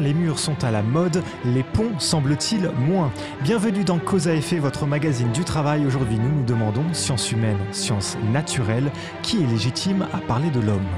Les 0.00 0.14
murs 0.14 0.38
sont 0.38 0.64
à 0.64 0.70
la 0.70 0.82
mode, 0.82 1.22
les 1.44 1.62
ponts 1.62 1.98
semble-t-il 1.98 2.70
moins? 2.70 3.12
Bienvenue 3.42 3.84
dans 3.84 3.98
Cause 3.98 4.26
à 4.26 4.34
effet, 4.34 4.58
votre 4.58 4.86
magazine 4.86 5.30
du 5.30 5.44
travail. 5.44 5.84
Aujourd'hui, 5.84 6.18
nous 6.18 6.38
nous 6.38 6.44
demandons, 6.44 6.94
sciences 6.94 7.30
humaines, 7.32 7.58
sciences 7.70 8.16
naturelles, 8.32 8.90
qui 9.20 9.42
est 9.42 9.46
légitime 9.46 10.06
à 10.14 10.18
parler 10.20 10.48
de 10.48 10.60
l'homme? 10.60 10.88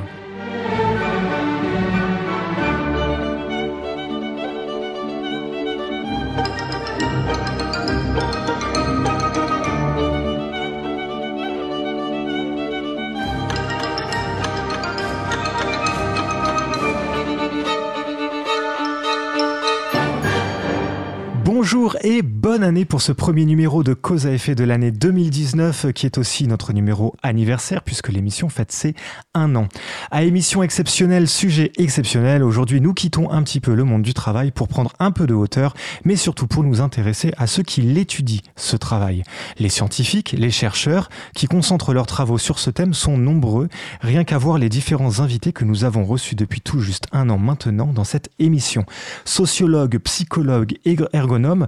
Bonne 22.54 22.62
année 22.62 22.84
pour 22.84 23.02
ce 23.02 23.10
premier 23.10 23.46
numéro 23.46 23.82
de 23.82 23.94
Cause 23.94 24.28
à 24.28 24.30
effet 24.30 24.54
de 24.54 24.62
l'année 24.62 24.92
2019 24.92 25.86
qui 25.92 26.06
est 26.06 26.18
aussi 26.18 26.46
notre 26.46 26.72
numéro 26.72 27.16
anniversaire 27.20 27.82
puisque 27.82 28.10
l'émission 28.10 28.48
fête 28.48 28.70
ses 28.70 28.94
un 29.34 29.56
an. 29.56 29.66
À 30.12 30.22
émission 30.22 30.62
exceptionnelle, 30.62 31.26
sujet 31.26 31.72
exceptionnel, 31.78 32.44
aujourd'hui 32.44 32.80
nous 32.80 32.94
quittons 32.94 33.28
un 33.32 33.42
petit 33.42 33.58
peu 33.58 33.74
le 33.74 33.82
monde 33.82 34.02
du 34.02 34.14
travail 34.14 34.52
pour 34.52 34.68
prendre 34.68 34.92
un 35.00 35.10
peu 35.10 35.26
de 35.26 35.34
hauteur 35.34 35.74
mais 36.04 36.14
surtout 36.14 36.46
pour 36.46 36.62
nous 36.62 36.80
intéresser 36.80 37.32
à 37.38 37.48
ceux 37.48 37.64
qui 37.64 37.80
l'étudient, 37.80 38.38
ce 38.54 38.76
travail. 38.76 39.24
Les 39.58 39.68
scientifiques, 39.68 40.36
les 40.38 40.52
chercheurs 40.52 41.08
qui 41.34 41.48
concentrent 41.48 41.92
leurs 41.92 42.06
travaux 42.06 42.38
sur 42.38 42.60
ce 42.60 42.70
thème 42.70 42.94
sont 42.94 43.18
nombreux, 43.18 43.68
rien 44.00 44.22
qu'à 44.22 44.38
voir 44.38 44.58
les 44.58 44.68
différents 44.68 45.18
invités 45.18 45.52
que 45.52 45.64
nous 45.64 45.82
avons 45.82 46.04
reçus 46.04 46.36
depuis 46.36 46.60
tout 46.60 46.78
juste 46.78 47.08
un 47.10 47.30
an 47.30 47.38
maintenant 47.38 47.92
dans 47.92 48.04
cette 48.04 48.30
émission. 48.38 48.84
Sociologues, 49.24 49.98
psychologues, 49.98 50.76
ergonomes, 51.12 51.66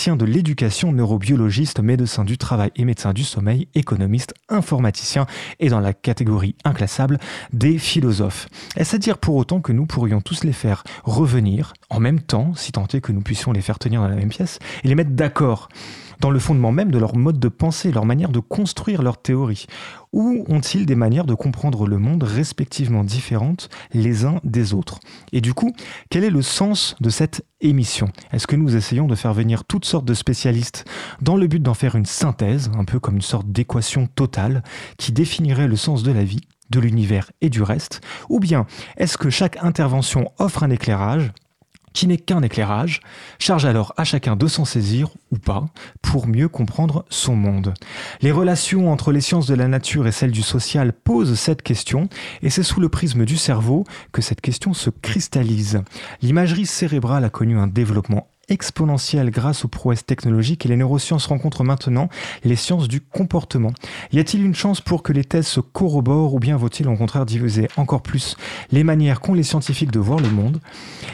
de 0.00 0.24
l'éducation, 0.24 0.92
neurobiologiste, 0.92 1.80
médecin 1.80 2.24
du 2.24 2.38
travail 2.38 2.70
et 2.74 2.86
médecin 2.86 3.12
du 3.12 3.22
sommeil, 3.22 3.68
économiste, 3.74 4.32
informaticien 4.48 5.26
et 5.58 5.68
dans 5.68 5.78
la 5.78 5.92
catégorie 5.92 6.54
inclassable 6.64 7.18
des 7.52 7.76
philosophes. 7.76 8.48
Est-ce 8.76 8.96
à 8.96 8.98
dire 8.98 9.18
pour 9.18 9.36
autant 9.36 9.60
que 9.60 9.72
nous 9.72 9.84
pourrions 9.84 10.22
tous 10.22 10.42
les 10.42 10.54
faire 10.54 10.84
revenir 11.04 11.74
en 11.90 12.00
même 12.00 12.20
temps, 12.20 12.54
si 12.54 12.72
tant 12.72 12.86
est 12.86 13.02
que 13.02 13.12
nous 13.12 13.20
puissions 13.20 13.52
les 13.52 13.60
faire 13.60 13.78
tenir 13.78 14.00
dans 14.00 14.08
la 14.08 14.16
même 14.16 14.30
pièce, 14.30 14.58
et 14.84 14.88
les 14.88 14.94
mettre 14.94 15.10
d'accord? 15.10 15.68
Dans 16.20 16.30
le 16.30 16.38
fondement 16.38 16.72
même 16.72 16.90
de 16.90 16.98
leur 16.98 17.16
mode 17.16 17.38
de 17.38 17.48
pensée, 17.48 17.92
leur 17.92 18.04
manière 18.04 18.30
de 18.30 18.40
construire 18.40 19.02
leur 19.02 19.20
théorie. 19.20 19.66
Ou 20.12 20.44
ont-ils 20.48 20.86
des 20.86 20.94
manières 20.94 21.24
de 21.24 21.34
comprendre 21.34 21.86
le 21.86 21.98
monde 21.98 22.22
respectivement 22.22 23.04
différentes 23.04 23.68
les 23.92 24.24
uns 24.24 24.40
des 24.44 24.74
autres? 24.74 25.00
Et 25.32 25.40
du 25.40 25.54
coup, 25.54 25.72
quel 26.10 26.24
est 26.24 26.30
le 26.30 26.42
sens 26.42 26.96
de 27.00 27.10
cette 27.10 27.44
émission? 27.60 28.08
Est-ce 28.32 28.46
que 28.46 28.56
nous 28.56 28.76
essayons 28.76 29.06
de 29.06 29.14
faire 29.14 29.34
venir 29.34 29.64
toutes 29.64 29.84
sortes 29.84 30.04
de 30.04 30.14
spécialistes 30.14 30.84
dans 31.22 31.36
le 31.36 31.46
but 31.46 31.62
d'en 31.62 31.74
faire 31.74 31.94
une 31.94 32.06
synthèse, 32.06 32.70
un 32.76 32.84
peu 32.84 32.98
comme 32.98 33.16
une 33.16 33.22
sorte 33.22 33.50
d'équation 33.50 34.06
totale 34.06 34.62
qui 34.98 35.12
définirait 35.12 35.68
le 35.68 35.76
sens 35.76 36.02
de 36.02 36.12
la 36.12 36.24
vie 36.24 36.40
de 36.70 36.80
l'univers 36.80 37.30
et 37.40 37.50
du 37.50 37.62
reste? 37.62 38.00
Ou 38.28 38.40
bien 38.40 38.66
est-ce 38.96 39.16
que 39.16 39.30
chaque 39.30 39.62
intervention 39.62 40.32
offre 40.38 40.62
un 40.62 40.70
éclairage 40.70 41.32
qui 41.92 42.06
n'est 42.06 42.18
qu'un 42.18 42.42
éclairage, 42.42 43.00
charge 43.38 43.64
alors 43.64 43.92
à 43.96 44.04
chacun 44.04 44.36
de 44.36 44.46
s'en 44.46 44.64
saisir 44.64 45.10
ou 45.30 45.38
pas 45.38 45.66
pour 46.02 46.26
mieux 46.26 46.48
comprendre 46.48 47.04
son 47.08 47.36
monde. 47.36 47.74
Les 48.20 48.32
relations 48.32 48.92
entre 48.92 49.12
les 49.12 49.20
sciences 49.20 49.46
de 49.46 49.54
la 49.54 49.68
nature 49.68 50.06
et 50.06 50.12
celles 50.12 50.30
du 50.30 50.42
social 50.42 50.92
posent 50.92 51.38
cette 51.38 51.62
question 51.62 52.08
et 52.42 52.50
c'est 52.50 52.62
sous 52.62 52.80
le 52.80 52.88
prisme 52.88 53.24
du 53.24 53.36
cerveau 53.36 53.84
que 54.12 54.22
cette 54.22 54.40
question 54.40 54.72
se 54.72 54.90
cristallise. 54.90 55.82
L'imagerie 56.22 56.66
cérébrale 56.66 57.24
a 57.24 57.30
connu 57.30 57.58
un 57.58 57.66
développement 57.66 58.28
exponentielle 58.50 59.30
grâce 59.30 59.64
aux 59.64 59.68
prouesses 59.68 60.04
technologiques 60.04 60.66
et 60.66 60.68
les 60.68 60.76
neurosciences 60.76 61.26
rencontrent 61.26 61.64
maintenant 61.64 62.08
les 62.44 62.56
sciences 62.56 62.88
du 62.88 63.00
comportement. 63.00 63.72
Y 64.12 64.18
a-t-il 64.18 64.44
une 64.44 64.54
chance 64.54 64.80
pour 64.80 65.02
que 65.02 65.12
les 65.12 65.24
thèses 65.24 65.46
se 65.46 65.60
corroborent 65.60 66.34
ou 66.34 66.38
bien 66.38 66.56
vaut-il 66.56 66.88
au 66.88 66.96
contraire 66.96 67.24
diviser 67.24 67.68
encore 67.76 68.02
plus 68.02 68.36
les 68.72 68.84
manières 68.84 69.20
qu'ont 69.20 69.34
les 69.34 69.44
scientifiques 69.44 69.92
de 69.92 70.00
voir 70.00 70.18
le 70.18 70.30
monde? 70.30 70.60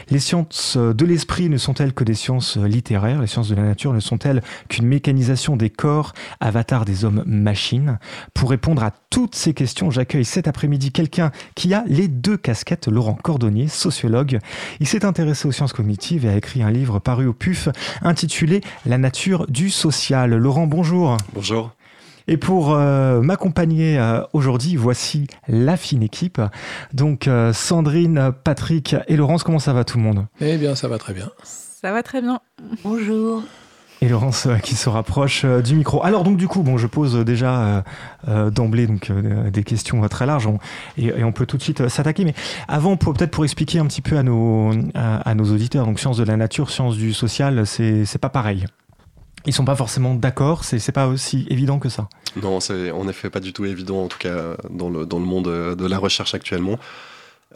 Les 0.09 0.19
sciences 0.19 0.77
de 0.77 1.05
l'esprit 1.05 1.49
ne 1.49 1.57
sont-elles 1.57 1.93
que 1.93 2.03
des 2.03 2.15
sciences 2.15 2.57
littéraires? 2.57 3.21
Les 3.21 3.27
sciences 3.27 3.49
de 3.49 3.55
la 3.55 3.63
nature 3.63 3.93
ne 3.93 3.99
sont-elles 3.99 4.41
qu'une 4.67 4.87
mécanisation 4.87 5.55
des 5.55 5.69
corps, 5.69 6.13
avatar 6.39 6.85
des 6.85 7.05
hommes-machines 7.05 7.99
Pour 8.33 8.49
répondre 8.49 8.83
à 8.83 8.91
toutes 9.09 9.35
ces 9.35 9.53
questions, 9.53 9.91
j'accueille 9.91 10.25
cet 10.25 10.47
après-midi 10.47 10.91
quelqu'un 10.91 11.31
qui 11.55 11.73
a 11.73 11.83
les 11.87 12.07
deux 12.07 12.37
casquettes, 12.37 12.87
Laurent 12.87 13.15
Cordonnier, 13.15 13.67
sociologue. 13.67 14.39
Il 14.79 14.87
s'est 14.87 15.05
intéressé 15.05 15.47
aux 15.47 15.51
sciences 15.51 15.73
cognitives 15.73 16.25
et 16.25 16.29
a 16.29 16.35
écrit 16.35 16.63
un 16.63 16.71
livre 16.71 16.99
paru 16.99 17.26
au 17.27 17.33
PUF 17.33 17.69
intitulé 18.01 18.61
La 18.85 18.97
nature 18.97 19.45
du 19.47 19.69
social. 19.69 20.35
Laurent, 20.35 20.67
bonjour. 20.67 21.17
Bonjour. 21.33 21.71
Et 22.27 22.35
pour 22.35 22.73
euh, 22.73 23.21
m'accompagner 23.21 23.97
euh, 23.97 24.21
aujourd'hui, 24.33 24.75
voici 24.75 25.27
la 25.47 25.77
fine 25.77 26.03
équipe. 26.03 26.41
Donc 26.93 27.27
euh, 27.27 27.53
Sandrine, 27.53 28.31
Patrick 28.43 28.95
et 29.07 29.15
Laurence, 29.15 29.43
comment 29.43 29.59
ça 29.59 29.73
va 29.73 29.85
tout 29.85 29.97
le 29.97 30.03
monde? 30.03 30.25
Eh 30.41 30.57
bien, 30.57 30.75
ça 30.75 30.87
va 30.87 30.97
très 30.97 31.13
bien. 31.13 31.29
Ça 31.43 31.91
va 31.91 32.03
très 32.03 32.21
bien. 32.21 32.41
Bonjour 32.83 33.43
et 34.01 34.07
Laurence 34.07 34.45
euh, 34.45 34.57
qui 34.57 34.75
se 34.75 34.89
rapproche 34.89 35.43
euh, 35.45 35.61
du 35.61 35.75
micro. 35.75 36.03
Alors 36.03 36.23
donc 36.23 36.37
du 36.37 36.47
coup, 36.47 36.61
bon, 36.61 36.77
je 36.77 36.87
pose 36.87 37.15
déjà 37.25 37.83
euh, 38.27 38.49
d'emblée 38.49 38.87
donc 38.87 39.11
des 39.11 39.63
questions 39.63 40.07
très 40.07 40.25
larges 40.25 40.47
et, 40.97 41.23
on 41.23 41.31
peut 41.31 41.45
tout 41.45 41.57
de 41.57 41.63
suite 41.63 41.87
s'attaquer. 41.87 42.25
Mais 42.25 42.33
avant, 42.67 42.95
peut-être 42.97 43.31
pour 43.31 43.43
expliquer 43.43 43.79
un 43.79 43.85
petit 43.85 44.01
peu 44.01 44.17
à 44.17 44.23
nos 44.23 44.71
auditeurs, 45.51 45.85
donc 45.85 45.99
sciences 45.99 46.17
de 46.17 46.23
la 46.23 46.37
nature, 46.37 46.69
sciences 46.69 46.97
du 46.97 47.13
social, 47.13 47.65
c'est 47.65 48.05
c'est 48.05 48.19
pas 48.19 48.29
pareil. 48.29 48.65
Ils 49.45 49.53
sont 49.53 49.65
pas 49.65 49.75
forcément 49.75 50.13
d'accord. 50.13 50.63
C'est 50.63 50.79
c'est 50.79 50.91
pas 50.91 51.07
aussi 51.07 51.45
évident 51.49 51.79
que 51.79 51.89
ça. 51.89 52.07
Non, 52.41 52.59
c'est 52.59 52.91
en 52.91 53.07
effet 53.07 53.29
pas 53.29 53.39
du 53.39 53.53
tout 53.53 53.65
évident 53.65 54.03
en 54.03 54.07
tout 54.07 54.19
cas 54.19 54.55
dans 54.69 54.89
le 54.89 55.25
monde 55.25 55.75
de 55.75 55.85
la 55.85 55.97
recherche 55.97 56.33
actuellement. 56.33 56.77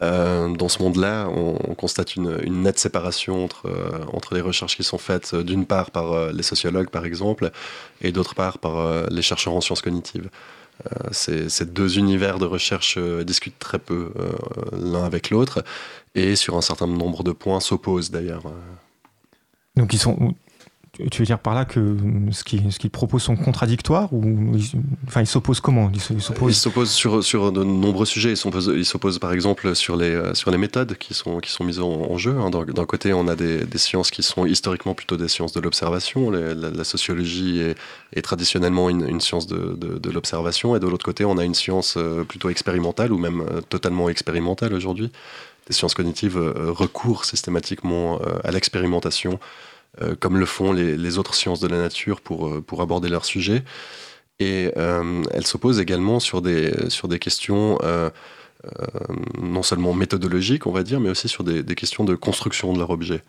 Euh, 0.01 0.49
dans 0.49 0.69
ce 0.69 0.81
monde-là, 0.81 1.27
on, 1.29 1.75
constate 1.75 2.15
une, 2.15 2.37
nette 2.63 2.79
séparation 2.79 3.43
entre, 3.43 3.67
euh, 3.67 4.03
entre 4.13 4.33
les 4.33 4.41
recherches 4.41 4.75
qui 4.75 4.83
sont 4.83 4.97
faites 4.97 5.33
euh, 5.33 5.43
d'une 5.43 5.65
part 5.65 5.91
par 5.91 6.31
les 6.31 6.43
sociologues, 6.43 6.89
par 6.89 7.05
exemple, 7.05 7.51
et 8.01 8.11
d'autre 8.11 8.35
part 8.35 8.57
par 8.57 9.09
les 9.09 9.21
chercheurs 9.21 9.53
en 9.53 9.61
sciences 9.61 9.81
cognitives. 9.81 10.29
Ces, 11.11 11.49
ces, 11.49 11.65
deux 11.65 11.99
univers 11.99 12.39
de 12.39 12.45
recherche 12.45 12.97
discutent 12.97 13.59
très 13.59 13.77
peu 13.77 14.11
l'un 14.71 15.03
avec 15.03 15.29
l'autre, 15.29 15.63
et 16.15 16.35
sur 16.35 16.57
un 16.57 16.61
certain 16.61 16.87
nombre 16.87 17.23
de 17.23 17.31
points 17.31 17.59
s'opposent 17.59 18.09
d'ailleurs. 18.09 18.43
Donc 19.75 19.93
ils 19.93 19.99
sont 19.99 20.33
tu 20.93 21.21
veux 21.21 21.25
dire 21.25 21.39
par 21.39 21.53
là 21.53 21.63
que 21.63 21.97
ce 22.31 22.43
qu'ils 22.43 22.89
proposent 22.89 23.23
sont 23.23 23.37
contradictoires 23.37 24.11
ou 24.11 24.51
enfin 25.07 25.21
ils 25.21 25.27
s'opposent 25.27 25.61
comment? 25.61 25.89
Ils 25.93 26.21
s'opposent? 26.21 26.91
Sur, 26.91 27.23
sur 27.23 27.51
de 27.53 27.63
nombreux 27.63 28.05
sujets. 28.05 28.33
Ils 28.33 28.85
s'opposent 28.85 29.19
par 29.19 29.31
exemple 29.31 29.73
sur 29.73 29.95
les, 29.95 30.09
euh, 30.09 30.33
sur 30.33 30.51
les 30.51 30.57
méthodes 30.57 30.97
qui 30.97 31.13
sont, 31.13 31.39
qui 31.39 31.49
sont 31.49 31.63
mises 31.63 31.79
en, 31.79 32.17
jeu. 32.17 32.37
Hein. 32.37 32.49
D'un 32.49 32.85
côté, 32.85 33.13
on 33.13 33.27
a 33.29 33.35
des, 33.35 33.65
des, 33.65 33.77
sciences 33.77 34.11
qui 34.11 34.21
sont 34.21 34.45
historiquement 34.45 34.93
plutôt 34.93 35.15
des 35.15 35.29
sciences 35.29 35.53
de 35.53 35.61
l'observation. 35.61 36.29
La, 36.29 36.83
sociologie 36.83 37.61
est, 38.13 38.21
traditionnellement 38.21 38.89
une, 38.89 39.21
science 39.21 39.47
de, 39.47 39.77
de, 39.77 40.11
l'observation. 40.11 40.75
Et 40.75 40.79
de 40.79 40.87
l'autre 40.87 41.05
côté, 41.05 41.23
on 41.23 41.37
a 41.37 41.45
une 41.45 41.55
science 41.55 41.95
euh, 41.97 42.23
plutôt 42.25 42.49
expérimentale 42.49 43.13
ou 43.13 43.17
même 43.17 43.41
euh, 43.41 43.61
totalement 43.61 44.09
expérimentale 44.09 44.73
aujourd'hui. 44.73 45.09
Les 45.69 45.73
sciences 45.73 45.93
cognitives 45.93 46.37
recourent 46.37 47.23
systématiquement 47.23 48.19
à 48.43 48.51
l'expérimentation 48.51 49.39
euh, 49.99 50.15
comme 50.17 50.37
le 50.37 50.45
font 50.45 50.71
les, 50.71 51.17
autres 51.17 51.35
sciences 51.35 51.59
de 51.59 51.67
la 51.67 51.77
nature 51.77 52.21
pour, 52.21 52.47
euh, 52.47 52.61
pour 52.61 52.81
aborder 52.81 53.09
leur 53.09 53.25
sujet. 53.25 53.63
Et 54.39 54.71
euh, 54.77 55.21
elle 55.31 55.45
s'oppose 55.45 55.81
également 55.81 56.21
sur 56.21 56.41
des, 56.41 56.89
sur 56.89 57.07
des 57.07 57.19
questions 57.19 57.77
non 59.41 59.63
seulement 59.63 59.93
méthodologiques, 59.93 60.67
on 60.67 60.71
va 60.71 60.83
dire, 60.83 60.99
mais 60.99 61.09
aussi 61.09 61.27
sur 61.27 61.43
des, 61.43 61.63
questions 61.75 62.03
de 62.03 62.15
construction 62.15 62.73
de 62.73 62.77
leur 62.79 62.91
objet. 62.91 63.21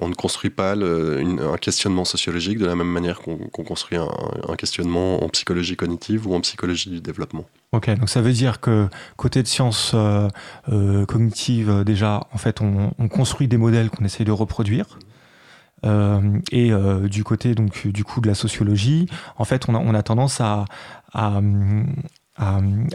on 0.00 0.08
ne 0.08 0.14
construit 0.14 0.50
pas 0.50 0.74
un 0.74 1.56
questionnement 1.58 2.04
sociologique 2.04 2.58
de 2.58 2.66
la 2.66 2.76
même 2.76 2.90
manière 2.90 3.20
qu'on 3.20 3.64
construit 3.64 3.98
un, 3.98 4.56
questionnement 4.56 5.24
en 5.24 5.28
psychologie 5.28 5.76
cognitive 5.76 6.28
ou 6.28 6.34
en 6.34 6.40
psychologie 6.40 6.90
du 6.90 7.00
développement. 7.00 7.44
Ok, 7.72 7.90
donc 7.90 8.08
ça 8.08 8.20
veut 8.20 8.32
dire 8.32 8.60
que 8.60 8.86
côté 9.16 9.44
sciences 9.44 9.94
cognitives, 11.08 11.82
déjà, 11.84 12.26
en 12.32 12.38
fait, 12.38 12.60
on, 12.60 12.92
on 12.98 13.08
construit 13.08 13.48
des 13.48 13.58
modèles 13.58 13.90
qu'on 13.90 14.04
essaie 14.04 14.24
de 14.24 14.32
reproduire. 14.32 14.98
Euh, 15.84 16.38
et 16.50 16.72
euh, 16.72 17.06
du 17.08 17.22
côté 17.22 17.54
donc 17.54 17.86
du 17.86 18.02
coup 18.04 18.20
de 18.20 18.26
la 18.26 18.34
sociologie, 18.34 19.06
en 19.36 19.44
fait, 19.44 19.68
on 19.68 19.94
a, 19.94 20.02
tendance 20.02 20.40
à, 20.40 20.64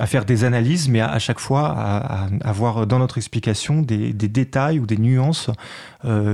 faire 0.05 0.25
des 0.25 0.43
analyses, 0.43 0.89
mais 0.89 1.01
à, 1.01 1.19
chaque 1.19 1.39
fois 1.39 1.69
à, 1.69 2.27
avoir 2.43 2.87
dans 2.87 2.99
notre 2.99 3.17
explication 3.17 3.81
des, 3.81 4.13
détails 4.13 4.79
ou 4.79 4.85
des 4.85 4.97
nuances 4.97 5.49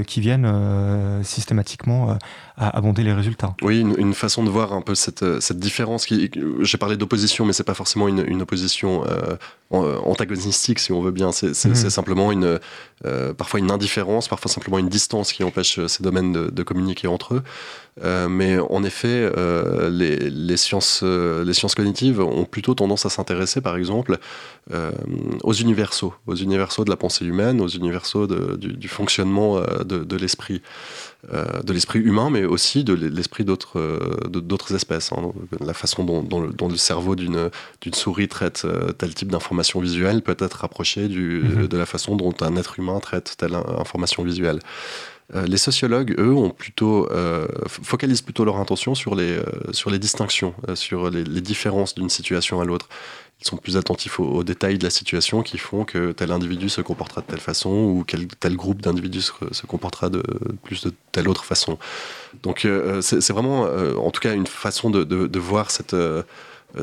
qui 0.06 0.22
viennent 0.22 0.46
euh, 0.46 1.24
systématiquement 1.24 2.12
euh, 2.12 2.16
abonder 2.58 3.04
les 3.04 3.14
résultats. 3.14 3.56
Oui, 3.62 3.80
une, 3.80 4.14
façon 4.14 4.44
de 4.44 4.50
voir 4.50 4.74
un 4.74 4.82
peu 4.82 4.96
cette, 4.96 5.40
cette 5.42 5.60
différence. 5.60 6.06
Qui, 6.06 6.32
j'ai 6.62 6.78
parlé 6.78 6.98
d'opposition, 6.98 7.46
mais 7.46 7.54
c'est 7.54 7.64
pas 7.64 7.74
forcément 7.74 8.08
une, 8.08 8.24
une 8.28 8.42
opposition 8.42 9.04
antagonistique, 9.72 10.80
si 10.80 10.92
on 10.92 11.02
veut 11.02 11.12
bien. 11.12 11.32
C'est, 11.32 11.54
c'est, 11.54 11.70
mhm. 11.70 11.90
simplement 11.90 12.32
une, 12.32 12.60
parfois 13.38 13.60
une 13.60 13.72
indifférence, 13.72 14.28
parfois 14.28 14.50
simplement 14.50 14.80
une 14.80 14.90
distance 14.90 15.34
qui 15.34 15.44
empêche 15.44 15.86
ces 15.88 16.04
domaines 16.04 16.34
de, 16.34 16.50
de 16.50 16.64
communiquer 16.64 17.08
entre 17.08 17.36
eux. 17.36 17.44
Euh, 18.04 18.28
mais 18.30 18.60
en 18.60 18.84
effet, 18.84 19.32
euh, 19.38 19.90
les, 19.90 20.30
les, 20.30 20.58
sciences, 20.58 21.02
euh, 21.04 21.44
les 21.44 21.54
sciences 21.54 21.74
cognitives 21.74 22.22
ont 22.22 22.46
plutôt 22.46 22.76
tendance 22.76 23.06
à 23.06 23.10
s'intéresser, 23.10 23.62
par 23.62 23.76
exemple, 23.76 24.18
aux 25.44 25.54
universaux, 25.54 26.14
aux 26.26 26.36
universaux 26.36 26.84
de 26.84 26.90
la 26.90 26.98
pensée 26.98 27.26
humaine, 27.26 27.62
aux 27.62 27.68
universaux 27.68 28.28
du, 28.28 28.74
du, 28.74 28.88
fonctionnement 28.88 29.57
de, 29.84 30.04
de 30.04 30.16
l'esprit. 30.16 30.62
de 31.32 31.74
l'esprit 31.74 32.00
humain, 32.00 32.30
mais 32.30 32.46
aussi 32.46 32.84
de 32.84 32.94
l'esprit 32.94 33.44
d'autres 33.44 34.28
d'autres 34.30 34.76
espèces. 34.76 35.12
Hein. 35.12 35.32
La 35.60 35.74
façon 35.74 36.04
dont, 36.04 36.22
dont, 36.22 36.42
le, 36.42 36.54
dont 36.54 36.70
le, 36.70 36.78
cerveau 36.78 37.16
d'une 37.16 37.50
souris 37.94 38.28
traite 38.28 38.66
tel 38.98 39.14
type 39.14 39.32
d'information 39.32 39.80
visuelle 39.80 40.22
peut 40.22 40.38
être 40.40 40.60
rapproché 40.60 41.08
du, 41.08 41.44
mm-hmm. 41.44 41.68
de 41.68 41.78
la 41.78 41.86
façon 41.86 42.16
dont 42.16 42.34
un 42.42 42.56
être 42.56 42.80
humain 42.80 43.00
traite 43.00 43.36
telle 43.38 43.56
information 43.56 44.24
visuelle. 44.24 44.60
Euh, 45.36 45.46
les 45.46 45.58
sociologues, 45.58 46.16
eux, 46.18 46.34
ont 46.34 46.52
plutôt, 46.52 47.12
euh, 47.12 47.48
focalisent 47.68 48.22
plutôt 48.22 48.46
leur 48.46 48.58
intention 48.58 48.96
sur 48.96 49.14
les, 49.14 49.38
euh, 49.38 49.44
sur 49.74 49.90
les 49.90 50.00
distinctions, 50.00 50.54
sur 50.76 51.10
les, 51.10 51.24
différences 51.42 51.96
d'une 51.96 52.10
situation 52.10 52.62
à 52.62 52.66
l'autre. 52.66 52.88
Ils 53.42 53.46
sont 53.46 53.58
plus 53.58 53.78
attentifs 53.78 54.20
aux, 54.20 54.44
détails 54.44 54.78
de 54.78 54.84
la 54.84 54.90
situation 54.90 55.44
qui 55.44 55.58
font 55.58 55.86
que 55.86 56.12
tel 56.12 56.32
individu 56.32 56.70
se 56.70 56.82
comportera 56.82 57.22
de 57.22 57.28
telle 57.28 57.40
façon 57.40 57.70
ou 57.70 58.04
quel, 58.08 58.28
tel 58.28 58.56
groupe 58.56 58.82
d'individus 58.82 59.32
se, 59.52 59.66
comportera 59.68 60.10
de 60.10 60.24
plus 60.64 60.84
de 60.84 60.92
telle 61.12 61.30
autre 61.30 61.46
façon. 61.46 61.78
Donc 62.42 62.68
c'est 63.02 63.32
vraiment, 63.32 63.64
en 63.64 64.10
tout 64.10 64.22
cas, 64.22 64.34
une 64.34 64.48
façon 64.48 64.90
de, 64.90 65.40
voir 65.40 65.70
cette 65.70 65.96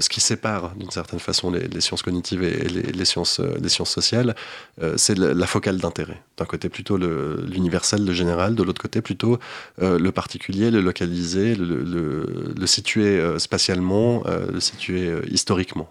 ce 0.01 0.09
qui 0.09 0.21
sépare 0.21 0.75
d'une 0.77 0.91
certaine 0.91 1.19
façon 1.21 1.51
les, 1.51 1.81
sciences 1.81 2.03
cognitives 2.03 2.43
et 2.43 2.69
les, 2.69 3.05
sciences, 3.05 3.41
euh, 3.41 3.55
les 3.61 3.69
sciences 3.69 3.91
sociales, 3.91 4.35
euh, 4.83 4.95
c'est 4.97 5.17
la, 5.17 5.47
focale 5.47 5.79
d'intérêt. 5.79 6.23
D'un 6.37 6.47
côté 6.47 6.69
plutôt 6.69 6.97
l'universel, 6.97 8.05
le, 8.05 8.13
général, 8.13 8.55
de 8.55 8.63
l'autre 8.63 8.81
côté 8.81 9.03
plutôt 9.03 9.39
le 9.79 10.11
particulier, 10.11 10.71
le 10.71 10.81
localisé, 10.81 11.55
le, 11.55 12.67
situer 12.67 13.21
spatialement, 13.39 14.25
le 14.27 14.59
situer 14.61 15.13
historiquement. 15.31 15.89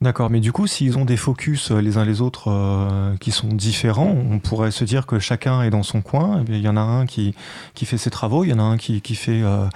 D'accord, 0.00 0.30
mais 0.30 0.38
du 0.38 0.52
coup, 0.52 0.68
s'ils 0.68 0.96
ont 0.96 1.04
des 1.04 1.16
focus 1.16 1.72
euh, 1.72 1.80
les 1.80 1.98
uns 1.98 2.04
les 2.04 2.20
autres 2.20 2.52
euh, 2.52 3.16
qui 3.16 3.32
sont 3.32 3.48
différents, 3.48 4.16
on 4.30 4.38
pourrait 4.38 4.70
se 4.70 4.84
dire 4.84 5.06
que 5.06 5.18
chacun 5.18 5.62
est 5.62 5.70
dans 5.70 5.82
son 5.82 6.02
coin. 6.02 6.44
Il 6.46 6.60
y 6.60 6.68
en 6.68 6.76
a 6.76 6.80
un 6.80 7.04
qui, 7.04 7.34
qui 7.74 7.84
fait 7.84 7.98
ses 7.98 8.08
travaux, 8.08 8.44
il 8.44 8.50
y 8.50 8.52
en 8.52 8.60
a 8.60 8.62
un 8.62 8.76
qui, 8.76 9.00
qui 9.00 9.16
fait 9.16 9.42
euh, 9.42 9.66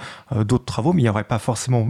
d'autres 0.45 0.63
travaux, 0.63 0.93
mais 0.93 1.01
il 1.01 1.03
n'y 1.03 1.09
aurait 1.09 1.25
pas 1.25 1.39
forcément 1.39 1.89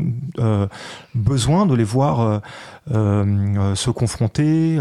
besoin 1.14 1.68
de 1.68 1.76
les 1.76 1.84
voir 1.84 2.42
se 2.90 3.90
confronter, 3.90 4.76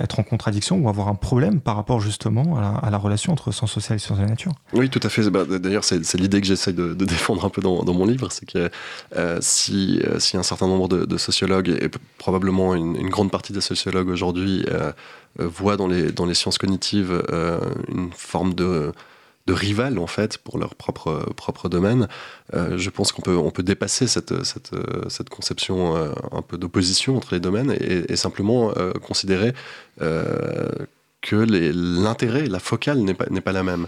être 0.00 0.20
en 0.20 0.22
contradiction 0.22 0.78
ou 0.78 0.88
avoir 0.88 1.08
un 1.08 1.14
problème 1.14 1.60
par 1.60 1.76
rapport 1.76 2.00
justement 2.00 2.56
à 2.56 2.90
la, 2.90 2.98
relation 2.98 3.32
entre 3.32 3.50
sciences 3.52 3.72
sociales 3.72 3.96
et 3.96 3.98
sciences 3.98 4.18
de 4.18 4.24
la 4.24 4.30
nature. 4.30 4.52
Oui, 4.72 4.90
tout 4.90 5.00
à 5.02 5.08
fait. 5.08 5.28
Bah, 5.30 5.44
d'ailleurs, 5.44 5.84
c'est 5.84 6.14
l'idée 6.14 6.40
que 6.40 6.46
j'essaie 6.46 6.72
de, 6.72 6.92
défendre 6.94 7.44
un 7.44 7.48
peu 7.48 7.62
dans, 7.62 7.82
dans 7.82 7.94
mon 7.94 8.04
livre, 8.04 8.28
c'est 8.30 8.46
que 8.46 8.70
si, 9.40 10.00
si 10.18 10.36
un 10.36 10.42
certain 10.42 10.66
nombre 10.66 10.88
de, 10.88 11.04
de 11.04 11.16
sociologues 11.16 11.68
et 11.68 11.90
probablement 12.18 12.74
une, 12.74 13.08
grande 13.08 13.30
partie 13.30 13.52
des 13.52 13.60
sociologues 13.60 14.08
aujourd'hui 14.08 14.64
euh, 14.68 14.92
euh, 15.40 15.48
voient 15.48 15.76
dans 15.76 15.88
les, 15.88 16.12
dans 16.12 16.26
les 16.26 16.34
sciences 16.34 16.58
cognitives 16.58 17.22
euh, 17.32 17.58
une 17.88 18.10
forme 18.12 18.54
de, 18.54 18.92
de 19.46 19.52
rival 19.52 19.98
en 19.98 20.06
fait 20.06 20.38
pour 20.38 20.58
leur 20.58 20.74
propre, 20.74 21.68
domaine. 21.68 22.08
je 22.52 22.90
pense 22.90 23.12
qu'on 23.12 23.22
peut, 23.22 23.36
on 23.36 23.50
peut 23.50 23.62
dépasser 23.62 24.06
cette, 24.06 24.44
cette, 24.44 25.28
conception 25.28 25.96
un 25.96 26.42
peu 26.42 26.58
d'opposition 26.58 27.16
entre 27.16 27.34
les 27.34 27.40
domaines 27.40 27.74
et, 27.80 28.16
simplement 28.16 28.72
considérer 29.02 29.52
que 29.98 31.36
l'intérêt, 31.36 32.46
la 32.46 32.60
focale 32.60 32.98
n'est 32.98 33.14
pas, 33.14 33.26
pas 33.26 33.52
la 33.52 33.62
même. 33.62 33.86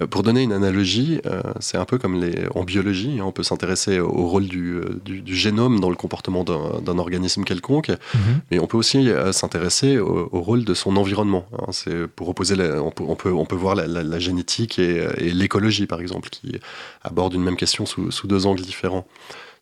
Euh, 0.00 0.06
pour 0.06 0.22
donner 0.22 0.42
une 0.42 0.52
analogie, 0.52 1.20
euh, 1.26 1.40
c'est 1.60 1.76
un 1.76 1.84
peu 1.84 1.98
comme 1.98 2.20
les, 2.20 2.46
en 2.54 2.64
biologie, 2.64 3.18
hein, 3.18 3.24
on 3.24 3.32
peut 3.32 3.42
s'intéresser 3.42 3.98
au 3.98 4.26
rôle 4.26 4.46
du, 4.46 4.74
euh, 4.74 5.00
du, 5.04 5.34
génome 5.34 5.80
dans 5.80 5.90
le 5.90 5.96
comportement 5.96 6.44
d'un 6.44 6.98
organisme 6.98 7.44
quelconque, 7.44 7.88
mhm. 7.88 8.40
mais 8.50 8.58
on 8.58 8.66
peut 8.66 8.76
aussi 8.76 9.08
s'intéresser 9.32 9.98
au, 9.98 10.40
rôle 10.40 10.64
de 10.64 10.74
son 10.74 10.96
environnement. 10.96 11.46
Hein. 11.52 11.72
c'est 11.72 12.06
pour 12.06 12.28
opposer, 12.28 12.54
on, 12.78 12.90
peut, 12.90 13.04
on, 13.06 13.16
peut, 13.16 13.32
on, 13.32 13.44
peut, 13.44 13.56
voir 13.56 13.74
la, 13.74 14.18
génétique 14.18 14.78
et, 14.78 15.06
l'écologie, 15.18 15.86
par 15.86 16.00
exemple, 16.00 16.28
qui 16.30 16.58
abordent 17.02 17.34
une 17.34 17.42
même 17.42 17.56
question 17.56 17.86
sous, 17.86 18.10
sous 18.10 18.26
deux 18.26 18.46
angles 18.46 18.62
différents 18.62 19.06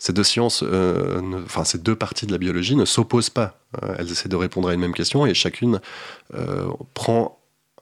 ces 0.00 0.12
deux 0.12 0.24
sciences, 0.24 0.62
enfin 1.46 1.64
ces 1.64 1.78
deux 1.78 1.94
parties 1.94 2.26
de 2.26 2.32
la 2.32 2.36
biologie 2.36 2.76
ne 2.76 2.84
s'opposent 2.84 3.30
pas. 3.30 3.58
elles 3.96 4.10
essaient 4.10 4.28
de 4.28 4.36
répondre 4.36 4.68
à 4.68 4.74
une 4.74 4.80
même 4.80 4.92
question 4.92 5.24
et 5.24 5.32
chacune 5.32 5.80
prend 6.92 7.38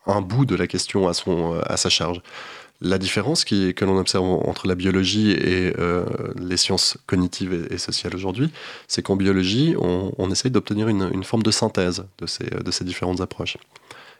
un 0.06 0.20
bout 0.20 0.44
de 0.46 0.56
la 0.56 0.66
question 0.66 1.08
à, 1.08 1.14
son, 1.14 1.60
à 1.60 1.76
sa 1.76 1.88
charge. 1.88 2.20
La 2.84 2.98
différence 2.98 3.44
qui, 3.44 3.74
que 3.74 3.84
l'on 3.84 3.96
observe 3.96 4.24
entre 4.24 4.66
la 4.66 4.74
biologie 4.74 5.30
et 5.30 5.72
euh, 5.78 6.04
les 6.36 6.56
sciences 6.56 6.98
cognitives 7.06 7.68
et, 7.70 7.78
sociales 7.78 8.12
aujourd'hui, 8.16 8.50
c'est 8.88 9.02
qu'en 9.02 9.14
biologie, 9.14 9.76
on, 9.78 10.12
on 10.18 10.30
essaye 10.32 10.50
d'obtenir 10.50 10.88
une, 10.88 11.08
une, 11.12 11.22
forme 11.22 11.44
de 11.44 11.52
synthèse 11.52 12.04
de 12.18 12.26
ces, 12.26 12.44
de 12.44 12.70
ces 12.72 12.84
différentes 12.84 13.20
approches. 13.20 13.56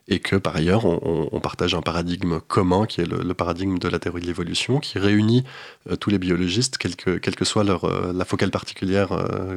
Et 0.07 0.21
que 0.21 0.37
par 0.37 0.55
ailleurs, 0.55 0.85
on, 0.85 1.29
on 1.33 1.41
partage 1.41 1.75
un 1.75 1.83
paradigme 1.83 2.39
commun 2.39 2.87
qui 2.87 3.01
est 3.01 3.05
le, 3.05 3.35
paradigme 3.35 3.79
de 3.79 3.89
la 3.89 3.99
théorie 3.99 4.23
de 4.23 4.27
l'évolution, 4.27 4.79
qui 4.79 5.01
réunit 5.01 5.43
euh, 5.91 5.97
tous 5.97 6.11
les 6.11 6.19
biologistes, 6.19 6.79
quelle 6.79 6.95
que, 6.95 7.19
quelle 7.19 7.35
que 7.35 7.45
soit 7.45 7.65
leur, 7.65 7.85
euh, 7.85 8.13
la 8.15 8.25
focale 8.25 8.53
particulière 8.53 9.09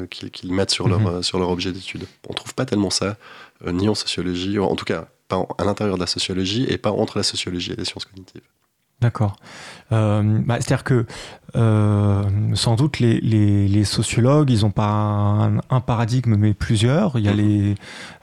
qu'ils 0.09 0.51
mettent 0.51 0.71
sur, 0.71 0.87
leur, 0.87 0.99
mhm. 0.99 1.21
sur 1.21 1.37
leur 1.37 1.51
objet 1.51 1.71
d'étude. 1.71 2.07
On 2.27 2.31
ne 2.31 2.37
trouve 2.37 2.55
pas 2.55 2.65
tellement 2.65 2.89
ça, 2.89 3.17
ni 3.67 3.87
en 3.87 3.93
sociologie, 3.93 4.57
en 4.57 4.75
tout 4.75 4.85
cas 4.85 5.09
pas 5.27 5.45
à 5.57 5.63
l'intérieur 5.63 5.95
de 5.95 6.01
la 6.01 6.07
sociologie 6.07 6.65
et 6.69 6.77
pas 6.77 6.91
entre 6.91 7.17
la 7.17 7.23
sociologie 7.23 7.71
et 7.73 7.75
les 7.75 7.85
sciences 7.85 8.05
cognitives. 8.05 8.47
D'accord. 9.01 9.35
Euh, 9.91 10.39
bah, 10.45 10.55
c'est-à-dire 10.59 10.83
que 10.83 11.05
euh, 11.55 12.23
sans 12.53 12.75
doute 12.75 12.99
les, 12.99 13.21
les, 13.21 13.83
sociologues, 13.85 14.49
ils 14.49 14.61
n'ont 14.61 14.71
pas 14.71 15.51
un, 15.69 15.79
paradigme, 15.81 16.35
mais 16.35 16.53
plusieurs. 16.53 17.17
Il 17.17 17.25
y 17.25 17.29
a 17.29 17.33
mhm. 17.33 17.37
les, 17.37 17.75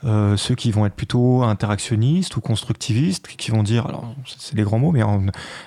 euh, 0.03 0.37
ceux 0.37 0.55
qui 0.55 0.71
vont 0.71 0.85
être 0.85 0.93
plutôt 0.93 1.43
interactionnistes 1.43 2.35
ou 2.37 2.41
constructivistes, 2.41 3.27
qui 3.27 3.51
vont 3.51 3.63
dire, 3.63 3.87
alors 3.87 4.13
c'est 4.25 4.55
des 4.55 4.63
grands 4.63 4.79
mots, 4.79 4.91
mais 4.91 5.01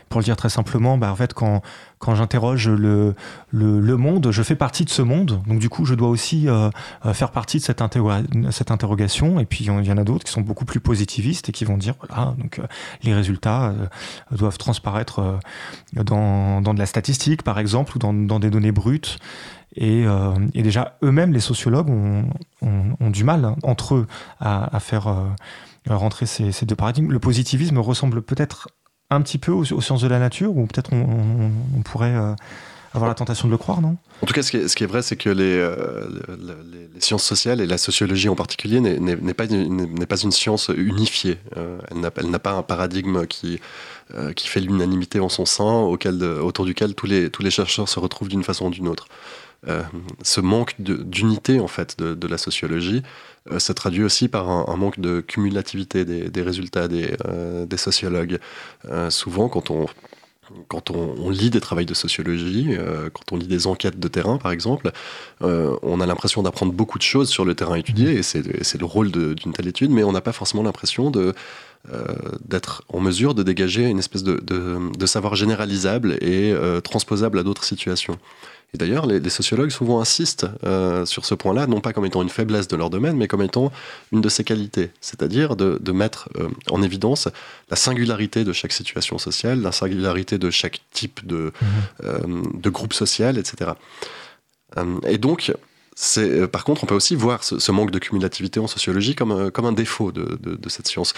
pour 0.08 0.20
le 0.20 0.24
dire 0.24 0.36
très 0.36 0.50
simplement, 0.50 0.98
bah, 0.98 1.10
en 1.10 1.16
fait, 1.16 1.34
quand, 1.34 1.62
quand 1.98 2.14
j'interroge 2.14 2.68
le, 2.68 3.14
le, 3.50 3.96
monde, 3.96 4.30
je 4.30 4.42
fais 4.42 4.54
partie 4.54 4.84
de 4.84 4.90
ce 4.90 5.02
monde. 5.02 5.42
Donc 5.46 5.58
du 5.58 5.68
coup, 5.68 5.84
je 5.84 5.94
dois 5.94 6.08
aussi 6.08 6.46
euh, 6.48 6.68
euh, 7.06 7.14
faire 7.14 7.30
partie 7.30 7.58
de 7.58 7.62
cette, 7.62 7.82
cette 8.50 8.70
interrogation. 8.70 9.40
Et 9.40 9.46
puis 9.46 9.64
il 9.64 9.84
y 9.84 9.92
en 9.92 9.96
a 9.96 10.04
d'autres 10.04 10.24
qui 10.24 10.32
sont 10.32 10.42
beaucoup 10.42 10.66
plus 10.66 10.80
positivistes 10.80 11.48
et 11.48 11.52
qui 11.52 11.64
vont 11.64 11.78
dire 11.78 11.94
voilà, 11.98 12.34
donc 12.38 12.58
euh, 12.58 12.66
les 13.02 13.14
résultats 13.14 13.74
doivent 14.30 14.58
transparaître 14.58 15.38
dans, 15.92 16.60
dans, 16.60 16.74
de 16.74 16.78
la 16.78 16.86
statistique, 16.86 17.42
par 17.42 17.58
exemple, 17.58 17.96
ou 17.96 17.98
dans, 17.98 18.12
dans 18.12 18.38
des 18.38 18.50
données 18.50 18.72
brutes. 18.72 19.18
Et, 19.74 20.04
et 20.54 20.62
déjà, 20.62 20.96
eux-mêmes, 21.02 21.34
les 21.34 21.40
sociologues, 21.40 21.90
ont, 21.90 22.24
ont, 22.62 23.10
du 23.10 23.24
mal 23.24 23.44
hein, 23.44 23.56
entre 23.62 23.94
eux 23.94 24.06
à, 24.40 24.74
à 24.74 24.80
faire 24.80 25.14
rentrer 25.86 26.24
ces, 26.24 26.50
ces, 26.50 26.64
deux 26.64 26.76
paradigmes. 26.76 27.12
Le 27.12 27.18
positivisme 27.18 27.78
ressemble 27.78 28.22
peut-être 28.22 28.68
un 29.10 29.22
petit 29.22 29.38
peu 29.38 29.52
aux, 29.52 29.64
sciences 29.64 30.02
de 30.02 30.08
la 30.08 30.18
nature, 30.18 30.56
ou 30.56 30.66
peut-être 30.66 30.92
on, 30.92 31.82
pourrait 31.82 32.14
euh, 32.14 32.34
avoir 32.92 33.08
la 33.08 33.14
tentation 33.14 33.46
de 33.46 33.52
le 33.52 33.58
croire, 33.58 33.80
non? 33.80 33.96
En 34.22 34.26
tout 34.26 34.34
cas, 34.34 34.42
ce 34.42 34.50
qui 34.50 34.56
est, 34.56 34.86
vrai, 34.86 35.02
c'est 35.02 35.16
que 35.16 35.28
euh, 35.28 36.08
les, 36.94 37.00
sciences 37.00 37.24
sociales, 37.24 37.60
et 37.60 37.66
la 37.66 37.78
sociologie 37.78 38.28
en 38.28 38.34
particulier, 38.34 38.80
n'est 38.80 39.34
pas, 39.34 39.46
pas, 39.46 40.16
une 40.16 40.32
science 40.32 40.70
unifiée. 40.76 41.38
Euh, 41.56 41.78
elle 41.90 42.30
n'a 42.30 42.38
pas 42.38 42.52
un 42.52 42.62
paradigme 42.62 43.26
qui, 43.26 43.60
qui 44.36 44.48
fait 44.48 44.60
l'unanimité 44.60 45.18
en 45.18 45.28
son 45.28 45.44
sein, 45.44 45.80
auquel, 45.80 46.22
autour 46.22 46.64
duquel 46.64 46.94
tous 46.94 47.06
les, 47.06 47.50
chercheurs 47.50 47.88
se 47.88 47.98
retrouvent 47.98 48.28
d'une 48.28 48.44
façon 48.44 48.66
ou 48.66 48.70
d'une 48.70 48.88
autre. 48.88 49.08
ce 50.22 50.40
manque 50.40 50.74
d'unité 50.78 51.58
en 51.58 51.66
fait 51.66 51.98
de, 51.98 52.26
la 52.28 52.38
sociologie 52.38 53.02
euh, 53.52 53.58
ça 53.58 53.74
traduit 53.74 54.02
aussi 54.02 54.28
par 54.28 54.48
un, 54.48 54.76
manque 54.76 55.00
de 55.00 55.20
cumulativité 55.20 56.04
des, 56.04 56.42
résultats 56.42 56.88
des, 56.88 57.14
euh, 57.26 57.66
sociologues. 57.76 58.38
Euh, 58.90 59.10
souvent, 59.10 59.48
quand 59.48 59.70
on, 59.70 61.30
lit 61.30 61.50
des 61.50 61.60
travaux 61.60 61.82
de 61.82 61.94
sociologie, 61.94 62.76
quand 63.12 63.32
on 63.32 63.36
lit 63.36 63.46
des 63.46 63.66
enquêtes 63.66 63.98
de 63.98 64.08
terrain, 64.08 64.38
par 64.38 64.52
exemple, 64.52 64.92
on 65.40 66.00
a 66.00 66.06
l'impression 66.06 66.42
d'apprendre 66.42 66.72
beaucoup 66.72 66.98
de 66.98 67.02
choses 67.02 67.28
sur 67.28 67.44
le 67.44 67.54
terrain 67.54 67.74
étudié, 67.74 68.14
et 68.14 68.22
c'est 68.22 68.78
le 68.78 68.84
rôle 68.84 69.10
d'une 69.10 69.52
telle 69.52 69.66
étude, 69.68 69.90
mais 69.90 70.04
on 70.04 70.12
n'a 70.12 70.20
pas 70.20 70.32
forcément 70.32 70.62
l'impression 70.62 71.10
de 71.10 71.34
d'être 72.44 72.82
en 72.88 73.00
mesure 73.00 73.34
de 73.34 73.42
dégager 73.42 73.84
une 73.84 73.98
espèce 73.98 74.22
de, 74.22 74.40
de 74.40 75.06
savoir 75.06 75.34
généralisable 75.34 76.18
et 76.20 76.54
transposable 76.82 77.38
à 77.38 77.42
d'autres 77.42 77.64
situations. 77.64 78.18
Et 78.74 78.78
d'ailleurs, 78.78 79.06
les, 79.06 79.30
sociologues 79.30 79.70
souvent 79.70 80.00
insistent 80.00 80.48
euh, 80.64 81.06
sur 81.06 81.24
ce 81.24 81.34
point-là, 81.34 81.66
non 81.66 81.80
pas 81.80 81.92
comme 81.92 82.04
étant 82.04 82.22
une 82.22 82.28
faiblesse 82.28 82.68
de 82.68 82.76
leur 82.76 82.90
domaine, 82.90 83.16
mais 83.16 83.28
comme 83.28 83.42
étant 83.42 83.72
une 84.12 84.20
de 84.20 84.28
ses 84.28 84.44
qualités, 84.44 84.90
c'est-à-dire 85.00 85.56
de, 85.56 85.92
mettre 85.92 86.28
euh, 86.36 86.48
en 86.70 86.82
évidence 86.82 87.28
la 87.70 87.76
singularité 87.76 88.44
de 88.44 88.52
chaque 88.52 88.72
situation 88.72 89.18
sociale, 89.18 89.62
la 89.62 89.72
singularité 89.72 90.36
de 90.36 90.50
chaque 90.50 90.80
type 90.92 91.26
de, 91.26 91.52
euh, 92.04 92.18
de 92.54 92.70
groupe 92.70 92.92
social, 92.92 93.38
etc. 93.38 93.70
et 95.06 95.16
donc, 95.16 95.52
par 96.52 96.64
contre, 96.64 96.84
on 96.84 96.86
peut 96.86 96.94
aussi 96.94 97.16
voir 97.16 97.42
ce, 97.42 97.72
manque 97.72 97.90
de 97.90 97.98
cumulativité 97.98 98.60
en 98.60 98.66
sociologie 98.66 99.14
comme, 99.14 99.50
comme 99.50 99.64
un 99.64 99.72
défaut 99.72 100.12
de, 100.12 100.68
cette 100.68 100.88
science. 100.88 101.14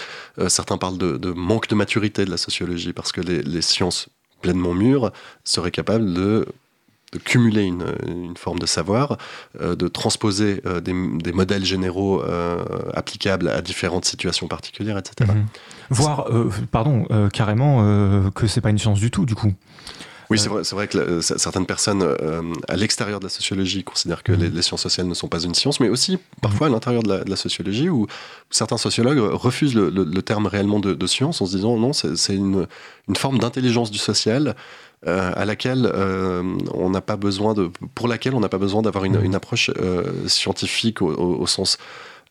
certains 0.47 0.77
parlent 0.77 0.97
de, 0.97 1.31
manque 1.31 1.67
de 1.67 1.75
maturité 1.75 2.25
de 2.25 2.31
la 2.31 2.37
sociologie 2.37 2.93
parce 2.93 3.11
que 3.11 3.21
les, 3.21 3.61
sciences 3.61 4.07
pleinement 4.41 4.73
mûres 4.73 5.11
seraient 5.43 5.71
capables 5.71 6.13
de 6.13 6.47
cumuler 7.17 7.63
une, 7.63 8.35
forme 8.37 8.59
de 8.59 8.65
savoir, 8.65 9.17
euh, 9.59 9.75
de 9.75 9.87
transposer 9.87 10.61
euh, 10.65 10.79
des, 10.79 10.93
modèles 11.31 11.65
généraux 11.65 12.21
euh, 12.21 12.63
applicables 12.93 13.49
à 13.49 13.61
différentes 13.61 14.05
situations 14.05 14.47
particulières, 14.47 14.97
etc. 14.97 15.31
Mhm. 15.33 15.45
Voir, 15.89 16.27
pardon, 16.71 17.07
carrément 17.33 18.29
que 18.31 18.45
c'est 18.45 18.61
pas 18.61 18.69
une 18.69 18.77
science 18.77 18.99
du 18.99 19.09
tout, 19.09 19.25
du 19.25 19.33
coup. 19.33 19.53
Oui, 20.29 20.37
c'est 20.37 20.49
vrai, 20.49 20.61
vrai, 20.61 20.87
que 20.87 21.21
certaines 21.21 21.65
personnes 21.65 22.03
à 22.67 22.75
l'extérieur 22.75 23.19
de 23.19 23.25
la 23.25 23.29
sociologie 23.29 23.83
considèrent 23.83 24.21
que 24.21 24.31
mhm. 24.31 24.53
les, 24.53 24.61
sciences 24.61 24.83
sociales 24.83 25.07
ne 25.07 25.15
sont 25.15 25.27
pas 25.27 25.39
une 25.39 25.55
science, 25.55 25.79
mais 25.79 25.89
aussi 25.89 26.19
parfois 26.41 26.67
à 26.67 26.69
l'intérieur 26.69 27.01
de, 27.01 27.23
la, 27.27 27.35
sociologie 27.35 27.89
où 27.89 28.05
certains 28.51 28.77
sociologues 28.77 29.17
refusent 29.19 29.73
le, 29.73 29.89
le, 29.89 30.21
terme 30.21 30.45
réellement 30.45 30.79
de, 30.79 30.93
de, 30.93 31.07
science 31.07 31.41
en 31.41 31.47
se 31.47 31.55
disant 31.55 31.77
non, 31.77 31.93
c'est 31.93 32.35
une, 32.35 32.67
une, 33.07 33.15
forme 33.15 33.39
d'intelligence 33.39 33.89
du 33.89 33.97
social 33.97 34.55
euh, 35.07 35.31
à 35.33 35.45
laquelle 35.45 35.89
euh, 35.93 36.43
on 36.73 36.89
n'a 36.89 36.99
pas 36.99 37.15
besoin 37.15 37.53
de, 37.53 37.71
pour 37.95 38.09
laquelle 38.09 38.35
on 38.35 38.41
n'a 38.41 38.49
pas 38.49 38.57
besoin 38.57 38.81
d'avoir 38.81 39.05
une, 39.05 39.23
une, 39.23 39.33
approche 39.33 39.71
euh, 39.79 40.27
scientifique 40.27 41.01
au, 41.01 41.07
au, 41.07 41.47
sens 41.47 41.77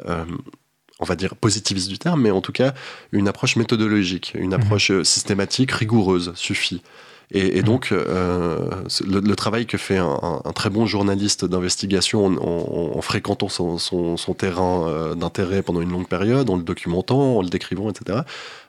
on 0.04 1.04
va 1.04 1.16
dire 1.16 1.34
positiviste 1.34 1.88
du 1.88 1.98
terme, 1.98 2.20
mais 2.20 2.30
en 2.30 2.42
tout 2.42 2.52
cas 2.52 2.74
une 3.10 3.26
approche 3.26 3.56
méthodologique, 3.56 4.32
une 4.34 4.48
mhm. 4.48 4.60
approche 4.60 4.92
systématique, 5.02 5.72
rigoureuse 5.72 6.32
suffit. 6.34 6.82
Et, 7.30 7.58
et 7.58 7.62
donc, 7.62 7.92
euh, 7.92 8.70
le, 9.06 9.20
le, 9.20 9.36
travail 9.36 9.66
que 9.66 9.76
fait 9.76 9.98
un, 9.98 10.40
un 10.44 10.52
très 10.52 10.70
bon 10.70 10.86
journaliste 10.86 11.44
d'investigation 11.44 12.24
en, 12.24 12.96
en, 12.96 13.00
fréquentant 13.02 13.50
son, 13.50 13.76
son, 13.76 14.16
son 14.16 14.32
terrain 14.32 14.88
euh, 14.88 15.14
d'intérêt 15.14 15.62
pendant 15.62 15.82
une 15.82 15.90
longue 15.90 16.08
période, 16.08 16.48
en 16.48 16.56
le 16.56 16.62
documentant, 16.62 17.36
en 17.36 17.42
le 17.42 17.48
décrivant, 17.48 17.90
etc., 17.90 18.20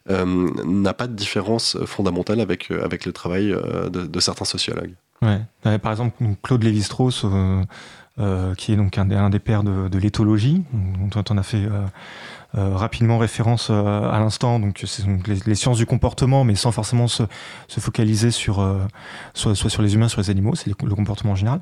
euh, 0.10 0.26
n'a 0.66 0.94
pas 0.94 1.08
de 1.08 1.14
différence 1.14 1.78
fondamentale 1.86 2.42
avec, 2.42 2.72
avec 2.72 3.06
le 3.06 3.14
travail 3.14 3.48
de, 3.48 4.06
de, 4.06 4.20
certains 4.20 4.46
sociologues. 4.46 4.94
Ouais. 5.22 5.40
Par 5.80 5.92
exemple, 5.92 6.22
Claude 6.44 6.64
Lévi-Strauss, 6.64 7.26
euh, 8.20 8.56
qui 8.56 8.74
est 8.74 8.76
donc 8.76 8.98
un, 8.98 9.30
des 9.30 9.40
pères 9.40 9.64
de, 9.64 9.88
de 9.88 9.98
l'éthologie, 9.98 10.64
dont 10.74 11.24
on 11.30 11.38
a 11.38 11.44
fait 11.44 11.68
euh, 12.58 12.76
rapidement 12.76 13.20
référence 13.20 13.68
euh, 13.70 14.10
à 14.10 14.20
l'instant. 14.20 14.60
Donc, 14.60 14.84
c'est 14.84 15.04
les, 15.46 15.54
sciences 15.54 15.78
du 15.78 15.86
comportement, 15.86 16.44
mais 16.44 16.56
sans 16.56 16.72
forcément 16.72 17.08
se, 17.08 17.22
se 17.68 17.80
focaliser 17.80 18.32
sur 18.32 18.60
euh, 18.60 18.80
soit, 19.36 19.54
sur 19.54 19.84
les 19.84 19.94
humains, 19.94 20.08
sur 20.08 20.20
les 20.20 20.32
animaux. 20.32 20.56
C'est 20.56 20.68
le 20.68 20.96
comportement 20.96 21.34
en 21.34 21.36
général. 21.36 21.62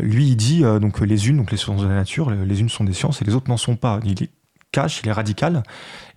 lui, 0.00 0.28
il 0.28 0.36
dit 0.36 0.62
donc 0.62 1.00
les 1.00 1.28
unes, 1.28 1.38
donc 1.38 1.50
les 1.50 1.56
sciences 1.56 1.82
de 1.82 1.88
la 1.88 1.96
nature, 1.96 2.30
les 2.30 2.60
unes 2.60 2.68
sont 2.68 2.84
des 2.84 2.92
sciences 2.92 3.20
et 3.20 3.24
les 3.24 3.34
autres 3.34 3.48
n'en 3.48 3.56
sont 3.56 3.74
pas. 3.74 3.98
Il 4.04 4.22
est 4.22 4.30
cash, 4.70 5.00
il 5.02 5.08
est 5.08 5.12
radical. 5.12 5.64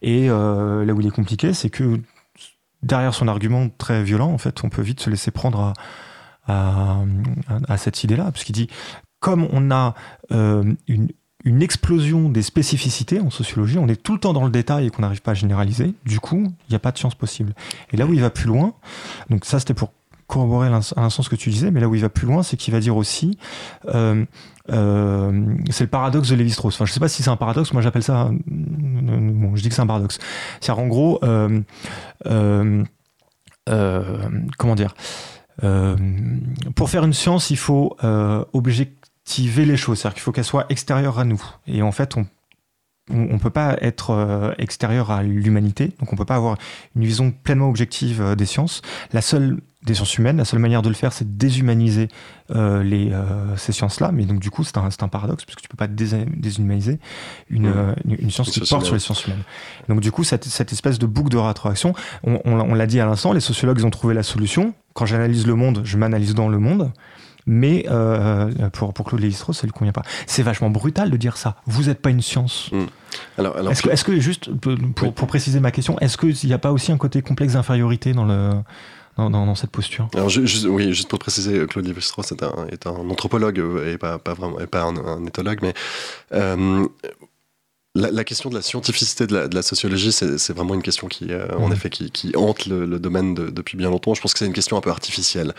Et 0.03 0.27
là 0.27 0.93
où 0.93 1.01
il 1.01 1.07
est 1.07 1.11
compliqué, 1.11 1.53
c'est 1.53 1.71
que 1.71 1.99
derrière 2.83 3.15
son 3.15 3.27
argument 3.27 3.69
très 3.69 4.03
violent, 4.03 4.29
en 4.31 4.37
fait, 4.37 4.63
on 4.63 4.69
peut 4.69 4.83
vite 4.83 4.99
se 4.99 5.09
laisser 5.09 5.31
prendre 5.31 5.59
à, 5.59 5.73
à, 6.49 7.77
cette 7.77 8.03
idée-là, 8.03 8.25
parce 8.25 8.43
qu'il 8.43 8.55
dit 8.55 8.67
comme 9.19 9.47
on 9.51 9.71
a 9.71 9.95
euh, 10.31 10.73
une, 10.87 11.09
explosion 11.61 12.29
des 12.29 12.41
spécificités 12.41 13.19
en 13.19 13.29
sociologie. 13.29 13.77
On 13.77 13.87
est 13.87 14.01
tout 14.01 14.13
le 14.13 14.19
temps 14.19 14.33
dans 14.33 14.45
le 14.45 14.51
détail 14.51 14.87
et 14.87 14.89
qu'on 14.89 15.01
n'arrive 15.01 15.21
pas 15.21 15.31
à 15.31 15.35
généraliser. 15.35 15.93
Du 16.05 16.19
coup, 16.19 16.43
il 16.43 16.69
n'y 16.69 16.75
a 16.75 16.79
pas 16.79 16.91
de 16.91 16.97
science 16.97 17.15
possible. 17.15 17.53
Et 17.91 17.97
là 17.97 18.05
où 18.05 18.13
il 18.13 18.21
va 18.21 18.29
plus 18.29 18.47
loin, 18.47 18.73
donc 19.29 19.45
ça 19.45 19.59
c'était 19.59 19.73
pour 19.73 19.91
corroborer 20.27 20.67
à 20.67 20.69
l'instant 20.69 21.23
ce 21.23 21.29
que 21.29 21.35
tu 21.35 21.49
disais, 21.49 21.71
mais 21.71 21.79
là 21.79 21.87
où 21.87 21.95
il 21.95 22.01
va 22.01 22.09
plus 22.09 22.27
loin, 22.27 22.43
c'est 22.43 22.55
qu'il 22.55 22.71
va 22.71 22.79
dire 22.79 22.95
aussi, 22.95 23.39
euh, 23.87 24.23
euh, 24.69 25.55
c'est 25.71 25.85
le 25.85 25.89
paradoxe 25.89 26.29
de 26.29 26.35
Lévi-Strauss. 26.35 26.75
Enfin, 26.75 26.85
je 26.85 26.93
sais 26.93 26.99
pas 26.99 27.07
si 27.07 27.23
c'est 27.23 27.31
un 27.31 27.35
paradoxe, 27.35 27.73
moi 27.73 27.81
j'appelle 27.81 28.03
ça, 28.03 28.29
bon, 28.45 29.55
je 29.55 29.63
dis 29.63 29.69
que 29.69 29.75
c'est 29.75 29.81
un 29.81 29.87
paradoxe. 29.87 30.19
C'est 30.61 30.71
en 30.71 30.87
gros, 30.87 31.19
comment 34.57 34.75
dire, 34.75 34.93
pour 36.75 36.89
faire 36.89 37.03
une 37.03 37.13
science, 37.13 37.49
il 37.49 37.57
faut 37.57 37.97
objecter 38.53 38.95
les 39.37 39.77
choses, 39.77 39.99
c'est-à-dire 39.99 40.15
qu'il 40.15 40.23
faut 40.23 40.31
qu'elle 40.31 40.43
soit 40.43 40.65
extérieure 40.69 41.19
à 41.19 41.25
nous. 41.25 41.41
Et 41.67 41.81
en 41.81 41.91
fait, 41.91 42.17
on 42.17 42.25
on 43.11 43.39
peut 43.39 43.49
pas 43.49 43.77
être 43.81 44.11
euh, 44.11 44.53
extérieur 44.57 45.11
à 45.11 45.23
l'humanité, 45.23 45.91
donc 45.99 46.13
on 46.13 46.15
peut 46.15 46.25
pas 46.25 46.35
avoir 46.35 46.57
une 46.95 47.03
vision 47.05 47.31
pleinement 47.31 47.69
objective 47.69 48.21
euh, 48.21 48.35
des 48.35 48.45
sciences. 48.45 48.81
La 49.13 49.21
seule 49.21 49.61
des 49.85 49.93
sciences 49.93 50.17
humaines, 50.17 50.37
la 50.37 50.45
seule 50.45 50.59
manière 50.59 50.81
de 50.81 50.89
le 50.89 50.95
faire, 50.95 51.13
c'est 51.13 51.25
de 51.25 51.37
déshumaniser 51.37 52.09
euh, 52.51 52.83
les, 52.83 53.11
ces 53.55 53.71
sciences-là. 53.71 54.11
Mais 54.11 54.25
donc 54.25 54.39
du 54.39 54.51
coup, 54.51 54.63
c'est 54.63 54.77
un, 54.77 54.89
un, 54.99 55.07
paradoxe 55.07 55.45
puisque 55.45 55.61
tu 55.61 55.69
peux 55.69 55.77
pas 55.77 55.87
déshumaniser 55.87 56.99
une, 57.49 57.69
mmh. 57.69 57.95
une, 58.05 58.29
science 58.29 58.51
qui 58.51 58.59
porte 58.59 58.85
sur 58.85 58.93
les 58.93 58.99
sciences 58.99 59.25
humaines. 59.25 59.43
Donc 59.87 60.01
du 60.01 60.11
coup, 60.11 60.23
cette, 60.23 60.45
cette 60.45 60.73
espèce 60.73 60.99
de 60.99 61.05
boucle 61.05 61.29
de 61.29 61.37
rétroaction, 61.37 61.93
on, 62.23 62.41
on, 62.43 62.59
on 62.59 62.73
l'a 62.73 62.87
dit 62.87 62.99
à 62.99 63.05
l'instant, 63.05 63.31
les 63.31 63.39
sociologues 63.39 63.83
ont 63.85 63.89
trouvé 63.89 64.13
la 64.13 64.23
solution. 64.23 64.73
Quand 64.93 65.05
j'analyse 65.05 65.47
le 65.47 65.55
monde, 65.55 65.81
je 65.85 65.97
m'analyse 65.97 66.33
dans 66.33 66.49
le 66.49 66.59
monde 66.59 66.91
mais 67.49 67.85
euh, 67.89 68.69
pour, 68.69 68.93
pour 68.93 69.07
Claude 69.07 69.21
Lévi-Strauss, 69.21 69.57
ça 69.57 69.65
lui 69.65 69.71
convient 69.71 69.91
pas. 69.91 70.03
C'est 70.27 70.43
vachement 70.43 70.69
brutal 70.69 71.09
de 71.09 71.17
dire 71.17 71.35
ça. 71.35 71.55
Vous 71.65 71.85
n'êtes 71.85 71.99
pas 71.99 72.11
une 72.11 72.21
science. 72.21 72.69
Hmm. 72.71 72.85
Alors, 73.39 73.57
alors, 73.57 73.71
est-ce 73.71 73.81
que, 73.81 73.89
est 73.89 74.03
que, 74.03 74.19
juste 74.19 74.53
pour, 74.53 75.13
pour, 75.13 75.27
préciser 75.27 75.59
ma 75.59 75.71
question, 75.71 75.97
est-ce 75.99 76.15
qu'il 76.15 76.47
n'y 76.47 76.53
a 76.53 76.59
pas 76.59 76.71
aussi 76.71 76.91
un 76.91 76.97
côté 76.97 77.23
complexe 77.23 77.53
d'infériorité 77.53 78.13
dans 78.13 78.25
le 78.25 78.51
dans, 79.19 79.45
dans, 79.45 79.55
cette 79.55 79.71
posture 79.71 80.09
Alors, 80.13 80.31
oui, 80.67 80.93
juste 80.93 81.09
pour 81.09 81.19
préciser, 81.19 81.65
Claude 81.67 81.85
Lévi-Strauss 81.85 82.31
est 82.31 82.43
un, 82.43 82.67
est 82.71 82.87
un 82.87 83.09
anthropologue 83.09 83.61
et 83.85 83.97
pas, 83.97 84.17
pas 84.19 84.33
vraiment, 84.33 84.59
et 84.59 84.67
pas 84.67 84.83
un, 84.83 84.95
un 84.95 85.25
éthologue, 85.25 85.59
mais 85.61 85.73
euh, 86.33 86.87
la, 87.95 88.23
question 88.23 88.49
de 88.49 88.55
la 88.55 88.61
scientificité 88.61 89.25
de 89.27 89.49
la, 89.51 89.61
sociologie, 89.61 90.11
c'est 90.11 90.53
vraiment 90.53 90.75
une 90.75 90.81
question 90.81 91.07
qui, 91.07 91.31
euh, 91.31 91.47
en 91.57 91.69
mmh. 91.69 91.73
effet, 91.73 91.89
qui, 91.89 92.31
hante 92.35 92.65
le, 92.67 92.99
domaine 92.99 93.33
depuis 93.33 93.77
bien 93.77 93.89
longtemps. 93.89 94.13
Je 94.13 94.21
pense 94.21 94.33
que 94.33 94.39
c'est 94.39 94.45
une 94.45 94.53
question 94.53 94.77
un 94.77 94.81
peu 94.81 94.91
artificielle. 94.91 95.53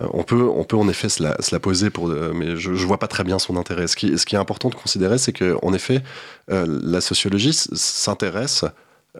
Euh, 0.00 0.06
on, 0.12 0.22
peut, 0.22 0.42
on 0.42 0.64
peut 0.64 0.76
en 0.76 0.88
effet 0.88 1.08
se 1.08 1.22
la, 1.22 1.60
poser, 1.60 1.90
pour, 1.90 2.08
mais 2.08 2.56
je, 2.56 2.70
ne 2.70 2.76
vois 2.76 2.98
pas 2.98 3.08
très 3.08 3.24
bien 3.24 3.38
son 3.38 3.56
intérêt. 3.56 3.86
Ce 3.86 3.96
qui, 3.96 4.18
ce 4.18 4.26
qui 4.26 4.34
est 4.34 4.38
important 4.38 4.68
de 4.68 4.74
considérer, 4.74 5.18
c'est 5.18 5.32
qu'en 5.32 5.72
effet, 5.72 6.02
euh, 6.50 6.66
la 6.82 7.00
sociologie 7.00 7.52
s'intéresse 7.52 8.64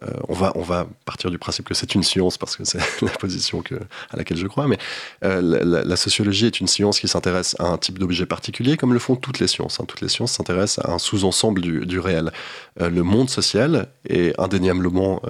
euh, 0.03 0.07
on, 0.29 0.33
va, 0.33 0.53
on 0.55 0.63
va 0.63 0.87
partir 1.05 1.31
du 1.31 1.39
principe 1.39 1.67
que 1.69 1.75
c'est 1.75 1.95
une 1.95 2.03
science 2.03 2.39
parce 2.39 2.57
que 2.57 2.65
c'est 2.65 2.79
la 3.03 3.11
position 3.11 3.63
à 4.11 4.17
laquelle 4.17 4.39
je 4.39 4.47
crois, 4.47 4.67
mais 4.67 4.79
euh, 5.23 5.41
la, 5.43 5.97
sociologie 5.97 6.47
est 6.47 6.61
une 6.61 6.67
science 6.67 6.99
qui 6.99 7.09
s'intéresse 7.09 7.55
à 7.59 7.67
un 7.67 7.77
type 7.77 7.99
d'objet 7.99 8.25
particulier 8.25 8.79
comme 8.79 8.95
le 8.95 8.99
font 8.99 9.17
toutes 9.17 9.39
les 9.39 9.47
sciences. 9.47 9.81
Hein. 9.81 9.85
Toutes 9.87 10.01
les 10.01 10.09
sciences 10.09 10.33
s'intéressent 10.33 10.85
à 10.87 10.93
un 10.93 10.99
sous-ensemble 10.99 11.61
du, 11.61 11.99
réel. 11.99 12.33
Euh, 12.81 12.89
le 12.89 13.03
monde 13.03 13.29
social 13.29 13.89
est 14.09 14.39
indéniablement 14.41 15.21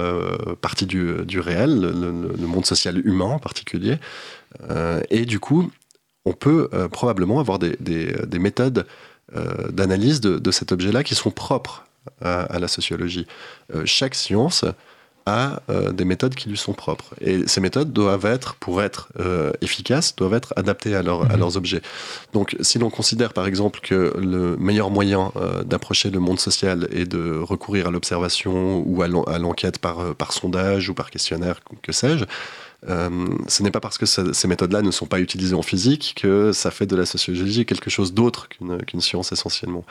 partie 0.60 0.86
du, 0.86 1.40
réel, 1.40 1.80
le, 1.80 2.46
monde 2.46 2.64
social 2.64 2.98
humain 3.04 3.24
en 3.24 3.38
particulier. 3.38 3.96
et 5.10 5.24
du 5.24 5.40
coup, 5.40 5.70
on 6.24 6.32
peut 6.32 6.68
probablement 6.90 7.40
avoir 7.40 7.58
des, 7.58 8.38
méthodes 8.38 8.86
d'analyse 9.70 10.20
de 10.20 10.50
cet 10.50 10.72
objet-là 10.72 11.02
qui 11.02 11.14
sont 11.14 11.30
propres 11.30 11.84
à, 12.20 12.58
la 12.58 12.68
sociologie. 12.68 13.26
Euh, 13.74 13.82
chaque 13.84 14.14
science 14.14 14.64
a 15.24 15.62
euh, 15.70 15.92
des 15.92 16.04
méthodes 16.04 16.34
qui 16.34 16.48
lui 16.48 16.56
sont 16.56 16.72
propres. 16.72 17.14
Et 17.20 17.46
ces 17.46 17.60
méthodes 17.60 17.92
doivent 17.92 18.26
être, 18.26 18.56
pour 18.56 18.82
être 18.82 19.08
euh, 19.20 19.52
efficaces, 19.60 20.16
doivent 20.16 20.34
être 20.34 20.52
adaptées 20.56 20.96
à, 20.96 21.02
leur, 21.02 21.22
à 21.22 21.34
mhm. 21.34 21.38
leurs 21.38 21.56
objets. 21.56 21.80
Donc 22.32 22.56
si 22.60 22.78
l'on 22.78 22.90
considère 22.90 23.32
par 23.32 23.46
exemple 23.46 23.78
que 23.80 24.14
le 24.18 24.56
meilleur 24.56 24.90
moyen 24.90 25.32
d'approcher 25.64 26.10
le 26.10 26.18
monde 26.18 26.40
social 26.40 26.88
est 26.90 27.04
de 27.04 27.38
recourir 27.38 27.86
à 27.86 27.90
l'observation 27.92 28.82
ou 28.84 29.02
à 29.02 29.38
l'enquête 29.38 29.78
par, 29.78 30.16
par 30.16 30.32
sondage 30.32 30.88
ou 30.88 30.94
par 30.94 31.10
questionnaire, 31.10 31.60
que 31.82 31.92
sais-je, 31.92 32.24
ce 32.86 33.62
n'est 33.62 33.70
pas 33.70 33.80
parce 33.80 33.98
que 33.98 34.06
ces 34.06 34.48
méthodes-là 34.48 34.82
ne 34.82 34.90
sont 34.90 35.06
pas 35.06 35.20
utilisées 35.20 35.54
en 35.54 35.62
physique 35.62 36.14
que 36.20 36.52
ça 36.52 36.70
fait 36.70 36.86
de 36.86 36.96
la 36.96 37.06
sociologie 37.06 37.64
quelque 37.64 37.90
chose 37.90 38.12
d'autre 38.12 38.48
qu'une 38.48 39.00
science 39.00 39.32
essentiellement. 39.32 39.84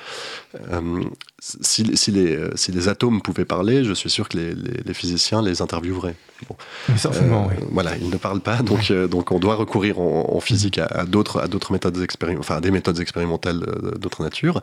Si, 1.40 1.84
les, 1.84 1.96
si, 1.96 2.72
les, 2.72 2.88
atomes 2.88 3.22
pouvaient 3.22 3.46
parler, 3.46 3.84
je 3.84 3.94
suis 3.94 4.10
sûr 4.10 4.28
que 4.28 4.38
les, 4.38 4.94
physiciens 4.94 5.42
les 5.42 5.62
intervieweraient. 5.62 6.16
Bon. 6.48 6.56
Certainement, 6.98 7.48
oui. 7.50 7.64
Voilà, 7.72 7.96
ils 7.98 8.10
ne 8.10 8.18
parlent 8.18 8.42
pas, 8.42 8.58
donc, 8.58 8.92
donc 8.92 9.32
on 9.32 9.40
doit 9.40 9.56
recourir 9.56 10.00
en, 10.00 10.40
physique 10.40 10.78
à, 10.78 10.86
à 10.86 11.06
d'autres 11.06 11.72
méthodes 11.72 12.02
expérimentales, 12.02 12.40
enfin 12.40 12.58
à 12.58 12.62
des 12.62 12.72
méthodes 12.72 13.00
expérimentales 13.00 13.60
d'autre 14.00 14.24
nature. 14.24 14.62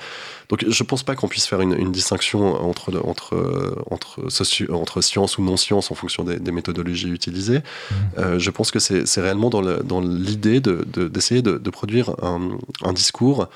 Donc 0.48 0.64
je 0.66 0.82
ne 0.82 0.86
pense 0.86 1.02
pas 1.02 1.14
qu'on 1.14 1.28
puisse 1.28 1.46
faire 1.46 1.60
une, 1.60 1.92
distinction 1.92 2.54
entre, 2.62 3.00
entre, 3.04 3.82
entre, 3.90 4.28
entre 4.72 5.00
science 5.00 5.38
ou 5.38 5.42
non-science 5.42 5.90
en 5.90 5.94
fonction 5.94 6.24
des, 6.24 6.52
méthodologies 6.52 7.08
utilisées. 7.08 7.58
Mmh. 7.58 7.94
Euh, 8.18 8.38
je 8.38 8.50
pense 8.50 8.70
que 8.70 8.78
c'est 8.78 9.20
réellement 9.20 9.50
dans 9.50 10.00
l'idée 10.00 10.60
d'essayer 10.60 11.42
de, 11.42 11.58
de, 11.58 11.70
produire 11.70 12.14
un, 12.22 12.92
discours 12.92 13.48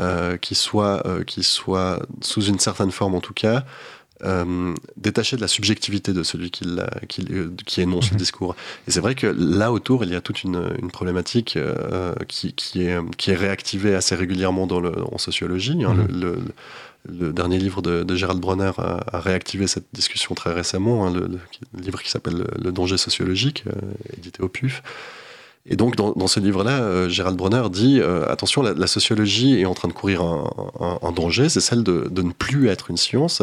euh, 0.00 0.36
qui, 0.36 0.54
soit, 0.54 1.06
euh, 1.06 1.24
qui 1.24 1.42
soit, 1.42 2.00
sous 2.20 2.42
une 2.42 2.58
certaine 2.58 2.90
forme 2.90 3.14
en 3.14 3.20
tout 3.20 3.34
cas, 3.34 3.64
euh, 4.24 4.74
détaché 4.96 5.36
de 5.36 5.40
la 5.40 5.48
subjectivité 5.48 6.12
de 6.12 6.22
celui 6.22 6.50
qui, 6.50 6.66
qui, 7.08 7.26
qui 7.66 7.80
énonce 7.80 8.10
le 8.10 8.14
mhm. 8.14 8.18
discours. 8.18 8.56
Et 8.86 8.90
c'est 8.90 9.00
vrai 9.00 9.14
que 9.14 9.26
là 9.26 9.72
autour, 9.72 10.04
il 10.04 10.10
y 10.10 10.16
a 10.16 10.20
toute 10.20 10.42
une, 10.42 10.70
une 10.80 10.90
problématique 10.90 11.56
euh, 11.56 12.14
qui, 12.26 12.52
qui, 12.52 12.82
est, 12.82 12.98
qui 13.16 13.30
est 13.30 13.36
réactivée 13.36 13.94
assez 13.94 14.14
régulièrement 14.14 14.66
dans 14.66 14.80
le, 14.80 14.92
en 15.12 15.18
sociologie. 15.18 15.84
Hein. 15.84 15.94
Mhm. 15.94 16.20
le, 16.20 16.38
le, 17.08 17.32
dernier 17.32 17.58
livre 17.58 17.80
de, 17.80 18.02
de 18.02 18.16
Gérald 18.16 18.40
Bronner 18.40 18.72
a, 18.78 19.20
réactivé 19.20 19.66
cette 19.66 19.86
discussion 19.92 20.34
très 20.34 20.52
récemment, 20.52 21.06
hein, 21.06 21.12
le, 21.12 21.38
livre 21.80 22.02
qui 22.02 22.10
s'appelle 22.10 22.44
Le 22.60 22.72
danger 22.72 22.96
sociologique, 22.96 23.64
euh, 23.66 23.72
édité 24.16 24.42
au 24.42 24.48
PUF. 24.48 24.82
Et 25.70 25.76
donc, 25.76 25.96
dans, 25.96 26.26
ce 26.26 26.40
livre-là, 26.40 26.80
euh, 26.80 27.08
Gérald 27.10 27.36
Bronner 27.36 27.62
dit 27.70 28.00
euh, 28.00 28.26
attention, 28.28 28.62
la, 28.62 28.86
sociologie 28.86 29.60
est 29.60 29.66
en 29.66 29.74
train 29.74 29.88
de 29.88 29.92
courir 29.92 30.22
un, 30.22 31.12
danger, 31.12 31.50
c'est 31.50 31.60
celle 31.60 31.82
de, 31.82 32.08
ne 32.22 32.32
plus 32.32 32.68
être 32.68 32.90
une 32.90 32.96
science, 32.96 33.42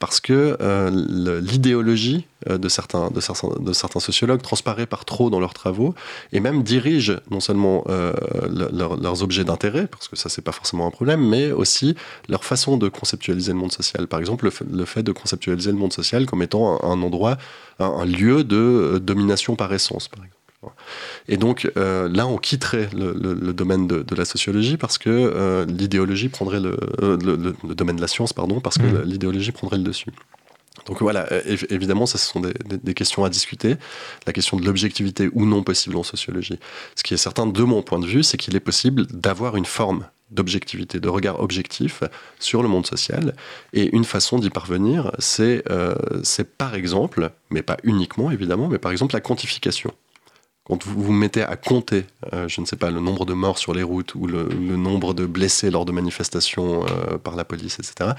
parce 0.00 0.20
que 0.20 0.56
euh, 0.60 1.40
l'idéologie 1.40 2.26
de 2.48 2.68
certains, 2.68 3.10
de, 3.10 3.20
certains, 3.20 3.50
de 3.60 3.72
certains 3.72 4.00
sociologues 4.00 4.42
transparaît 4.42 4.86
par 4.86 5.04
trop 5.04 5.30
dans 5.30 5.38
leurs 5.38 5.54
travaux, 5.54 5.94
et 6.32 6.40
même 6.40 6.64
dirige 6.64 7.20
non 7.30 7.38
seulement 7.38 7.84
leurs 7.86 9.22
objets 9.22 9.44
d'intérêt, 9.44 9.86
parce 9.86 10.08
que 10.08 10.16
ça, 10.16 10.28
c'est 10.28 10.42
pas 10.42 10.52
forcément 10.52 10.86
un 10.88 10.90
problème, 10.90 11.20
mais 11.20 11.52
aussi 11.52 11.94
leur 12.28 12.44
façon 12.44 12.78
de 12.78 12.88
conceptualiser 12.88 13.52
le 13.52 13.58
monde 13.58 13.72
social. 13.72 14.08
Par 14.08 14.18
exemple, 14.18 14.50
le, 14.68 14.84
fait 14.86 15.02
de 15.02 15.12
conceptualiser 15.12 15.70
le 15.70 15.78
monde 15.78 15.92
social 15.92 16.26
comme 16.26 16.42
étant 16.42 16.82
un, 16.82 17.00
endroit, 17.02 17.36
un, 17.78 17.86
un 17.86 18.04
lieu 18.06 18.42
de 18.42 19.00
domination 19.00 19.54
par 19.54 19.72
essence, 19.72 20.08
par 20.08 20.24
exemple. 20.24 20.39
Et 21.28 21.36
donc 21.36 21.70
euh, 21.76 22.08
là, 22.08 22.26
on 22.26 22.36
quitterait 22.36 22.88
le, 22.92 23.52
domaine 23.52 23.86
de, 23.86 24.14
la 24.14 24.24
sociologie 24.24 24.76
parce 24.76 24.98
que 24.98 25.08
euh, 25.10 25.64
l'idéologie 25.66 26.28
prendrait 26.28 26.60
le, 26.60 26.76
euh, 27.02 27.16
le, 27.16 27.74
domaine 27.74 27.96
de 27.96 28.00
la 28.00 28.08
science, 28.08 28.32
pardon, 28.32 28.60
parce 28.60 28.78
que 28.78 28.82
mmh. 28.82 29.02
l'idéologie 29.04 29.52
prendrait 29.52 29.78
le 29.78 29.84
dessus. 29.84 30.10
Donc 30.86 31.02
voilà, 31.02 31.28
évidemment, 31.68 32.06
ça, 32.06 32.16
ce 32.16 32.26
sont 32.26 32.40
des, 32.40 32.94
questions 32.94 33.24
à 33.24 33.28
discuter. 33.28 33.76
La 34.26 34.32
question 34.32 34.56
de 34.56 34.64
l'objectivité 34.64 35.28
ou 35.34 35.44
non 35.44 35.62
possible 35.62 35.96
en 35.96 36.02
sociologie. 36.02 36.58
Ce 36.94 37.02
qui 37.02 37.12
est 37.12 37.18
certain, 37.18 37.46
de 37.46 37.62
mon 37.62 37.82
point 37.82 37.98
de 37.98 38.06
vue, 38.06 38.22
c'est 38.22 38.38
qu'il 38.38 38.56
est 38.56 38.60
possible 38.60 39.06
d'avoir 39.06 39.56
une 39.56 39.66
forme 39.66 40.06
d'objectivité, 40.30 40.98
de 40.98 41.08
regard 41.08 41.40
objectif 41.40 42.02
sur 42.38 42.62
le 42.62 42.68
monde 42.68 42.86
social. 42.86 43.34
Et 43.72 43.94
une 43.94 44.04
façon 44.04 44.38
d'y 44.38 44.48
parvenir, 44.48 45.12
c'est 45.18 45.62
par 46.56 46.74
exemple, 46.74 47.30
mais 47.50 47.62
pas 47.62 47.76
uniquement 47.82 48.30
évidemment, 48.30 48.68
mais 48.68 48.78
par 48.78 48.92
exemple 48.92 49.14
la 49.14 49.20
quantification 49.20 49.92
quand 50.70 50.86
vous 50.86 51.02
vous 51.02 51.12
mettez 51.12 51.42
à 51.42 51.56
compter, 51.56 52.04
euh, 52.32 52.46
je 52.46 52.60
ne 52.60 52.66
sais 52.66 52.76
pas, 52.76 52.92
le 52.92 53.00
nombre 53.00 53.26
de 53.26 53.32
morts 53.32 53.58
sur 53.58 53.74
les 53.74 53.82
routes 53.82 54.14
ou 54.14 54.28
le, 54.28 54.44
nombre 54.76 55.14
de 55.14 55.26
blessés 55.26 55.68
lors 55.68 55.84
de 55.84 55.90
manifestations 55.90 56.84
euh, 56.84 57.18
par 57.18 57.34
la 57.34 57.44
police, 57.44 57.80
etc., 57.80 58.12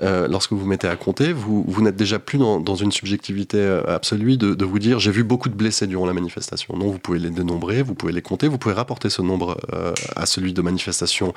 euh, 0.00 0.26
lorsque 0.26 0.52
vous 0.52 0.58
vous 0.60 0.66
mettez 0.66 0.88
à 0.88 0.96
compter, 0.96 1.34
vous, 1.34 1.82
n'êtes 1.82 1.96
déjà 1.96 2.18
plus 2.18 2.38
dans, 2.38 2.74
une 2.76 2.92
subjectivité 2.92 3.60
absolue 3.86 4.38
de, 4.38 4.64
vous 4.64 4.78
dire 4.78 5.00
j'ai 5.00 5.10
vu 5.10 5.22
beaucoup 5.22 5.50
de 5.50 5.54
blessés 5.54 5.86
durant 5.86 6.06
la 6.06 6.14
manifestation. 6.14 6.74
Non, 6.78 6.90
vous 6.90 6.98
pouvez 6.98 7.18
les 7.18 7.28
dénombrer, 7.28 7.82
vous 7.82 7.94
pouvez 7.94 8.12
les 8.14 8.22
compter, 8.22 8.48
vous 8.48 8.56
pouvez 8.56 8.74
rapporter 8.74 9.10
ce 9.10 9.20
nombre 9.20 9.58
à 10.16 10.24
celui 10.24 10.54
de 10.54 10.62
manifestations 10.62 11.34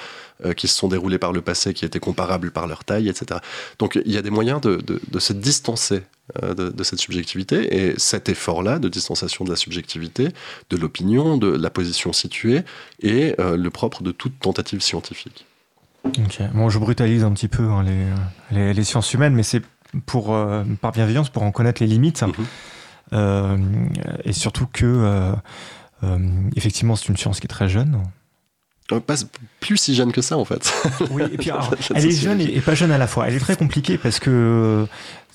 qui 0.55 0.69
se 0.69 0.77
sont 0.77 0.87
déroulées 0.87 1.19
par 1.19 1.33
le 1.33 1.41
passé, 1.41 1.73
qui 1.73 1.83
étaient 1.83 1.99
comparables 1.99 2.51
par 2.51 2.65
leur 2.65 2.85
taille, 2.85 3.09
etc. 3.09 3.41
Donc 3.77 3.99
il 4.05 4.11
y 4.11 4.17
a 4.17 4.21
des 4.21 4.29
moyens 4.29 4.61
de 4.61 5.19
se 5.19 5.33
distancer 5.33 6.03
euh, 6.41 6.55
de, 6.55 6.83
cette 6.83 6.97
subjectivité. 6.97 7.77
Et 7.77 7.99
cet 7.99 8.29
effort-là 8.29 8.79
de 8.79 8.89
distanciation 8.89 9.45
de 9.45 9.51
la 9.51 9.55
subjectivité, 9.55 10.29
de 10.71 10.75
l'opinion, 10.75 11.37
de 11.37 11.47
la 11.47 11.69
position 11.69 12.13
située, 12.13 12.63
est 13.03 13.39
euh, 13.39 13.55
le 13.55 13.69
propre 13.69 14.01
de 14.01 14.11
toute 14.11 14.39
tentative 14.39 14.81
scientifique. 14.81 15.45
Ok, 16.03 16.41
bon, 16.55 16.69
je 16.69 16.79
brutalise 16.79 17.23
un 17.23 17.31
petit 17.31 17.47
peu 17.47 17.69
hein, 17.69 17.85
les, 18.51 18.73
les, 18.73 18.83
sciences 18.83 19.13
humaines, 19.13 19.35
mais 19.35 19.43
c'est 19.43 19.61
pour 20.07 20.33
euh, 20.33 20.63
par 20.81 20.93
bienveillance, 20.93 21.29
pour 21.29 21.43
en 21.43 21.51
connaître 21.51 21.79
les 21.83 21.87
limites, 21.87 22.23
mhm. 23.11 23.91
et 24.23 24.33
surtout 24.33 24.65
que 24.65 25.31
effectivement 26.55 26.95
c'est 26.95 27.09
une 27.09 27.17
science 27.17 27.39
qui 27.39 27.45
est 27.45 27.49
très 27.49 27.69
jeune. 27.69 28.01
Pas 28.87 29.15
plus 29.59 29.77
si 29.77 29.95
jeune 29.95 30.11
que 30.11 30.21
ça 30.21 30.37
en 30.37 30.45
fait. 30.45 30.71
Oui, 31.09 31.23
et 31.31 31.37
puis 31.37 31.49
elle 31.95 32.05
est 32.05 32.11
jeune 32.11 32.39
et, 32.39 32.61
pas 32.61 32.75
jeune 32.75 32.91
à 32.91 32.99
la 32.99 33.07
fois. 33.07 33.27
Elle 33.27 33.35
est 33.35 33.39
très 33.39 33.55
compliquée 33.55 33.97
parce 33.97 34.19
que 34.19 34.87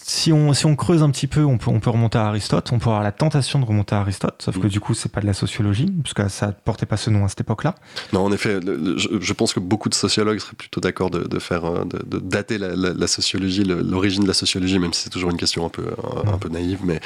si 0.02 0.32
on, 0.32 0.52
si 0.52 0.66
on 0.66 0.76
creuse 0.76 1.02
un 1.02 1.10
petit 1.10 1.26
peu, 1.26 1.44
on 1.44 1.58
peut, 1.58 1.70
on 1.70 1.80
peut 1.80 1.90
remonter 1.90 2.18
à 2.18 2.26
Aristote, 2.26 2.70
on 2.72 2.78
peut 2.78 2.88
avoir 2.88 3.02
la 3.02 3.12
tentation 3.12 3.58
de 3.58 3.64
remonter 3.64 3.94
à 3.94 4.00
Aristote, 4.00 4.42
sauf 4.42 4.58
que 4.58 4.66
mm. 4.66 4.70
du 4.70 4.80
coup, 4.80 4.94
c'est 4.94 5.10
pas 5.10 5.20
de 5.20 5.26
la 5.26 5.34
sociologie, 5.34 5.86
puisque 6.02 6.28
ça 6.30 6.48
ne 6.48 6.52
portait 6.52 6.86
pas 6.86 6.96
ce 6.96 7.10
nom 7.10 7.24
à 7.24 7.28
cette 7.28 7.42
époque-là. 7.42 7.74
Non, 8.12 8.24
en 8.24 8.32
effet, 8.32 8.60
je, 8.60 9.32
pense 9.32 9.52
que 9.52 9.60
beaucoup 9.60 9.88
de 9.88 9.94
sociologues 9.94 10.38
seraient 10.38 10.56
plutôt 10.56 10.80
d'accord 10.80 11.10
de, 11.10 11.20
de, 11.20 11.38
faire, 11.38 11.64
euh, 11.64 11.84
de, 11.84 12.18
dater 12.18 12.58
la, 12.58 13.06
sociologie, 13.06 13.64
l'origine 13.64 14.22
de 14.22 14.28
la 14.28 14.34
sociologie, 14.34 14.78
même 14.78 14.92
si 14.92 15.02
c'est 15.02 15.10
toujours 15.10 15.30
une 15.30 15.36
question 15.36 15.66
un 15.66 15.70
peu, 15.70 15.86
un, 16.26 16.38
peu 16.38 16.48
naïve, 16.48 16.80
mais 16.84 17.00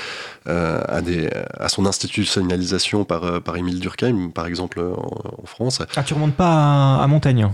euh, 0.48 0.80
à, 0.88 1.00
des, 1.00 1.28
à 1.58 1.68
son 1.68 1.86
institutionnalisation 1.86 3.04
par, 3.04 3.24
euh, 3.24 3.40
par 3.40 3.56
Émile 3.56 3.80
Durkheim, 3.80 4.30
par 4.30 4.46
exemple, 4.46 4.80
en, 4.80 5.46
France. 5.46 5.80
Ah, 5.96 6.02
tu 6.02 6.14
remontes 6.14 6.34
pas 6.34 6.96
à 6.96 7.06
Montaigne 7.06 7.48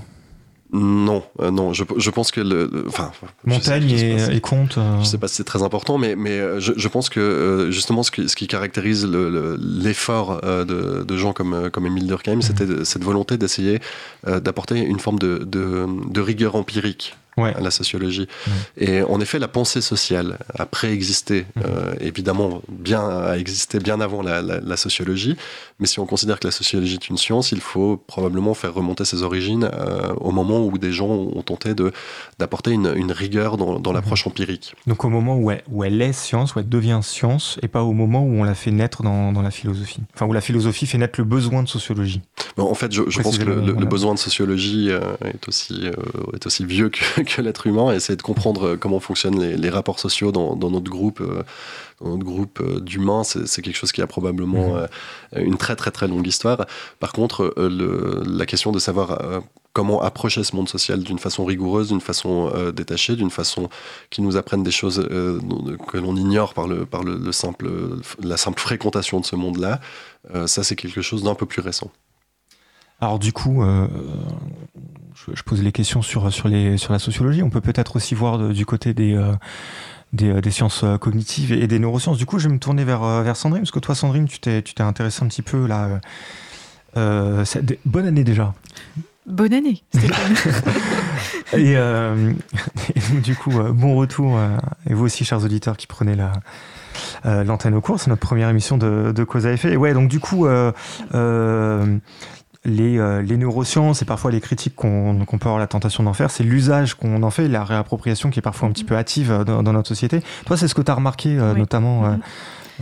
non, 0.73 1.25
euh, 1.41 1.51
non, 1.51 1.73
je, 1.73 1.83
je, 1.97 2.11
pense 2.11 2.31
que 2.31 2.41
le, 2.41 2.85
enfin, 2.87 3.11
Montaigne 3.45 3.91
et, 3.91 4.37
et, 4.37 4.41
Comte. 4.41 4.79
Euh... 4.79 5.01
Je 5.01 5.05
sais 5.05 5.19
pas 5.19 5.27
si 5.27 5.35
c'est 5.37 5.45
très 5.45 5.63
important, 5.63 5.99
mais, 5.99 6.15
mais 6.15 6.39
euh, 6.39 6.61
je, 6.61 6.89
pense 6.89 7.09
que 7.09 7.19
euh, 7.19 7.71
justement 7.73 8.05
ce 8.05 8.13
qui, 8.13 8.29
ce 8.29 8.37
qui 8.37 8.47
caractérise 8.47 9.05
l'effort 9.05 10.41
de, 10.43 11.03
de, 11.03 11.17
gens 11.17 11.33
comme, 11.33 11.71
comme 11.71 11.87
Émile 11.87 12.07
Durkheim, 12.07 12.37
mmh. 12.37 12.43
c'était 12.43 12.85
cette 12.85 13.03
volonté 13.03 13.37
d'essayer 13.37 13.81
d'apporter 14.27 14.79
une 14.79 15.01
forme 15.01 15.19
de, 15.19 15.39
de, 15.45 15.87
de 16.09 16.21
rigueur 16.21 16.55
empirique 16.55 17.17
à 17.45 17.61
la 17.61 17.71
sociologie. 17.71 18.29
Et 18.77 19.03
en 19.03 19.21
effet, 19.21 19.39
la 19.39 19.49
pensée 19.49 19.81
sociale 19.81 20.39
a 20.59 20.67
préexisté, 20.67 21.47
euh, 21.65 21.95
évidemment, 22.01 22.63
bien, 22.69 23.09
a 23.09 23.37
existé 23.37 23.79
bien 23.79 24.01
avant 24.01 24.23
la, 24.23 24.77
sociologie. 24.77 25.37
Mais 25.79 25.87
si 25.87 25.99
on 26.01 26.07
considère 26.07 26.39
que 26.41 26.47
la 26.47 26.53
sociologie 26.53 26.95
est 26.95 27.09
une 27.09 27.19
science, 27.19 27.53
il 27.53 27.61
faut 27.61 27.97
probablement 27.97 28.55
faire 28.55 28.73
remonter 28.73 29.05
ses 29.05 29.23
origines 29.23 29.69
euh, 29.73 30.15
au 30.21 30.31
moment 30.31 30.65
où 30.65 30.79
des 30.79 30.93
gens 30.93 31.09
ont 31.09 31.43
tenté 31.43 31.75
d'apporter 32.39 32.71
une, 32.71 32.93
une, 32.97 33.13
rigueur 33.13 33.57
dans, 33.57 33.79
dans 33.79 33.93
l'approche 33.93 34.27
empirique. 34.27 34.75
Donc 34.87 35.05
au 35.05 35.09
moment 35.09 35.37
où 35.37 35.51
elle, 35.51 35.63
où 35.71 35.85
elle, 35.85 36.01
est 36.01 36.13
science, 36.13 36.55
où 36.55 36.61
elle 36.61 36.69
devient 36.69 37.01
science, 37.03 37.59
et 37.63 37.69
pas 37.69 37.83
au 37.83 37.93
moment 37.93 38.23
où 38.23 38.41
on 38.41 38.45
la 38.45 38.55
fait 38.55 38.71
naître 38.71 39.03
dans, 39.03 39.33
dans 39.33 39.43
la 39.43 39.51
philosophie. 39.51 40.01
Enfin, 40.15 40.27
où 40.27 40.33
la 40.33 40.41
philosophie 40.41 40.87
fait 40.87 40.99
naître 40.99 41.21
le 41.21 41.25
besoin 41.25 41.63
de 41.63 41.69
sociologie. 41.69 42.23
en 42.57 42.75
fait, 42.75 42.93
je, 42.93 43.03
je 43.09 43.21
pense 43.21 43.39
que 43.39 43.45
le, 43.45 43.61
le, 43.61 43.87
besoin 43.87 44.15
de 44.15 44.19
sociologie 44.19 44.89
euh, 44.91 45.01
est, 45.25 45.49
aussi, 45.49 45.87
est 46.35 46.47
aussi 46.47 46.65
vieux 46.65 46.89
que, 46.89 47.01
que 47.37 47.43
l'être 47.43 47.67
humain 47.67 47.93
et 47.93 47.97
essayer 47.97 48.17
de 48.17 48.23
comprendre 48.23 48.69
euh, 48.69 48.77
comment 48.77 49.01
fonctionnent 49.01 49.41
les, 49.41 49.71
rapports 49.71 49.99
sociaux 49.99 50.33
dans, 50.33 50.57
notre 50.57 50.91
groupe. 50.91 51.21
Euh, 51.21 51.43
dans 52.01 52.11
notre 52.11 52.25
groupe 52.25 52.61
euh, 52.61 52.81
d'humains, 52.81 53.25
c'est 53.25 53.63
quelque 53.63 53.77
chose 53.77 53.93
qui 53.93 54.03
a 54.03 54.07
probablement 54.07 54.77
mhm. 54.77 55.45
une 55.45 55.57
très 55.57 55.77
très 55.77 55.91
très 55.91 56.09
longue 56.09 56.27
histoire. 56.27 56.67
Par 56.99 57.13
contre, 57.13 57.55
la 57.59 58.47
question 58.47 58.73
de 58.73 58.79
savoir 58.79 59.43
comment 59.75 60.01
approcher 60.01 60.43
ce 60.43 60.57
monde 60.57 60.69
social 60.69 61.03
d'une 61.03 61.19
façon 61.19 61.45
rigoureuse, 61.45 61.89
d'une 61.89 62.01
façon 62.01 62.51
détachée, 62.75 63.17
d'une 63.17 63.31
façon 63.31 63.69
qui 64.09 64.23
nous 64.23 64.37
apprenne 64.37 64.63
des 64.63 64.71
choses 64.71 65.07
que 65.89 65.99
l'on 65.99 66.17
ignore 66.17 66.55
par, 66.55 66.67
le, 66.67 66.87
par 66.87 67.05
le, 67.05 67.33
simple, 67.33 67.71
la 68.23 68.39
simple 68.39 68.61
fréquentation 68.61 69.21
de 69.21 69.27
ce 69.27 69.37
monde-là, 69.37 69.81
ça 70.47 70.65
c'est 70.65 70.77
quelque 70.77 71.03
chose 71.03 71.23
d'un 71.23 71.35
peu 71.35 71.45
plus 71.45 71.61
récent. 71.61 71.91
Alors 73.01 73.19
du 73.19 73.33
coup, 73.33 73.63
je, 75.35 75.43
pose 75.43 75.63
les 75.63 75.73
questions 75.73 76.03
sur, 76.03 76.33
sur, 76.33 76.49
les, 76.49 76.77
sur 76.77 76.93
la 76.93 76.99
sociologie. 76.99 77.43
On 77.43 77.51
peut 77.51 77.61
peut-être 77.61 77.97
aussi 77.97 78.15
voir 78.15 78.39
du 78.39 78.67
côté 78.67 78.95
des, 78.95 79.15
euh, 79.15 79.33
euh, 80.23 80.41
des, 80.41 80.51
sciences 80.51 80.83
euh, 80.85 80.99
cognitives 80.99 81.53
et 81.53 81.67
des 81.67 81.79
neurosciences. 81.79 82.19
Du 82.19 82.27
coup, 82.27 82.39
je 82.39 82.49
vais 82.49 82.55
me 82.55 82.59
tourner 82.59 82.85
vers, 82.85 83.23
vers 83.23 83.37
Sandrine, 83.37 83.63
parce 83.63 83.71
que 83.71 83.79
toi, 83.79 83.95
Sandrine, 83.95 84.27
tu 84.27 84.41
t'es, 84.41 84.63
tu 84.63 84.75
t'es 84.75 84.83
intéressé 84.83 85.23
un 85.23 85.29
petit 85.29 85.43
peu 85.43 85.67
là. 85.67 86.01
bonne 86.95 88.07
année 88.07 88.25
déjà. 88.25 88.55
Bonne 89.27 89.53
année, 89.53 89.85
et, 91.53 91.75
et, 91.75 93.21
du 93.23 93.37
coup, 93.37 93.53
bon 93.73 93.95
retour. 93.95 94.41
et 94.89 94.95
vous 94.95 95.05
aussi, 95.05 95.25
chers 95.25 95.45
auditeurs, 95.45 95.77
qui 95.77 95.87
prenez 95.87 96.17
la, 96.17 96.33
l'antenne 97.45 97.75
au 97.75 97.81
cours. 97.81 98.01
C'est 98.01 98.09
notre 98.09 98.27
première 98.27 98.49
émission 98.49 98.77
de, 98.77 99.13
de 99.15 99.25
Cause 99.25 99.47
à 99.47 99.53
effet. 99.53 99.73
Et 99.73 99.77
ouais, 99.77 99.93
donc 99.93 100.09
du 100.09 100.19
coup, 100.19 100.49
les, 102.65 103.23
les, 103.23 103.37
neurosciences 103.37 104.03
et 104.03 104.05
parfois 104.05 104.31
les 104.31 104.41
critiques 104.41 104.75
qu'on 104.77 105.17
peut 105.27 105.49
avoir 105.49 105.59
la 105.59 105.67
tentation 105.67 106.03
d'en 106.03 106.13
faire, 106.13 106.31
c'est 106.31 106.45
l'usage 106.45 106.95
qu'on 106.95 107.23
en 107.23 107.31
fait, 107.31 107.49
la 107.49 107.65
réappropriation 107.65 108.31
qui 108.31 108.39
est 108.39 108.43
parfois 108.43 108.69
un 108.69 108.73
petit 108.73 108.85
peu 108.85 108.97
hâtive 108.97 109.45
dans, 109.47 109.63
notre 109.63 109.89
société. 109.89 110.23
Toi, 110.45 110.57
c'est 110.57 110.69
ce 110.69 110.75
que 110.75 110.83
tu 110.83 110.91
as 110.91 110.95
remarqué, 110.95 111.31
notamment. 111.31 112.11
Mm-hmm. 112.11 112.19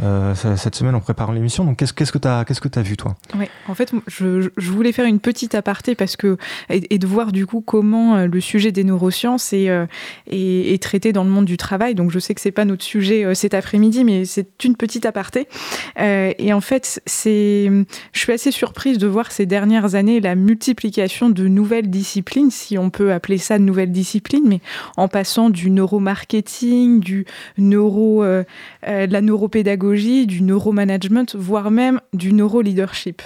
Euh, 0.04 0.34
cette 0.34 0.74
semaine 0.74 0.94
en 0.94 1.00
préparant 1.00 1.32
l'émission. 1.32 1.64
Donc, 1.64 1.78
qu'est-ce 1.78 2.12
que 2.12 2.18
tu 2.18 2.28
as, 2.28 2.82
vu, 2.82 2.96
toi? 2.96 3.16
Oui, 3.36 3.46
en 3.66 3.74
fait, 3.74 3.92
je, 4.06 4.48
voulais 4.56 4.92
faire 4.92 5.06
une 5.06 5.18
petite 5.18 5.54
aparté 5.54 5.94
parce 5.94 6.16
que, 6.16 6.36
et, 6.68 6.98
de 6.98 7.06
voir 7.06 7.32
du 7.32 7.46
coup 7.46 7.60
comment 7.60 8.16
euh, 8.16 8.26
le 8.26 8.40
sujet 8.40 8.70
des 8.70 8.84
neurosciences 8.84 9.50
euh, 9.54 9.86
est, 10.30 10.74
est, 10.74 10.82
traité 10.82 11.12
dans 11.12 11.24
le 11.24 11.30
monde 11.30 11.46
du 11.46 11.56
travail. 11.56 11.94
Donc, 11.94 12.10
je 12.10 12.18
sais 12.18 12.34
que 12.34 12.40
c'est 12.40 12.52
pas 12.52 12.64
notre 12.64 12.84
sujet 12.84 13.34
cet 13.34 13.54
après-midi, 13.54 14.04
mais 14.04 14.24
c'est 14.24 14.64
une 14.64 14.76
petite 14.76 15.06
aparté. 15.06 15.48
et 15.96 16.52
en 16.52 16.60
fait, 16.60 17.00
c'est, 17.06 17.70
je 18.12 18.20
suis 18.20 18.32
assez 18.32 18.50
surprise 18.50 18.98
de 18.98 19.06
voir 19.06 19.32
ces 19.32 19.46
dernières 19.46 19.94
années 19.94 20.20
la 20.20 20.34
multiplication 20.34 21.30
de 21.30 21.48
nouvelles 21.48 21.90
disciplines, 21.90 22.50
si 22.50 22.78
on 22.78 22.90
peut 22.90 23.12
appeler 23.12 23.38
ça 23.38 23.58
de 23.58 23.64
nouvelles 23.64 23.92
disciplines, 23.92 24.44
mais 24.46 24.60
en 24.96 25.08
passant 25.08 25.50
du 25.50 25.70
neuromarketing, 25.70 27.00
du 27.00 27.26
neuro, 27.56 28.24
de 28.24 28.44
la 28.84 29.20
neuropédagogie 29.20 29.87
du 30.26 30.42
neuromanagement, 30.42 31.26
voire 31.34 31.70
même 31.70 32.00
du 32.12 32.32
neuroleadership. 32.32 33.22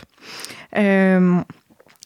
Euh, 0.76 1.42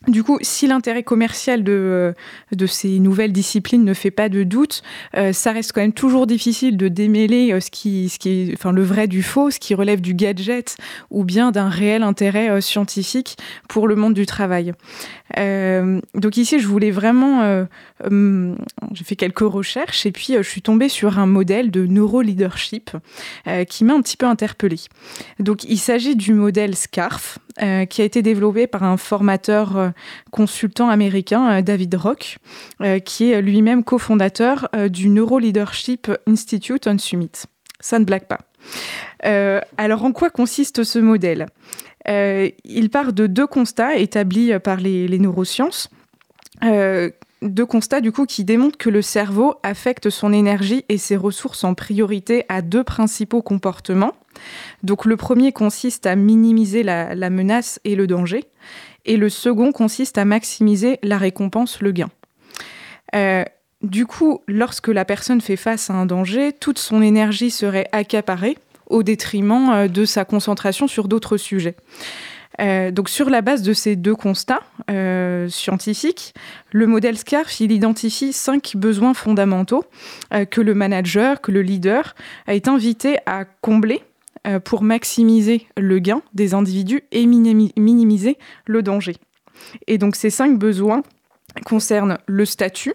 du 0.09 0.23
coup, 0.23 0.39
si 0.41 0.67
l'intérêt 0.67 1.03
commercial 1.03 1.65
de, 1.65 2.15
euh, 2.53 2.67
ces 2.67 3.01
nouvelles 3.01 3.33
disciplines 3.33 3.85
ne 3.85 3.95
fait 3.95 4.13
pas 4.13 4.29
de 4.29 4.45
doute, 4.45 4.83
euh, 5.17 5.33
ça 5.33 5.53
reste 5.53 5.73
quand 5.73 5.81
même 5.81 5.93
toujours 5.93 6.27
difficile 6.27 6.77
de 6.77 6.89
démêler 6.89 7.53
euh, 7.53 7.61
ce 7.61 7.71
qui, 7.71 8.53
enfin, 8.55 8.73
le 8.73 8.83
vrai 8.83 9.09
du 9.09 9.23
faux, 9.23 9.51
ce 9.51 9.59
qui 9.59 9.75
relève 9.75 10.01
du 10.01 10.15
gadget 10.15 10.77
ou 11.11 11.25
bien 11.25 11.51
d'un 11.51 11.69
réel 11.69 12.03
intérêt 12.05 12.61
scientifique 12.61 13.37
pour 13.69 13.89
le 13.89 13.97
monde 13.97 14.15
du 14.15 14.27
travail. 14.27 14.73
Donc 15.35 16.37
ici, 16.37 16.61
je 16.61 16.67
voulais 16.67 16.91
vraiment, 16.91 17.67
hum, 18.05 18.57
j'ai 18.93 19.05
fait 19.05 19.17
quelques 19.17 19.41
recherches 19.41 20.07
et 20.07 20.13
puis 20.13 20.35
je 20.37 20.43
suis 20.43 20.63
tombée 20.63 20.89
sur 20.89 21.19
un 21.19 21.27
modèle 21.27 21.71
de 21.71 21.87
neuroleadership 21.87 22.91
qui 23.69 23.85
m'a 23.85 23.95
un 23.95 24.03
petit 24.03 24.17
peu 24.17 24.27
interpellée. 24.27 24.81
Donc 25.41 25.65
il 25.65 25.79
s'agit 25.79 26.17
du 26.17 26.33
modèle 26.33 26.77
SCARF. 26.77 27.39
Euh, 27.63 27.87
qui 27.87 28.03
a 28.03 28.05
été 28.05 28.21
développé 28.21 28.67
par 28.67 28.83
un 28.83 28.99
formateur 28.99 29.79
euh, 29.79 29.89
consultant 30.31 30.91
américain, 30.91 31.51
euh, 31.51 31.63
David 31.63 31.95
Rock, 31.95 32.37
qui 33.07 33.33
est 33.33 33.41
lui-même 33.41 33.83
cofondateur 33.83 34.69
du 34.91 35.09
Neuro 35.09 35.39
Leadership 35.39 36.11
Institute 36.27 36.87
on 36.87 36.99
Summit. 36.99 37.31
Ça 37.81 37.99
ne 37.99 38.05
blague 38.05 38.27
pas. 38.27 38.41
alors 39.79 40.05
en 40.05 40.13
quoi 40.13 40.29
consiste 40.29 40.85
ce 40.85 40.99
modèle? 40.99 41.47
Il 42.09 42.91
part 42.91 43.13
de 43.13 43.27
deux 43.27 43.47
constats 43.47 43.97
établis 43.97 44.53
par 44.61 44.77
les, 44.77 45.19
neurosciences 45.19 45.91
deux 47.43 47.67
constats 47.67 48.01
du 48.01 48.13
coup 48.13 48.27
qui 48.27 48.45
démontrent 48.45 48.79
que 48.79 48.91
le 48.91 49.03
cerveau 49.03 49.57
affecte 49.63 50.11
son 50.11 50.33
énergie 50.33 50.85
et 50.89 50.99
ses 50.99 51.17
ressources 51.17 51.65
en 51.65 51.75
priorité 51.75 52.45
à 52.49 52.63
deux 52.63 52.85
principaux 52.85 53.43
comportements. 53.43 54.13
Donc 54.83 55.05
le 55.05 55.17
premier 55.17 55.53
consiste 55.53 56.07
à 56.07 56.17
minimiser 56.17 56.83
la, 56.83 57.31
menace 57.31 57.81
et 57.85 57.97
le 57.97 58.07
danger, 58.07 58.45
et 59.05 59.17
le 59.17 59.29
second 59.29 59.73
consiste 59.73 60.19
à 60.19 60.25
maximiser 60.25 60.99
la 61.03 61.19
récompense, 61.19 61.81
le 61.81 61.93
gain. 61.93 62.11
Euh, 63.15 63.45
du 63.83 64.07
coup, 64.07 64.41
lorsque 64.49 64.89
la 64.89 65.05
personne 65.05 65.41
fait 65.41 65.57
face 65.57 65.91
à 65.91 65.95
un 65.95 66.07
danger, 66.07 66.53
toute 66.53 66.79
son 66.79 67.03
énergie 67.03 67.51
serait 67.51 67.89
accaparée 67.93 68.59
au 68.87 69.03
détriment 69.03 69.71
euh, 69.71 69.89
de 69.89 70.05
sa 70.05 70.25
concentration 70.25 70.87
sur 70.87 71.09
d'autres 71.09 71.37
sujets. 71.37 71.77
Euh, 72.59 72.91
donc 72.91 73.11
sur 73.11 73.29
la 73.29 73.43
base 73.43 73.63
de 73.63 73.75
ces 73.75 73.97
deux 73.97 74.15
constats 74.15 74.63
scientifiques, 75.49 76.33
le 76.73 76.87
modèle 76.87 77.19
SCARF 77.19 77.61
identifie 77.61 78.33
cinq 78.33 78.77
besoins 78.77 79.15
fondamentaux 79.15 79.85
que 80.51 80.61
le 80.61 80.75
manager, 80.75 81.41
que 81.41 81.53
le 81.53 81.61
leader 81.61 82.15
est 82.47 82.69
invité 82.69 83.19
à 83.27 83.45
combler 83.45 84.03
euh, 84.47 84.61
pour 84.61 84.83
maximiser 84.83 85.67
le 85.77 85.99
gain 85.99 86.23
des 86.33 86.55
individus 86.55 87.03
et 87.11 87.27
minimiser 87.27 88.39
le 88.67 88.81
danger. 88.81 89.17
Et 89.89 89.99
donc 89.99 90.15
ces 90.15 90.31
cinq 90.31 90.57
besoins 90.57 91.03
concernent 91.65 92.19
le 92.27 92.45
statut, 92.45 92.95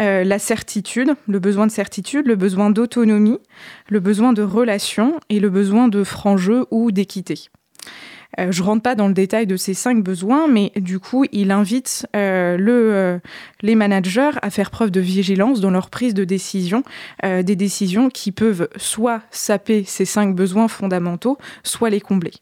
euh, 0.00 0.24
la 0.24 0.38
certitude, 0.38 1.14
le 1.26 1.38
besoin 1.38 1.66
de 1.66 1.72
certitude, 1.72 2.26
le 2.26 2.36
besoin 2.36 2.70
d'autonomie, 2.70 3.38
le 3.88 4.00
besoin 4.00 4.32
de 4.32 4.42
relation 4.42 5.18
et 5.28 5.40
le 5.40 5.50
besoin 5.50 5.88
de 5.88 6.04
franc 6.04 6.36
jeu 6.36 6.66
ou 6.70 6.92
d'équité. 6.92 7.48
Euh, 8.38 8.52
je 8.52 8.62
rentre 8.62 8.82
pas 8.82 8.94
dans 8.94 9.08
le 9.08 9.14
détail 9.14 9.46
de 9.46 9.56
ces 9.56 9.74
cinq 9.74 10.04
besoins, 10.04 10.46
mais 10.46 10.70
du 10.76 11.00
coup, 11.00 11.24
il 11.32 11.50
invite 11.50 12.06
euh, 12.14 13.18
les 13.62 13.74
managers 13.74 14.30
à 14.40 14.50
faire 14.50 14.70
preuve 14.70 14.90
de 14.90 15.00
vigilance 15.00 15.60
dans 15.60 15.70
leur 15.70 15.90
prise 15.90 16.14
de 16.14 16.24
décision, 16.24 16.82
des 17.22 17.56
décisions 17.56 18.10
qui 18.10 18.30
peuvent 18.30 18.68
soit 18.76 19.22
saper 19.30 19.82
ces 19.84 20.04
cinq 20.04 20.36
besoins 20.36 20.68
fondamentaux, 20.68 21.38
soit 21.64 21.90
les 21.90 22.00
combler. 22.00 22.32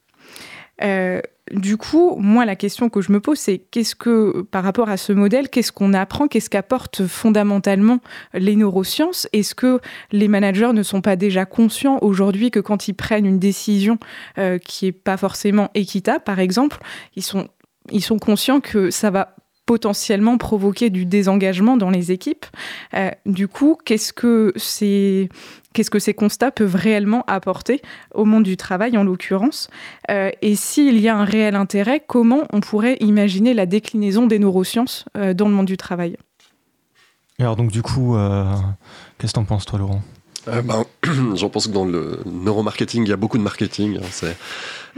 Du 1.53 1.77
coup, 1.77 2.17
moi, 2.19 2.45
la 2.45 2.57
question 2.57 2.89
que 2.89 3.01
je 3.01 3.13
me 3.13 3.21
pose, 3.21 3.39
c'est 3.39 3.59
qu'est-ce 3.59 3.95
que, 3.95 4.43
par 4.51 4.65
rapport 4.65 4.89
à 4.89 4.97
ce 4.97 5.13
modèle, 5.13 5.49
qu'est-ce 5.49 5.71
qu'on 5.71 5.95
apprend, 5.95 6.27
qu'est-ce 6.27 6.51
qu'apportent 6.51 7.07
fondamentalement 7.07 8.01
les 8.35 8.57
neurosciences? 8.57 9.29
Est-ce 9.33 9.55
que 9.55 9.81
les 10.11 10.27
managers 10.27 10.73
ne 10.73 10.83
sont 10.83 11.03
pas 11.03 11.15
déjà 11.15 11.45
conscients 11.45 11.99
aujourd'hui 12.03 12.51
que 12.51 12.59
quand 12.59 12.89
ils 12.89 12.95
prennent 12.95 13.27
une 13.27 13.39
décision 13.39 13.99
euh, 14.39 14.59
qui 14.59 14.87
n'est 14.87 14.93
pas 14.93 15.17
forcément 15.17 15.71
équitable, 15.75 16.25
par 16.25 16.41
exemple, 16.41 16.79
ils 17.15 17.25
ils 17.93 18.03
sont 18.03 18.19
conscients 18.19 18.61
que 18.61 18.91
ça 18.91 19.11
va 19.11 19.36
potentiellement 19.67 20.39
provoquer 20.39 20.91
du 20.91 21.05
désengagement 21.05 21.77
dans 21.77 21.91
les 21.91 22.13
équipes. 22.13 22.47
Euh, 22.95 23.11
du 23.27 23.49
coup, 23.49 23.77
qu'est-ce 23.85 24.13
que 24.13 24.53
ces 24.57 25.29
constats 26.15 26.53
peuvent 26.53 26.77
réellement 26.77 27.25
apporter 27.27 27.83
au 28.15 28.25
monde 28.25 28.45
du 28.45 28.57
travail 28.57 28.97
en 28.97 29.05
l'occurrence. 29.05 29.69
Euh, 30.11 30.31
et 30.41 30.55
s'il 30.55 30.99
y 31.01 31.09
a 31.09 31.17
un 31.17 31.25
réel 31.25 31.57
intérêt, 31.57 32.03
comment 32.07 32.45
on 32.53 32.61
pourrait 32.61 32.97
imaginer 33.01 33.53
la 33.53 33.67
déclinaison 33.67 34.27
des 34.27 34.39
neurosciences 34.39 35.05
euh, 35.17 35.35
dans 35.35 35.49
le 35.49 35.55
monde 35.55 35.67
du 35.67 35.77
travail? 35.77 36.17
Alors 37.39 37.57
donc 37.57 37.71
du 37.71 37.83
coup, 37.83 38.17
qu'est-ce 39.19 39.33
que 39.33 39.35
tu 39.35 39.41
en 39.41 39.45
penses 39.45 39.67
toi 39.67 39.79
Laurent? 39.79 40.01
Ben, 40.47 40.85
J'en 41.35 41.49
pense 41.49 41.67
que 41.67 41.73
dans 41.73 41.85
le 41.85 42.21
neuromarketing, 42.27 43.05
il 43.05 43.09
y 43.09 43.13
a 43.13 43.17
beaucoup 43.17 43.39
de 43.39 43.43
marketing. 43.43 43.99
Hein, 43.99 44.07
c'est 44.11 44.37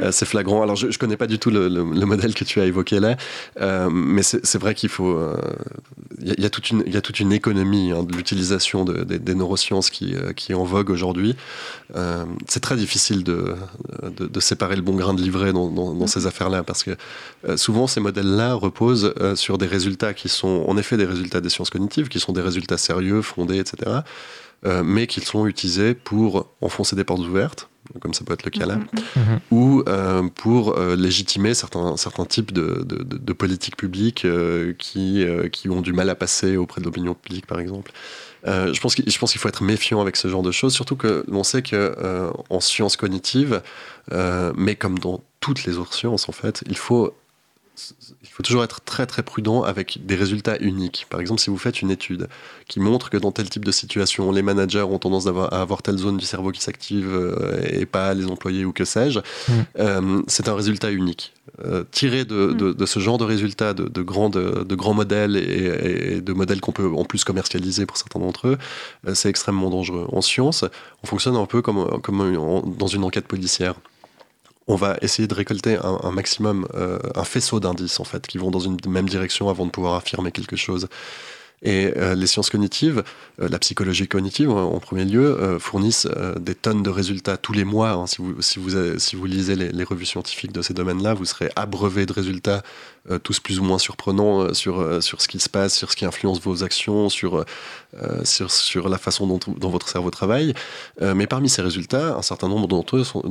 euh, 0.00 0.12
c'est 0.12 0.26
flagrant. 0.26 0.62
Alors, 0.62 0.76
je 0.76 0.86
ne 0.86 0.92
connais 0.92 1.16
pas 1.16 1.26
du 1.26 1.38
tout 1.38 1.50
le, 1.50 1.68
modèle 1.82 2.34
que 2.34 2.44
tu 2.44 2.60
as 2.60 2.64
évoqué 2.64 3.00
là, 3.00 3.16
euh, 3.60 3.88
mais 3.90 4.22
c'est 4.22 4.58
vrai 4.58 4.74
qu'il 4.74 4.88
faut. 4.88 5.18
Il 6.20 6.30
euh, 6.30 6.34
y, 6.38 6.46
a 6.46 6.50
toute 6.50 7.20
une, 7.20 7.32
économie 7.32 7.92
hein, 7.92 8.02
de 8.02 8.16
l'utilisation 8.16 8.84
des 8.84 9.34
neurosciences 9.34 9.90
qui, 9.90 10.14
est 10.14 10.54
en 10.54 10.64
vogue 10.64 10.90
aujourd'hui. 10.90 11.36
c'est 12.46 12.60
très 12.60 12.76
difficile 12.76 13.24
de, 13.24 13.56
séparer 14.40 14.76
le 14.76 14.82
bon 14.82 14.94
grain 14.94 15.14
de 15.14 15.20
livret 15.20 15.52
dans, 15.52 16.06
ces 16.06 16.26
affaires-là, 16.26 16.62
parce 16.62 16.84
que 16.84 16.96
souvent, 17.56 17.86
ces 17.86 18.00
modèles-là 18.00 18.54
reposent 18.54 19.14
sur 19.34 19.58
des 19.58 19.66
résultats 19.66 20.14
qui 20.14 20.28
sont 20.28 20.64
en 20.66 20.76
effet 20.76 20.96
des 20.96 21.04
résultats 21.04 21.40
des 21.40 21.50
sciences 21.50 21.70
cognitives, 21.70 22.08
qui 22.08 22.20
sont 22.20 22.32
des 22.32 22.40
résultats 22.40 22.78
sérieux, 22.78 23.22
fondés, 23.22 23.58
etc. 23.58 24.00
mais 24.64 25.06
qui 25.06 25.20
sont 25.20 25.46
utilisés 25.46 25.94
pour 25.94 26.52
enfoncer 26.60 26.96
des 26.96 27.04
portes 27.04 27.20
ouvertes, 27.20 27.68
comme 28.00 28.14
ça 28.14 28.24
peut 28.24 28.34
être 28.34 28.44
le 28.44 28.50
cas 28.50 28.66
là, 28.66 28.76
mm-hmm. 28.76 28.98
Mm-hmm. 29.16 29.38
ou 29.50 29.82
euh, 29.88 30.28
pour 30.34 30.76
euh, 30.76 30.96
légitimer 30.96 31.54
certains, 31.54 31.96
certains 31.96 32.24
types 32.24 32.52
de, 32.52 32.84
de, 32.84 33.32
politiques 33.32 33.76
publiques 33.76 34.24
euh, 34.24 34.74
qui, 34.78 35.24
qui 35.52 35.68
ont 35.68 35.80
du 35.80 35.92
mal 35.92 36.10
à 36.10 36.14
passer 36.14 36.56
auprès 36.56 36.80
de 36.80 36.86
l'opinion 36.86 37.14
publique, 37.14 37.46
par 37.46 37.60
exemple. 37.60 37.92
je 38.44 38.80
pense 38.80 38.94
qu'il 38.94 39.40
faut 39.40 39.48
être 39.48 39.62
méfiant 39.62 40.00
avec 40.00 40.16
ce 40.16 40.28
genre 40.28 40.42
de 40.42 40.52
choses, 40.52 40.74
surtout 40.74 40.96
que 40.96 41.24
l'on 41.28 41.44
sait 41.44 41.62
que 41.62 42.30
en 42.50 42.60
sciences 42.60 42.96
cognitives, 42.96 43.62
mais 44.56 44.76
comme 44.76 44.98
dans 44.98 45.22
toutes 45.40 45.64
les 45.64 45.78
autres 45.78 45.94
sciences 45.94 46.28
en 46.28 46.32
fait, 46.32 46.62
il 46.66 46.76
faut 46.76 47.14
faut 48.38 48.44
toujours 48.44 48.62
être 48.62 48.80
très 48.82 49.04
très 49.04 49.24
prudent 49.24 49.62
avec 49.64 49.98
des 50.06 50.14
résultats 50.14 50.56
uniques. 50.60 51.06
Par 51.10 51.18
exemple, 51.18 51.40
si 51.40 51.50
vous 51.50 51.58
faites 51.58 51.82
une 51.82 51.90
étude 51.90 52.28
qui 52.68 52.78
montre 52.78 53.10
que 53.10 53.16
dans 53.16 53.32
tel 53.32 53.50
type 53.50 53.64
de 53.64 53.72
situation, 53.72 54.30
les 54.30 54.42
managers 54.42 54.82
ont 54.82 55.00
tendance 55.00 55.26
à 55.26 55.46
avoir 55.60 55.82
telle 55.82 55.98
zone 55.98 56.18
du 56.18 56.24
cerveau 56.24 56.52
qui 56.52 56.60
s'active 56.60 57.12
euh, 57.12 57.60
et 57.68 57.84
pas 57.84 58.14
les 58.14 58.26
employés 58.26 58.64
ou 58.64 58.72
que 58.72 58.84
sais-je, 58.84 59.18
mm. 59.18 59.52
euh, 59.80 60.22
c'est 60.28 60.48
un 60.48 60.54
résultat 60.54 60.92
unique. 60.92 61.32
Euh, 61.64 61.82
tirer 61.90 62.24
de, 62.24 62.52
de, 62.52 62.86
ce 62.86 63.00
genre 63.00 63.18
de 63.18 63.24
résultats, 63.24 63.74
de, 63.74 63.88
de, 63.88 64.02
grands, 64.02 64.30
de, 64.30 64.74
grands 64.76 64.94
modèles 64.94 65.34
et, 65.34 66.20
de 66.20 66.32
modèles 66.32 66.60
qu'on 66.60 66.70
peut 66.70 66.88
en 66.88 67.04
plus 67.04 67.24
commercialiser 67.24 67.86
pour 67.86 67.96
certains 67.96 68.20
d'entre 68.20 68.48
eux, 68.48 68.58
c'est 69.14 69.30
extrêmement 69.30 69.70
dangereux. 69.70 70.06
En 70.12 70.20
science, 70.20 70.64
on 71.02 71.08
fonctionne 71.08 71.34
un 71.34 71.46
peu 71.46 71.60
comme, 71.60 72.00
comme 72.02 72.76
dans 72.78 72.86
une 72.86 73.02
enquête 73.02 73.26
policière 73.26 73.74
on 74.68 74.76
va 74.76 74.98
essayer 75.00 75.26
de 75.26 75.34
récolter 75.34 75.78
un, 75.82 76.10
maximum, 76.10 76.68
euh, 76.74 76.98
un 77.14 77.24
faisceau 77.24 77.58
d'indices 77.58 78.00
en 78.00 78.04
fait, 78.04 78.26
qui 78.26 78.36
vont 78.36 78.50
dans 78.50 78.60
une 78.60 78.76
même 78.86 79.08
direction 79.08 79.48
avant 79.48 79.64
de 79.66 79.70
pouvoir 79.70 79.94
affirmer 79.94 80.30
quelque 80.30 80.56
chose. 80.56 80.88
Et 81.60 81.92
euh, 81.96 82.14
les 82.14 82.28
sciences 82.28 82.50
cognitives, 82.50 83.02
euh, 83.40 83.48
la 83.48 83.58
psychologie 83.58 84.06
cognitive 84.06 84.50
en, 84.50 84.78
premier 84.78 85.04
lieu, 85.04 85.56
fournissent 85.58 86.06
des 86.38 86.54
tonnes 86.54 86.82
de 86.82 86.90
résultats 86.90 87.36
tous 87.38 87.54
les 87.54 87.64
mois. 87.64 87.92
Hein. 87.92 88.06
Si 88.06 89.16
vous 89.16 89.26
lisez 89.26 89.56
les, 89.56 89.72
les 89.72 89.84
revues 89.84 90.06
scientifiques 90.06 90.52
de 90.52 90.62
ces 90.62 90.74
domaines-là, 90.74 91.14
vous 91.14 91.24
serez 91.24 91.50
abreuvé 91.56 92.04
de 92.04 92.12
résultats 92.12 92.62
tous 93.22 93.40
plus 93.40 93.58
ou 93.60 93.64
moins 93.64 93.78
surprenants 93.78 94.52
sur, 94.54 95.02
sur 95.02 95.20
ce 95.20 95.28
qui 95.28 95.38
se 95.38 95.48
passe, 95.48 95.76
sur 95.76 95.90
ce 95.90 95.96
qui 95.96 96.04
influence 96.04 96.40
vos 96.40 96.62
actions, 96.64 97.08
sur, 97.08 97.44
sur, 98.24 98.50
sur 98.50 98.88
la 98.88 98.98
façon 98.98 99.26
dont, 99.26 99.70
votre 99.70 99.88
cerveau 99.88 100.10
travaille. 100.10 100.54
mais 101.00 101.26
parmi 101.26 101.48
ces 101.48 101.62
résultats, 101.62 102.16
un 102.16 102.22
certain 102.22 102.48
nombre 102.48 102.68
d'entre 102.68 102.96
eux, 102.96 103.04
sont, 103.04 103.22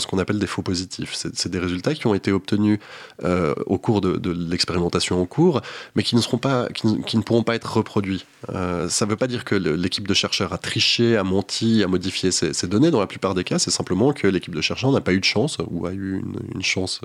ce 0.00 0.06
qu'on 0.06 0.18
appelle 0.18 0.38
des 0.38 0.46
faux 0.46 0.62
positifs. 0.62 1.14
C'est 1.14 1.48
des 1.48 1.58
résultats 1.58 1.94
qui 1.94 2.06
ont 2.06 2.14
été 2.14 2.32
obtenus 2.32 2.78
au 3.22 3.78
cours 3.78 4.00
de, 4.00 4.30
l'expérimentation 4.32 5.20
en 5.20 5.26
cours, 5.26 5.60
mais 5.94 6.02
qui 6.02 6.16
ne, 6.16 6.20
seront 6.20 6.38
pas, 6.38 6.68
qui, 6.68 7.16
ne 7.16 7.22
pourront 7.22 7.42
pas 7.42 7.54
être 7.54 7.76
reproduit. 7.76 8.24
Euh, 8.48 8.88
ça 8.88 9.04
ne 9.04 9.10
veut 9.10 9.16
pas 9.16 9.26
dire 9.26 9.44
que 9.44 9.54
l'équipe 9.54 10.06
de 10.06 10.14
chercheurs 10.14 10.52
a 10.52 10.58
triché, 10.58 11.16
a 11.16 11.24
menti, 11.24 11.82
a 11.82 11.86
modifié 11.86 12.30
ces, 12.30 12.66
données. 12.66 12.90
Dans 12.90 13.00
la 13.00 13.06
plupart 13.06 13.34
des 13.34 13.44
cas, 13.44 13.58
c'est 13.58 13.70
simplement 13.70 14.12
que 14.12 14.26
l'équipe 14.26 14.54
de 14.54 14.60
chercheurs 14.60 14.92
n'a 14.92 15.00
pas 15.00 15.12
eu 15.12 15.20
de 15.20 15.24
chance 15.24 15.58
ou 15.68 15.86
a 15.86 15.92
eu 15.92 16.22
une, 16.54 16.62
chance 16.62 17.00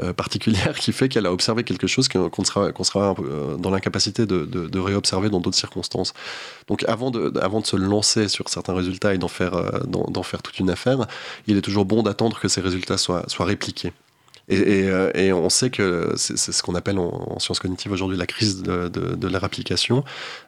euh, 0.00 0.12
particulière 0.12 0.74
qui 0.78 0.92
fait 0.92 1.08
qu'elle 1.08 1.26
a 1.26 1.32
observé 1.32 1.64
quelque 1.64 1.86
chose 1.86 2.08
qu'on 2.08 2.44
sera, 2.44 2.70
sera 2.82 3.14
euh, 3.18 3.56
dans 3.56 3.70
l'incapacité 3.70 4.26
de, 4.26 4.78
réobserver 4.78 5.30
dans 5.30 5.40
d'autres 5.40 5.56
circonstances. 5.56 6.14
Donc 6.68 6.84
avant 6.88 7.10
de, 7.10 7.32
avant 7.40 7.60
de 7.60 7.66
se 7.66 7.76
lancer 7.76 8.28
sur 8.28 8.48
certains 8.48 8.74
résultats 8.74 9.14
et 9.14 9.18
d'en 9.18 9.28
faire, 9.28 9.82
d'en 9.86 10.22
faire 10.22 10.42
toute 10.42 10.58
une 10.58 10.70
affaire, 10.70 11.06
il 11.46 11.56
est 11.56 11.62
toujours 11.62 11.84
bon 11.84 12.02
d'attendre 12.02 12.38
que 12.38 12.48
ces 12.48 12.60
résultats 12.60 12.98
soient, 12.98 13.24
soient 13.28 13.46
répliqués. 13.46 13.92
Euh, 14.50 15.10
et, 15.14 15.32
on 15.32 15.48
sait 15.50 15.70
que 15.70 16.12
c'est 16.16 16.36
ce 16.36 16.62
qu'on 16.62 16.74
appelle 16.74 16.98
en, 16.98 17.38
sciences 17.38 17.58
cognitives 17.58 17.92
aujourd'hui 17.92 18.16
la 18.16 18.26
crise 18.26 18.62
de, 18.62 18.88
de, 18.88 19.28
leur 19.28 19.44
application. 19.44 20.04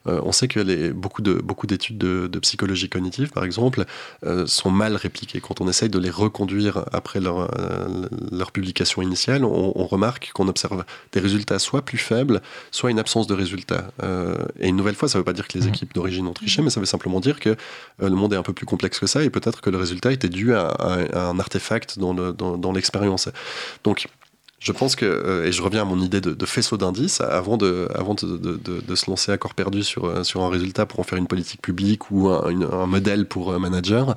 Euh, 0.07 0.21
on 0.25 0.33
sait 0.33 0.49
que 0.49 0.61
les, 0.61 0.91
beaucoup 0.91 1.23
d'études 1.23 1.45
beaucoup 1.45 1.67
de, 1.67 2.27
de, 2.29 2.39
psychologie 2.39 2.89
cognitive, 2.89 3.31
par 3.31 3.45
exemple, 3.45 3.85
euh, 4.25 4.47
sont 4.47 4.71
mal 4.71 4.97
répliquées. 4.97 5.41
Quand 5.41 5.61
on 5.61 5.69
essaye 5.69 5.89
de 5.89 5.99
les 5.99 6.11
reconduire 6.11 6.85
après 6.93 7.21
leur, 7.21 7.51
leur 8.31 8.53
publication 8.53 9.03
initiale, 9.03 9.45
on, 9.45 9.87
remarque 9.89 10.33
qu'on 10.35 10.49
observe 10.49 10.85
des 11.13 11.21
résultats 11.21 11.59
soit 11.59 11.83
plus 11.83 11.99
faibles, 11.99 12.43
soit 12.71 12.91
une 12.91 12.99
absence 12.99 13.27
de 13.27 13.35
résultats. 13.35 13.91
et 14.61 14.69
une 14.69 14.77
nouvelle 14.77 14.95
fois, 14.95 15.09
ça 15.09 15.19
ne 15.19 15.21
veut 15.21 15.25
pas 15.25 15.33
dire 15.33 15.49
que 15.49 15.59
les 15.59 15.65
mmh. 15.65 15.69
équipes 15.69 15.95
d'origine 15.95 16.27
ont 16.27 16.35
triché, 16.35 16.61
mais 16.61 16.71
ça 16.71 16.79
veut 16.79 16.87
simplement 16.87 17.21
dire 17.21 17.41
que 17.41 17.57
le 17.99 18.11
monde 18.11 18.35
est 18.35 18.37
un 18.37 18.43
peu 18.43 18.53
plus 18.53 18.67
complexe 18.67 18.99
que 18.99 19.07
ça 19.07 19.23
et 19.25 19.31
peut-être 19.31 19.61
que 19.63 19.71
le 19.71 19.79
résultat 19.79 20.13
était 20.13 20.29
dû 20.29 20.55
à, 20.55 20.77
un 21.15 21.39
artefact 21.39 21.99
dans 21.99 22.73
l'expérience. 22.73 23.29
Dans, 23.83 23.88
donc, 23.89 24.07
je 24.59 24.73
pense 24.73 24.97
que, 24.97 25.07
euh, 25.07 25.47
et 25.47 25.53
je 25.53 25.63
reviens 25.63 25.81
à 25.81 25.85
mon 25.87 25.99
idée 25.99 26.21
de, 26.21 26.47
faisceau 26.47 26.77
d'indices, 26.77 27.23
avant, 27.23 27.57
de, 27.57 27.89
se 28.95 29.11
lancer 29.11 29.33
à 29.33 29.39
corps 29.39 29.55
perdu 29.55 29.83
sur, 29.83 30.05
euh, 30.05 30.25
sur 30.25 30.43
un 30.43 30.51
résultat 30.51 30.85
pour 30.85 31.01
en 31.01 31.05
faire 31.05 31.17
une 31.17 31.27
politique 31.27 31.63
publique 31.63 32.11
ou 32.11 32.29
un, 32.29 32.61
un 32.71 32.87
modèle 32.87 33.27
pour 33.27 33.55
un 33.55 33.59
manager, 33.59 34.15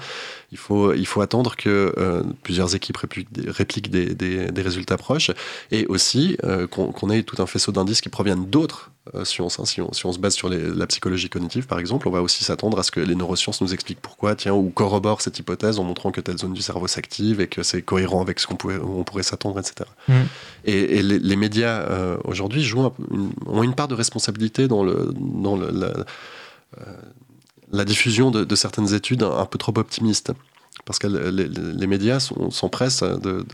il 0.52 0.58
faut, 0.58 0.94
il 0.94 1.06
faut 1.06 1.22
attendre 1.22 1.56
que 1.56 1.94
euh, 1.98 2.24
plusieurs 2.44 2.76
équipes 2.76 2.98
répliquent, 2.98 3.90
des, 3.90 4.14
des, 4.14 4.52
des, 4.52 4.62
résultats 4.62 4.98
proches 4.98 5.32
et 5.72 5.86
aussi 5.88 6.38
qu'on 6.72 7.10
ait 7.10 7.24
tout 7.24 7.42
un 7.42 7.46
faisceau 7.46 7.72
d'indices 7.72 8.02
qui 8.02 8.10
proviennent 8.10 8.46
d'autres 8.46 8.92
sciences. 9.24 9.60
Hein. 9.60 9.66
Si, 9.66 9.82
on, 9.82 9.92
si, 9.94 10.06
on, 10.06 10.12
se 10.12 10.20
base 10.20 10.34
sur 10.34 10.50
la 10.50 10.88
psychologie 10.88 11.30
cognitive, 11.30 11.68
par 11.68 11.80
exemple, 11.80 12.08
on 12.08 12.12
va 12.12 12.22
aussi 12.22 12.44
s'attendre 12.44 12.80
à 12.80 12.84
ce 12.84 12.92
que 12.92 13.00
les 13.00 13.16
neurosciences 13.16 13.62
nous 13.62 13.74
expliquent 13.74 14.02
pourquoi, 14.02 14.36
tiens, 14.36 14.54
ou 14.54 14.70
corroborent 14.70 15.22
cette 15.22 15.40
hypothèse 15.40 15.80
en 15.80 15.84
montrant 15.84 16.12
que 16.12 16.22
telle 16.22 16.38
zone 16.38 16.54
du 16.54 16.62
cerveau 16.62 16.88
s'active 16.88 17.42
et 17.42 17.48
que 17.48 17.64
c'est 17.64 17.82
cohérent 17.82 18.22
avec 18.22 18.40
ce 18.40 18.48
qu'on 18.48 18.58
on 18.84 19.04
pourrait 19.04 19.24
s'attendre, 19.24 19.60
etc. 19.60 19.90
Et, 20.66 21.02
les, 21.02 21.36
médias 21.36 21.82
euh, 21.82 22.18
aujourd'hui 22.26 22.64
jouent 22.64 22.92
ont 23.48 23.64
une 23.64 23.74
part 23.74 23.88
de 23.88 23.96
responsabilité 23.96 24.68
dans, 24.68 24.84
le, 24.84 25.12
dans 25.16 25.56
le, 25.56 25.72
la, 25.72 25.94
euh, 26.78 26.96
la, 27.72 27.86
diffusion 27.86 28.32
de, 28.32 28.56
certaines 28.56 28.94
études 28.94 29.24
un, 29.24 29.46
peu 29.46 29.58
trop 29.58 29.74
optimistes. 29.78 30.32
Parce 30.86 31.00
que 31.00 31.08
les, 31.08 31.88
médias 31.88 32.20
s'empressent 32.50 33.04
de, 33.04 33.46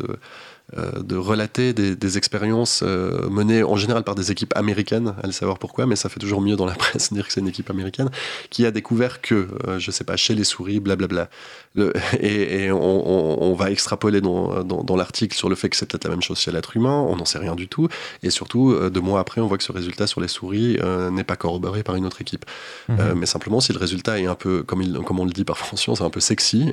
de 0.76 1.16
relater 1.16 1.72
des, 1.72 2.18
expériences 2.18 2.84
euh, 2.84 3.30
menées 3.30 3.64
en 3.64 3.78
général 3.78 4.04
par 4.04 4.16
des 4.16 4.32
équipes 4.32 4.54
américaines, 4.56 5.14
allez 5.24 5.32
savoir 5.32 5.60
pourquoi, 5.60 5.86
mais 5.86 5.96
ça 5.96 6.10
fait 6.10 6.20
toujours 6.20 6.42
mieux 6.42 6.58
dans 6.58 6.66
la 6.66 6.74
presse 6.76 7.10
de 7.10 7.16
dire 7.16 7.28
que 7.28 7.32
c'est 7.32 7.40
une 7.40 7.48
équipe 7.48 7.70
américaine, 7.70 8.10
qui 8.50 8.66
a 8.66 8.72
découvert 8.72 9.22
que, 9.22 9.48
euh, 9.66 9.80
je 9.80 9.92
sais 9.92 10.04
pas, 10.04 10.18
chez 10.18 10.36
les 10.36 10.44
souris, 10.44 10.82
blablabla. 10.82 11.30
Le, 11.76 11.94
et, 12.22 12.70
on, 12.72 13.54
va 13.54 13.72
extrapoler 13.72 14.20
dans, 14.20 14.64
dans, 14.64 14.96
l'article 14.96 15.36
sur 15.36 15.50
le 15.50 15.56
fait 15.56 15.70
que 15.70 15.78
c'est 15.78 15.86
peut-être 15.86 16.04
la 16.04 16.10
même 16.10 16.22
chose 16.22 16.38
chez 16.38 16.52
l'être 16.52 16.76
humain, 16.76 17.06
on 17.08 17.16
n'en 17.16 17.26
sait 17.26 17.40
rien 17.40 17.56
du 17.56 17.68
tout, 17.68 17.88
et 18.22 18.30
surtout, 18.30 18.78
deux 18.90 19.02
mois 19.02 19.22
après, 19.22 19.40
on 19.42 19.48
voit 19.48 19.58
que 19.58 19.64
ce 19.64 19.72
résultat 19.72 20.06
sur 20.06 20.22
les 20.22 20.28
souris 20.28 20.78
n'est 21.12 21.24
pas 21.24 21.38
corroboré 21.38 21.84
par 21.84 21.96
une 21.96 22.06
autre 22.06 22.22
équipe. 22.22 22.46
Mhm. 22.90 23.14
mais 23.16 23.26
simplement, 23.26 23.62
si 23.62 23.74
le 23.74 23.80
résultat 23.80 24.20
est 24.20 24.26
un 24.26 24.36
peu, 24.36 24.64
comme, 24.64 24.82
il, 24.82 24.94
comme 25.00 25.20
on 25.20 25.26
le 25.26 25.32
dit 25.32 25.44
parfois 25.46 25.70
en 25.74 25.78
science, 25.78 26.02
un 26.02 26.10
peu 26.10 26.20
sexy, 26.20 26.72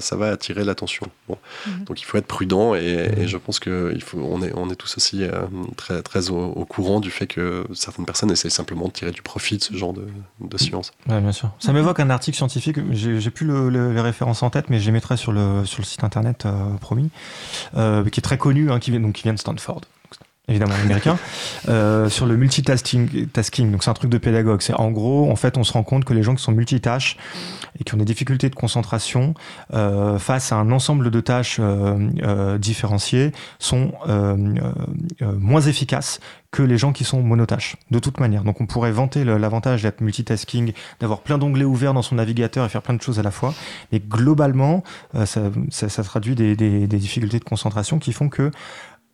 ça 0.00 0.16
va 0.16 0.30
attirer 0.30 0.64
l'attention. 0.64 1.06
Bon. 1.28 1.38
Mhm. 1.66 1.84
Donc 1.84 2.00
il 2.00 2.04
faut 2.04 2.18
être 2.18 2.26
prudent, 2.26 2.74
et, 2.74 3.10
et 3.16 3.20
mhm. 3.20 3.26
je 3.26 3.35
je 3.38 3.44
pense 3.44 3.60
qu'on 3.60 3.92
on 4.22 4.42
est, 4.42 4.52
on 4.54 4.70
est 4.70 4.76
tous 4.76 4.96
aussi 4.96 5.24
euh, 5.24 5.46
très, 5.76 6.02
très 6.02 6.30
au, 6.30 6.64
courant 6.64 7.00
du 7.00 7.10
fait 7.10 7.26
que 7.26 7.66
certaines 7.74 8.06
personnes 8.06 8.30
essayent 8.30 8.50
simplement 8.50 8.86
de 8.86 8.92
tirer 8.92 9.10
du 9.10 9.22
profit 9.22 9.58
de 9.58 9.62
ce 9.62 9.74
genre 9.74 9.92
de, 9.92 10.58
science. 10.58 10.92
Oui, 11.08 11.20
bien 11.20 11.32
sûr. 11.32 11.50
Ça 11.58 11.72
m'évoque 11.72 12.00
un 12.00 12.10
article 12.10 12.36
scientifique, 12.36 12.78
j'ai 12.92 13.30
plus 13.30 13.70
les 13.70 14.00
références 14.00 14.42
en 14.42 14.50
tête, 14.50 14.70
mais 14.70 14.80
je 14.80 14.86
les 14.86 14.92
mettrai 14.92 15.16
sur 15.16 15.32
le, 15.32 15.64
sur 15.64 15.80
le 15.80 15.86
site 15.86 16.04
internet 16.04 16.46
euh, 16.46 16.74
promis, 16.80 17.10
euh, 17.76 18.04
qui 18.08 18.20
est 18.20 18.22
très 18.22 18.38
connu, 18.38 18.70
hein, 18.70 18.78
qui, 18.78 18.90
vient, 18.90 19.00
donc, 19.00 19.14
qui 19.14 19.22
vient 19.24 19.34
de 19.34 19.38
Stanford 19.38 19.82
évidemment 20.48 20.74
américain, 20.74 21.18
euh, 21.68 22.08
sur 22.08 22.26
le 22.26 22.36
multitasking. 22.36 23.26
Tasking. 23.28 23.72
Donc 23.72 23.82
c'est 23.82 23.90
un 23.90 23.94
truc 23.94 24.10
de 24.10 24.18
pédagogue. 24.18 24.62
C'est 24.62 24.74
en 24.74 24.90
gros, 24.90 25.30
en 25.30 25.36
fait, 25.36 25.58
on 25.58 25.64
se 25.64 25.72
rend 25.72 25.82
compte 25.82 26.04
que 26.04 26.14
les 26.14 26.22
gens 26.22 26.34
qui 26.34 26.42
sont 26.42 26.52
multitâches 26.52 27.16
et 27.78 27.84
qui 27.84 27.94
ont 27.94 27.98
des 27.98 28.04
difficultés 28.04 28.48
de 28.48 28.54
concentration 28.54 29.34
euh, 29.74 30.18
face 30.18 30.52
à 30.52 30.56
un 30.56 30.70
ensemble 30.72 31.10
de 31.10 31.20
tâches 31.20 31.58
euh, 31.60 32.10
euh 32.22 32.58
différenciées 32.58 33.32
sont 33.58 33.92
euh, 34.08 34.54
euh, 35.22 35.32
moins 35.38 35.60
efficaces 35.60 36.20
que 36.52 36.62
les 36.62 36.78
gens 36.78 36.92
qui 36.92 37.04
sont 37.04 37.22
monotâches, 37.22 37.76
de 37.90 37.98
toute 37.98 38.18
manière. 38.18 38.42
Donc 38.42 38.60
on 38.60 38.66
pourrait 38.66 38.92
vanter 38.92 39.24
l'avantage 39.24 39.82
d'être 39.82 40.00
multitasking, 40.00 40.72
d'avoir 41.00 41.20
plein 41.20 41.36
d'onglets 41.36 41.64
ouverts 41.64 41.92
dans 41.92 42.02
son 42.02 42.14
navigateur 42.14 42.64
et 42.64 42.68
faire 42.70 42.80
plein 42.80 42.94
de 42.94 43.02
choses 43.02 43.18
à 43.18 43.22
la 43.22 43.30
fois. 43.30 43.52
Mais 43.92 44.00
globalement, 44.00 44.82
ça, 45.12 45.50
ça, 45.70 45.88
ça, 45.90 46.02
traduit 46.02 46.34
des, 46.34 46.56
des, 46.56 46.86
des 46.86 46.96
difficultés 46.96 47.40
de 47.40 47.44
concentration 47.44 47.98
qui 47.98 48.14
font 48.14 48.30
que 48.30 48.50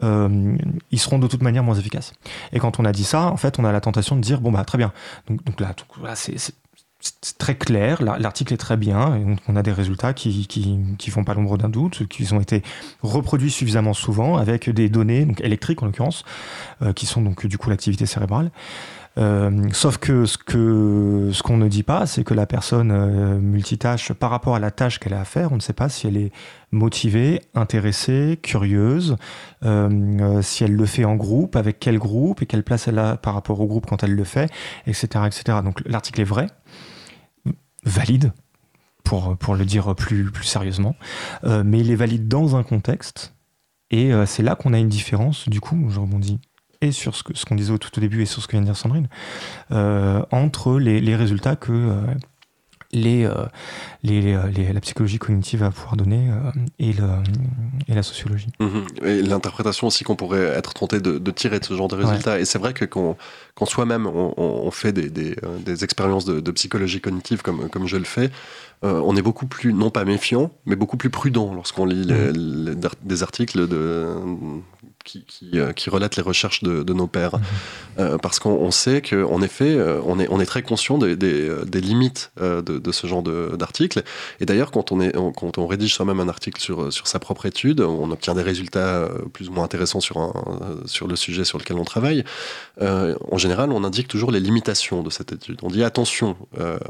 euh, 0.03 0.57
ils 0.91 0.99
seront 0.99 1.19
de 1.19 1.27
toute 1.27 1.43
manière 1.43 1.63
moins 1.63 1.75
efficaces. 1.75 2.13
Et 2.53 2.59
quand 2.59 2.81
on 2.81 2.85
a 2.85 2.93
dit 2.93 3.05
ça, 3.05 3.27
en 3.27 3.37
fait, 3.37 3.59
on 3.59 3.65
a 3.65 3.73
la 3.73 3.81
tentation 3.81 4.17
de 4.17 4.21
dire 4.21 4.41
bon 4.41 4.53
bah 4.53 4.65
très 4.65 4.79
bien. 4.79 4.93
Donc, 5.29 5.61
là, 5.61 6.15
c'est 6.15 6.55
très 7.39 7.57
clair, 7.57 8.01
l'article 8.03 8.55
est 8.55 8.59
très 8.59 8.77
bien, 8.77 9.21
on 9.49 9.57
a 9.57 9.63
des 9.63 9.73
résultats 9.73 10.13
qui, 10.13 10.47
qui, 10.47 10.79
qui 10.99 11.11
font 11.11 11.25
pas 11.25 11.35
l'ombre 11.35 11.59
d'un 11.59 11.69
doute, 11.69 12.07
qui 12.07 12.33
ont 12.33 12.41
été 12.41 12.63
reproduits 13.03 13.51
suffisamment 13.51 13.93
souvent 13.93 14.37
avec 14.37 14.71
des 14.71 14.89
données 14.89 15.25
donc 15.25 15.41
électriques 15.41 15.83
en 15.83 15.87
l'occurrence, 15.87 16.25
euh, 16.81 16.93
qui 16.93 17.07
sont 17.07 17.21
donc 17.21 17.47
du 17.47 17.59
coup 17.59 17.71
l'activité 17.71 18.07
cérébrale. 18.07 18.53
Euh, 19.19 19.69
sauf 19.73 19.99
que 19.99 20.25
ce 20.25 20.39
qu'on 21.43 21.57
ne 21.57 21.69
dit 21.69 21.83
pas, 21.83 22.07
c'est 22.07 22.25
que 22.25 22.33
la 22.33 22.47
personne 22.47 22.91
euh, 22.91 23.39
multitâche 23.39 24.13
par 24.13 24.31
rapport 24.31 24.55
à 24.55 24.59
la 24.59 24.71
tâche 24.71 24.99
qu'elle 24.99 25.15
a 25.15 25.21
à 25.21 25.25
faire, 25.25 25.53
on 25.53 25.57
ne 25.57 25.61
sait 25.61 25.75
pas 25.75 25.89
si 25.89 26.07
elle 26.07 26.17
est 26.17 26.33
motivée, 26.71 27.43
intéressée, 27.55 28.39
curieuse, 28.43 29.17
euh, 29.65 30.41
si 30.41 30.65
elle 30.65 30.75
le 30.75 30.87
fait 30.87 31.05
en 31.05 31.17
groupe, 31.17 31.57
avec 31.57 31.79
quel 31.79 31.99
groupe 31.99 32.41
et 32.43 32.47
quelle 32.47 32.65
place 32.65 32.89
elle 32.89 32.99
a 32.99 33.17
par 33.17 33.35
rapport 33.35 33.61
au 33.61 33.67
groupe 33.67 33.87
quand 33.87 34.03
elle 34.03 34.15
le 34.15 34.25
fait, 34.25 34.51
etc., 34.87 35.25
etc. 35.27 35.59
Donc 35.63 35.83
l'article 35.85 36.23
est 36.23 36.25
vrai, 36.25 36.47
valide, 37.85 38.33
pour, 39.05 39.55
le 39.55 39.65
dire 39.67 39.95
plus 39.95 40.33
sérieusement, 40.43 40.97
mais 41.45 41.81
il 41.81 41.91
est 41.91 41.97
valide 41.97 42.29
dans 42.29 42.57
un 42.57 42.63
contexte, 42.63 43.35
et 43.91 44.11
c'est 44.25 44.43
là 44.43 44.55
qu'on 44.55 44.73
a 44.73 44.79
une 44.79 44.89
différence, 44.89 45.51
du 45.51 45.61
coup, 45.61 45.91
je 45.91 46.01
rebondis 46.01 46.41
et 46.83 46.93
sur 46.93 47.15
ce 47.15 47.23
qu'on 47.23 47.35
ce 47.35 47.55
disait 47.55 47.73
au 47.73 47.79
tout 47.79 47.97
au 47.97 48.01
début 48.01 48.23
et 48.23 48.27
sur 48.27 48.43
ce 48.43 48.49
que 48.49 48.53
vient 48.53 48.61
de 48.61 48.67
dire 48.67 48.77
Sandrine, 48.77 49.09
euh, 49.71 50.23
entre 50.31 50.79
les, 50.79 51.01
les, 51.01 51.17
résultats 51.17 51.57
que 51.57 51.73
euh, 51.73 51.95
les, 52.91 53.25
euh, 53.25 53.47
les, 54.03 54.37
les, 54.51 54.73
la 54.73 54.81
psychologie 54.81 55.19
cognitive 55.19 55.61
va 55.61 55.71
pouvoir 55.71 55.97
donner 55.97 56.29
et, 56.81 56.93
le, 56.93 57.09
et, 57.87 57.95
la 57.95 58.03
sociologie. 58.03 58.49
Mhm. 58.59 58.85
Et 59.05 59.23
l'interprétation 59.23 59.87
aussi 59.87 60.03
qu'on 60.03 60.17
pourrait 60.17 60.43
être 60.43 60.75
tenté 60.75 61.01
de, 61.01 61.19
de, 61.19 61.31
tirer 61.31 61.61
de 61.61 61.65
ce 61.65 61.75
genre 61.75 61.89
de 61.89 61.95
résultats. 61.95 62.41
Et 62.41 62.45
c'est 62.45 62.59
vrai 62.59 62.75
que 62.75 62.85
quand, 62.85 63.17
quand 63.55 63.67
soi-même 63.67 64.07
on, 64.07 64.35
on, 64.37 64.71
fait 64.73 64.93
des, 64.93 65.09
des, 65.09 65.37
des 65.65 65.85
expériences 65.85 66.25
de, 66.25 66.41
de, 66.41 66.51
psychologie 66.51 67.01
cognitive 67.01 67.43
comme, 67.43 67.69
comme 67.71 67.87
je 67.87 67.97
le 67.97 68.05
fais, 68.05 68.31
on 68.83 69.17
est 69.17 69.23
beaucoup 69.23 69.47
plus, 69.47 69.73
non 69.73 69.91
pas 69.91 70.05
méfiant, 70.05 70.51
mais 70.67 70.75
beaucoup 70.75 70.97
plus 70.97 71.11
prudent 71.11 71.55
lorsqu'on 71.55 71.87
lit 71.87 72.05
les, 72.05 72.33
mhm. 72.33 72.75
des 73.05 73.23
articles 73.23 73.69
de 73.69 74.09
qui, 75.05 75.25
qui, 75.25 75.51
euh, 75.55 75.73
qui, 75.73 75.91
relate 75.91 76.17
les 76.17 76.23
recherches 76.23 76.63
de, 76.63 76.83
de 76.83 76.93
nos 76.93 77.07
pères. 77.07 77.37
Mhm. 77.37 77.43
Euh, 77.99 78.19
parce 78.19 78.39
qu'on 78.39 78.71
sait 78.71 79.03
qu'en 79.03 79.43
effet, 79.43 79.75
euh, 79.75 80.01
on 80.05 80.19
est, 80.19 80.29
on 80.31 80.41
est 80.41 80.47
très 80.47 80.63
conscient 80.63 80.99
des, 80.99 81.17
des, 81.17 81.51
des 81.67 81.81
limites 81.81 82.33
de, 82.41 82.61
de, 82.61 82.93
ce 82.93 83.07
genre 83.07 83.23
d'article. 83.23 84.03
Et 84.41 84.47
d'ailleurs, 84.47 84.71
quand, 84.71 84.93
on 84.93 85.01
est, 85.01 85.13
quand 85.37 85.59
on 85.59 85.67
rédige 85.67 85.95
soi-même 85.95 86.21
un 86.21 86.29
article 86.29 86.61
sur, 86.61 86.93
sur 86.93 87.07
sa 87.07 87.19
propre 87.19 87.47
étude, 87.47 87.81
on 87.81 88.11
obtient 88.11 88.35
des 88.35 88.43
résultats 88.43 89.09
plus 89.33 89.49
ou 89.49 89.53
moins 89.53 89.65
intéressants 89.65 90.01
sur, 90.01 90.19
un, 90.19 90.33
sur 90.87 91.09
le 91.09 91.17
sujet 91.17 91.45
sur 91.45 91.59
lequel 91.59 91.77
on 91.77 91.85
travaille. 91.85 92.25
en 92.81 93.39
général, 93.39 93.73
on 93.73 93.85
indique 93.85 94.09
toujours 94.09 94.31
les 94.31 94.41
limitations 94.41 95.03
de 95.03 95.11
cette 95.11 95.33
étude. 95.33 95.59
On 95.63 95.69
dit 95.69 95.85
attention 95.85 96.37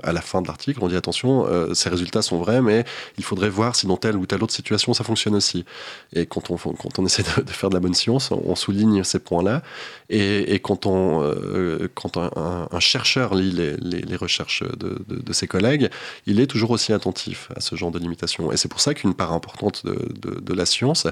à 0.03 0.13
la 0.13 0.21
fin 0.21 0.43
de 0.43 0.47
l'article, 0.47 0.81
on 0.83 0.89
dit 0.89 0.97
attention, 0.97 1.47
ces 1.75 1.89
résultats 1.89 2.23
sont 2.23 2.39
vrais, 2.39 2.63
mais 2.63 2.85
il 3.19 3.25
faudrait 3.25 3.51
voir 3.51 3.77
si 3.77 3.87
dans 3.87 3.97
telle 3.97 4.17
ou 4.17 4.27
telle 4.27 4.43
autre 4.43 4.55
situation 4.55 4.95
ça 4.95 5.05
fonctionne 5.05 5.35
aussi. 5.35 5.65
Et 6.13 6.27
quand 6.27 6.51
on, 6.51 6.57
quand 6.57 6.99
on 6.99 7.07
essaie 7.07 7.23
de, 7.23 7.43
de 7.43 7.51
faire 7.51 7.71
de 7.71 7.75
la 7.75 7.81
bonne 7.81 7.95
on 8.11 8.55
souligne 8.55 9.05
ces 9.05 9.19
points-là. 9.19 9.63
Et, 10.11 10.59
quand, 10.59 10.85
on, 10.85 11.23
euh, 11.23 11.89
quand 11.95 12.19
un, 12.19 12.81
chercheur 12.81 13.35
lit 13.35 13.53
les, 13.53 14.17
recherches 14.17 14.63
de, 14.77 15.33
ses 15.33 15.47
collègues, 15.47 15.89
il 16.27 16.39
est 16.41 16.47
toujours 16.47 16.71
aussi 16.71 16.93
attentif 16.93 17.49
à 17.57 17.61
ce 17.61 17.77
genre 17.77 17.91
de 17.91 17.99
limitations. 17.99 18.53
Et 18.53 18.57
c'est 18.57 18.69
pour 18.69 18.81
ça 18.81 18.93
qu'une 18.93 19.15
part 19.15 19.33
importante 19.33 19.85
de, 19.87 20.55
la 20.55 20.67
science 20.67 21.07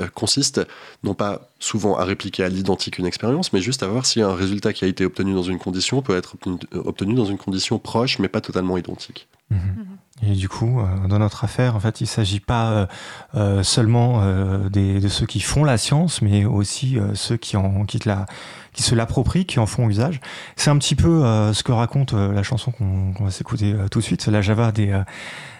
euh, 0.00 0.08
consiste 0.14 0.62
non 1.04 1.12
pas 1.12 1.50
souvent 1.58 1.96
à 1.96 2.04
répliquer 2.04 2.44
à 2.44 2.48
l'identique 2.48 2.98
une 2.98 3.04
expérience, 3.04 3.52
mais 3.52 3.60
juste 3.60 3.82
à 3.82 3.88
voir 3.88 4.06
si 4.06 4.22
un 4.22 4.34
résultat 4.34 4.72
qui 4.72 4.86
a 4.86 4.88
été 4.88 5.04
obtenu 5.04 5.34
dans 5.34 5.42
une 5.42 5.58
condition 5.58 6.00
peut 6.00 6.16
être 6.16 6.36
obtenu, 6.72 7.14
dans 7.14 7.26
une 7.26 7.36
condition 7.38 7.78
proche, 7.78 8.18
mais 8.18 8.28
pas 8.28 8.40
totalement 8.40 8.78
identique. 8.78 9.28
Mhm. 9.50 9.58
Mhm. 9.58 9.86
Et 10.22 10.32
du 10.32 10.48
coup, 10.48 10.80
euh, 10.80 11.08
dans 11.08 11.18
notre 11.18 11.44
affaire, 11.44 11.76
en 11.76 11.80
fait, 11.80 12.00
il 12.00 12.04
ne 12.04 12.08
s'agit 12.08 12.40
pas 12.40 12.70
euh, 12.70 12.86
euh, 13.34 13.62
seulement 13.62 14.22
de 14.70 15.08
ceux 15.08 15.26
qui 15.26 15.40
font 15.40 15.64
la 15.64 15.78
science, 15.78 16.22
mais 16.22 16.44
aussi 16.44 16.98
ceux 17.14 17.36
qui, 17.36 17.56
en, 17.56 17.84
la, 18.04 18.26
qui 18.72 18.82
se 18.82 18.94
l'approprient, 18.94 19.44
qui 19.44 19.58
en 19.58 19.66
font 19.66 19.88
usage. 19.88 20.20
C'est 20.56 20.70
un 20.70 20.78
petit 20.78 20.94
peu 20.94 21.22
ce 21.52 21.62
que 21.62 21.72
raconte 21.72 22.12
la 22.12 22.42
chanson 22.42 22.70
qu'on 22.72 23.24
va 23.24 23.30
s'écouter 23.30 23.74
tout 23.90 24.00
de 24.00 24.04
suite, 24.04 24.26
la 24.26 24.40
Java 24.40 24.72
des, 24.72 25.00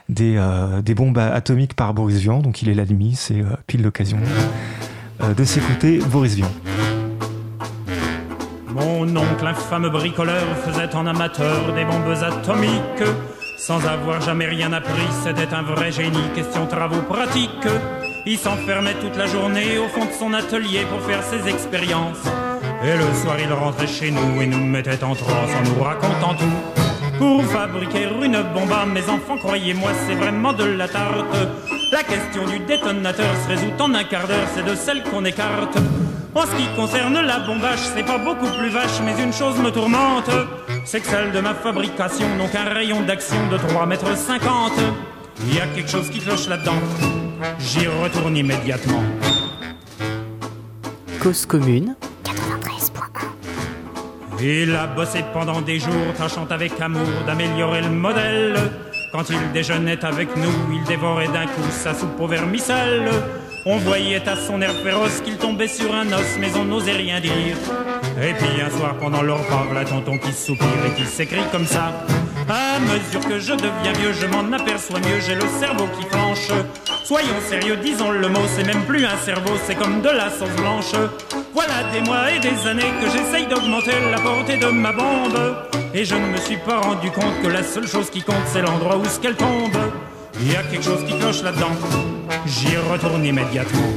des, 0.09 0.42
des, 0.83 0.95
bombes 0.95 1.19
atomiques 1.19 1.75
par 1.75 1.95
Boris 1.95 2.19
Vian. 2.19 2.40
Donc 2.40 2.62
il 2.62 2.69
est 2.69 2.75
la 2.75 2.87
nuit, 2.87 3.14
c'est 3.14 3.42
pile 3.66 3.83
l'occasion 3.83 4.19
de 5.21 5.45
s'écouter 5.45 5.99
Boris 5.99 6.35
Vian. 6.35 6.51
Mon 8.69 9.16
oncle, 9.16 9.47
infâme 9.47 9.88
bricoleur, 9.88 10.45
faisait 10.64 10.95
en 10.95 11.07
amateur 11.07 11.73
des 11.75 11.85
bombes 11.85 12.14
atomiques. 12.23 13.36
Sans 13.57 13.85
avoir 13.87 14.21
jamais 14.21 14.47
rien 14.47 14.73
appris, 14.73 15.09
c'était 15.25 15.53
un 15.55 15.62
vrai 15.62 15.90
génie, 15.90 16.29
question 16.35 16.66
travaux 16.66 17.01
pratiques. 17.03 17.51
Il 18.27 18.38
s'enfermait 18.38 18.95
toute 19.01 19.16
la 19.16 19.27
journée 19.27 19.79
au 19.79 19.88
fond 19.88 20.05
de 20.05 20.12
son 20.12 20.35
atelier 20.35 20.85
pour 20.90 21.01
faire 21.01 21.23
ses 21.23 21.49
expériences. 21.49 22.25
Et 22.85 22.97
le 22.97 23.14
soir, 23.23 23.37
il 23.40 23.53
rentrait 23.53 23.87
chez 23.87 24.11
nous 24.11 24.42
et 24.42 24.47
nous 24.47 24.64
mettait 24.64 25.03
en 25.03 25.14
transe 25.14 25.51
en 25.55 25.62
nous 25.62 25.83
racontant 25.83 26.35
tout. 26.35 26.83
Pour 27.19 27.42
fabriquer 27.45 28.09
une 28.23 28.42
bombe 28.53 28.73
à 28.73 28.85
mes 28.85 29.09
enfants, 29.09 29.38
croyez-moi, 29.38 29.90
c'est 30.07 30.14
vraiment 30.14 30.53
de 30.53 30.64
la 30.64 30.87
tarte. 30.87 31.35
La 31.92 32.03
question 32.03 32.45
du 32.45 32.59
détonateur 32.59 33.35
se 33.45 33.49
résout 33.49 33.73
en 33.81 33.95
un 33.95 34.05
quart 34.05 34.29
d'heure, 34.29 34.47
c'est 34.55 34.64
de 34.64 34.75
celle 34.75 35.03
qu'on 35.05 35.25
écarte. 35.25 35.79
En 36.37 36.42
ce 36.42 36.55
qui 36.55 36.68
concerne 36.77 37.18
la 37.22 37.38
bombage, 37.38 37.79
c'est 37.79 38.03
pas 38.03 38.18
beaucoup 38.18 38.49
plus 38.59 38.68
vache, 38.68 39.01
mais 39.03 39.14
une 39.22 39.33
chose 39.33 39.59
me 39.59 39.70
tourmente, 39.70 40.29
c'est 40.85 41.01
que 41.01 41.07
celle 41.07 41.33
de 41.33 41.40
ma 41.40 41.55
fabrication 41.55 42.29
n'ont 42.37 42.49
qu'un 42.49 42.64
rayon 42.64 43.01
d'action 43.01 43.38
de 43.51 43.57
3 43.57 43.87
mètres 43.87 44.14
50. 44.14 44.72
Il 45.46 45.55
y 45.55 45.61
a 45.61 45.66
quelque 45.68 45.88
chose 45.88 46.11
qui 46.11 46.18
cloche 46.18 46.46
là-dedans. 46.46 46.77
J'y 47.59 47.87
retourne 47.87 48.37
immédiatement. 48.37 49.03
Cause 51.22 51.46
commune. 51.46 51.96
93.1 52.25 54.42
Il 54.42 54.77
a 54.77 54.88
bossé 54.88 55.25
pendant 55.33 55.62
des 55.62 55.79
jours, 55.79 56.12
tâchant 56.18 56.46
avec 56.51 56.79
amour 56.83 57.09
d'améliorer 57.27 57.81
le 57.81 57.88
modèle. 57.88 58.59
Quand 59.11 59.31
il 59.31 59.53
déjeunait 59.53 60.05
avec 60.05 60.37
nous, 60.37 60.75
il 60.75 60.85
dévorait 60.85 61.29
d'un 61.29 61.46
coup 61.46 61.62
sa 61.70 61.94
soupe 61.94 62.20
au 62.20 62.27
vermicelle. 62.27 63.11
On 63.68 63.79
voyait 63.79 64.22
à 64.29 64.37
son 64.37 64.62
air 64.62 64.72
féroce 64.85 65.20
qu'il 65.22 65.38
tombait 65.38 65.66
sur 65.66 65.92
un 65.92 66.07
os, 66.12 66.37
mais 66.38 66.57
on 66.57 66.64
n'osait 66.64 66.92
rien 66.92 67.18
dire. 67.18 67.57
Et 68.22 68.33
puis 68.33 68.62
un 68.62 68.70
soir 68.70 68.94
pendant 69.00 69.22
leur 69.22 69.38
repas, 69.38 69.66
la 69.74 69.85
tonton 69.85 70.18
qui 70.18 70.33
soupire 70.33 70.68
et 70.87 70.94
qui 70.94 71.05
s'écrit 71.05 71.42
comme 71.50 71.66
ça. 71.66 71.92
À 72.48 72.79
mesure 72.79 73.29
que 73.29 73.40
je 73.40 73.55
deviens 73.55 73.92
vieux, 73.98 74.12
je 74.12 74.26
m'en 74.26 74.52
aperçois 74.52 75.00
mieux, 75.00 75.18
j'ai 75.26 75.35
le 75.35 75.48
cerveau 75.59 75.88
qui 75.98 76.07
flanche. 76.07 76.52
Soyons 77.02 77.40
sérieux, 77.48 77.76
disons 77.83 78.12
le 78.12 78.29
mot, 78.29 78.46
c'est 78.57 78.64
même 78.64 78.85
plus 78.85 79.05
un 79.05 79.16
cerveau, 79.24 79.55
c'est 79.66 79.74
comme 79.74 80.00
de 80.00 80.11
la 80.11 80.31
sauce 80.31 80.55
blanche. 80.57 80.92
Voilà 81.52 81.90
des 81.92 82.02
mois 82.02 82.31
et 82.31 82.38
des 82.38 82.68
années 82.68 82.92
que 83.02 83.11
j'essaye 83.11 83.48
d'augmenter 83.48 83.94
la 84.12 84.20
portée 84.20 84.59
de 84.59 84.66
ma 84.66 84.92
bombe. 84.92 85.57
Et 85.92 86.05
je 86.05 86.14
ne 86.14 86.26
me 86.29 86.37
suis 86.37 86.59
pas 86.59 86.79
rendu 86.79 87.11
compte 87.11 87.42
que 87.42 87.48
la 87.48 87.64
seule 87.64 87.88
chose 87.88 88.11
qui 88.11 88.22
compte, 88.22 88.46
c'est 88.46 88.62
l'endroit 88.62 88.96
où 88.96 89.05
ce 89.07 89.18
qu'elle 89.18 89.35
tombe. 89.35 89.76
Il 90.40 90.53
y 90.53 90.57
a 90.57 90.62
quelque 90.62 90.85
chose 90.85 91.05
qui 91.05 91.18
cloche 91.18 91.42
là-dedans. 91.42 91.72
J'y 92.46 92.77
retourne 92.77 93.25
immédiatement. 93.25 93.92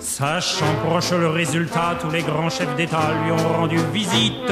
Sachant 0.00 0.74
proche 0.84 1.12
le 1.12 1.28
résultat, 1.28 1.96
tous 2.00 2.10
les 2.10 2.22
grands 2.22 2.50
chefs 2.50 2.74
d'État 2.74 3.12
lui 3.22 3.30
ont 3.30 3.52
rendu 3.56 3.78
visite. 3.92 4.50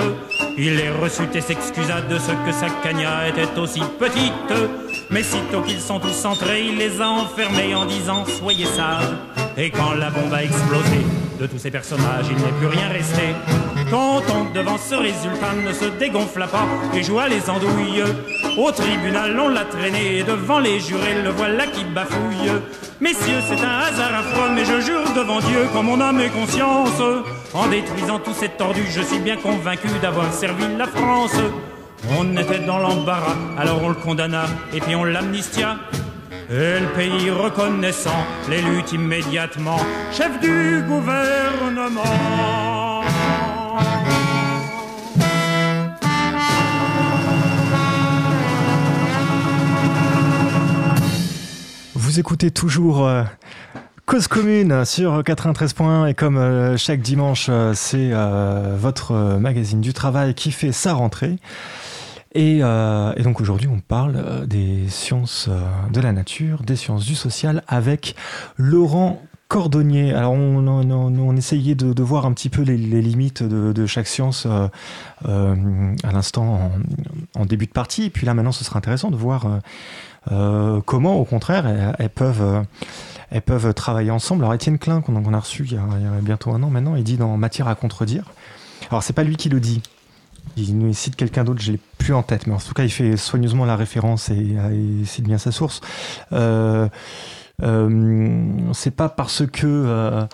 Il 0.56 0.76
les 0.76 0.90
reçut 0.90 1.28
et 1.34 1.40
s'excusa 1.40 2.02
de 2.02 2.18
ce 2.18 2.30
que 2.30 2.52
sa 2.52 2.68
cagna 2.82 3.28
était 3.28 3.58
aussi 3.58 3.82
petite. 3.98 4.85
Mais 5.10 5.22
sitôt 5.22 5.62
qu'ils 5.62 5.80
sont 5.80 6.00
tous 6.00 6.24
entrés, 6.24 6.66
il 6.66 6.78
les 6.78 7.00
a 7.00 7.08
enfermés 7.08 7.74
en 7.74 7.86
disant 7.86 8.24
Soyez 8.24 8.66
sages. 8.66 9.14
Et 9.56 9.70
quand 9.70 9.92
la 9.92 10.10
bombe 10.10 10.32
a 10.34 10.42
explosé, 10.42 11.06
de 11.38 11.46
tous 11.46 11.58
ces 11.58 11.70
personnages, 11.70 12.26
il 12.30 12.36
n'est 12.36 12.52
plus 12.58 12.66
rien 12.66 12.88
resté. 12.88 13.34
Quand 13.90 14.22
on 14.34 14.52
devant 14.54 14.78
ce 14.78 14.94
résultat 14.94 15.52
ne 15.54 15.72
se 15.72 15.84
dégonfla 15.98 16.46
pas 16.46 16.66
et 16.94 17.02
joua 17.02 17.28
les 17.28 17.48
andouilles. 17.50 18.02
Au 18.56 18.70
tribunal, 18.72 19.38
on 19.38 19.48
l'a 19.48 19.64
traîné 19.64 20.18
et 20.18 20.22
devant 20.22 20.58
les 20.58 20.80
jurés, 20.80 21.22
le 21.22 21.30
voilà 21.30 21.66
qui 21.66 21.84
bafouille. 21.84 22.52
Messieurs, 23.00 23.40
c'est 23.46 23.62
un 23.62 23.78
hasard 23.78 24.14
affreux, 24.14 24.50
mais 24.54 24.64
je 24.64 24.80
jure 24.80 25.04
devant 25.14 25.40
Dieu, 25.40 25.68
comme 25.72 25.86
mon 25.86 26.00
âme 26.00 26.20
et 26.20 26.30
conscience, 26.30 27.02
en 27.52 27.66
détruisant 27.66 28.18
tous 28.18 28.34
ces 28.34 28.48
tordus, 28.48 28.86
je 28.90 29.02
suis 29.02 29.18
bien 29.18 29.36
convaincu 29.36 29.88
d'avoir 30.00 30.32
servi 30.32 30.64
la 30.78 30.86
France. 30.86 31.36
On 32.18 32.36
était 32.36 32.60
dans 32.60 32.78
l'embarras, 32.78 33.36
alors 33.58 33.82
on 33.82 33.88
le 33.88 33.94
condamna 33.94 34.46
et 34.72 34.80
puis 34.80 34.94
on 34.94 35.04
l'amnistia. 35.04 35.76
Et 36.48 36.80
le 36.80 36.88
pays 36.94 37.30
reconnaissant 37.30 38.24
les 38.48 38.62
luttes 38.62 38.92
immédiatement, 38.92 39.78
chef 40.12 40.40
du 40.40 40.82
gouvernement. 40.86 42.02
Vous 52.16 52.20
écoutez 52.20 52.50
toujours 52.50 53.06
euh, 53.06 53.24
Cause 54.06 54.26
Commune 54.26 54.86
sur 54.86 55.22
93 55.22 55.74
points 55.74 56.06
et 56.06 56.14
comme 56.14 56.38
euh, 56.38 56.78
chaque 56.78 57.02
dimanche, 57.02 57.48
euh, 57.50 57.74
c'est 57.74 58.10
votre 58.78 59.36
magazine 59.38 59.82
du 59.82 59.92
travail 59.92 60.32
qui 60.32 60.50
fait 60.50 60.72
sa 60.72 60.94
rentrée. 60.94 61.36
Et, 62.36 62.60
donc 63.22 63.40
aujourd'hui, 63.40 63.68
on 63.68 63.80
parle 63.80 64.46
des 64.46 64.88
sciences 64.88 65.48
de 65.92 66.00
la 66.00 66.12
nature, 66.12 66.62
des 66.62 66.76
sciences 66.76 67.04
du 67.06 67.14
social 67.14 67.62
avec 67.66 68.14
Laurent 68.56 69.22
Cordonnier. 69.48 70.12
Alors 70.12 70.32
on, 70.32 71.36
essayait 71.36 71.74
de, 71.74 72.02
voir 72.02 72.26
un 72.26 72.32
petit 72.32 72.50
peu 72.50 72.62
les, 72.62 72.76
limites 72.76 73.42
de, 73.42 73.86
chaque 73.86 74.06
science 74.06 74.46
à 74.46 76.12
l'instant 76.12 76.72
en, 77.34 77.46
début 77.46 77.66
de 77.66 77.72
partie. 77.72 78.04
Et 78.04 78.10
puis 78.10 78.26
là 78.26 78.34
maintenant, 78.34 78.52
ce 78.52 78.64
sera 78.64 78.78
intéressant 78.78 79.10
de 79.10 79.16
voir 79.16 79.46
euh, 80.32 80.80
comment, 80.84 81.16
au 81.16 81.24
contraire, 81.24 81.94
elles, 81.98 82.10
peuvent, 82.10 82.64
euh, 83.32 83.72
travailler 83.72 84.10
ensemble. 84.10 84.44
Alors, 84.44 84.54
Étienne 84.54 84.78
Klein, 84.78 85.00
qu'on 85.00 85.32
a 85.32 85.38
reçu 85.38 85.64
il 85.64 85.74
y 85.74 85.76
a, 85.76 86.20
bientôt 86.20 86.52
un 86.52 86.62
an 86.62 86.70
maintenant, 86.70 86.96
il 86.96 87.04
dit 87.04 87.16
dans 87.16 87.36
Matière 87.36 87.68
à 87.68 87.74
contredire. 87.74 88.24
Alors, 88.90 89.02
c'est 89.02 89.12
pas 89.12 89.24
lui 89.24 89.36
qui 89.36 89.48
le 89.48 89.60
dit. 89.60 89.82
Il 90.56 90.78
nous 90.78 90.92
cite 90.92 91.16
quelqu'un 91.16 91.44
d'autre, 91.44 91.60
je 91.60 91.72
l'ai 91.72 91.80
plus 91.98 92.14
en 92.14 92.22
tête, 92.22 92.46
mais 92.46 92.54
en 92.54 92.58
tout 92.58 92.74
cas, 92.74 92.84
il 92.84 92.90
fait 92.90 93.16
soigneusement 93.16 93.64
la 93.64 93.76
référence 93.76 94.30
et, 94.30 94.56
il 94.72 95.06
cite 95.06 95.24
bien 95.24 95.38
sa 95.38 95.52
source. 95.52 95.80
Euh, 96.32 96.88
c'est 98.72 98.94
pas 98.94 99.08
parce 99.08 99.46
que 99.46 100.26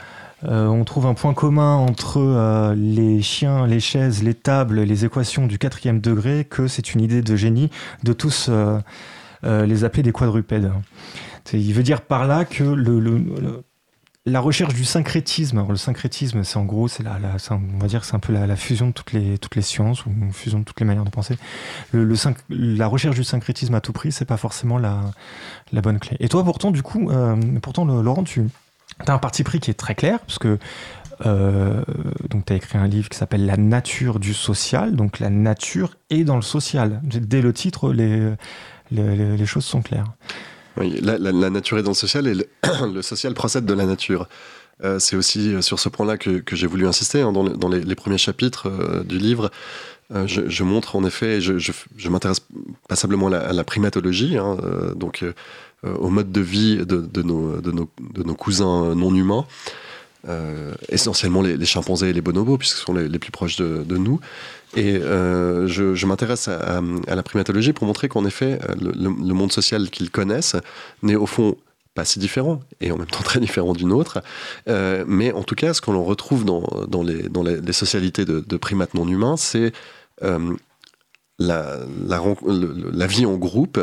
on 0.45 0.85
trouve 0.85 1.07
un 1.07 1.15
point 1.15 1.35
commun 1.35 1.77
entre 1.77 2.75
les 2.75 3.23
chiens, 3.23 3.67
les 3.67 3.81
chaises, 3.81 4.23
les 4.23 4.35
tables, 4.35 4.81
les 4.81 5.05
équations 5.05 5.47
du 5.47 5.59
quatrième 5.59 6.01
degré 6.01 6.45
que 6.45 6.67
c'est 6.67 6.95
une 6.95 7.01
idée 7.01 7.23
de 7.23 7.37
génie 7.37 7.71
de 8.03 8.13
tous 8.13 8.51
euh, 9.45 9.67
les 9.67 9.83
appeler 9.83 10.05
des 10.05 10.13
quadrupèdes. 10.13 10.71
Il 11.53 11.75
veut 11.75 11.83
dire 11.83 12.03
par 12.03 12.29
là 12.29 12.45
que 12.45 12.63
le, 12.63 13.65
la 14.25 14.41
recherche 14.41 14.75
du 14.75 14.85
syncrétisme. 14.85 15.65
Le 15.69 15.77
syncrétisme, 15.77 16.45
c'est 16.45 16.57
en 16.57 16.65
gros, 16.65 16.89
c'est 16.89 17.03
la, 17.03 17.19
on 17.51 17.79
va 17.79 17.87
dire, 17.89 18.05
c'est 18.05 18.15
un 18.15 18.21
peu 18.21 18.33
la, 18.33 18.57
fusion 18.57 18.89
de 18.89 18.93
toutes 18.93 19.13
les 19.13 19.39
toutes 19.39 19.57
les 19.57 19.63
sciences 19.63 20.07
ou 20.07 20.11
une 20.11 20.33
fusion 20.33 20.61
de 20.61 20.65
toutes 20.65 20.79
les 20.81 20.87
manières 20.87 21.05
de 21.05 21.11
penser. 21.11 21.37
Le, 21.93 22.15
la 22.49 22.87
recherche 22.87 23.17
du 23.17 23.25
syncrétisme 23.25 23.75
à 23.75 23.81
tout 23.81 23.93
prix, 23.93 24.13
c'est 24.13 24.25
pas 24.25 24.37
forcément 24.37 24.79
la, 24.79 25.01
la 25.73 25.81
bonne 25.81 25.99
clé. 25.99 26.17
Et 26.21 26.29
toi, 26.29 26.45
pourtant, 26.45 26.71
du 26.71 26.83
coup, 26.83 27.11
euh, 27.11 27.37
pourtant, 27.61 27.85
Laurent, 27.85 28.23
tu 28.23 28.49
as 29.07 29.13
un 29.13 29.19
parti 29.19 29.43
pris 29.43 29.59
qui 29.59 29.71
est 29.71 29.75
très 29.75 29.95
clair, 29.95 30.21
parce 30.21 30.39
que 30.39 30.59
euh, 31.27 31.83
donc, 32.31 32.47
tu 32.47 32.53
as 32.53 32.57
écrit 32.57 32.79
un 32.79 32.87
livre 32.87 33.09
qui 33.09 33.19
s'appelle 33.19 33.47
La 33.47 33.57
nature 33.57 34.19
du 34.19 34.35
social. 34.35 34.95
Donc, 34.95 35.19
la 35.19 35.31
nature 35.31 35.97
est 36.11 36.25
dans 36.25 36.37
le 36.37 36.43
social. 36.43 37.01
Dès 37.03 37.43
le 37.43 37.53
titre, 37.53 37.93
les, 37.93 38.35
les 38.91 39.47
choses 39.47 39.65
sont 39.65 39.83
claires. 39.83 40.07
Oui, 40.79 40.99
la, 41.03 41.51
nature 41.51 41.79
est 41.79 41.83
dans 41.83 41.91
le 41.91 41.95
social 41.95 42.27
et 42.27 42.35
le, 42.93 43.03
social 43.03 43.35
procède 43.35 43.65
de 43.65 43.75
la 43.75 43.87
nature. 43.87 44.29
Euh, 44.85 44.99
c'est 44.99 45.17
aussi 45.17 45.55
euh, 45.55 45.63
sur 45.63 45.79
ce 45.79 45.89
point-là 45.89 46.17
que, 46.17 46.43
j'ai 46.53 46.67
voulu 46.67 46.87
insister. 46.87 47.21
Hein, 47.21 47.33
dans, 47.33 47.69
les, 47.69 47.95
premiers 47.95 48.19
chapitres 48.19 48.69
euh, 48.69 49.05
du 49.05 49.19
livre, 49.19 49.51
je, 50.27 50.63
montre 50.63 50.97
en 50.97 51.05
effet, 51.05 51.41
je, 51.41 51.73
m'intéresse 52.11 52.47
passablement 52.89 53.29
à 53.29 53.53
la, 53.53 53.65
primatologie, 53.65 54.37
hein, 54.37 54.59
donc 54.95 55.25
au 55.85 56.11
mode 56.11 56.31
de 56.31 56.41
vie 56.43 56.85
de, 56.85 57.23
nos, 57.23 58.35
cousins 58.35 58.95
non 58.95 59.15
humains. 59.15 59.47
essentiellement 60.91 61.41
les, 61.41 61.65
chimpanzés 61.65 62.11
et 62.11 62.13
les 62.13 62.21
bonobos, 62.21 62.59
puisque 62.59 62.77
ce 62.77 62.85
sont 62.85 62.93
les, 62.93 63.19
plus 63.19 63.31
proches 63.31 63.57
de, 63.57 63.97
nous. 63.97 64.21
Et 64.75 64.97
euh, 64.97 65.67
je, 65.67 66.07
m'intéresse 66.07 66.49
à, 66.49 66.81
la 67.07 67.23
primatologie 67.23 67.73
pour 67.73 67.87
montrer 67.87 68.09
qu'en 68.09 68.25
effet, 68.25 68.59
euh, 68.69 68.75
le, 68.95 69.35
monde 69.35 69.53
social 69.53 69.91
qu'ils 69.91 70.11
connaissent 70.11 70.57
n'est 71.03 71.15
au 71.15 71.27
fond 71.27 71.57
pas 71.95 72.07
si 72.07 72.19
différent, 72.19 72.61
et 72.81 72.91
en 72.91 72.97
même 72.97 73.07
temps 73.07 73.21
très 73.25 73.39
différent 73.41 73.75
d'une 73.75 73.93
autre. 73.93 74.23
Euh, 74.69 75.05
mais 75.07 75.33
en 75.33 75.43
tout 75.43 75.55
cas, 75.55 75.75
ce 75.75 75.83
qu'on 75.83 76.03
retrouve 76.03 76.45
dans, 76.45 77.03
les, 77.03 77.29
dans 77.29 77.43
les, 77.43 77.73
socialités 77.73 78.25
de, 78.25 78.57
primates 78.57 78.95
non 78.95 79.07
humains, 79.07 79.37
c'est 79.37 79.73
la, 81.39 81.79
vie 83.07 83.27
en 83.27 83.37
groupe. 83.37 83.79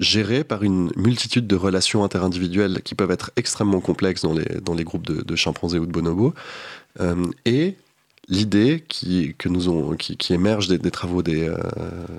gérée 0.00 0.44
par 0.44 0.62
une 0.62 0.90
multitude 0.96 1.46
de 1.46 1.56
relations 1.56 2.04
interindividuelles 2.04 2.80
qui 2.82 2.94
peuvent 2.94 3.10
être 3.10 3.32
extrêmement 3.36 3.80
complexes 3.80 4.22
dans 4.22 4.32
les, 4.32 4.60
dans 4.62 4.74
les 4.74 4.84
groupes 4.84 5.06
de 5.06 5.36
chimpanzés 5.36 5.78
ou 5.78 5.84
de 5.84 5.92
bonobos, 5.92 6.32
et 7.44 7.76
l'idée 8.28 8.84
qui, 8.86 9.34
que 9.38 9.48
nous 9.48 9.68
ont, 9.68 9.94
qui, 9.96 10.32
émerge 10.32 10.68
des, 10.68 10.90
travaux 10.90 11.22
des... 11.22 11.48
Euh, 11.48 11.56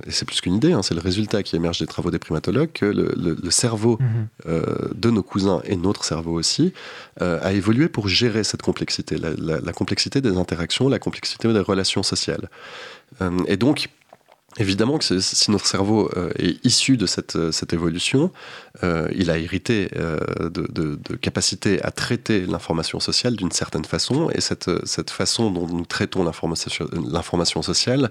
et 0.07 0.11
c'est 0.11 0.25
plus 0.25 0.41
qu'une 0.41 0.55
idée, 0.55 0.73
hein, 0.73 0.81
c'est 0.81 0.95
le 0.95 1.01
résultat 1.01 1.43
qui 1.43 1.55
émerge 1.55 1.79
des 1.79 1.85
travaux 1.85 2.09
des 2.09 2.19
primatologues, 2.19 2.71
que 2.71 2.85
le, 2.85 3.51
cerveau 3.51 3.97
mhm. 3.99 4.27
euh, 4.47 4.63
de 4.95 5.09
nos 5.11 5.23
cousins 5.23 5.61
et 5.65 5.75
notre 5.75 6.03
cerveau 6.03 6.33
aussi 6.33 6.73
euh, 7.21 7.39
a 7.41 7.53
évolué 7.53 7.89
pour 7.89 8.07
gérer 8.07 8.43
cette 8.43 8.61
complexité, 8.61 9.17
la, 9.17 9.73
complexité 9.73 10.21
des 10.21 10.37
interactions, 10.37 10.89
la 10.89 10.99
complexité 10.99 11.51
des 11.51 11.59
relations 11.59 12.03
sociales. 12.03 12.49
et 13.47 13.57
donc, 13.57 13.89
Évidemment 14.59 14.97
que 14.97 15.19
si 15.21 15.51
notre 15.51 15.65
cerveau 15.65 16.11
euh, 16.17 16.31
est 16.37 16.63
issu 16.65 16.97
de 16.97 17.05
cette, 17.05 17.37
euh, 17.37 17.51
cette 17.53 17.71
évolution, 17.71 18.29
euh, 18.83 19.07
il 19.15 19.31
a 19.31 19.37
hérité 19.37 19.89
de, 19.89 20.67
de, 20.69 21.15
capacité 21.15 21.81
à 21.81 21.91
traiter 21.91 22.45
l'information 22.45 22.99
sociale 22.99 23.37
d'une 23.37 23.51
certaine 23.51 23.85
façon, 23.85 24.29
et 24.31 24.41
cette, 24.41 24.69
cette 24.85 25.11
façon 25.11 25.49
dont 25.49 25.65
nous 25.67 25.85
traitons 25.85 26.23
l'information 26.23 27.61
sociale 27.61 28.09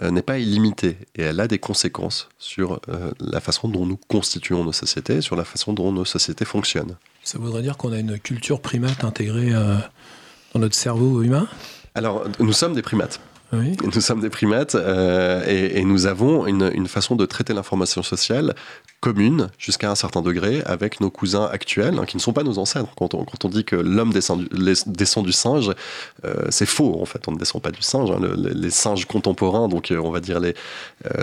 n'est 0.00 0.22
pas 0.22 0.38
illimitée, 0.38 0.98
et 1.16 1.22
elle 1.22 1.40
a 1.40 1.48
des 1.48 1.58
conséquences 1.58 2.28
sur 2.38 2.80
la 3.20 3.40
façon 3.40 3.68
dont 3.68 3.86
nous 3.86 3.98
constituons 4.08 4.64
nos 4.64 4.72
sociétés, 4.72 5.20
sur 5.20 5.36
la 5.36 5.44
façon 5.44 5.72
dont 5.72 5.92
nos 5.92 6.04
sociétés 6.04 6.44
fonctionnent. 6.44 6.96
Ça 7.24 7.38
voudrait 7.38 7.62
dire 7.62 7.76
qu'on 7.76 7.92
a 7.92 7.98
une 7.98 8.18
culture 8.18 8.60
primate 8.60 9.04
intégrée 9.04 9.50
dans 9.52 10.60
notre 10.60 10.74
cerveau 10.76 11.22
humain? 11.22 11.48
Alors, 11.94 12.24
nous 12.38 12.52
sommes 12.52 12.74
des 12.74 12.82
primates. 12.82 13.20
Nous 13.52 14.00
sommes 14.00 14.20
des 14.20 14.28
primates 14.28 14.74
euh, 14.74 15.42
et, 15.46 15.82
nous 15.84 16.06
avons 16.06 16.46
une, 16.46 16.70
une, 16.74 16.86
façon 16.86 17.16
de 17.16 17.24
traiter 17.24 17.54
l'information 17.54 18.02
sociale 18.02 18.54
commune 19.00 19.48
jusqu'à 19.58 19.90
un 19.90 19.94
certain 19.94 20.22
degré 20.22 20.62
avec 20.66 21.00
nos 21.00 21.10
cousins 21.10 21.48
actuels, 21.50 21.98
hein, 21.98 22.04
qui 22.04 22.16
ne 22.16 22.20
sont 22.20 22.32
pas 22.32 22.42
nos 22.42 22.58
ancêtres. 22.58 22.88
Quand 22.96 23.14
on, 23.14 23.24
quand 23.24 23.44
on 23.44 23.48
dit 23.48 23.64
que 23.64 23.76
l'homme 23.76 24.12
descend, 24.12 24.46
descend, 24.86 25.24
du 25.24 25.32
singe, 25.32 25.72
euh, 26.24 26.34
c'est 26.50 26.66
faux 26.66 27.00
en 27.00 27.06
fait, 27.06 27.26
on 27.26 27.32
ne 27.32 27.38
descend 27.38 27.62
pas 27.62 27.70
du 27.70 27.80
singe. 27.80 28.10
Hein. 28.10 28.18
les, 28.36 28.70
singes 28.70 29.06
contemporains, 29.06 29.68
donc 29.68 29.90
euh, 29.90 29.98
on 29.98 30.10
va 30.10 30.20
dire 30.20 30.40
les, 30.40 30.54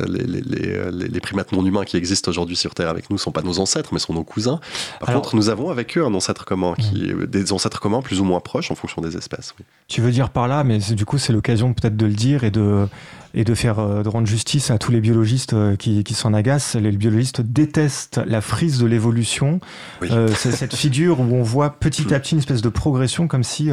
les, 0.08 1.20
primates 1.20 1.52
non 1.52 1.66
humains 1.66 1.86
qui 1.86 1.98
existent 1.98 2.30
aujourd'hui 2.30 2.56
sur 2.56 2.74
Terre 2.74 2.90
avec 2.90 3.10
nous, 3.10 3.18
ne 3.18 3.22
sont 3.22 3.32
pas 3.32 3.42
nos 3.42 3.60
ancêtres, 3.60 3.90
mais 3.94 4.00
sont 4.00 4.14
nos 4.14 4.24
cousins. 4.24 4.60
Par 5.00 5.14
contre, 5.14 5.36
nous 5.36 5.50
avons 5.50 5.70
avec 5.70 5.98
eux 5.98 6.06
un 6.06 6.14
ancêtre 6.14 6.46
commun, 6.46 6.74
qui, 6.76 7.14
hmm. 7.14 7.26
des 7.26 7.54
ancêtres 7.54 7.80
communs 7.80 8.02
plus 8.02 8.20
ou 8.20 8.24
moins 8.24 8.40
proches 8.40 8.72
en 8.72 8.76
fonction 8.76 9.02
des 9.02 9.16
espèces. 9.16 9.54
Tu 9.88 10.02
veux 10.02 10.12
dire 10.12 10.30
par 10.30 10.48
là, 10.48 10.64
mais 10.64 10.80
du 10.80 11.06
coup 11.06 11.18
c'est 11.18 11.34
l'occasion 11.34 11.74
peut-être 11.74 11.98
de 11.98 12.06
le 12.06 12.15
dire 12.16 12.44
et 12.44 12.52
de 12.52 12.88
et 13.36 13.44
de 13.44 13.54
faire 13.54 13.80
euh, 13.80 14.02
de 14.02 14.10
rendre 14.10 14.28
justice 14.28 14.72
à 14.72 14.78
tous 14.78 14.92
les 14.92 15.02
biologistes 15.02 15.54
euh, 15.54 15.76
qui, 15.76 16.04
qui 16.04 16.14
s'en 16.14 16.34
agacent. 16.34 16.76
Les 16.76 16.92
biologistes 16.92 17.42
détestent 17.42 18.22
la 18.26 18.42
frise 18.42 18.80
de 18.80 18.86
l'évolution. 18.86 19.60
Euh, 20.04 20.30
c'est 20.36 20.52
cette 20.52 20.76
figure 20.76 21.20
où 21.20 21.36
on 21.36 21.44
voit 21.44 21.70
petit 21.70 22.14
à 22.14 22.20
petit 22.20 22.34
une 22.34 22.40
espèce 22.40 22.62
de 22.62 22.70
progression, 22.70 23.28
comme 23.28 23.44
si 23.44 23.70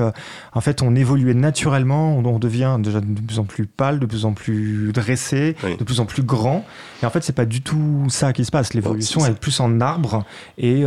en 0.52 0.60
fait 0.60 0.82
on 0.82 0.96
évoluait 0.96 1.34
naturellement, 1.34 2.16
on, 2.18 2.38
devient 2.38 2.78
déjà 2.80 3.00
de 3.00 3.20
plus 3.20 3.38
en 3.38 3.44
plus 3.44 3.66
pâle, 3.66 4.00
de 4.00 4.06
plus 4.06 4.24
en 4.24 4.32
plus 4.32 4.90
dressé, 4.92 5.54
de 5.78 5.84
plus 5.84 6.00
en 6.00 6.06
plus 6.06 6.22
grand. 6.22 6.64
Et 7.02 7.06
en 7.06 7.10
fait, 7.10 7.22
c'est 7.22 7.34
pas 7.34 7.44
du 7.44 7.62
tout 7.62 8.06
ça 8.08 8.32
qui 8.32 8.44
se 8.44 8.50
passe. 8.50 8.74
L'évolution 8.74 9.24
est, 9.24 9.38
plus 9.38 9.60
en 9.60 9.80
arbre 9.80 10.24
et, 10.58 10.80
et, 10.80 10.86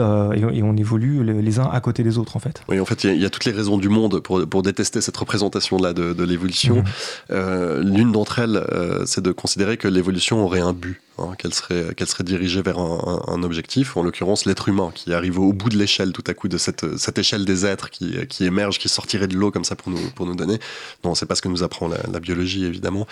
on 0.64 0.76
évolue 0.76 1.24
les 1.24 1.60
uns 1.60 1.70
à 1.72 1.80
côté 1.80 2.04
des 2.04 2.18
autres 2.18 2.36
en 2.36 2.40
fait. 2.40 2.62
Oui, 2.68 2.80
en 2.80 2.86
fait, 2.86 3.06
il 3.06 3.22
y, 3.22 3.26
a 3.26 3.30
toutes 3.30 3.46
les 3.46 3.52
raisons 3.52 3.78
du 3.78 3.90
monde 3.90 4.20
pour, 4.20 4.46
pour 4.48 4.62
détester 4.62 5.00
cette 5.00 5.18
représentation 5.18 5.78
là 5.78 5.94
de, 5.94 6.14
de 6.14 6.24
l'évolution. 6.24 6.84
Mmh. 7.30 7.82
L'une 7.82 8.12
d'entre 8.12 8.40
elles 8.40 8.65
c'est 9.06 9.22
de 9.22 9.32
considérer 9.32 9.78
que 9.78 9.88
l'évolution 9.88 10.44
aurait 10.44 10.60
un 10.60 10.74
but, 10.74 11.02
hein, 11.18 11.34
qu'elle 11.38 11.54
serait, 11.54 11.94
qu'elle 11.96 12.08
serait 12.08 12.24
dirigée 12.24 12.62
vers 12.62 12.80
un, 12.80 13.44
objectif, 13.44 13.98
en 13.98 14.04
l'occurrence 14.04 14.46
l'être 14.46 14.70
humain, 14.70 14.92
qui 14.94 15.14
arrive 15.14 15.40
au 15.40 15.54
bout 15.54 15.70
de 15.70 15.78
l'échelle 15.78 16.12
tout 16.14 16.24
à 16.28 16.34
coup 16.34 16.48
de 16.48 16.58
cette, 16.58 16.98
cette 16.98 17.18
échelle 17.18 17.46
des 17.46 17.66
êtres 17.66 17.90
qui, 17.90 18.16
qui 18.28 18.46
émerge, 18.46 18.80
qui 18.80 18.90
sortirait 18.90 19.28
de 19.28 19.36
l'eau 19.36 19.52
comme 19.52 19.64
ça 19.64 19.76
pour 19.76 19.92
nous, 19.92 20.10
pour 20.16 20.26
nous 20.26 20.36
donner. 20.36 20.60
Non, 21.04 21.16
c'est 21.16 21.26
pas 21.26 21.36
ce 21.36 21.42
que 21.42 21.48
nous 21.48 21.64
apprend 21.64 21.88
la, 21.88 22.20
biologie, 22.20 22.66
évidemment. 22.66 23.08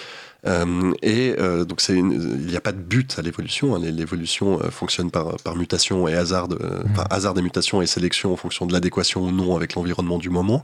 Euh, 0.45 0.93
et 1.01 1.35
euh, 1.39 1.63
donc 1.65 1.79
c'est 1.79 1.95
il 1.95 2.45
n'y 2.45 2.57
a 2.57 2.61
pas 2.61 2.71
de 2.71 2.81
but 2.81 3.17
à 3.17 3.21
l'évolution. 3.21 3.75
Hein. 3.75 3.79
L'évolution 3.79 4.59
fonctionne 4.71 5.11
par, 5.11 5.37
par 5.37 5.55
mutation 5.55 6.07
et 6.07 6.15
hasard, 6.15 6.47
de, 6.47 6.55
mmh. 6.55 7.03
hasard 7.09 7.33
des 7.33 7.41
mutations 7.41 7.81
et 7.81 7.87
sélection 7.87 8.33
en 8.33 8.37
fonction 8.37 8.65
de 8.65 8.73
l'adéquation 8.73 9.23
ou 9.23 9.31
non 9.31 9.55
avec 9.55 9.75
l'environnement 9.75 10.17
du 10.17 10.29
moment. 10.29 10.63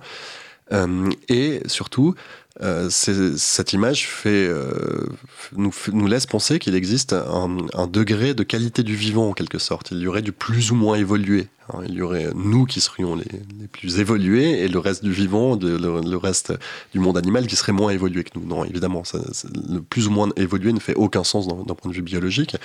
et 1.29 1.61
surtout, 1.65 2.15
euh, 2.61 2.89
cette 2.89 3.71
image 3.71 4.09
euh, 4.25 5.05
nous, 5.55 6.07
laisse 6.07 6.25
penser 6.25 6.59
qu'il 6.59 6.75
existe 6.75 7.13
un, 7.13 7.87
degré 7.87 8.33
de 8.33 8.43
qualité 8.43 8.83
du 8.83 8.95
vivant 8.95 9.29
en 9.29 9.33
quelque 9.33 9.59
sorte. 9.59 9.91
Il 9.91 9.99
y 9.99 10.07
aurait 10.07 10.21
du 10.21 10.33
plus 10.33 10.71
ou 10.71 10.75
moins 10.75 10.95
évolué. 10.95 11.47
Hein. 11.69 11.79
Il 11.87 11.93
y 11.93 12.01
aurait 12.01 12.29
nous 12.35 12.65
qui 12.65 12.81
serions 12.81 13.15
les, 13.15 13.67
plus 13.67 13.99
évolués 13.99 14.63
et 14.63 14.67
le 14.67 14.79
reste 14.79 15.03
du 15.03 15.11
vivant, 15.11 15.55
le, 15.55 16.17
reste 16.17 16.53
du 16.91 16.99
monde 16.99 17.17
animal 17.17 17.47
qui 17.47 17.55
serait 17.55 17.71
moins 17.71 17.91
évolué 17.91 18.25
que 18.25 18.37
nous. 18.37 18.45
Non, 18.45 18.65
évidemment, 18.65 19.03
le 19.69 19.79
plus 19.79 20.07
ou 20.07 20.11
moins 20.11 20.29
évolué 20.35 20.73
ne 20.73 20.79
fait 20.79 20.95
aucun 20.95 21.23
sens 21.23 21.47
d'un 21.47 21.75
point 21.75 21.89
de 21.89 21.95
vue 21.95 22.01
biologique. 22.01 22.57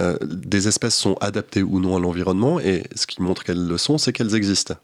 Euh, 0.00 0.16
des 0.22 0.66
espèces 0.66 0.96
sont 0.96 1.14
adaptées 1.20 1.62
ou 1.62 1.78
non 1.78 1.96
à 1.96 2.00
l'environnement 2.00 2.58
et 2.58 2.82
ce 2.96 3.06
qui 3.06 3.22
montre 3.22 3.44
qu'elles 3.44 3.64
le 3.64 3.78
sont, 3.78 3.96
c'est 3.96 4.12
qu'elles 4.12 4.34
existent. 4.34 4.74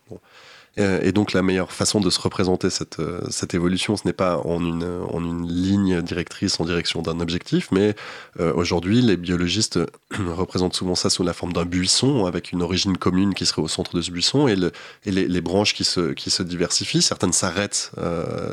Euh, 0.78 1.00
et 1.02 1.12
donc 1.12 1.32
la 1.32 1.42
meilleure 1.42 1.72
façon 1.72 2.00
de 2.00 2.10
se 2.10 2.20
représenter 2.20 2.70
cette, 2.70 3.00
euh, 3.00 3.20
évolution, 3.52 3.96
ce 3.96 4.06
n'est 4.06 4.12
pas 4.12 4.38
en 4.38 4.64
une, 4.64 5.48
ligne 5.48 6.00
directrice 6.02 6.60
en 6.60 6.64
direction 6.64 7.02
d'un 7.02 7.18
objectif, 7.20 7.68
mais 7.72 7.94
euh, 8.38 8.52
aujourd'hui 8.54 9.02
les 9.02 9.16
biologistes 9.16 9.80
représentent 10.12 10.74
souvent 10.74 10.94
ça 10.94 11.10
sous 11.10 11.24
la 11.24 11.32
forme 11.32 11.52
d'un 11.52 11.64
buisson 11.64 12.26
avec 12.26 12.52
une 12.52 12.62
origine 12.62 12.96
commune 12.96 13.34
qui 13.34 13.46
serait 13.46 13.62
au 13.62 13.68
centre 13.68 13.96
de 13.96 14.02
ce 14.02 14.10
buisson 14.10 14.46
et, 14.46 14.56
le, 14.56 14.70
et 15.04 15.10
les, 15.10 15.40
branches 15.40 15.74
qui 15.74 15.84
se 15.84 16.42
diversifient. 16.42 17.02
Certaines 17.02 17.32
s'arrêtent, 17.32 17.92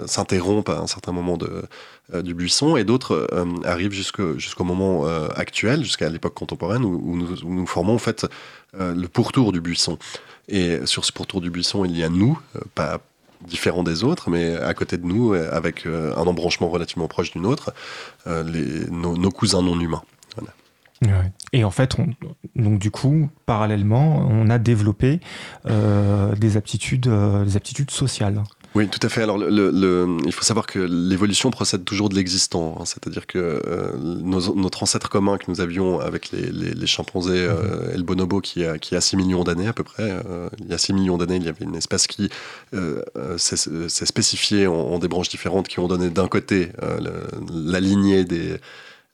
s'interrompent 0.06 0.70
à 0.70 0.80
un 0.80 0.88
certain 0.88 1.12
moment 1.12 1.38
de, 1.38 1.64
du 2.14 2.34
buisson 2.34 2.78
et 2.78 2.84
d'autres 2.84 3.28
arrivent 3.66 3.92
jusqu'au 3.92 4.64
moment 4.64 5.06
actuel, 5.36 5.84
jusqu'à 5.84 6.10
l'époque 6.10 6.36
contemporaine 6.36 6.86
où, 6.86 7.16
nous, 7.16 7.68
formons 7.68 7.96
en 7.96 8.00
fait 8.00 8.26
le 8.74 9.08
pourtour 9.08 9.52
du 9.52 9.62
buisson. 9.62 9.98
Et 10.50 10.86
sur 10.86 11.06
ce 11.06 11.12
pourtour 11.12 11.42
du 11.42 11.50
buisson, 11.50 11.86
il 11.86 11.98
y 11.98 12.04
a 12.04 12.10
nous, 12.10 12.40
euh, 12.56 12.62
pas 12.74 13.02
différents 13.46 13.84
des 13.84 14.04
autres, 14.04 14.30
mais 14.30 14.56
à 14.56 14.74
côté 14.74 14.98
de 14.98 15.06
nous, 15.06 15.34
euh, 15.34 15.50
avec 15.52 15.86
euh, 15.86 16.16
un 16.16 16.26
embranchement 16.26 16.70
relativement 16.70 17.08
proche 17.08 17.32
d'une 17.32 17.46
autre, 17.46 17.74
nos, 18.26 19.32
cousins 19.32 19.62
non 19.62 19.80
humains. 19.80 20.04
Et 21.54 21.64
en 21.64 21.70
fait, 21.70 22.00
on, 22.00 22.08
donc 22.56 22.80
du 22.80 22.90
coup, 22.90 23.30
parallèlement, 23.46 24.28
on 24.28 24.50
a 24.50 24.58
développé 24.58 25.20
des 25.66 26.58
aptitudes, 26.58 27.08
des 27.08 27.56
aptitudes 27.56 27.92
sociales. 27.92 28.42
Oui, 28.76 28.88
tout 28.88 29.00
à 29.02 29.10
fait. 29.10 29.24
Alors, 29.24 29.38
le, 29.38 30.18
il 30.26 30.32
faut 30.32 30.44
savoir 30.44 30.68
que 30.68 30.80
l'évolution 30.80 31.50
procède 31.50 31.84
toujours 31.84 32.10
de 32.10 32.16
l'existant. 32.16 32.78
Hein. 32.80 32.86
C'est-à-dire 32.86 33.26
que 33.26 33.62
euh, 33.66 33.98
notre 33.98 34.84
ancêtre 34.84 35.10
commun 35.10 35.38
que 35.38 35.46
nous 35.50 35.62
avions 35.62 36.00
avec 36.00 36.32
les, 36.32 36.52
les, 36.52 36.88
chimpanzés 36.88 37.40
euh, 37.40 37.94
et 37.94 37.98
le 37.98 38.04
bonobo 38.04 38.40
qui 38.40 38.66
a, 38.66 38.78
qui 38.78 38.96
a 38.96 39.02
6 39.02 39.18
millions 39.18 39.44
d'années 39.44 39.68
à 39.68 39.74
peu 39.74 39.84
près, 39.84 40.04
euh, 40.04 40.50
il 40.60 40.68
y 40.68 40.74
a 40.74 40.78
6 40.78 40.94
millions 40.94 41.18
d'années, 41.18 41.38
il 41.38 41.44
y 41.44 41.50
avait 41.50 41.66
une 41.66 41.76
espèce 41.76 42.08
qui 42.08 42.30
s'est 43.38 44.06
spécifiée 44.06 44.68
en, 44.68 45.00
des 45.00 45.08
branches 45.08 45.30
différentes 45.30 45.68
qui 45.68 45.80
ont 45.80 45.88
donné 45.88 46.10
d'un 46.10 46.28
côté 46.28 46.72
la 47.52 47.80
lignée 47.80 48.26
des 48.26 48.58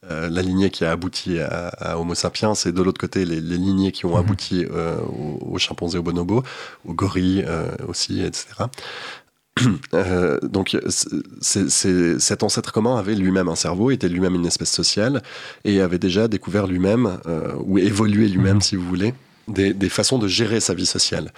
la 0.10 0.42
lignée 0.42 0.70
qui 0.70 0.84
a 0.84 0.92
abouti 0.92 1.40
à, 1.40 1.98
Homo 1.98 2.14
sapiens 2.14 2.54
et 2.66 2.74
de 2.74 2.82
l'autre 2.82 3.00
côté 3.00 3.24
les, 3.24 3.40
lignées 3.40 3.94
qui 3.94 4.06
ont 4.06 4.16
mhm. 4.16 4.20
abouti 4.20 4.66
aux, 4.66 5.58
chimpanzés, 5.58 5.98
aux 5.98 6.04
bonobos, 6.04 6.44
aux 6.86 6.94
gorilles 6.94 7.46
aussi, 7.88 8.22
etc. 8.22 8.66
Euh, 9.94 10.40
donc, 10.42 10.76
cet 11.40 12.44
ancêtre 12.44 12.72
commun 12.72 12.98
avait 12.98 13.14
lui-même 13.14 13.48
un 13.48 13.56
cerveau, 13.56 13.92
était 13.92 14.10
lui-même 14.10 14.34
une 14.36 14.46
espèce 14.46 14.72
sociale 14.72 15.22
et 15.66 15.82
avait 15.82 16.00
déjà 16.00 16.28
découvert 16.28 16.66
lui-même, 16.66 17.20
euh, 17.28 17.54
ou 17.64 17.78
évolué 17.78 18.28
lui-même, 18.28 18.56
mhm. 18.56 18.62
si 18.62 18.76
vous 18.76 18.88
voulez, 18.88 19.14
des, 19.48 19.90
façons 19.90 20.18
de 20.18 20.28
gérer 20.28 20.60
sa 20.60 20.74
vie 20.74 20.88
sociale. 20.88 21.32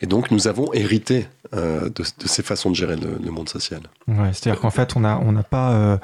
Et 0.00 0.06
donc, 0.06 0.30
nous 0.30 0.48
avons 0.48 0.72
hérité 0.74 1.26
euh, 1.54 1.88
de, 1.88 2.04
ces 2.26 2.42
façons 2.42 2.70
de 2.70 2.76
gérer 2.76 2.96
le, 2.96 3.30
monde 3.30 3.48
social. 3.48 3.80
Ouais, 4.06 4.32
C'est-à-dire 4.32 4.60
qu'en 4.60 4.70
fait, 4.70 4.96
on 4.96 5.00
n'a 5.00 5.18
on 5.18 5.34
pas 5.42 5.98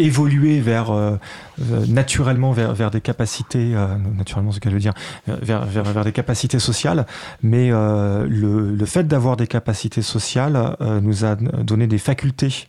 évoluer 0.00 0.60
vers 0.60 0.90
euh, 0.90 1.16
euh, 1.60 1.86
naturellement 1.86 2.52
vers, 2.52 2.74
vers, 2.74 2.90
des 2.90 3.00
capacités 3.00 3.72
euh, 3.74 3.86
naturellement 4.16 4.52
ce 4.52 4.60
que 4.60 4.70
je 4.70 4.74
veux 4.74 4.80
dire 4.80 4.94
vers, 5.26 5.64
vers, 5.64 5.84
vers, 5.84 6.04
des 6.04 6.12
capacités 6.12 6.58
sociales. 6.58 7.06
Mais 7.42 7.70
le, 7.70 8.74
le, 8.74 8.86
fait 8.86 9.06
d'avoir 9.06 9.36
des 9.36 9.46
capacités 9.46 10.02
sociales 10.02 10.76
nous 10.80 11.24
a 11.24 11.36
donné 11.36 11.86
des 11.86 11.98
facultés 11.98 12.66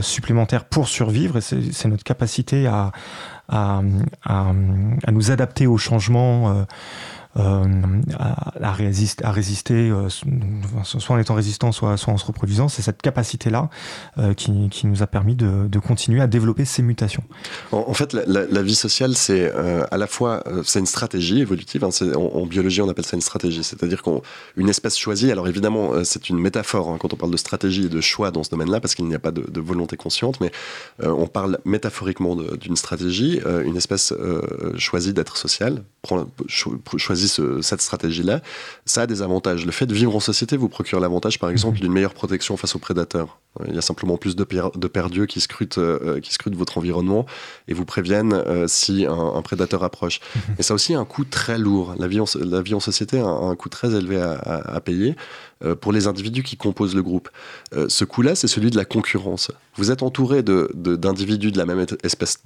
supplémentaires 0.00 0.64
pour 0.64 0.88
survivre. 0.88 1.38
Et 1.38 1.40
c'est 1.40 1.88
notre 1.88 2.04
capacité 2.04 2.66
à, 2.66 2.92
à, 3.48 3.82
à, 4.24 4.52
à, 5.04 5.12
nous 5.12 5.30
adapter 5.30 5.66
aux 5.66 5.78
changements 5.78 6.66
euh, 7.36 7.64
à, 8.16 8.72
résister, 8.72 9.90
euh, 9.90 10.08
soit 10.08 11.16
en 11.16 11.18
étant 11.18 11.34
résistant, 11.34 11.72
soit, 11.72 11.96
en 12.06 12.16
se 12.16 12.26
reproduisant. 12.26 12.68
C'est 12.68 12.82
cette 12.82 13.02
capacité-là 13.02 13.70
euh, 14.18 14.34
qui, 14.34 14.52
nous 14.84 15.02
a 15.02 15.06
permis 15.06 15.34
de, 15.34 15.78
continuer 15.78 16.20
à 16.20 16.26
développer 16.26 16.64
ces 16.64 16.82
mutations. 16.82 17.24
En, 17.72 17.94
fait, 17.94 18.12
la, 18.12 18.62
vie 18.62 18.74
sociale, 18.74 19.16
c'est 19.16 19.52
à 19.90 19.96
la 19.96 20.06
fois 20.06 20.42
c'est 20.64 20.78
une 20.78 20.86
stratégie 20.86 21.40
évolutive. 21.40 21.84
Hein, 21.84 21.90
en, 22.16 22.46
biologie, 22.46 22.80
on 22.82 22.88
appelle 22.88 23.04
ça 23.04 23.16
une 23.16 23.22
stratégie, 23.22 23.64
c'est-à-dire 23.64 24.02
qu'une 24.02 24.68
espèce 24.68 24.96
choisie. 24.96 25.30
Alors 25.30 25.48
évidemment, 25.48 26.04
c'est 26.04 26.28
une 26.28 26.38
métaphore 26.38 26.90
hein, 26.90 26.96
quand 26.98 27.12
on 27.12 27.16
parle 27.16 27.32
de 27.32 27.36
stratégie 27.36 27.86
et 27.86 27.88
de 27.88 28.00
choix 28.00 28.30
dans 28.30 28.44
ce 28.44 28.50
domaine-là, 28.50 28.80
parce 28.80 28.94
qu'il 28.94 29.06
n'y 29.06 29.14
a 29.14 29.18
pas 29.18 29.32
de, 29.32 29.42
de, 29.42 29.60
volonté 29.60 29.96
consciente, 29.96 30.40
mais 30.40 30.50
on 31.02 31.26
parle 31.26 31.58
métaphoriquement 31.64 32.36
d'une 32.36 32.76
stratégie. 32.76 33.40
une 33.64 33.76
espèce 33.76 34.14
choisit 34.78 35.14
d'être 35.14 35.36
sociale, 35.36 35.84
choisit 36.96 37.40
cette 37.62 37.80
stratégie-là, 37.80 38.40
ça 38.84 39.02
a 39.02 39.06
des 39.06 39.22
avantages. 39.22 39.64
Le 39.64 39.72
fait 39.72 39.86
de 39.86 39.94
vivre 39.94 40.14
en 40.14 40.20
société 40.20 40.56
vous 40.56 40.68
procure 40.68 41.00
l'avantage, 41.00 41.38
par 41.38 41.50
exemple, 41.50 41.76
mhm. 41.76 41.82
d'une 41.82 41.92
meilleure 41.92 42.14
protection 42.14 42.56
face 42.56 42.74
aux 42.74 42.78
prédateurs. 42.78 43.38
Il 43.68 43.74
y 43.74 43.78
a 43.78 43.82
simplement 43.82 44.16
plus 44.16 44.34
de, 44.34 44.44
de 44.44 44.88
perdus 44.88 45.26
qui 45.26 45.40
scrutent, 45.40 45.78
euh, 45.78 46.20
qui 46.20 46.32
scrutent 46.32 46.56
votre 46.56 46.78
environnement 46.78 47.24
et 47.68 47.74
vous 47.74 47.84
préviennent 47.84 48.32
euh, 48.32 48.66
si 48.66 49.06
un, 49.06 49.42
prédateur 49.42 49.84
approche. 49.84 50.20
Mhm. 50.34 50.56
Et 50.58 50.62
ça 50.62 50.74
a 50.74 50.76
aussi 50.76 50.94
un 50.94 51.04
coût 51.04 51.24
très 51.24 51.56
lourd. 51.56 51.94
La 51.98 52.08
vie 52.08 52.20
en, 52.20 52.24
la 52.40 52.62
vie 52.62 52.74
en 52.74 52.80
société 52.80 53.18
a 53.20 53.26
un, 53.26 53.54
coût 53.54 53.68
très 53.68 53.94
élevé 53.94 54.20
à, 54.20 54.80
payer 54.80 55.14
euh, 55.64 55.76
pour 55.76 55.92
les 55.92 56.08
individus 56.08 56.42
qui 56.42 56.56
composent 56.56 56.96
le 56.96 57.02
groupe. 57.02 57.28
ce 57.88 58.04
coût-là, 58.04 58.34
c'est 58.34 58.48
celui 58.48 58.70
de 58.70 58.76
la 58.76 58.84
concurrence. 58.84 59.52
Vous 59.76 59.90
êtes 59.90 60.02
entouré 60.02 60.42
d'individus 60.42 61.48
de, 61.48 61.54
de 61.54 61.58
la 61.58 61.66
même 61.66 61.86
espèce 62.02 62.38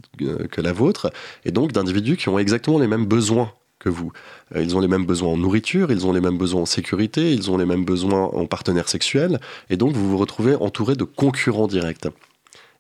que 0.50 0.61
la 0.61 0.72
vôtre 0.72 1.11
et 1.44 1.50
donc 1.50 1.72
d'individus 1.72 2.16
qui 2.16 2.28
ont 2.28 2.38
exactement 2.38 2.78
les 2.78 2.86
mêmes 2.86 3.06
besoins 3.06 3.52
que 3.79 3.89
vous. 3.89 4.12
Euh, 4.55 4.62
ils 4.62 4.76
ont 4.76 4.81
les 4.81 4.89
mêmes 4.89 5.07
besoins 5.07 5.31
en 5.31 5.37
nourriture, 5.37 5.91
ils 5.91 6.07
ont 6.07 6.12
les 6.12 6.20
mêmes 6.20 6.39
besoins 6.39 6.62
en 6.62 6.66
sécurité, 6.66 7.33
ils 7.33 7.51
ont 7.51 7.57
les 7.57 7.66
mêmes 7.66 7.85
besoins 7.85 8.24
en 8.24 8.47
partenaires 8.47 8.89
sexuels, 8.89 9.41
et 9.70 9.76
donc 9.76 9.93
vous 9.93 10.09
vous 10.09 10.18
retrouvez 10.18 10.55
entouré 10.55 10.97
de 10.97 11.05
concurrents 11.05 11.68
directs. 11.68 12.09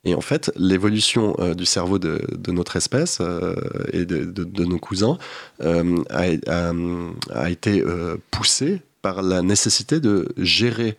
Et 0.04 0.14
en 0.14 0.20
fait, 0.20 0.52
l'évolution 0.56 1.34
euh, 1.40 1.54
du 1.54 1.66
cerveau 1.66 1.98
de, 1.98 2.20
notre 2.48 2.76
espèce 2.76 3.18
euh, 3.20 3.54
et 3.92 4.04
de, 4.04 4.64
nos 4.64 4.78
cousins 4.78 5.18
a, 5.60 7.50
été 7.50 7.84
poussée 8.30 8.80
par 9.02 9.22
la 9.22 9.42
nécessité 9.42 10.00
de 10.00 10.28
gérer 10.36 10.96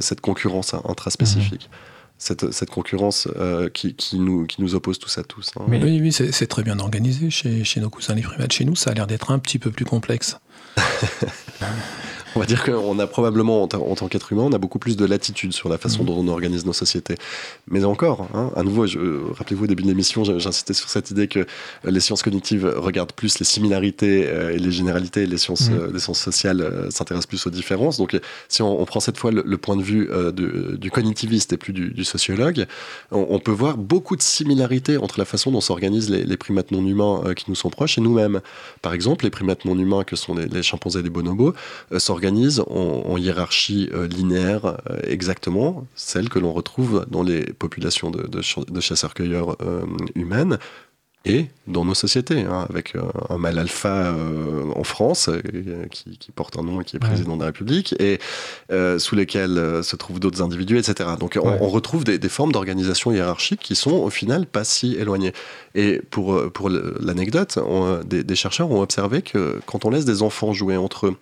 cette 0.00 0.20
concurrence 0.20 0.74
intraspécifique. 0.74 1.68
Mmh 1.70 1.93
cette, 2.24 2.52
cette 2.52 2.70
concurrence 2.70 3.28
euh, 3.36 3.68
qui, 3.68 3.94
qui, 3.94 4.18
nous, 4.18 4.46
qui 4.46 4.62
nous 4.62 4.74
oppose 4.74 4.98
tous 4.98 5.18
à 5.18 5.22
tous. 5.22 5.52
Hein. 5.56 5.64
Oui, 5.68 6.00
oui 6.00 6.12
c'est 6.12 6.46
très 6.46 6.62
bien 6.62 6.78
organisé 6.78 7.28
chez, 7.28 7.64
chez 7.64 7.80
nos 7.80 7.90
cousins 7.90 8.14
les 8.14 8.22
primates. 8.22 8.52
Chez 8.52 8.64
nous, 8.64 8.74
ça 8.76 8.90
a 8.90 8.94
l'air 8.94 9.06
d'être 9.06 9.30
un 9.30 9.38
petit 9.38 9.58
peu 9.58 9.70
plus 9.70 9.84
complexe. 9.84 10.38
on 12.36 12.40
va 12.40 12.46
dire 12.46 12.64
qu'on 12.64 12.98
a 12.98 13.06
probablement, 13.06 13.62
en, 13.62 13.68
tant 13.68 14.08
qu'être 14.08 14.32
humain, 14.32 14.42
on 14.42 14.52
a 14.52 14.58
beaucoup 14.58 14.78
plus 14.78 14.96
de 14.96 15.04
latitude 15.04 15.52
sur 15.52 15.68
la 15.68 15.78
façon 15.78 16.00
mhm. 16.00 16.06
dont 16.06 16.18
on 16.18 16.28
organise 16.28 16.66
nos 16.66 16.72
sociétés. 16.72 17.16
Mais 17.68 17.84
encore, 17.84 18.28
hein, 18.34 18.50
à 18.56 18.62
nouveau, 18.62 18.86
rappelez-vous 19.32 19.64
au 19.64 19.66
début 19.66 19.82
de 19.82 19.88
l'émission, 19.88 20.24
j'insistais 20.24 20.74
sur 20.74 20.88
cette 20.88 21.10
idée 21.10 21.28
que 21.28 21.46
les 21.84 22.00
sciences 22.00 22.22
cognitives 22.22 22.72
regardent 22.76 23.12
plus 23.12 23.38
les 23.38 23.44
similarités 23.44 24.26
euh, 24.26 24.54
et 24.54 24.58
les 24.58 24.72
généralités, 24.72 25.22
et 25.22 25.26
les 25.26 25.38
sciences, 25.38 25.70
mhm. 25.70 25.78
euh, 25.78 25.90
les 25.92 26.00
sciences 26.00 26.20
sociales 26.20 26.60
euh, 26.60 26.90
s'intéressent 26.90 27.26
plus 27.26 27.46
aux 27.46 27.50
différences. 27.50 27.98
Donc, 27.98 28.18
si 28.48 28.62
on, 28.62 28.84
prend 28.84 29.00
cette 29.00 29.16
fois 29.16 29.30
le, 29.30 29.58
point 29.58 29.76
de 29.76 29.82
vue 29.82 30.08
du 30.78 30.90
cognitiviste 30.90 31.52
et 31.52 31.56
plus 31.56 31.72
du, 31.72 32.04
sociologue, 32.04 32.66
on, 33.10 33.38
peut 33.38 33.52
voir 33.52 33.76
beaucoup 33.76 34.16
de 34.16 34.22
similarités 34.22 34.98
entre 34.98 35.18
la 35.18 35.24
façon 35.24 35.50
dont 35.50 35.60
s'organisent 35.60 36.10
les, 36.10 36.36
primates 36.36 36.70
non 36.70 36.84
humains 36.84 37.22
qui 37.34 37.46
nous 37.48 37.54
sont 37.54 37.70
proches 37.70 37.98
et 37.98 38.00
nous-mêmes. 38.00 38.40
Par 38.82 38.92
exemple, 38.92 39.24
les 39.24 39.30
primates 39.30 39.64
non 39.64 39.78
humains 39.78 40.04
que 40.04 40.16
sont 40.16 40.34
les, 40.34 40.46
les 40.46 40.62
chimpanzés 40.62 41.00
et 41.00 41.02
les 41.02 41.10
bonobos 41.10 41.54
s'organisent 41.96 42.23
en, 42.26 43.16
hiérarchie 43.16 43.88
euh, 43.92 44.06
linéaire 44.06 44.66
euh, 44.66 44.98
exactement, 45.04 45.86
celle 45.94 46.28
que 46.28 46.38
l'on 46.38 46.52
retrouve 46.52 47.06
dans 47.10 47.22
les 47.22 47.44
populations 47.44 48.10
de, 48.10 48.80
chasseurs-cueilleurs 48.80 49.56
euh, 49.62 49.82
humaines 50.14 50.58
et 51.26 51.46
dans 51.66 51.86
nos 51.86 51.94
sociétés, 51.94 52.42
hein, 52.42 52.66
avec 52.68 52.94
un 53.30 53.38
mâle 53.38 53.58
alpha 53.58 54.14
en 54.76 54.84
France 54.84 55.30
qui, 55.90 56.30
porte 56.34 56.58
un 56.58 56.62
nom 56.62 56.82
et 56.82 56.84
qui 56.84 56.96
est 56.96 56.98
président 56.98 57.36
de 57.36 57.40
la 57.40 57.46
République, 57.46 57.94
et 57.98 58.18
sous 58.98 59.16
lesquels 59.16 59.82
se 59.82 59.96
trouvent 59.96 60.20
d'autres 60.20 60.42
individus, 60.42 60.76
etc. 60.76 61.08
Donc 61.18 61.38
on, 61.42 61.68
retrouve 61.70 62.04
des, 62.04 62.28
formes 62.28 62.52
d'organisation 62.52 63.10
hiérarchique 63.10 63.60
qui 63.60 63.74
sont 63.74 63.92
au 63.92 64.10
final 64.10 64.44
pas 64.44 64.64
si 64.64 64.96
éloignées. 64.96 65.32
Et 65.74 66.02
pour, 66.10 66.52
pour 66.52 66.68
l'anecdote, 66.68 67.58
des, 68.04 68.22
des, 68.22 68.36
chercheurs 68.36 68.70
ont 68.70 68.82
observé 68.82 69.22
que 69.22 69.62
quand 69.64 69.86
on 69.86 69.90
laisse 69.90 70.04
des 70.04 70.20
enfants 70.20 70.52
jouer 70.52 70.76
entre 70.76 71.06
eux, 71.06 71.16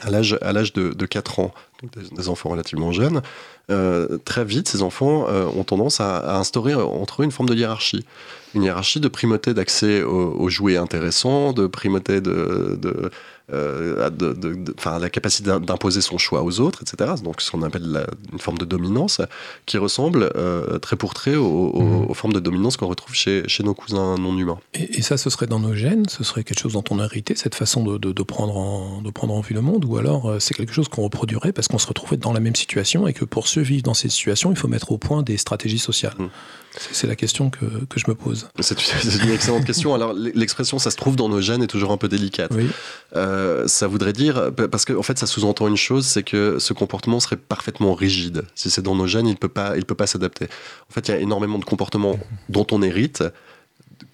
à 0.00 0.10
l'âge, 0.10 0.72
de, 0.72 0.92
de 0.92 1.06
4 1.06 1.40
ans, 1.40 1.54
des, 1.82 2.28
enfants 2.28 2.50
relativement 2.50 2.92
jeunes, 2.92 3.22
euh, 3.70 4.18
très 4.24 4.44
vite, 4.44 4.68
ces 4.68 4.82
enfants 4.82 5.26
euh, 5.28 5.46
ont 5.46 5.64
tendance 5.64 6.00
à, 6.00 6.38
instaurer 6.38 6.74
entre 6.74 7.22
eux 7.22 7.24
une 7.24 7.32
forme 7.32 7.48
de 7.48 7.54
hiérarchie. 7.54 8.04
Une 8.54 8.62
hiérarchie 8.62 9.00
de 9.00 9.08
primauté 9.08 9.54
d'accès 9.54 10.02
aux, 10.02 10.48
jouets 10.48 10.76
intéressants, 10.76 11.52
de 11.52 11.66
primauté 11.66 12.20
de, 12.20 12.78
de 12.80 13.10
euh, 13.52 14.10
de, 14.10 14.74
la 15.00 15.08
capacité 15.08 15.48
d'imposer 15.60 16.00
son 16.00 16.18
choix 16.18 16.42
aux 16.42 16.58
autres, 16.58 16.82
etc. 16.82 17.12
Donc 17.22 17.40
ce 17.40 17.52
qu'on 17.52 17.62
appelle 17.62 18.04
une 18.32 18.40
forme 18.40 18.58
de 18.58 18.64
dominance 18.64 19.20
qui 19.66 19.78
ressemble 19.78 20.32
euh, 20.34 20.80
très 20.80 20.96
pour 20.96 21.14
trait 21.14 21.36
mhm. 21.36 22.08
aux, 22.08 22.14
formes 22.14 22.32
de 22.32 22.40
dominance 22.40 22.76
qu'on 22.76 22.88
retrouve 22.88 23.14
chez, 23.14 23.44
chez, 23.46 23.62
nos 23.62 23.72
cousins 23.72 24.16
non 24.16 24.36
humains. 24.36 24.58
Et, 24.74 25.00
ça, 25.00 25.16
ce 25.16 25.30
serait 25.30 25.46
dans 25.46 25.60
nos 25.60 25.74
gènes 25.74 26.08
Ce 26.08 26.24
serait 26.24 26.42
quelque 26.42 26.58
chose 26.58 26.72
dont 26.72 26.82
on 26.90 26.98
a 26.98 27.04
hérité, 27.04 27.36
cette 27.36 27.54
façon 27.54 27.84
de, 27.84 28.22
prendre, 28.24 28.56
en, 28.56 29.00
de 29.00 29.10
prendre 29.10 29.32
en 29.32 29.40
vue 29.42 29.54
le 29.54 29.60
monde 29.60 29.84
Ou 29.84 29.96
alors 29.96 30.28
euh, 30.28 30.40
c'est 30.40 30.54
quelque 30.54 30.72
chose 30.72 30.88
qu'on 30.88 31.02
reproduirait 31.02 31.52
parce 31.52 31.65
qu'on 31.68 31.78
se 31.78 31.86
retrouvait 31.86 32.16
dans 32.16 32.32
la 32.32 32.40
même 32.40 32.56
situation 32.56 33.06
et 33.06 33.12
que 33.12 33.24
pour 33.24 33.48
survivre 33.48 33.82
dans 33.82 33.94
ces 33.94 34.08
situations, 34.08 34.50
il 34.50 34.56
faut 34.56 34.68
mettre 34.68 34.92
au 34.92 34.98
point 34.98 35.22
des 35.22 35.36
stratégies 35.36 35.78
sociales 35.78 36.14
mhm. 36.18 36.30
C'est 36.78 37.06
la 37.06 37.16
question 37.16 37.48
que, 37.48 37.64
que, 37.88 37.98
je 37.98 38.04
me 38.08 38.14
pose. 38.14 38.48
C'est 38.60 38.76
une 39.24 39.30
excellente 39.30 39.64
question. 39.64 39.94
Alors, 39.94 40.12
l'expression 40.12 40.78
ça 40.78 40.90
se 40.90 40.96
trouve 40.96 41.16
dans 41.16 41.28
nos 41.28 41.40
gènes 41.40 41.62
est 41.62 41.68
toujours 41.68 41.90
un 41.90 41.96
peu 41.96 42.08
délicate. 42.08 42.52
Euh, 43.14 43.66
ça 43.66 43.86
voudrait 43.86 44.12
dire, 44.12 44.50
parce 44.70 44.84
qu'en 44.84 44.98
en 44.98 45.02
fait, 45.02 45.18
ça 45.18 45.26
sous-entend 45.26 45.68
une 45.68 45.76
chose, 45.76 46.04
c'est 46.04 46.22
que 46.22 46.58
ce 46.58 46.74
comportement 46.74 47.18
serait 47.18 47.36
parfaitement 47.36 47.94
rigide. 47.94 48.42
Si 48.54 48.68
c'est 48.68 48.82
dans 48.82 48.94
nos 48.94 49.06
gènes, 49.06 49.26
il 49.26 49.30
ne 49.30 49.36
peut 49.36 49.48
pas 49.94 50.06
s'adapter. 50.06 50.48
En 50.90 50.92
fait, 50.92 51.08
il 51.08 51.12
y 51.12 51.14
a 51.14 51.18
énormément 51.18 51.58
de 51.58 51.64
comportements 51.64 52.18
dont 52.50 52.66
on 52.72 52.82
hérite 52.82 53.24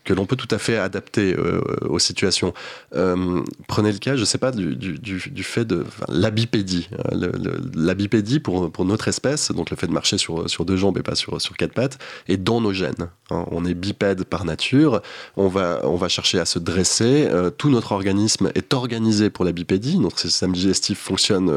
que 0.04 0.14
l'on 0.14 0.26
peut 0.26 0.36
tout 0.36 0.48
à 0.50 0.58
fait 0.58 0.76
adapter 0.76 1.34
euh, 1.36 1.60
aux 1.82 1.98
situations. 1.98 2.52
Euh, 2.94 3.42
prenez 3.68 3.92
le 3.92 3.98
cas, 3.98 4.16
je 4.16 4.20
ne 4.20 4.24
sais 4.26 4.38
pas, 4.38 4.50
du, 4.50 4.74
du, 4.76 4.98
du, 4.98 5.42
fait 5.42 5.64
de 5.64 5.84
l'abipédie. 6.08 6.88
Euh, 7.12 7.30
l'abipédie 7.74 8.40
pour, 8.40 8.70
pour 8.70 8.84
notre 8.84 9.08
espèce, 9.08 9.52
donc 9.52 9.70
le 9.70 9.76
fait 9.76 9.86
de 9.86 9.92
marcher 9.92 10.18
sur, 10.18 10.48
sur 10.50 10.64
deux 10.64 10.76
jambes 10.76 10.98
et 10.98 11.02
pas 11.02 11.14
sur, 11.14 11.40
sur 11.40 11.56
quatre 11.56 11.72
pattes, 11.72 11.98
est 12.28 12.36
dans 12.36 12.60
nos 12.60 12.72
gènes. 12.72 12.94
Hein. 13.30 13.46
On 13.50 13.64
est 13.64 13.74
bipède 13.74 14.24
par 14.24 14.44
nature, 14.44 15.02
on 15.36 15.48
va, 15.48 15.80
on 15.84 15.96
va 15.96 16.08
chercher 16.08 16.38
à 16.38 16.44
se 16.44 16.58
dresser, 16.58 17.28
tout 17.56 17.70
notre 17.70 17.92
organisme 17.92 18.50
est 18.54 18.74
organisé 18.74 19.30
pour 19.30 19.44
la 19.44 19.52
bipédie, 19.52 19.98
notre 19.98 20.18
système 20.18 20.52
digestif 20.52 20.98
fonctionne 20.98 21.50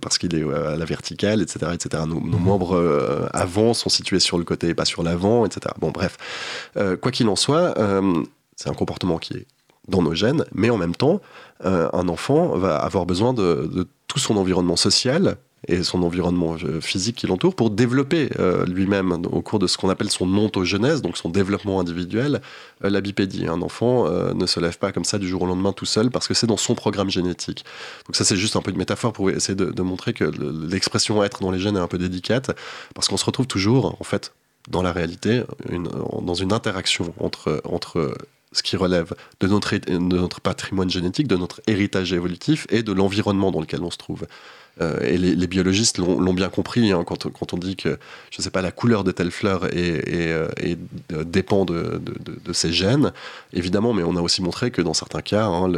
parce 0.00 0.16
qu'il 0.16 0.34
est 0.34 0.42
à 0.42 0.76
la 0.76 0.84
verticale, 0.84 1.42
etc. 1.42 1.72
etc. 1.74 2.04
Nos, 2.06 2.20
nos 2.20 2.38
membres 2.38 3.28
avant 3.34 3.74
sont 3.74 3.90
situés 3.90 4.20
sur 4.20 4.38
le 4.38 4.44
côté 4.44 4.68
et 4.68 4.74
pas 4.74 4.86
sur 4.86 5.02
l'avant, 5.02 5.44
etc. 5.44 5.74
Bon, 5.80 5.90
bref. 5.90 6.16
quoi 7.00 7.12
qu'il 7.12 7.28
en 7.28 7.36
soit, 7.36 7.74
euh, 7.88 8.22
c'est 8.56 8.68
un 8.68 8.74
comportement 8.74 9.18
qui 9.18 9.34
est 9.34 9.46
dans 9.88 10.02
nos 10.02 10.14
gènes, 10.14 10.44
mais 10.52 10.70
en 10.70 10.76
même 10.76 10.94
temps, 10.94 11.20
euh, 11.64 11.88
un 11.92 12.08
enfant 12.08 12.48
va 12.56 12.76
avoir 12.76 13.06
besoin 13.06 13.32
de, 13.32 13.88
tout 14.06 14.18
son 14.18 14.36
environnement 14.36 14.76
social 14.76 15.36
et 15.66 15.82
son 15.82 16.02
environnement 16.02 16.56
euh, 16.62 16.80
physique 16.80 17.16
qui 17.16 17.26
l'entoure 17.26 17.54
pour 17.54 17.70
développer 17.70 18.30
lui-même 18.66 19.12
au 19.30 19.42
cours 19.42 19.58
de 19.58 19.66
ce 19.66 19.76
qu'on 19.76 19.88
appelle 19.88 20.10
son 20.10 20.26
ontogenèse, 20.36 21.02
donc 21.02 21.16
son 21.16 21.30
développement 21.30 21.80
individuel, 21.80 22.40
la 22.80 23.00
bipédie. 23.00 23.46
Un 23.46 23.62
enfant 23.62 24.08
ne 24.08 24.46
se 24.46 24.60
lève 24.60 24.78
pas 24.78 24.92
comme 24.92 25.04
ça 25.04 25.18
du 25.18 25.26
jour 25.26 25.42
au 25.42 25.46
lendemain 25.46 25.72
tout 25.72 25.86
seul 25.86 26.10
parce 26.10 26.28
que 26.28 26.34
c'est 26.34 26.46
dans 26.46 26.56
son 26.56 26.74
programme 26.74 27.10
génétique. 27.10 27.64
Donc 28.06 28.14
ça 28.16 28.24
c'est 28.24 28.36
juste 28.36 28.56
un 28.56 28.62
peu 28.62 28.70
une 28.70 28.78
métaphore 28.78 29.12
pour 29.12 29.30
essayer 29.30 29.56
de, 29.56 29.82
montrer 29.82 30.12
que 30.12 30.24
l'expression 30.70 31.24
être 31.24 31.40
dans 31.40 31.50
les 31.50 31.58
gènes 31.58 31.76
est 31.76 31.80
un 31.80 31.88
peu 31.88 31.98
délicate 31.98 32.50
parce 32.94 33.08
qu'on 33.08 33.16
se 33.16 33.24
retrouve 33.24 33.46
toujours 33.46 33.96
en 34.00 34.04
fait 34.04 34.32
dans 34.68 34.82
la 34.82 34.92
réalité, 34.92 35.42
dans 36.22 36.34
une 36.34 36.52
interaction 36.52 37.14
entre, 37.18 38.14
ce 38.52 38.62
qui 38.62 38.76
relève 38.76 39.14
de 39.40 39.46
notre, 39.46 39.76
de 39.76 39.98
notre 39.98 40.40
patrimoine 40.40 40.90
génétique, 40.90 41.26
de 41.26 41.36
notre 41.36 41.60
héritage 41.66 42.12
évolutif 42.12 42.66
et 42.70 42.82
de 42.82 42.92
l'environnement 42.92 43.50
dans 43.50 43.60
lequel 43.60 43.82
on 43.82 43.90
se 43.90 43.98
trouve. 43.98 44.26
Euh, 44.80 45.00
et 45.00 45.18
les, 45.18 45.46
biologistes 45.46 45.98
l'ont 45.98 46.34
bien 46.34 46.48
compris 46.48 46.92
hein, 46.92 47.02
quand, 47.04 47.30
quand, 47.32 47.52
on 47.52 47.56
dit 47.56 47.76
que, 47.76 47.98
je 48.30 48.38
ne 48.38 48.42
sais 48.42 48.50
pas, 48.50 48.62
la 48.62 48.70
couleur 48.70 49.02
de 49.02 49.12
telle 49.12 49.30
fleur 49.30 49.66
est, 49.66 50.02
euh, 50.08 50.48
dépend 51.24 51.64
de, 51.64 52.00
de, 52.44 52.52
ses 52.52 52.72
gènes, 52.72 53.12
évidemment, 53.52 53.92
mais 53.92 54.02
on 54.02 54.16
a 54.16 54.20
aussi 54.20 54.42
montré 54.42 54.70
que 54.70 54.82
dans 54.82 54.94
certains 54.94 55.20
cas, 55.20 55.46
hein, 55.46 55.70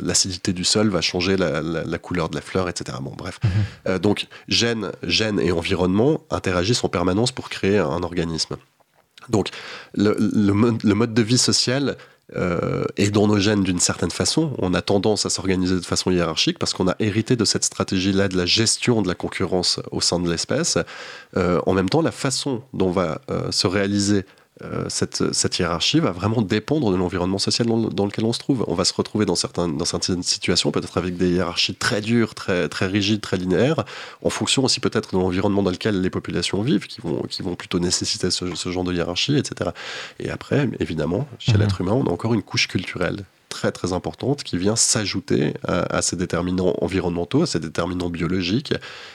l'acidité 0.00 0.52
du 0.52 0.64
sol 0.64 0.88
va 0.88 1.00
changer 1.00 1.36
la, 1.36 1.62
la, 1.62 1.98
couleur 1.98 2.28
de 2.28 2.34
la 2.34 2.40
fleur, 2.40 2.68
etc. 2.68 2.98
Bon, 3.00 3.14
bref. 3.16 3.40
Mhm. 3.42 3.50
Euh, 3.88 3.98
donc, 3.98 4.26
gènes, 4.48 4.92
gènes 5.02 5.40
et 5.40 5.52
environnement 5.52 6.20
interagissent 6.30 6.84
en 6.84 6.88
permanence 6.88 7.32
pour 7.32 7.48
créer 7.50 7.78
un 7.78 8.02
organisme. 8.02 8.56
Donc, 9.28 9.48
le, 9.94 10.16
le, 10.18 10.94
mode 10.94 11.14
de 11.14 11.22
vie 11.22 11.38
social 11.38 11.96
euh, 12.36 12.84
et 12.98 13.10
dans 13.10 13.26
nos 13.26 13.38
gènes 13.38 13.62
d'une 13.62 13.78
certaine 13.78 14.10
façon. 14.10 14.52
On 14.58 14.74
a 14.74 14.82
tendance 14.82 15.24
à 15.24 15.30
s'organiser 15.30 15.76
de 15.76 15.84
façon 15.84 16.10
hiérarchique 16.10 16.58
parce 16.58 16.74
qu'on 16.74 16.88
a 16.88 16.94
hérité 16.98 17.36
de 17.36 17.44
cette 17.44 17.64
stratégie-là 17.64 18.28
de 18.28 18.36
la 18.36 18.44
gestion 18.44 19.00
de 19.00 19.08
la 19.08 19.14
concurrence 19.14 19.80
au 19.90 20.00
sein 20.00 20.20
de 20.20 20.30
l'espèce. 20.30 20.76
Euh, 21.36 21.60
en 21.66 21.72
même 21.72 21.88
temps, 21.88 22.02
la 22.02 22.12
façon 22.12 22.62
dont 22.74 22.90
va 22.90 23.22
euh, 23.30 23.50
se 23.50 23.66
réaliser 23.66 24.24
euh, 24.62 24.86
cette, 24.88 25.32
cette, 25.32 25.58
hiérarchie 25.58 26.00
va 26.00 26.10
vraiment 26.10 26.42
dépendre 26.42 26.90
de 26.90 26.96
l'environnement 26.96 27.38
social 27.38 27.68
dans, 27.68 28.06
lequel 28.06 28.24
on 28.24 28.32
se 28.32 28.40
trouve. 28.40 28.64
On 28.66 28.74
va 28.74 28.84
se 28.84 28.92
retrouver 28.92 29.24
dans, 29.24 29.36
certains, 29.36 29.68
dans 29.68 29.84
certaines 29.84 30.24
situations, 30.24 30.72
peut-être 30.72 30.98
avec 30.98 31.16
des 31.16 31.30
hiérarchies 31.30 31.76
très 31.76 32.00
dures, 32.00 32.34
très, 32.34 32.68
très 32.68 32.86
rigides, 32.86 33.20
très 33.20 33.36
linéaires, 33.36 33.84
en 34.22 34.30
fonction 34.30 34.64
aussi 34.64 34.80
peut-être 34.80 35.14
de 35.14 35.20
l'environnement 35.20 35.62
dans 35.62 35.70
lequel 35.70 36.00
les 36.00 36.10
populations 36.10 36.60
vivent, 36.62 36.88
qui 36.88 37.00
vont, 37.00 37.22
qui 37.22 37.42
vont 37.42 37.54
plutôt 37.54 37.78
nécessiter 37.78 38.30
ce, 38.30 38.70
genre 38.70 38.84
de 38.84 38.92
hiérarchie, 38.92 39.36
etc. 39.36 39.70
Et 40.18 40.28
après, 40.30 40.68
évidemment, 40.80 41.28
chez 41.38 41.52
mhm. 41.52 41.60
l'être 41.60 41.80
humain, 41.80 41.92
on 41.92 42.06
a 42.06 42.10
encore 42.10 42.34
une 42.34 42.42
couche 42.42 42.66
culturelle 42.66 43.24
très 43.48 43.72
très 43.72 43.92
importante 43.92 44.42
qui 44.42 44.58
vient 44.58 44.76
s'ajouter 44.76 45.54
à, 45.66 46.02
ces 46.02 46.16
déterminants 46.16 46.74
environnementaux, 46.82 47.42
à 47.42 47.46
ces 47.46 47.60
déterminants 47.60 48.10
biologiques, 48.10 48.74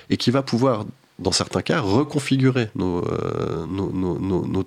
et 0.09 0.17
qui 0.17 0.31
va 0.31 0.41
pouvoir, 0.41 0.85
dans 1.19 1.31
certains 1.31 1.61
cas, 1.61 1.81
reconfigurer 1.81 2.69
nos, 2.75 3.05
euh, 3.05 3.65
nos, 3.67 3.91
nos 3.91 4.47
nos 4.47 4.63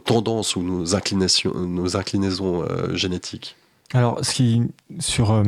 tendances 0.00 0.56
ou 0.56 0.62
nos 0.62 0.94
inclinations, 0.94 1.52
nos 1.54 1.96
inclinaisons 1.96 2.62
euh, 2.62 2.94
génétiques 2.94 3.56
Alors, 3.94 4.18
ce 4.24 4.34
qui, 4.34 4.62
sur, 4.98 5.32
euh, 5.32 5.42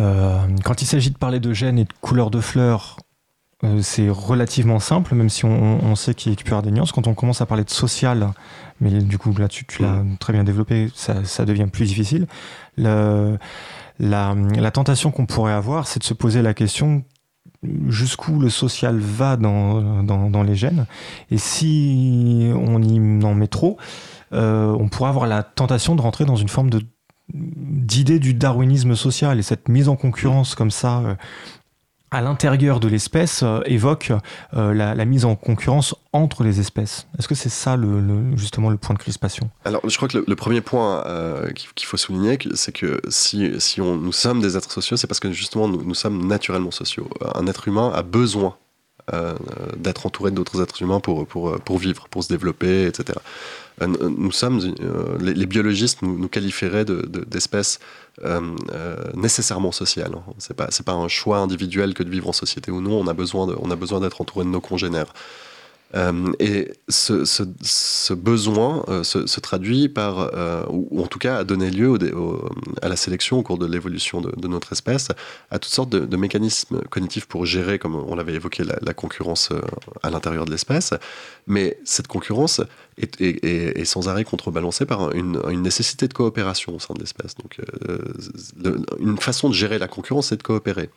euh, 0.00 0.38
quand 0.64 0.82
il 0.82 0.86
s'agit 0.86 1.10
de 1.10 1.18
parler 1.18 1.40
de 1.40 1.52
gènes 1.52 1.78
et 1.78 1.84
de 1.84 1.92
couleurs 2.00 2.30
de 2.30 2.40
fleurs, 2.40 2.96
c'est 3.80 4.10
relativement 4.10 4.78
simple, 4.78 5.14
même 5.14 5.30
si 5.30 5.44
on, 5.44 5.96
sait 5.96 6.14
qu'il 6.14 6.36
peut 6.36 6.44
y 6.44 6.48
avoir 6.48 6.62
des 6.62 6.70
nuances. 6.70 6.92
Quand 6.92 7.08
on 7.08 7.14
commence 7.14 7.40
à 7.40 7.46
parler 7.46 7.64
de 7.64 7.70
social, 7.70 8.30
mais 8.80 8.90
du 8.90 9.18
coup, 9.18 9.34
là, 9.36 9.48
tu, 9.48 9.64
l'as 9.80 10.02
mm. 10.02 10.18
très 10.18 10.34
bien 10.34 10.44
développé, 10.44 10.90
ça, 10.94 11.24
ça, 11.24 11.46
devient 11.46 11.66
plus 11.66 11.86
difficile. 11.86 12.26
Le, 12.76 13.38
la, 13.98 14.34
la 14.34 14.70
tentation 14.70 15.10
qu'on 15.10 15.26
pourrait 15.26 15.54
avoir, 15.54 15.88
c'est 15.88 15.98
de 15.98 16.04
se 16.04 16.14
poser 16.14 16.42
la 16.42 16.52
question 16.54 17.02
jusqu'où 17.88 18.38
le 18.38 18.50
social 18.50 18.98
va 18.98 19.36
dans, 19.36 20.02
dans, 20.02 20.42
les 20.42 20.54
gènes. 20.54 20.86
Et 21.30 21.38
si 21.38 22.50
on 22.54 22.82
y 22.82 23.24
en 23.24 23.34
met 23.34 23.48
trop, 23.48 23.76
euh, 24.32 24.76
on 24.78 24.88
pourrait 24.88 25.10
avoir 25.10 25.26
la 25.26 25.42
tentation 25.42 25.94
de 25.94 26.00
rentrer 26.00 26.24
dans 26.24 26.36
une 26.36 26.48
forme 26.48 26.70
d'idée 27.32 28.18
du 28.18 28.34
darwinisme 28.34 28.94
social 28.94 29.38
et 29.38 29.42
cette 29.42 29.68
mise 29.68 29.88
en 29.88 29.96
concurrence 29.96 30.54
comme 30.54 30.70
ça 30.70 30.98
euh, 31.00 31.14
à 32.10 32.20
l'intérieur 32.20 32.80
de 32.80 32.88
l'espèce 32.88 33.42
euh, 33.42 33.60
évoque 33.66 34.12
euh, 34.54 34.72
la, 34.72 35.04
mise 35.04 35.24
en 35.24 35.34
concurrence 35.34 35.94
entre 36.12 36.44
les 36.44 36.60
espèces. 36.60 37.06
Est-ce 37.18 37.28
que 37.28 37.34
c'est 37.34 37.48
ça 37.48 37.76
le, 37.76 38.36
justement 38.36 38.70
le 38.70 38.76
point 38.76 38.94
de 38.94 38.98
crispation? 38.98 39.50
Alors 39.64 39.80
je 39.88 39.96
crois 39.96 40.08
que 40.08 40.24
le, 40.26 40.36
premier 40.36 40.60
point 40.60 41.04
euh, 41.06 41.50
qu'il 41.52 41.86
faut 41.86 41.96
souligner, 41.96 42.38
c'est 42.54 42.72
que 42.72 43.00
si, 43.08 43.60
si 43.60 43.80
on, 43.80 43.96
nous 43.96 44.12
sommes 44.12 44.40
des 44.40 44.56
êtres 44.56 44.70
sociaux, 44.70 44.96
c'est 44.96 45.06
parce 45.06 45.20
que 45.20 45.32
justement 45.32 45.68
nous, 45.68 45.94
sommes 45.94 46.26
naturellement 46.26 46.70
sociaux. 46.70 47.08
Un 47.34 47.46
être 47.46 47.68
humain 47.68 47.92
a 47.94 48.02
besoin 48.02 48.56
d'être 49.76 50.04
entouré 50.06 50.32
d'autres 50.32 50.60
êtres 50.60 50.82
humains 50.82 50.98
pour, 50.98 51.28
pour, 51.28 51.60
pour 51.60 51.78
vivre, 51.78 52.08
pour 52.10 52.24
se 52.24 52.28
développer, 52.28 52.86
etc. 52.86 53.16
Euh, 53.82 53.86
nous 53.86 54.32
sommes, 54.32 54.60
euh, 54.80 55.18
les, 55.20 55.46
biologistes 55.46 56.02
nous, 56.02 56.28
qualifieraient 56.28 56.84
d'espèces 56.84 57.78
euh, 58.24 58.40
nécessairement 59.14 59.72
sociales. 59.72 60.12
Hein. 60.14 60.32
C'est 60.38 60.54
pas, 60.54 60.68
pas 60.84 60.92
un 60.92 61.08
choix 61.08 61.38
individuel 61.38 61.94
que 61.94 62.02
de 62.02 62.10
vivre 62.10 62.28
en 62.28 62.32
société 62.32 62.70
ou 62.70 62.80
non. 62.80 63.00
On 63.00 63.06
a 63.06 63.14
besoin 63.14 64.00
d'être 64.00 64.20
entouré 64.20 64.44
de 64.44 64.50
nos 64.50 64.60
congénères. 64.60 65.12
Euh, 65.94 66.32
et 66.40 66.72
ce, 66.88 68.12
besoin 68.12 68.84
euh, 68.88 69.04
se, 69.04 69.40
traduit 69.40 69.88
par, 69.88 70.18
euh, 70.34 70.64
ou 70.68 71.02
en 71.02 71.06
tout 71.06 71.18
cas 71.18 71.38
a 71.38 71.44
donné 71.44 71.70
lieu 71.70 71.96
à 72.82 72.88
la 72.88 72.96
sélection 72.96 73.38
au 73.38 73.42
cours 73.42 73.58
de 73.58 73.66
l'évolution 73.66 74.20
de, 74.20 74.48
notre 74.48 74.72
espèce, 74.72 75.08
à 75.50 75.58
toutes 75.58 75.72
sortes 75.72 75.90
de, 75.90 76.16
mécanismes 76.16 76.80
cognitifs 76.90 77.26
pour 77.26 77.46
gérer, 77.46 77.78
comme 77.78 77.94
on 77.94 78.16
l'avait 78.16 78.34
évoqué, 78.34 78.64
la, 78.64 78.94
concurrence 78.94 79.50
à 80.02 80.10
l'intérieur 80.10 80.44
de 80.44 80.50
l'espèce. 80.50 80.92
Mais 81.46 81.78
cette 81.84 82.08
concurrence 82.08 82.60
est, 82.98 83.84
sans 83.84 84.08
arrêt 84.08 84.24
contrebalancée 84.24 84.86
par 84.86 85.12
une, 85.12 85.40
nécessité 85.60 86.08
de 86.08 86.14
coopération 86.14 86.74
au 86.74 86.78
sein 86.78 86.94
de 86.94 87.00
l'espèce. 87.00 87.34
Donc, 87.36 87.60
une 88.98 89.18
façon 89.18 89.48
de 89.48 89.54
gérer 89.54 89.78
la 89.78 89.88
concurrence, 89.88 90.28
c'est 90.28 90.36
de 90.36 90.42
coopérer. 90.42 90.90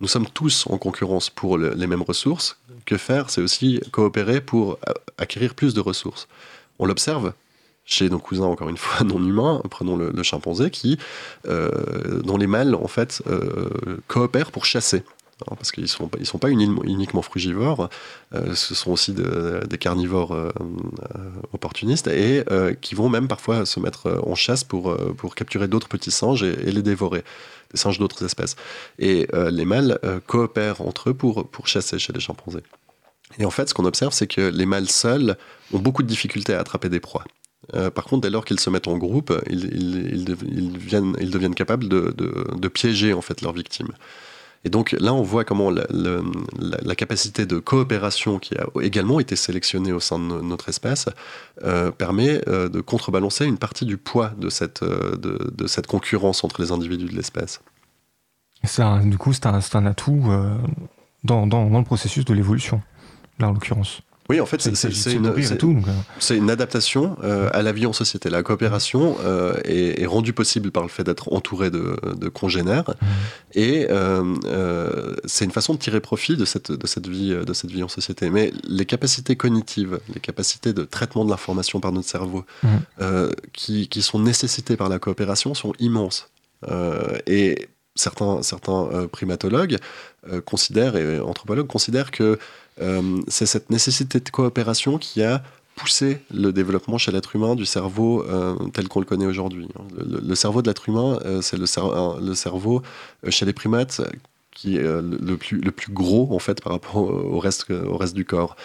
Nous 0.00 0.08
sommes 0.08 0.26
tous 0.26 0.66
en 0.68 0.78
concurrence 0.78 1.30
pour 1.30 1.58
les 1.58 1.86
mêmes 1.86 2.02
ressources. 2.02 2.58
Que 2.84 2.96
faire 2.96 3.30
C'est 3.30 3.40
aussi 3.40 3.80
coopérer 3.90 4.40
pour 4.40 4.78
acquérir 5.18 5.54
plus 5.54 5.74
de 5.74 5.80
ressources. 5.80 6.28
On 6.78 6.86
l'observe 6.86 7.32
chez 7.84 8.08
nos 8.08 8.18
cousins, 8.18 8.44
encore 8.44 8.68
une 8.68 8.76
fois, 8.76 9.04
non 9.04 9.18
humains, 9.18 9.60
prenons 9.70 9.96
le, 9.96 10.22
chimpanzé, 10.22 10.70
qui, 10.70 10.98
euh, 11.46 12.20
dont 12.22 12.36
les 12.36 12.46
mâles, 12.46 12.74
en 12.74 12.88
fait, 12.88 13.22
euh, 13.26 13.68
coopèrent 14.08 14.50
pour 14.50 14.64
chasser. 14.64 15.02
Hein, 15.50 15.54
parce 15.56 15.72
qu'ils 15.72 15.84
ne 15.84 15.88
sont, 15.88 16.10
ils 16.18 16.26
sont 16.26 16.38
pas 16.38 16.50
uniquement 16.50 17.22
frugivores, 17.22 17.88
euh, 18.34 18.54
ce 18.54 18.74
sont 18.74 18.92
aussi 18.92 19.12
des 19.14 19.78
carnivores 19.78 20.36
opportunistes 21.52 22.08
et 22.08 22.44
qui 22.80 22.94
vont 22.94 23.08
même 23.08 23.28
parfois 23.28 23.66
se 23.66 23.80
mettre 23.80 24.22
en 24.24 24.34
chasse 24.34 24.64
pour, 24.64 24.96
pour 25.16 25.34
capturer 25.34 25.68
d'autres 25.68 25.88
petits 25.88 26.10
singes 26.10 26.42
et 26.42 26.70
les 26.70 26.82
dévorer 26.82 27.24
des 27.72 27.78
singes 27.78 27.98
d'autres 27.98 28.24
espèces. 28.24 28.56
Et 28.98 29.26
euh, 29.34 29.50
les 29.50 29.64
mâles 29.64 29.98
euh, 30.04 30.20
coopèrent 30.26 30.80
entre 30.82 31.10
eux 31.10 31.14
pour, 31.14 31.48
pour 31.48 31.66
chasser 31.66 31.98
chez 31.98 32.12
les 32.12 32.20
chimpanzés. 32.20 32.62
Et 33.38 33.44
en 33.44 33.50
fait, 33.50 33.68
ce 33.68 33.74
qu'on 33.74 33.84
observe, 33.84 34.12
c'est 34.12 34.26
que 34.26 34.40
les 34.40 34.66
mâles 34.66 34.88
seuls 34.88 35.36
ont 35.72 35.78
beaucoup 35.78 36.02
de 36.02 36.08
difficultés 36.08 36.54
à 36.54 36.60
attraper 36.60 36.88
des 36.88 37.00
proies. 37.00 37.24
Euh, 37.74 37.90
par 37.90 38.04
contre, 38.04 38.22
dès 38.22 38.30
lors 38.30 38.44
qu'ils 38.44 38.60
se 38.60 38.68
mettent 38.70 38.88
en 38.88 38.98
groupe, 38.98 39.32
ils, 39.48 39.64
ils, 39.64 40.36
ils, 40.42 40.72
deviennent, 40.72 41.16
ils 41.20 41.30
deviennent 41.30 41.54
capables 41.54 41.88
de, 41.88 42.12
de, 42.16 42.44
de, 42.56 42.68
piéger 42.68 43.12
en 43.12 43.22
fait 43.22 43.40
leurs 43.40 43.52
victimes. 43.52 43.92
Et 44.64 44.70
donc 44.70 44.92
là, 44.92 45.12
on 45.12 45.22
voit 45.22 45.44
comment 45.44 45.70
la, 45.70 46.94
capacité 46.94 47.46
de 47.46 47.58
coopération 47.58 48.38
qui 48.38 48.54
a 48.56 48.66
également 48.80 49.18
été 49.18 49.34
sélectionnée 49.34 49.92
au 49.92 49.98
sein 49.98 50.18
de 50.18 50.40
notre 50.40 50.68
espèce 50.68 51.08
euh, 51.64 51.90
permet 51.90 52.40
euh, 52.48 52.68
de 52.68 52.80
contrebalancer 52.80 53.44
une 53.44 53.58
partie 53.58 53.86
du 53.86 53.96
poids 53.96 54.32
de 54.38 54.48
cette, 54.48 54.82
euh, 54.82 55.16
concurrence 55.88 56.44
entre 56.44 56.62
les 56.62 56.70
individus 56.70 57.06
de 57.06 57.16
l'espèce. 57.16 57.60
du 59.04 59.18
coup, 59.18 59.32
c'est 59.32 59.46
un, 59.46 59.54
un, 59.54 59.86
atout 59.86 60.22
dans, 61.24 61.46
dans, 61.46 61.78
le 61.78 61.84
processus 61.84 62.24
de 62.24 62.34
l'évolution, 62.34 62.82
là 63.40 63.48
en 63.48 63.52
l'occurrence. 63.52 64.02
Oui, 64.28 64.40
en 64.40 64.46
fait, 64.46 64.60
c'est 64.60 65.12
une, 65.12 65.26
euh. 65.26 66.30
une, 66.30 66.50
adaptation 66.50 67.16
euh, 67.24 67.50
à 67.52 67.62
la 67.62 67.72
vie 67.72 67.86
en 67.86 67.92
société. 67.92 68.30
La 68.30 68.42
coopération 68.42 69.16
euh, 69.24 69.54
est, 69.64 70.06
rendue 70.06 70.32
possible 70.32 70.70
par 70.70 70.84
le 70.84 70.88
fait 70.88 71.02
d'être 71.02 71.32
entouré 71.32 71.70
de, 71.70 72.28
congénères, 72.28 72.90
mmh. 72.90 73.06
et 73.54 73.88
c'est 75.24 75.44
une 75.44 75.50
façon 75.50 75.74
de 75.74 75.78
tirer 75.78 76.00
profit 76.00 76.36
de 76.36 76.44
cette, 76.44 76.70
de, 76.70 76.86
cette 76.86 77.08
vie, 77.08 77.34
de 77.34 77.52
cette 77.52 77.70
vie 77.70 77.82
en 77.82 77.88
société. 77.88 78.30
Mais 78.30 78.52
les 78.68 78.86
capacités 78.86 79.36
cognitives, 79.36 79.98
les 80.14 80.20
capacités 80.20 80.72
de 80.72 80.84
traitement 80.84 81.24
de 81.24 81.30
l'information 81.30 81.80
par 81.80 81.92
notre 81.92 82.08
cerveau, 82.08 82.44
mmh. 82.62 82.68
qui, 83.52 83.88
qui, 83.88 84.02
sont 84.02 84.20
nécessitées 84.20 84.76
par 84.76 84.88
la 84.88 84.98
coopération, 84.98 85.54
sont 85.54 85.72
immenses. 85.80 86.30
et 87.26 87.68
certains, 87.96 88.42
certains 88.42 89.08
primatologues 89.10 89.78
considèrent, 90.44 90.96
et 90.96 91.18
anthropologues 91.20 91.66
considèrent 91.66 92.10
que 92.10 92.22
euh, 92.22 92.36
c'est 93.28 93.46
cette 93.46 93.70
nécessité 93.70 94.20
de 94.20 94.28
coopération 94.28 94.98
qui 94.98 95.22
a 95.22 95.42
poussé 95.74 96.20
le 96.32 96.52
développement 96.52 96.98
chez 96.98 97.12
l'être 97.12 97.34
humain 97.34 97.54
du 97.54 97.64
cerveau 97.64 98.24
euh, 98.28 98.54
tel 98.72 98.88
qu'on 98.88 99.00
le 99.00 99.06
connaît 99.06 99.26
aujourd'hui. 99.26 99.68
Le, 99.96 100.34
cerveau 100.34 100.62
de 100.62 100.68
l'être 100.68 100.88
humain, 100.88 101.18
euh, 101.24 101.40
c'est 101.40 101.56
le, 101.56 101.66
le, 102.20 102.34
cerveau 102.34 102.82
chez 103.28 103.46
les 103.46 103.52
primates 103.52 104.02
qui 104.50 104.76
est 104.76 104.82
le 104.82 105.36
plus, 105.36 105.60
le 105.60 105.70
plus 105.70 105.92
gros 105.92 106.28
en 106.30 106.38
fait 106.38 106.62
par 106.62 106.72
rapport 106.72 106.96
au 106.96 107.38
reste, 107.38 107.70
au 107.70 107.96
reste 107.96 108.14
du 108.14 108.24
corps. 108.24 108.56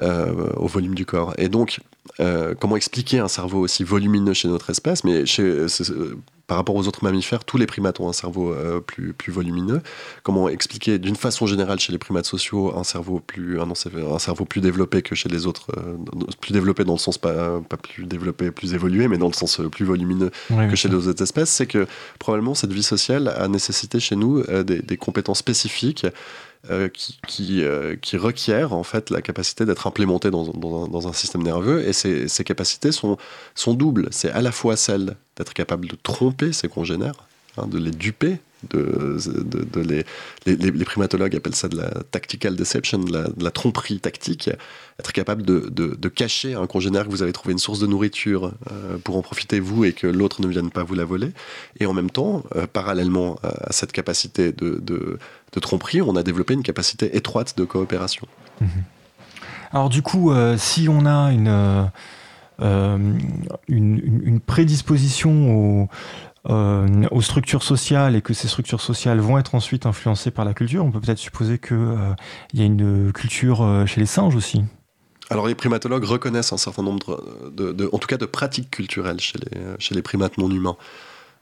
Au 0.00 0.66
volume 0.66 0.94
du 0.94 1.04
corps. 1.04 1.34
Et 1.38 1.48
donc, 1.48 1.80
comment 2.60 2.76
expliquer 2.76 3.18
un 3.18 3.28
cerveau 3.28 3.60
aussi 3.60 3.84
volumineux 3.84 4.34
chez 4.34 4.48
notre 4.48 4.70
espèce? 4.70 5.04
Mais 5.04 5.26
chez, 5.26 5.68
par 6.52 6.58
rapport 6.58 6.74
aux 6.74 6.86
autres 6.86 7.02
mammifères, 7.02 7.44
tous 7.44 7.56
les 7.56 7.64
primates 7.64 7.98
ont 8.00 8.10
un 8.10 8.12
cerveau 8.12 8.52
euh, 8.52 8.78
plus, 8.78 9.14
plus 9.14 9.32
volumineux. 9.32 9.80
Comment 10.22 10.50
expliquer 10.50 10.98
d'une 10.98 11.16
façon 11.16 11.46
générale 11.46 11.80
chez 11.80 11.92
les 11.92 11.98
primates 11.98 12.26
sociaux 12.26 12.76
un 12.76 12.84
cerveau 12.84 13.20
plus, 13.20 13.58
un, 13.58 13.70
un 13.70 14.18
cerveau 14.18 14.44
plus 14.44 14.60
développé 14.60 15.00
que 15.00 15.14
chez 15.14 15.30
les 15.30 15.46
autres, 15.46 15.68
euh, 15.78 15.96
plus 16.42 16.52
développé 16.52 16.84
dans 16.84 16.92
le 16.92 16.98
sens 16.98 17.16
pas, 17.16 17.58
pas 17.60 17.78
plus 17.78 18.04
développé, 18.04 18.50
plus 18.50 18.74
évolué, 18.74 19.08
mais 19.08 19.16
dans 19.16 19.28
le 19.28 19.32
sens 19.32 19.60
euh, 19.60 19.70
plus 19.70 19.86
volumineux 19.86 20.30
que 20.50 20.76
chez 20.76 20.88
les 20.88 20.94
autres 20.94 21.22
espèces, 21.22 21.48
c'est 21.48 21.66
que 21.66 21.86
probablement 22.18 22.54
cette 22.54 22.74
vie 22.74 22.82
sociale 22.82 23.28
a 23.28 23.48
nécessité 23.48 23.98
chez 23.98 24.16
nous 24.16 24.42
des, 24.42 24.82
des 24.82 24.96
compétences 24.98 25.38
spécifiques 25.38 26.06
euh, 26.70 26.88
qui, 26.88 27.18
qui, 27.26 27.64
euh, 27.64 27.96
qui, 27.96 28.16
requiert 28.16 28.72
en 28.72 28.84
fait 28.84 29.10
la 29.10 29.20
capacité 29.20 29.64
d'être 29.64 29.88
implémenté 29.88 30.30
dans, 30.30 30.44
dans, 30.44 30.86
dans, 30.86 31.08
un 31.08 31.12
système 31.12 31.42
nerveux. 31.42 31.84
Et 31.86 31.92
ces, 31.92 32.28
ces 32.28 32.44
capacités 32.44 32.92
sont, 32.92 33.16
sont 33.56 33.74
doubles. 33.74 34.06
C'est 34.12 34.30
à 34.30 34.40
la 34.40 34.52
fois 34.52 34.76
celle 34.76 35.16
d'être 35.36 35.54
capable 35.54 35.88
de 35.88 35.96
tromper 36.00 36.52
ses 36.52 36.68
congénères, 36.68 37.26
hein, 37.56 37.66
de 37.66 37.78
les 37.78 37.90
duper, 37.90 38.38
de, 38.70 39.18
les, 39.82 40.04
les, 40.46 40.84
primatologues 40.84 41.34
appellent 41.34 41.54
ça 41.54 41.68
de 41.68 41.76
la 41.76 41.90
tactical 42.10 42.54
deception, 42.54 42.98
de 42.98 43.42
la, 43.42 43.50
tromperie 43.50 43.98
tactique, 43.98 44.50
être 45.00 45.12
capable 45.12 45.42
de, 45.42 46.08
cacher 46.08 46.54
un 46.54 46.66
congénère 46.66 47.06
que 47.06 47.10
vous 47.10 47.22
avez 47.22 47.32
trouvé 47.32 47.52
une 47.52 47.58
source 47.58 47.80
de 47.80 47.86
nourriture 47.86 48.52
euh, 48.70 48.98
pour 49.02 49.16
en 49.16 49.22
profiter 49.22 49.58
vous 49.58 49.84
et 49.84 49.92
que 49.92 50.06
l'autre 50.06 50.42
ne 50.42 50.46
vienne 50.46 50.70
pas 50.70 50.84
vous 50.84 50.94
la 50.94 51.04
voler. 51.04 51.32
Et 51.80 51.86
en 51.86 51.92
même 51.92 52.10
temps, 52.10 52.44
parallèlement 52.72 53.38
à 53.42 53.72
cette 53.72 53.92
capacité 53.92 54.52
de, 54.52 55.18
tromperie, 55.60 56.02
on 56.02 56.14
a 56.14 56.22
développé 56.22 56.54
une 56.54 56.62
capacité 56.62 57.16
étroite 57.16 57.56
de 57.56 57.64
coopération. 57.64 58.28
Mhm. 58.60 58.68
Alors 59.72 59.88
du 59.88 60.02
coup, 60.02 60.30
euh, 60.30 60.56
si 60.58 60.86
on 60.88 61.06
a 61.06 61.32
une, 61.32 61.88
euh, 62.60 62.98
une, 63.68 64.40
prédisposition 64.40 65.88
euh, 66.48 67.06
aux, 67.10 67.22
structures 67.22 67.62
sociales 67.62 68.16
et 68.16 68.22
que 68.22 68.34
ces 68.34 68.48
structures 68.48 68.80
sociales 68.80 69.20
vont 69.20 69.38
être 69.38 69.54
ensuite 69.54 69.86
influencées 69.86 70.30
par 70.30 70.44
la 70.44 70.54
culture, 70.54 70.84
on 70.84 70.90
peut 70.90 71.00
peut-être 71.00 71.18
supposer 71.18 71.58
qu'il 71.58 71.96
il 72.52 72.60
y 72.60 72.62
a 72.62 72.66
une 72.66 73.12
culture 73.12 73.84
chez 73.86 74.00
les 74.00 74.06
singes 74.06 74.34
aussi. 74.34 74.64
Alors 75.30 75.46
les 75.46 75.54
primatologues 75.54 76.04
reconnaissent 76.04 76.52
un 76.52 76.58
certain 76.58 76.82
nombre 76.82 77.24
de, 77.52 77.88
en 77.92 77.98
tout 77.98 78.08
cas 78.08 78.18
de 78.18 78.26
pratiques 78.26 78.70
culturelles 78.70 79.20
chez 79.20 79.38
les, 79.38 79.60
chez 79.78 79.94
les 79.94 80.02
primates 80.02 80.36
non 80.36 80.50
humains. 80.50 80.76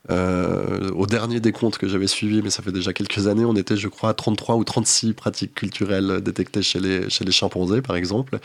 Euh, 0.08 0.90
au 0.92 1.06
dernier 1.06 1.40
des 1.40 1.52
comptes 1.52 1.76
que 1.76 1.86
j'avais 1.86 2.06
suivi, 2.06 2.40
mais 2.42 2.50
ça 2.50 2.62
fait 2.62 2.72
déjà 2.72 2.92
quelques 2.92 3.26
années, 3.26 3.44
on 3.44 3.54
était, 3.54 3.76
je 3.76 3.88
crois, 3.88 4.10
à 4.10 4.14
33 4.14 4.56
ou 4.56 4.64
36 4.64 5.12
pratiques 5.12 5.54
culturelles 5.54 6.20
détectées 6.22 6.62
chez 6.62 6.80
les, 6.80 7.10
chez 7.10 7.24
les 7.24 7.32
chimpanzés, 7.32 7.82
par 7.82 7.96
exemple. 7.96 8.38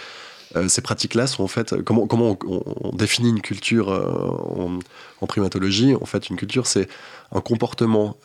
Euh, 0.55 0.67
ces 0.67 0.81
pratiques-là 0.81 1.27
sont 1.27 1.43
en 1.43 1.47
fait. 1.47 1.81
Comment, 1.83 2.07
on, 2.45 2.91
définit 2.95 3.29
une 3.29 3.41
culture 3.41 3.91
euh, 3.91 4.79
en, 5.21 5.27
primatologie 5.27 5.95
En 5.95 6.05
fait, 6.05 6.29
une 6.29 6.37
culture, 6.37 6.67
c'est 6.67 6.87
un 7.31 7.41
comportement 7.41 8.17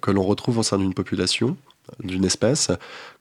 que 0.00 0.10
l'on 0.10 0.22
retrouve 0.22 0.58
au 0.58 0.62
sein 0.62 0.78
d'une 0.78 0.94
population, 0.94 1.56
d'une 2.02 2.24
espèce, 2.24 2.70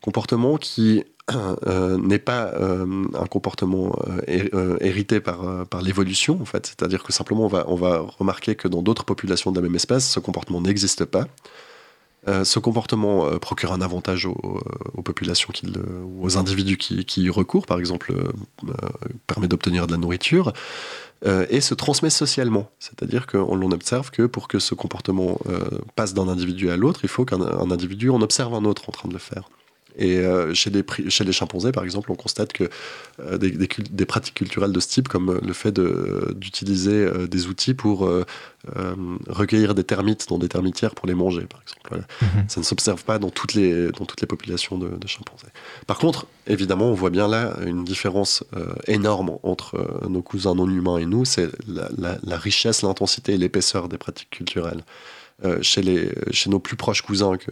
comportement 0.01 0.57
qui 0.57 1.03
euh, 1.35 1.97
n'est 1.97 2.19
pas 2.19 2.53
euh, 2.53 3.05
un 3.13 3.25
comportement 3.25 3.93
euh, 4.29 4.77
hérité 4.79 5.19
par, 5.19 5.67
par 5.67 5.81
l'évolution, 5.81 6.39
en 6.41 6.45
fait. 6.45 6.67
C'est-à-dire 6.67 7.03
que 7.03 7.11
simplement, 7.11 7.43
on 7.43 7.49
va, 7.49 7.65
on 7.67 7.75
va 7.75 7.99
remarquer 8.17 8.55
que 8.55 8.69
dans 8.69 8.81
d'autres 8.81 9.03
populations 9.03 9.51
de 9.51 9.57
la 9.57 9.63
même 9.63 9.75
espèce, 9.75 10.09
ce 10.09 10.21
comportement 10.21 10.61
n'existe 10.61 11.03
pas. 11.03 11.27
Ce 12.27 12.59
comportement 12.59 13.37
procure 13.39 13.71
un 13.71 13.81
avantage 13.81 14.25
aux, 14.25 15.01
populations, 15.03 15.49
qui 15.53 15.67
aux 16.21 16.37
individus 16.37 16.77
qui, 16.77 17.21
y 17.21 17.29
recourent, 17.29 17.65
par 17.65 17.79
exemple, 17.79 18.13
permet 19.27 19.47
d'obtenir 19.47 19.87
de 19.87 19.91
la 19.91 19.97
nourriture, 19.97 20.53
et 21.25 21.61
se 21.61 21.73
transmet 21.73 22.09
socialement. 22.09 22.69
C'est-à-dire 22.79 23.27
qu'on 23.27 23.71
observe 23.71 24.11
que 24.11 24.23
pour 24.23 24.47
que 24.47 24.59
ce 24.59 24.75
comportement 24.75 25.39
passe 25.95 26.13
d'un 26.13 26.27
individu 26.27 26.69
à 26.69 26.77
l'autre, 26.77 26.99
il 27.03 27.09
faut 27.09 27.25
qu'un 27.25 27.71
individu 27.71 28.09
en 28.09 28.21
observe 28.21 28.53
un 28.53 28.65
autre 28.65 28.89
en 28.89 28.91
train 28.91 29.07
de 29.07 29.13
le 29.13 29.19
faire. 29.19 29.49
Et 29.97 30.19
euh, 30.19 30.53
chez, 30.53 30.69
les, 30.69 30.85
chez 31.09 31.23
les 31.23 31.31
chimpanzés, 31.31 31.71
par 31.71 31.83
exemple, 31.83 32.11
on 32.11 32.15
constate 32.15 32.53
que 32.53 32.69
euh, 33.19 33.37
des, 33.37 33.51
des, 33.51 34.05
pratiques 34.05 34.35
culturelles 34.35 34.71
de 34.71 34.79
ce 34.79 34.87
type, 34.87 35.07
comme 35.07 35.39
le 35.43 35.53
fait 35.53 35.79
d'utiliser 35.79 36.91
euh, 36.91 37.27
des 37.27 37.47
outils 37.47 37.73
pour 37.73 38.09
recueillir 39.27 39.73
des 39.73 39.83
termites 39.83 40.27
dans 40.29 40.37
des 40.37 40.49
termitières 40.49 40.93
pour 40.93 41.07
les 41.07 41.15
manger, 41.15 41.45
par 41.45 41.61
exemple. 41.61 42.05
Mhm. 42.21 42.45
Ça 42.47 42.59
ne 42.59 42.65
s'observe 42.65 43.03
pas 43.03 43.17
dans 43.17 43.29
toutes 43.29 43.53
les, 43.53 43.91
dans 43.91 44.05
toutes 44.05 44.21
les 44.21 44.27
populations 44.27 44.77
de, 44.77 45.07
chimpanzés. 45.07 45.47
Par 45.87 45.97
contre, 45.97 46.27
évidemment, 46.45 46.91
on 46.91 46.93
voit 46.93 47.09
bien 47.09 47.27
là 47.27 47.55
une 47.65 47.83
différence 47.83 48.43
énorme 48.87 49.37
entre 49.43 50.01
nos 50.07 50.21
cousins 50.21 50.53
non 50.53 50.69
humains 50.69 50.97
et 50.97 51.05
nous, 51.05 51.25
c'est 51.25 51.49
la, 51.67 52.17
la 52.21 52.37
richesse, 52.37 52.81
l'intensité 52.81 53.33
et 53.33 53.37
l'épaisseur 53.37 53.87
des 53.87 53.97
pratiques 53.97 54.29
culturelles. 54.29 54.83
Euh, 55.45 55.59
chez, 55.61 55.83
les, 55.83 56.11
chez 56.31 56.49
nos 56.49 56.57
plus 56.57 56.75
proches 56.75 57.03
cousins, 57.03 57.37
que, 57.37 57.51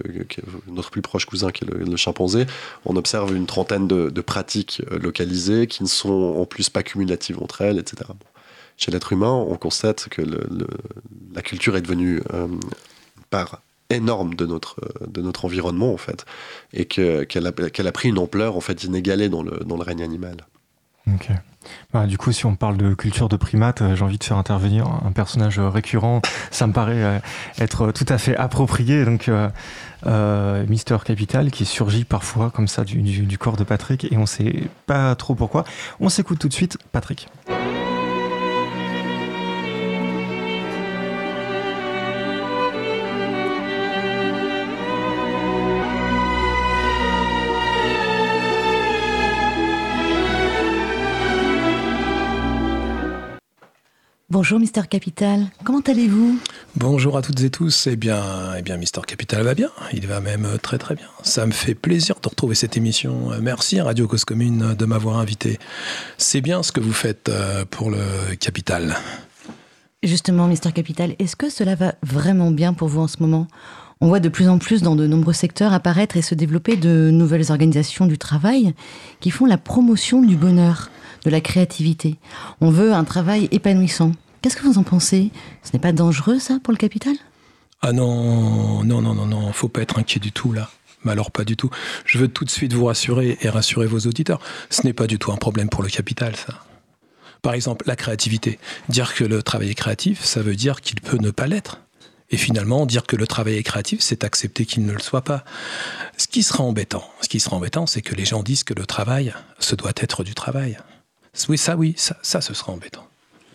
notre 0.65 0.89
plus 0.89 1.03
proche 1.03 1.25
cousin 1.25 1.51
qui 1.51 1.65
est 1.65 1.67
le, 1.67 1.95
chimpanzé, 1.97 2.47
on 2.83 2.95
observe 2.95 3.35
une 3.35 3.45
trentaine 3.45 3.87
de, 3.87 4.21
pratiques 4.21 4.81
euh, 4.91 4.97
localisées 4.97 5.67
qui 5.67 5.83
ne 5.83 5.87
sont 5.87 6.35
en 6.35 6.47
plus 6.47 6.69
pas 6.69 6.81
cumulatives 6.81 7.37
entre 7.43 7.61
elles, 7.61 7.77
etc. 7.77 8.09
Chez 8.77 8.89
l'être 8.89 9.13
humain, 9.13 9.31
on 9.31 9.55
constate 9.57 10.09
que 10.09 10.23
la 10.23 11.41
culture 11.43 11.77
est 11.77 11.81
devenue 11.81 12.23
euh, 12.33 12.47
part 13.29 13.61
énorme 13.91 14.33
de 14.33 14.47
notre, 14.47 14.77
de 15.05 15.21
notre 15.21 15.45
environnement, 15.45 15.93
en 15.93 15.97
fait, 15.97 16.25
et 16.73 16.85
qu'elle 16.85 17.45
a, 17.45 17.49
a 17.49 17.91
pris 17.91 18.09
une 18.09 18.17
ampleur, 18.17 18.57
en 18.57 18.61
fait, 18.61 18.83
inégalée 18.83 19.29
dans 19.29 19.43
le, 19.43 19.59
dans 19.63 19.77
le 19.77 19.83
règne 19.83 20.01
animal. 20.01 20.37
Ok. 21.07 21.29
Bah, 21.93 22.05
du 22.05 22.17
coup, 22.17 22.31
si 22.31 22.45
on 22.45 22.55
parle 22.55 22.77
de 22.77 22.93
culture 22.93 23.29
de 23.29 23.37
primates, 23.37 23.81
euh, 23.81 23.95
j'ai 23.95 24.03
envie 24.03 24.17
de 24.17 24.23
faire 24.23 24.37
intervenir 24.37 24.85
un 25.05 25.11
personnage 25.11 25.59
récurrent. 25.59 26.21
Ça 26.51 26.67
me 26.67 26.73
paraît 26.73 27.03
euh, 27.03 27.19
être 27.59 27.91
tout 27.91 28.05
à 28.09 28.17
fait 28.17 28.35
approprié. 28.35 29.05
Donc, 29.05 29.29
euh, 29.29 30.65
Mister 30.67 30.97
Capital 31.03 31.49
qui 31.49 31.65
surgit 31.65 32.03
parfois 32.03 32.51
comme 32.51 32.67
ça 32.67 32.83
du, 32.83 33.01
du 33.01 33.37
corps 33.37 33.57
de 33.57 33.63
Patrick 33.63 34.11
et 34.11 34.17
on 34.17 34.25
sait 34.25 34.69
pas 34.85 35.15
trop 35.15 35.33
pourquoi. 35.33 35.63
On 35.99 36.09
s'écoute 36.09 36.39
tout 36.39 36.49
de 36.49 36.53
suite, 36.53 36.77
Patrick. 36.91 37.27
Bonjour 54.35 54.59
Mister 54.59 54.81
Capital, 54.89 55.45
comment 55.63 55.79
allez-vous? 55.79 56.37
Bonjour 56.75 57.15
à 57.15 57.21
toutes 57.21 57.39
et 57.39 57.49
tous. 57.49 57.87
Eh 57.87 57.95
bien, 57.95 58.21
eh 58.57 58.61
bien, 58.61 58.75
Mister 58.75 58.99
Capital 59.07 59.43
va 59.43 59.55
bien. 59.55 59.69
Il 59.93 60.07
va 60.07 60.19
même 60.19 60.45
très 60.61 60.77
très 60.77 60.93
bien. 60.93 61.05
Ça 61.23 61.45
me 61.45 61.53
fait 61.53 61.73
plaisir 61.73 62.15
de 62.21 62.27
retrouver 62.27 62.53
cette 62.53 62.75
émission. 62.75 63.29
Merci 63.41 63.79
Radio 63.79 64.09
Cause 64.09 64.25
Commune 64.25 64.75
de 64.77 64.85
m'avoir 64.85 65.19
invité. 65.19 65.57
C'est 66.17 66.41
bien 66.41 66.63
ce 66.63 66.73
que 66.73 66.81
vous 66.81 66.91
faites 66.91 67.29
euh, 67.29 67.63
pour 67.63 67.89
le 67.89 68.35
Capital. 68.37 68.97
Justement, 70.03 70.49
Mister 70.49 70.73
Capital, 70.73 71.15
est-ce 71.17 71.37
que 71.37 71.49
cela 71.49 71.75
va 71.75 71.95
vraiment 72.03 72.51
bien 72.51 72.73
pour 72.73 72.89
vous 72.89 72.99
en 72.99 73.07
ce 73.07 73.21
moment? 73.21 73.47
On 74.01 74.09
voit 74.09 74.19
de 74.19 74.27
plus 74.27 74.49
en 74.49 74.57
plus 74.57 74.81
dans 74.81 74.97
de 74.97 75.07
nombreux 75.07 75.31
secteurs 75.31 75.71
apparaître 75.71 76.17
et 76.17 76.21
se 76.21 76.35
développer 76.35 76.75
de 76.75 77.09
nouvelles 77.09 77.53
organisations 77.53 78.05
du 78.05 78.17
travail 78.17 78.73
qui 79.21 79.31
font 79.31 79.45
la 79.45 79.57
promotion 79.57 80.21
du 80.21 80.35
bonheur, 80.35 80.89
de 81.23 81.29
la 81.29 81.39
créativité. 81.39 82.17
On 82.59 82.69
veut 82.69 82.91
un 82.91 83.05
travail 83.05 83.47
épanouissant. 83.51 84.11
Qu'est-ce 84.45 84.57
que 84.57 84.67
vous 84.67 84.77
en 84.77 84.83
pensez? 84.83 85.31
Ce 85.63 85.71
n'est 85.73 85.79
pas 85.79 85.91
dangereux, 85.91 86.37
ça, 86.37 86.59
pour 86.61 86.71
le 86.71 86.77
capital? 86.77 87.15
Ah 87.81 87.93
non, 87.93 88.83
non, 88.83 89.01
non, 89.01 89.15
non, 89.15 89.25
non, 89.25 89.51
faut 89.51 89.69
pas 89.69 89.81
être 89.81 89.97
inquiet 89.97 90.19
du 90.19 90.31
tout, 90.31 90.53
là. 90.53 90.69
Mais 91.03 91.13
alors 91.13 91.31
pas 91.31 91.45
du 91.45 91.57
tout. 91.57 91.71
Je 92.05 92.19
veux 92.19 92.27
tout 92.27 92.45
de 92.45 92.51
suite 92.51 92.71
vous 92.71 92.85
rassurer 92.85 93.39
et 93.41 93.49
rassurer 93.49 93.87
vos 93.87 94.01
auditeurs. 94.01 94.39
Ce 94.69 94.83
n'est 94.83 94.93
pas 94.93 95.07
du 95.07 95.17
tout 95.17 95.31
un 95.31 95.35
problème 95.37 95.67
pour 95.67 95.81
le 95.81 95.89
capital, 95.89 96.35
ça. 96.35 96.63
Par 97.41 97.55
exemple, 97.55 97.85
la 97.87 97.95
créativité. 97.95 98.59
Dire 98.87 99.15
que 99.15 99.23
le 99.23 99.41
travail 99.41 99.71
est 99.71 99.73
créatif, 99.73 100.23
ça 100.23 100.43
veut 100.43 100.55
dire 100.55 100.81
qu'il 100.81 101.01
peut 101.01 101.17
ne 101.17 101.31
pas 101.31 101.47
l'être. 101.47 101.79
Et 102.29 102.37
finalement, 102.37 102.85
dire 102.85 103.07
que 103.07 103.15
le 103.15 103.25
travail 103.25 103.55
est 103.55 103.63
créatif, 103.63 104.01
c'est 104.01 104.23
accepter 104.23 104.67
qu'il 104.67 104.85
ne 104.85 104.93
le 104.93 104.99
soit 104.99 105.23
pas. 105.23 105.43
Ce 106.17 106.27
qui 106.27 106.43
sera 106.43 106.63
embêtant, 106.63 107.09
ce 107.21 107.29
qui 107.29 107.39
sera 107.39 107.55
embêtant, 107.55 107.87
c'est 107.87 108.03
que 108.03 108.13
les 108.13 108.25
gens 108.25 108.43
disent 108.43 108.63
que 108.63 108.75
le 108.75 108.85
travail, 108.85 109.33
ce 109.57 109.73
doit 109.73 109.93
être 109.95 110.23
du 110.23 110.35
travail. 110.35 110.77
Oui, 111.49 111.57
ça, 111.57 111.75
oui, 111.75 111.95
ça, 111.97 112.15
ça, 112.21 112.41
ce 112.41 112.53
sera 112.53 112.73
embêtant. 112.73 113.07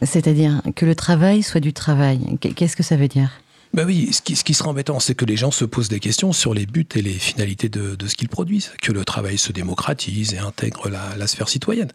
C'est-à-dire 0.03 0.63
que 0.75 0.87
le 0.87 0.95
travail 0.95 1.43
soit 1.43 1.61
du 1.61 1.73
travail. 1.73 2.21
Qu'est-ce 2.41 2.77
que 2.77 2.83
ça 2.83 2.97
veut 2.97 3.09
dire? 3.09 3.31
Ben 3.73 3.87
oui, 3.87 4.09
ce 4.13 4.21
qui, 4.21 4.35
ce 4.35 4.43
qui 4.43 4.53
sera 4.53 4.71
embêtant, 4.71 4.99
c'est 4.99 5.15
que 5.15 5.25
les 5.25 5.37
gens 5.37 5.53
se 5.53 5.65
posent 5.65 5.89
des 5.89 6.01
questions 6.01 6.33
sur 6.33 6.55
les 6.55 6.67
buts 6.67 6.89
et 6.97 7.03
les 7.03 7.13
finalités 7.13 7.69
de, 7.69 7.95
de 7.95 8.07
ce 8.09 8.17
qu'ils 8.17 8.29
produisent, 8.29 8.73
que 8.83 8.91
le 8.91 9.05
travail 9.05 9.39
se 9.39 9.53
démocratise 9.53 10.35
et 10.35 10.39
intègre 10.39 10.89
la, 10.89 11.15
la 11.17 11.27
sphère 11.29 11.49
citoyenne. 11.49 11.91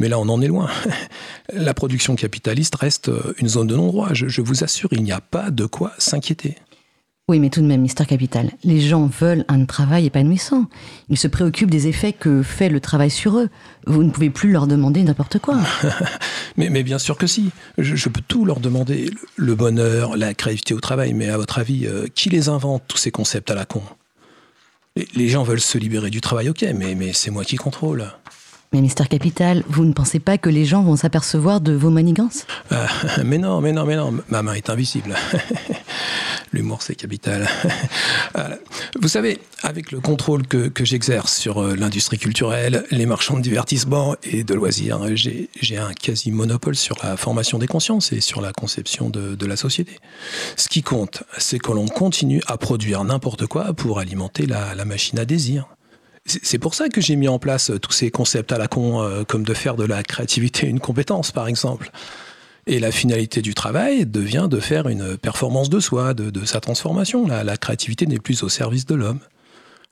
Mais 0.00 0.08
là, 0.08 0.18
on 0.18 0.28
en 0.28 0.42
est 0.42 0.48
loin. 0.48 0.68
La 1.52 1.72
production 1.72 2.16
capitaliste 2.16 2.74
reste 2.74 3.10
une 3.38 3.48
zone 3.48 3.68
de 3.68 3.76
non-droit. 3.76 4.08
Je, 4.12 4.26
je 4.26 4.40
vous 4.40 4.64
assure, 4.64 4.88
il 4.92 5.04
n'y 5.04 5.12
a 5.12 5.20
pas 5.20 5.50
de 5.50 5.66
quoi 5.66 5.92
s'inquiéter. 5.98 6.56
Oui, 7.30 7.38
mais 7.38 7.48
tout 7.48 7.60
de 7.60 7.66
même, 7.66 7.82
Mister 7.82 8.04
Capital, 8.06 8.50
les 8.64 8.80
gens 8.80 9.06
veulent 9.06 9.44
un 9.46 9.64
travail 9.64 10.04
épanouissant. 10.06 10.64
Ils 11.10 11.16
se 11.16 11.28
préoccupent 11.28 11.70
des 11.70 11.86
effets 11.86 12.12
que 12.12 12.42
fait 12.42 12.68
le 12.68 12.80
travail 12.80 13.08
sur 13.08 13.38
eux. 13.38 13.48
Vous 13.86 14.02
ne 14.02 14.10
pouvez 14.10 14.30
plus 14.30 14.50
leur 14.50 14.66
demander 14.66 15.04
n'importe 15.04 15.38
quoi. 15.38 15.60
mais, 16.56 16.82
bien 16.82 16.98
sûr 16.98 17.16
que 17.16 17.28
si. 17.28 17.50
Je, 17.78 18.08
peux 18.08 18.20
tout 18.26 18.44
leur 18.44 18.58
demander. 18.58 19.12
Le 19.36 19.54
bonheur, 19.54 20.16
la 20.16 20.34
créativité 20.34 20.74
au 20.74 20.80
travail. 20.80 21.14
Mais 21.14 21.28
à 21.28 21.36
votre 21.36 21.60
avis, 21.60 21.86
euh, 21.86 22.08
qui 22.12 22.30
les 22.30 22.48
invente, 22.48 22.82
tous 22.88 22.98
ces 22.98 23.12
concepts 23.12 23.52
à 23.52 23.54
la 23.54 23.64
con? 23.64 23.82
Les, 25.14 25.28
gens 25.28 25.44
veulent 25.44 25.60
se 25.60 25.78
libérer 25.78 26.10
du 26.10 26.20
travail, 26.20 26.48
ok, 26.48 26.66
mais 26.74 27.12
c'est 27.12 27.30
moi 27.30 27.44
qui 27.44 27.54
contrôle. 27.54 28.10
Mais 28.72 28.80
Mister 28.80 29.04
Capital, 29.08 29.64
vous 29.68 29.84
ne 29.84 29.92
pensez 29.92 30.20
pas 30.20 30.38
que 30.38 30.48
les 30.48 30.64
gens 30.64 30.84
vont 30.84 30.94
s'apercevoir 30.94 31.60
de 31.60 31.72
vos 31.72 31.90
manigances? 31.90 32.46
Euh, 32.70 32.86
Mais 33.24 33.38
non, 33.38 33.60
mais 33.60 33.72
non, 33.72 33.84
mais 33.84 33.96
non, 33.96 34.14
ma 34.28 34.42
main 34.42 34.52
est 34.52 34.70
invisible. 34.70 35.16
L'humour, 36.52 36.80
c'est 36.82 36.94
capital. 36.94 37.48
Vous 39.00 39.08
savez, 39.08 39.38
avec 39.62 39.92
le 39.92 40.00
contrôle 40.00 40.46
que, 40.46 40.70
j'exerce 40.84 41.36
sur 41.36 41.62
euh, 41.62 41.74
l'industrie 41.76 42.18
culturelle, 42.18 42.84
les 42.90 43.06
marchands 43.06 43.36
de 43.36 43.42
divertissement 43.42 44.16
et 44.24 44.44
de 44.44 44.54
loisirs, 44.54 45.00
j'ai 45.14 45.78
un 45.78 45.92
quasi-monopole 45.92 46.74
sur 46.74 46.96
la 47.04 47.16
formation 47.16 47.58
des 47.58 47.68
consciences 47.68 48.12
et 48.12 48.20
sur 48.20 48.40
la 48.40 48.52
conception 48.52 49.10
de, 49.10 49.34
de 49.34 49.46
la 49.46 49.56
société. 49.56 49.98
Ce 50.56 50.68
qui 50.68 50.82
compte, 50.82 51.22
c'est 51.38 51.58
que 51.58 51.72
l'on 51.72 51.86
continue 51.86 52.40
à 52.46 52.56
produire 52.56 53.04
n'importe 53.04 53.46
quoi 53.46 53.72
pour 53.72 53.98
alimenter 53.98 54.46
la 54.46 54.84
machine 54.84 55.18
à 55.18 55.24
désir. 55.24 55.66
C'est 56.26 56.58
pour 56.58 56.74
ça 56.74 56.88
que 56.88 57.00
j'ai 57.00 57.16
mis 57.16 57.28
en 57.28 57.38
place 57.38 57.72
tous 57.80 57.92
ces 57.92 58.10
concepts 58.10 58.52
à 58.52 58.58
la 58.58 58.68
con, 58.68 59.02
euh, 59.02 59.24
comme 59.24 59.42
de 59.42 59.54
faire 59.54 59.76
de 59.76 59.84
la 59.84 60.02
créativité 60.02 60.66
une 60.66 60.78
compétence, 60.78 61.32
par 61.32 61.48
exemple. 61.48 61.90
Et 62.66 62.78
la 62.78 62.92
finalité 62.92 63.42
du 63.42 63.54
travail 63.54 64.06
devient 64.06 64.46
de 64.48 64.60
faire 64.60 64.88
une 64.88 65.16
performance 65.16 65.70
de 65.70 65.80
soi, 65.80 66.14
de, 66.14 66.44
sa 66.44 66.60
transformation. 66.60 67.26
La, 67.26 67.42
la 67.42 67.56
créativité 67.56 68.06
n'est 68.06 68.18
plus 68.18 68.42
au 68.42 68.48
service 68.48 68.86
de 68.86 68.94
l'homme. 68.94 69.20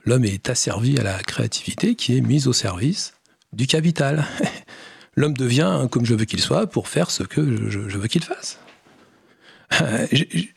L'homme 0.05 0.25
est 0.25 0.49
asservi 0.49 0.99
à 0.99 1.03
la 1.03 1.19
créativité 1.19 1.95
qui 1.95 2.17
est 2.17 2.21
mise 2.21 2.47
au 2.47 2.53
service 2.53 3.15
du 3.53 3.67
capital. 3.67 4.27
l'homme 5.17 5.37
devient 5.37 5.89
comme 5.91 6.05
je 6.05 6.15
veux 6.15 6.25
qu'il 6.25 6.41
soit 6.41 6.67
pour 6.67 6.89
faire 6.89 7.11
ce 7.11 7.23
que 7.23 7.69
je 7.71 7.99
veux 7.99 8.07
qu'il 8.07 8.23
fasse. 8.23 8.59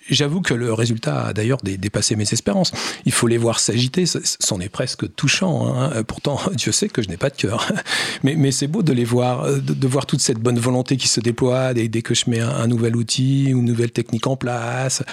J'avoue 0.10 0.42
que 0.42 0.54
le 0.54 0.74
résultat 0.74 1.28
a 1.28 1.34
d'ailleurs 1.34 1.60
dépassé 1.62 2.16
mes 2.16 2.32
espérances. 2.32 2.72
Il 3.06 3.12
faut 3.12 3.28
les 3.28 3.38
voir 3.38 3.60
s'agiter, 3.60 4.06
c'en 4.06 4.60
est 4.60 4.70
presque 4.70 5.14
touchant. 5.16 5.76
Hein. 5.76 6.04
Pourtant, 6.04 6.40
Dieu 6.54 6.72
sait 6.72 6.88
que 6.88 7.02
je 7.02 7.10
n'ai 7.10 7.18
pas 7.18 7.30
de 7.30 7.36
cœur. 7.36 7.72
Mais, 8.24 8.52
c'est 8.52 8.68
beau 8.68 8.84
de 8.84 8.94
les 8.94 9.04
voir, 9.04 9.52
de, 9.52 9.60
de, 9.60 9.88
voir 9.88 10.06
toute 10.06 10.22
cette 10.22 10.40
bonne 10.40 10.60
volonté 10.60 10.98
qui 10.98 11.08
se 11.08 11.20
déploie 11.20 11.74
dès, 11.74 12.02
que 12.02 12.14
je 12.14 12.30
mets 12.30 12.40
un, 12.40 12.68
nouvel 12.68 12.96
outil 12.96 13.54
ou 13.54 13.60
une 13.60 13.66
nouvelle 13.66 13.92
technique 13.92 14.28
en 14.28 14.36
place. 14.36 15.04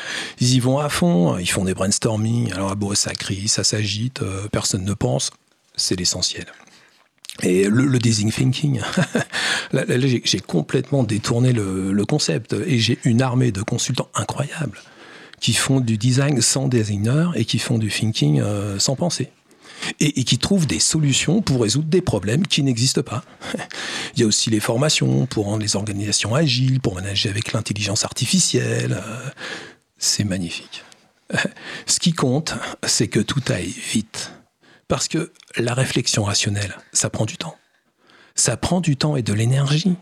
Ils 0.40 0.54
y 0.54 0.60
vont 0.60 0.78
à 0.78 0.88
fond, 0.88 1.38
ils 1.38 1.50
font 1.50 1.64
des 1.64 1.74
brainstorming. 1.74 2.52
Alors, 2.52 2.74
bon, 2.76 2.94
ça 2.94 3.12
crie, 3.12 3.48
ça 3.48 3.64
s'agite, 3.64 4.22
euh, 4.22 4.48
personne 4.50 4.84
ne 4.84 4.94
pense. 4.94 5.30
C'est 5.76 5.96
l'essentiel. 5.96 6.46
Et 7.42 7.64
le, 7.64 7.86
le 7.86 7.98
design 7.98 8.32
thinking, 8.32 8.80
là, 9.72 9.84
là 9.84 9.96
j'ai 10.24 10.40
complètement 10.40 11.04
détourné 11.04 11.52
le, 11.52 11.92
le 11.92 12.04
concept 12.04 12.54
et 12.66 12.78
j'ai 12.78 12.98
une 13.04 13.22
armée 13.22 13.52
de 13.52 13.62
consultants 13.62 14.08
incroyables 14.14 14.80
qui 15.40 15.52
font 15.54 15.80
du 15.80 15.98
design 15.98 16.40
sans 16.40 16.68
designer 16.68 17.32
et 17.36 17.44
qui 17.44 17.58
font 17.58 17.78
du 17.78 17.88
thinking 17.88 18.40
euh, 18.40 18.78
sans 18.78 18.96
penser. 18.96 19.30
Et, 20.00 20.20
et, 20.20 20.24
qui 20.24 20.38
trouvent 20.38 20.66
des 20.66 20.80
solutions 20.80 21.40
pour 21.40 21.62
résoudre 21.62 21.86
des 21.86 22.00
problèmes 22.00 22.44
qui 22.48 22.64
n'existent 22.64 23.02
pas. 23.02 23.22
Il 24.16 24.20
y 24.20 24.24
a 24.24 24.26
aussi 24.26 24.50
les 24.50 24.58
formations 24.58 25.26
pour 25.26 25.44
rendre 25.44 25.62
les 25.62 25.76
organisations 25.76 26.34
agiles, 26.34 26.80
pour 26.80 26.96
manager 26.96 27.30
avec 27.30 27.52
l'intelligence 27.52 28.04
artificielle. 28.04 28.94
Euh, 28.94 29.30
C'est 29.96 30.24
magnifique. 30.24 30.82
Ce 31.86 32.00
qui 32.00 32.12
compte, 32.12 32.54
c'est 32.84 33.06
que 33.06 33.20
tout 33.20 33.42
aille 33.50 33.72
vite. 33.92 34.32
Parce 34.88 35.06
que 35.08 35.32
la 35.56 35.74
réflexion 35.74 36.24
rationnelle, 36.24 36.76
ça 36.92 37.10
prend 37.10 37.26
du 37.26 37.36
temps. 37.36 37.56
Ça 38.34 38.56
prend 38.56 38.80
du 38.80 38.96
temps 38.96 39.16
et 39.16 39.22
de 39.22 39.32
l'énergie. 39.32 39.96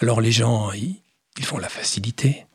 Alors 0.00 0.20
les 0.20 0.32
gens, 0.32 0.70
ils, 0.72 1.00
font 1.44 1.58
la 1.58 1.68
facilité. 1.68 2.46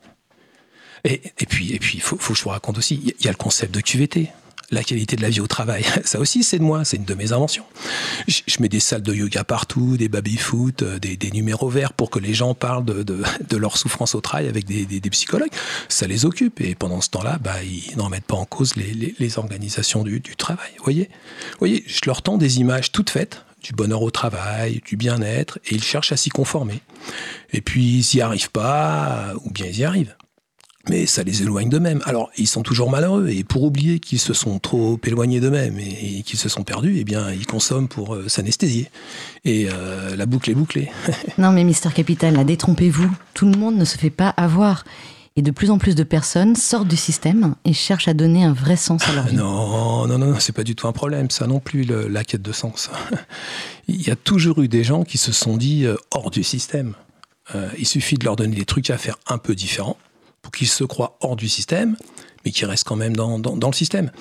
Et, 1.04 1.22
et 1.38 1.46
puis, 1.46 1.74
et 1.74 1.80
puis, 1.80 2.00
faut, 2.00 2.18
faut, 2.18 2.34
que 2.34 2.40
je 2.40 2.44
vous 2.44 2.50
raconte 2.50 2.78
aussi, 2.78 3.14
il 3.20 3.26
y 3.26 3.28
a 3.28 3.32
le 3.32 3.38
concept 3.38 3.74
de 3.74 3.82
QVT, 3.82 4.32
la 4.70 4.84
qualité 4.84 5.16
de 5.16 5.22
la 5.22 5.30
vie 5.30 5.40
au 5.40 5.48
travail. 5.48 5.86
Ça 6.04 6.20
aussi, 6.20 6.44
c'est 6.44 6.60
de 6.60 6.64
moi, 6.64 6.84
c'est 6.84 6.98
une 6.98 7.06
de 7.06 7.14
mes 7.14 7.32
inventions. 7.32 7.66
Je, 8.28 8.42
mets 8.60 8.70
des 8.70 8.80
salles 8.80 9.02
de 9.02 9.14
yoga 9.14 9.44
partout, 9.44 9.98
des 9.98 10.10
baby-foot, 10.10 10.84
des, 10.84 11.16
des, 11.16 11.32
numéros 11.32 11.70
verts 11.70 11.94
pour 11.94 12.10
que 12.10 12.20
les 12.20 12.34
gens 12.34 12.54
parlent 12.54 12.86
de, 12.86 13.24
leur 13.58 13.78
souffrance 13.78 14.16
au 14.16 14.22
travail 14.22 14.48
avec 14.48 14.66
des, 14.66 15.10
psychologues. 15.10 15.52
Ça 15.88 16.08
les 16.08 16.26
occupe. 16.26 16.60
Et 16.62 16.76
pendant 16.76 17.02
ce 17.02 17.10
temps-là, 17.10 17.40
bah, 17.42 17.64
ils 17.64 17.96
n'en 17.98 18.10
mettent 18.10 18.26
pas 18.26 18.36
en 18.36 18.46
cause 18.46 18.76
les, 18.76 19.38
organisations 19.38 20.04
du, 20.04 20.22
travail. 20.38 20.72
Voyez, 20.84 21.10
Vous 21.52 21.60
voyez, 21.60 21.84
je 21.88 22.02
leur 22.06 22.22
tends 22.22 22.38
des 22.38 22.60
images 22.60 22.92
toutes 22.92 23.10
faites 23.10 23.44
du 23.64 23.74
bonheur 23.74 24.02
au 24.04 24.12
travail, 24.12 24.82
du 24.86 24.98
bien-être, 24.98 25.60
et 25.66 25.76
ils 25.76 25.84
cherchent 25.84 26.12
à 26.12 26.18
s'y 26.18 26.30
conformer. 26.30 26.80
Et 27.52 27.62
puis, 27.62 28.00
ils 28.00 28.16
n'y 28.16 28.22
arrivent 28.22 28.52
pas, 28.52 29.34
ou 29.44 29.50
bien 29.50 29.66
ils 29.66 29.80
y 29.80 29.84
arrivent 29.84 30.16
mais 30.90 31.06
ça 31.06 31.24
les 31.24 31.42
éloigne 31.42 31.70
d'eux-mêmes. 31.70 32.02
Alors, 32.06 32.30
ils 32.38 32.48
sont 32.48 32.64
toujours 32.64 32.90
malheureux, 32.90 33.30
et 33.30 33.44
pour 33.44 33.64
oublier 33.64 34.00
qu'ils 34.00 34.20
se 34.20 34.34
sont 34.34 34.60
trop 34.60 35.00
éloignés 35.06 35.40
d'eux-mêmes 35.40 35.80
et, 35.80 36.20
et 36.20 36.22
qu'ils 36.24 36.40
se 36.40 36.50
sont 36.50 36.64
perdus, 36.64 36.96
eh 36.98 37.04
bien, 37.04 37.32
ils 37.32 37.46
consomment 37.46 37.88
pour 37.88 38.16
euh, 38.16 38.28
s'anesthésier. 38.28 38.90
Et 39.46 39.68
euh, 39.72 40.16
la 40.16 40.26
boucle 40.26 40.50
est 40.50 40.56
bouclée. 40.56 40.90
non, 41.38 41.52
mais 41.52 41.64
Mister 41.64 41.90
Capital, 41.94 42.36
là, 42.36 42.44
détrompez-vous. 42.44 43.10
Tout 43.34 43.46
le 43.46 43.58
monde 43.58 43.78
ne 43.78 43.86
se 43.86 43.98
fait 43.98 44.10
pas 44.10 44.30
avoir. 44.30 44.84
Et 45.38 45.44
de 45.44 45.52
plus 45.52 45.70
en 45.70 45.78
plus 45.78 45.94
de 45.94 46.04
personnes 46.04 46.56
sortent 46.56 46.88
du 46.88 46.98
système 46.98 47.54
et 47.64 47.72
cherchent 47.72 48.08
à 48.08 48.16
donner 48.16 48.44
un 48.44 48.54
vrai 48.54 48.76
sens 48.76 49.08
à 49.08 49.14
leur 49.14 49.28
vie. 49.28 49.36
Non, 49.36 50.08
non, 50.08 50.18
non, 50.18 50.40
c'est 50.40 50.52
pas 50.52 50.64
du 50.64 50.76
tout 50.76 50.88
un 50.88 50.94
problème, 50.94 51.30
ça 51.30 51.46
non 51.46 51.60
plus, 51.60 51.84
le, 51.84 52.08
la 52.08 52.24
quête 52.24 52.42
de 52.42 52.52
sens. 52.52 52.90
Il 53.88 54.02
y 54.02 54.10
a 54.10 54.16
toujours 54.16 54.64
eu 54.64 54.68
des 54.68 54.84
gens 54.84 55.04
qui 55.04 55.20
se 55.20 55.32
sont 55.32 55.56
dit 55.56 55.86
euh, 55.86 55.96
hors 56.10 56.32
du 56.32 56.44
système. 56.44 56.96
Euh, 57.56 57.70
il 57.78 57.88
suffit 57.88 58.18
de 58.18 58.26
leur 58.26 58.36
donner 58.36 58.56
des 58.56 58.66
trucs 58.66 58.90
à 58.90 58.98
faire 58.98 59.18
un 59.28 59.38
peu 59.38 59.56
différents 59.56 59.96
qu'ils 60.52 60.68
se 60.68 60.84
croient 60.84 61.18
hors 61.22 61.36
du 61.36 61.50
système, 61.50 61.96
mais 62.46 62.52
qui 62.52 62.66
restent 62.66 62.86
quand 62.86 62.96
même 62.96 63.16
dans 63.16 63.38
le 63.38 63.74
système. 63.74 64.12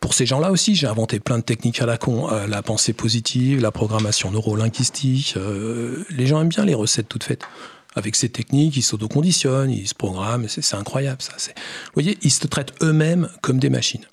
Pour 0.00 0.14
ces 0.14 0.26
gens-là 0.26 0.50
aussi, 0.50 0.74
j'ai 0.74 0.86
inventé 0.86 1.20
plein 1.20 1.38
de 1.38 1.44
techniques 1.44 1.80
à 1.80 1.86
la 1.86 1.98
con, 1.98 2.30
euh, 2.30 2.46
la 2.46 2.62
pensée 2.62 2.92
positive, 2.92 3.60
la 3.60 3.72
programmation 3.72 4.30
neurolinguistique. 4.30 5.34
Euh, 5.36 6.04
les 6.10 6.26
gens 6.26 6.40
aiment 6.40 6.48
bien 6.48 6.64
les 6.64 6.74
recettes 6.74 7.08
toutes 7.08 7.24
faites. 7.24 7.44
Avec 7.94 8.16
ces 8.16 8.30
techniques, 8.30 8.76
ils 8.76 8.82
s'autoconditionnent, 8.82 9.70
ils 9.70 9.86
se 9.86 9.94
programment, 9.94 10.46
c'est 10.48 10.74
incroyable 10.74 11.20
ça. 11.20 11.32
Vous 11.36 11.92
voyez, 11.94 12.18
ils 12.22 12.30
se 12.30 12.46
traitent 12.46 12.72
eux-mêmes 12.82 13.28
comme 13.42 13.58
des 13.58 13.68
machines. 13.68 14.06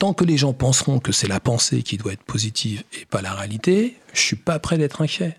Tant 0.00 0.12
que 0.12 0.24
les 0.24 0.36
gens 0.36 0.52
penseront 0.52 0.98
que 0.98 1.12
c'est 1.12 1.28
la 1.28 1.38
pensée 1.38 1.82
qui 1.82 1.98
doit 1.98 2.12
être 2.12 2.24
positive 2.24 2.82
et 3.00 3.04
pas 3.04 3.22
la 3.22 3.32
réalité, 3.32 3.96
je 4.12 4.20
suis 4.20 4.36
pas 4.36 4.58
prêt 4.58 4.78
d'être 4.78 5.02
inquiet. 5.02 5.36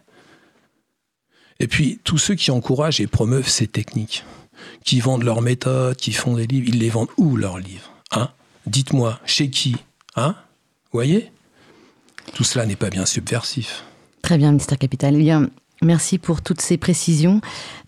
Et 1.60 1.68
puis, 1.68 1.99
tous 2.03 2.18
ceux 2.18 2.36
qui 2.36 2.51
encouragent 2.51 3.01
et 3.01 3.08
promeuvent 3.08 3.49
ces 3.49 3.68
techniques, 3.68 4.24
qui 4.84 4.99
vendent 4.99 5.24
leurs 5.24 5.41
méthodes, 5.41 5.97
qui 5.97 6.14
font 6.14 6.36
des 6.36 6.47
livres, 6.47 6.68
ils 6.70 6.80
les 6.80 6.89
vendent 6.89 7.10
où 7.18 7.36
leurs 7.36 7.58
livres 7.58 7.91
hein? 8.12 8.30
Dites-moi, 8.66 9.20
chez 9.26 9.49
qui 9.49 9.76
hein? 10.16 10.36
Voyez? 10.91 11.32
Tout 12.34 12.43
cela 12.43 12.66
n'est 12.66 12.76
pas 12.76 12.89
bien 12.89 13.05
subversif. 13.05 13.84
Très 14.22 14.38
bien, 14.38 14.51
Mister 14.51 14.76
Capital. 14.76 15.16
Eh 15.16 15.20
bien, 15.20 15.49
merci 15.82 16.18
pour 16.18 16.41
toutes 16.41 16.62
ces 16.62 16.78
précisions. 16.78 17.39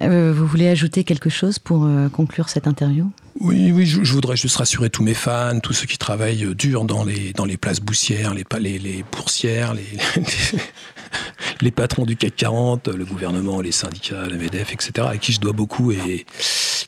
Euh, 0.02 0.32
vous 0.34 0.46
voulez 0.46 0.68
ajouter 0.70 1.04
quelque 1.04 1.30
chose 1.30 1.60
pour 1.60 1.86
euh, 1.86 2.08
conclure 2.08 2.48
cette 2.50 2.68
interview? 2.68 3.12
Oui, 3.40 3.72
oui, 3.72 3.86
je, 3.86 4.12
voudrais 4.12 4.36
juste 4.36 4.58
rassurer 4.58 4.90
tous 4.90 5.04
mes 5.04 5.14
fans, 5.14 5.60
tous 5.60 5.74
ceux 5.74 5.86
qui 5.86 5.98
travaillent 5.98 6.54
dur 6.56 6.84
dans 6.84 7.04
les, 7.04 7.32
dans 7.34 7.46
les 7.46 7.58
places 7.58 7.80
boussières, 7.80 8.34
les, 8.34 8.44
les, 8.60 8.80
les 8.80 9.04
boursières, 9.04 9.74
les, 9.74 9.86
les, 10.16 10.24
les, 11.62 11.72
patrons 11.72 12.06
du 12.06 12.18
CAC 12.18 12.36
40, 12.36 12.90
le 12.90 13.06
gouvernement, 13.06 13.62
les 13.62 13.72
syndicats, 13.72 14.28
la 14.28 14.36
MEDEF, 14.36 14.74
etc., 14.74 15.08
à 15.12 15.18
qui 15.18 15.32
je 15.32 15.40
dois 15.40 15.54
beaucoup 15.54 15.92
et 15.92 16.26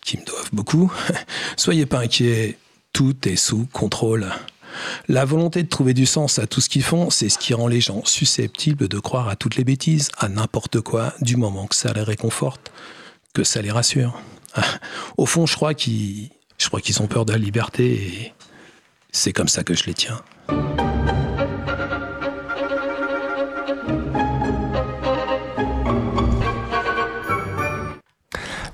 qui 0.01 0.17
me 0.17 0.25
doivent 0.25 0.49
beaucoup. 0.51 0.91
Soyez 1.55 1.85
pas 1.85 1.99
inquiets, 1.99 2.57
tout 2.91 3.15
est 3.27 3.37
sous 3.37 3.65
contrôle. 3.71 4.27
La 5.07 5.25
volonté 5.25 5.63
de 5.63 5.69
trouver 5.69 5.93
du 5.93 6.05
sens 6.05 6.39
à 6.39 6.47
tout 6.47 6.61
ce 6.61 6.69
qu'ils 6.69 6.83
font, 6.83 7.09
c'est 7.09 7.29
ce 7.29 7.37
qui 7.37 7.53
rend 7.53 7.67
les 7.67 7.81
gens 7.81 8.03
susceptibles 8.05 8.87
de 8.87 8.99
croire 8.99 9.29
à 9.29 9.35
toutes 9.35 9.55
les 9.55 9.63
bêtises, 9.63 10.09
à 10.17 10.27
n'importe 10.29 10.81
quoi, 10.81 11.13
du 11.21 11.37
moment 11.37 11.67
que 11.67 11.75
ça 11.75 11.93
les 11.93 12.03
réconforte, 12.03 12.71
que 13.33 13.43
ça 13.43 13.61
les 13.61 13.71
rassure. 13.71 14.19
Au 15.17 15.25
fond, 15.25 15.45
je 15.45 15.55
crois 15.55 15.73
qu'ils, 15.73 16.29
je 16.61 16.67
crois 16.67 16.79
qu'ils 16.79 17.01
ont 17.01 17.07
peur 17.07 17.25
de 17.25 17.31
la 17.31 17.39
liberté 17.39 17.93
et 17.93 18.33
c'est 19.11 19.33
comme 19.33 19.47
ça 19.47 19.63
que 19.63 19.73
je 19.73 19.85
les 19.85 19.95
tiens. 19.95 20.21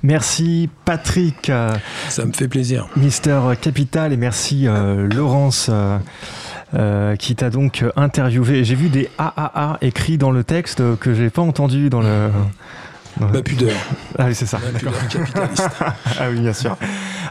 Merci 0.03 0.69
Patrick. 0.85 1.51
Ça 2.09 2.25
me 2.25 2.33
fait 2.33 2.47
plaisir. 2.47 2.87
Mister 2.97 3.39
Capital 3.61 4.13
et 4.13 4.17
merci 4.17 4.67
euh, 4.67 5.07
Laurence. 5.07 5.67
Euh, 5.69 5.97
euh, 6.73 7.15
qui 7.15 7.33
t'a 7.33 7.49
donc 7.49 7.85
interviewé. 7.95 8.65
J'ai 8.65 8.75
vu 8.75 8.89
des 8.89 9.09
AAA 9.17 9.77
écrits 9.79 10.17
dans 10.17 10.31
le 10.31 10.43
texte 10.43 10.97
que 10.97 11.13
j'ai 11.13 11.29
pas 11.29 11.41
entendu 11.41 11.89
dans 11.89 12.01
le. 12.01 12.29
Ma 13.19 13.41
pudeur. 13.41 13.75
Ah 14.17 14.25
oui, 14.27 14.35
c'est 14.35 14.45
ça. 14.45 14.59
Ma 14.59 14.77
pudeur 14.77 15.07
capitaliste. 15.07 15.69
ah 16.19 16.29
oui, 16.29 16.39
bien 16.39 16.53
sûr. 16.53 16.77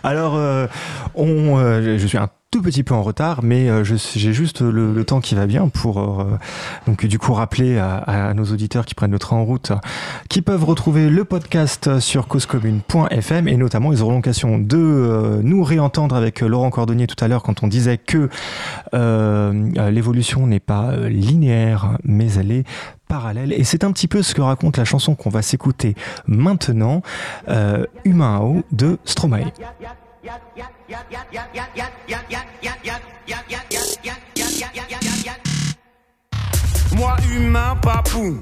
Alors, 0.03 0.35
on, 1.15 1.59
je 1.81 2.07
suis 2.07 2.19
un 2.19 2.29
tout 2.51 2.63
petit 2.63 2.85
peu 2.85 2.95
en 2.95 3.03
retard, 3.03 3.43
mais 3.43 3.69
euh, 3.69 3.85
j'ai 3.85 4.33
juste 4.33 4.63
le, 4.63 5.05
temps 5.05 5.21
qui 5.21 5.35
va 5.35 5.47
bien 5.47 5.69
pour 5.69 6.01
euh, 6.01 6.39
donc 6.87 7.05
du 7.05 7.19
coup 7.19 7.33
rappeler 7.33 7.79
à, 7.79 8.33
nos 8.35 8.45
auditeurs 8.45 8.87
qui 8.87 8.95
prennent 8.95 9.11
le 9.11 9.19
train 9.19 9.37
en 9.37 9.45
route, 9.45 9.73
qui 10.29 10.43
peuvent 10.43 10.65
retrouver 10.65 11.11
le 11.11 11.25
podcast 11.25 12.01
sur 12.01 12.29
causecommune.fm 12.29 13.47
et 13.47 13.57
notamment 13.57 13.93
ils 13.93 14.03
auront 14.03 14.15
l'occasion 14.15 14.59
de 14.59 14.79
euh, 14.79 15.41
nous 15.43 15.63
réentendre 15.63 16.17
avec 16.17 16.41
Laurent 16.41 16.71
Cordonnier 16.71 17.07
tout 17.07 17.23
à 17.23 17.29
l'heure 17.29 17.43
quand 17.43 17.63
on 17.63 17.69
disait 17.69 17.99
que 17.99 18.29
l'évolution 18.93 20.47
n'est 20.47 20.61
pas 20.61 20.97
linéaire, 20.97 21.99
mais 22.05 22.33
elle 22.35 22.53
est 22.53 22.65
parallèle. 23.09 23.53
Et 23.53 23.65
c'est 23.65 23.85
un 23.85 23.93
petit 23.93 24.09
peu 24.09 24.23
ce 24.23 24.35
que 24.35 24.41
raconte 24.41 24.77
la 24.77 24.85
chanson 24.85 25.15
qu'on 25.15 25.31
va 25.31 25.43
s'écouter 25.43 25.95
maintenant, 26.27 27.03
Humain 28.05 28.63
de 28.73 28.99
Stromae. 29.05 29.53
Moi 36.97 37.17
humain, 37.31 37.77
papou 37.83 38.39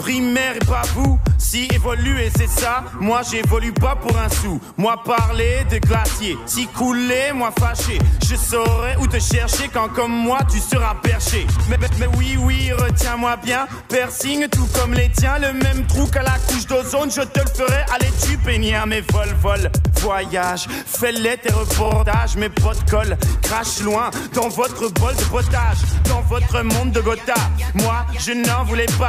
primaire 0.00 0.56
et 0.56 0.64
pas 0.64 0.82
vous. 0.94 1.18
Si 1.38 1.68
évoluer 1.74 2.30
c'est 2.36 2.48
ça, 2.48 2.84
moi 3.00 3.20
j'évolue 3.28 3.72
pas 3.72 3.96
pour 3.96 4.16
un 4.16 4.28
sou. 4.28 4.60
Moi 4.76 5.02
parler 5.04 5.64
de 5.70 5.78
glacier, 5.78 6.36
si 6.46 6.66
couler, 6.66 7.32
moi 7.34 7.52
fâché. 7.58 7.98
Je 8.28 8.36
saurais 8.36 8.96
où 8.96 9.06
te 9.06 9.18
chercher 9.18 9.68
quand 9.68 9.88
comme 9.88 10.12
moi 10.12 10.38
tu 10.50 10.58
seras 10.58 10.94
perché. 11.02 11.46
Mais, 11.68 11.76
mais, 11.98 12.06
oui, 12.16 12.36
oui, 12.38 12.72
retiens-moi 12.72 13.36
bien. 13.36 13.66
Piercing 13.88 14.48
tout 14.48 14.68
comme 14.74 14.94
les 14.94 15.10
tiens, 15.10 15.38
le 15.38 15.52
même 15.52 15.86
trou 15.86 16.06
qu'à 16.06 16.22
la 16.22 16.38
couche 16.48 16.66
d'ozone, 16.66 17.10
je 17.10 17.22
te 17.22 17.40
le 17.40 17.50
ferai. 17.54 17.84
Allez, 17.94 18.12
tu 18.24 18.36
peignir 18.38 18.86
mes 18.86 19.02
vol, 19.12 19.28
vol, 19.42 19.70
voyage. 20.00 20.66
Fais-les 20.86 21.36
tes 21.38 21.52
reportages, 21.52 22.36
mes 22.36 22.48
potes 22.48 22.88
collent. 22.88 23.16
Crache 23.42 23.80
loin 23.80 24.10
dans 24.34 24.48
votre 24.48 24.88
bol 24.92 25.14
de 25.16 25.24
potage, 25.24 25.78
dans 26.08 26.22
votre 26.22 26.62
monde 26.62 26.92
de 26.92 27.00
Gotha. 27.00 27.34
Moi, 27.74 28.06
je 28.18 28.32
n'en 28.32 28.64
voulais 28.64 28.92
pas. 28.98 29.08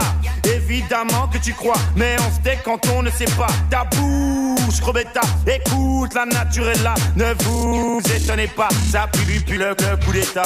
Évidemment, 0.56 0.81
évidemment 0.82 1.28
que 1.28 1.38
tu 1.38 1.54
crois, 1.54 1.78
mais 1.96 2.16
on 2.20 2.32
se 2.32 2.64
quand 2.64 2.80
on 2.96 3.04
ne 3.04 3.10
sait 3.10 3.26
pas. 3.38 3.48
Ta 3.70 3.84
bouche, 3.86 4.80
Robetta, 4.82 5.22
écoute, 5.48 6.14
la 6.14 6.26
nature 6.26 6.70
est 6.70 6.84
là, 6.84 6.94
ne 7.16 7.34
vous 7.44 8.02
étonnez 8.16 8.48
pas, 8.48 8.70
ça 8.92 9.08
pue, 9.12 9.40
pue 9.42 9.58
le, 9.58 9.70
le 9.70 10.06
coup 10.06 10.12
d'état. 10.12 10.44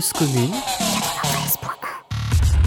Commune. 0.00 0.83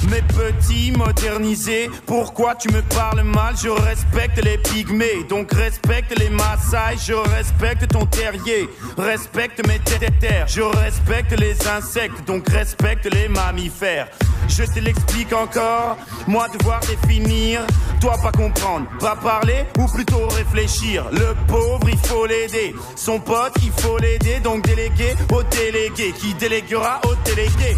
Mes 0.10 0.22
petits 0.22 0.92
modernisés, 0.92 1.90
pourquoi 2.06 2.56
tu 2.56 2.70
me 2.72 2.82
parles 2.82 3.24
mal? 3.24 3.56
Je 3.62 3.68
respecte 3.70 4.42
les 4.44 4.58
pygmées, 4.58 5.26
donc 5.28 5.52
respecte 5.54 6.18
les 6.18 6.30
Maasai, 6.30 6.98
je 7.06 7.14
respecte 7.14 7.88
ton 7.90 8.06
terrier, 8.06 8.70
respecte 8.98 9.68
mes 9.68 9.80
terres, 9.80 10.48
je 10.48 10.62
respecte 10.62 11.38
les 11.38 11.68
insectes, 11.68 12.26
donc 12.26 12.48
respecte 12.48 13.14
les 13.14 13.28
mammifères. 13.28 14.08
Je 14.48 14.64
te 14.64 14.80
l'explique 14.80 15.34
encore, 15.34 15.98
moi 16.26 16.48
devoir 16.58 16.80
définir, 16.80 17.62
toi 18.00 18.16
pas 18.22 18.32
comprendre, 18.32 18.88
pas 19.00 19.18
parler 19.18 19.66
ou 19.78 19.88
plutôt 19.88 20.26
réfléchir. 20.28 21.06
Le 21.12 21.36
pauvre 21.48 21.90
il 21.90 21.98
faut 21.98 22.26
l'aider, 22.26 22.74
son 22.96 23.20
pote 23.20 23.54
il 23.62 23.72
faut 23.82 23.98
l'aider, 23.98 24.40
donc 24.40 24.66
déléguer 24.66 25.16
au 25.34 25.44
délégué 25.44 26.14
qui 26.14 26.34
déléguera 26.36 27.02
au 27.06 27.14
délégué? 27.26 27.76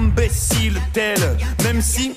Imbécile 0.00 0.80
tel, 0.94 1.20
même 1.62 1.82
si 1.82 2.14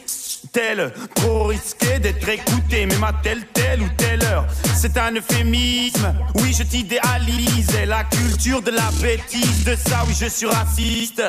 tel, 0.54 0.94
trop 1.16 1.48
risqué 1.48 2.00
d'être 2.00 2.30
écouté, 2.30 2.86
même 2.86 3.04
à 3.04 3.12
telle, 3.22 3.46
telle 3.48 3.82
ou 3.82 3.90
telle 3.98 4.24
heure. 4.24 4.48
C'est 4.74 4.98
un 4.98 5.12
euphémisme, 5.12 6.16
oui 6.36 6.56
je 6.58 6.64
t'idéalise, 6.64 7.78
la 7.86 8.06
culture 8.06 8.62
de 8.62 8.72
la 8.72 8.90
bêtise, 9.02 9.66
de 9.66 9.76
ça 9.76 10.06
oui 10.08 10.16
je 10.18 10.28
suis 10.28 10.46
raciste. 10.46 11.22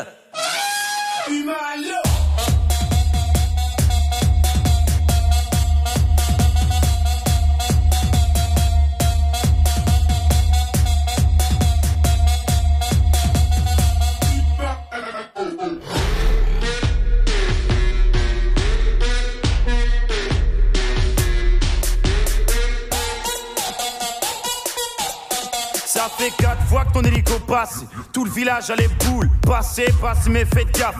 Fait 26.08 26.30
quatre 26.36 26.62
fois 26.66 26.84
que 26.84 26.92
ton 26.92 27.02
hélico 27.02 27.38
passe. 27.46 27.84
Tout 28.12 28.24
le 28.24 28.30
village 28.30 28.70
a 28.70 28.76
les 28.76 28.88
boules. 28.88 29.28
Passez, 29.42 29.86
passez, 30.00 30.30
mais 30.30 30.44
faites 30.44 30.76
gaffe. 30.78 30.96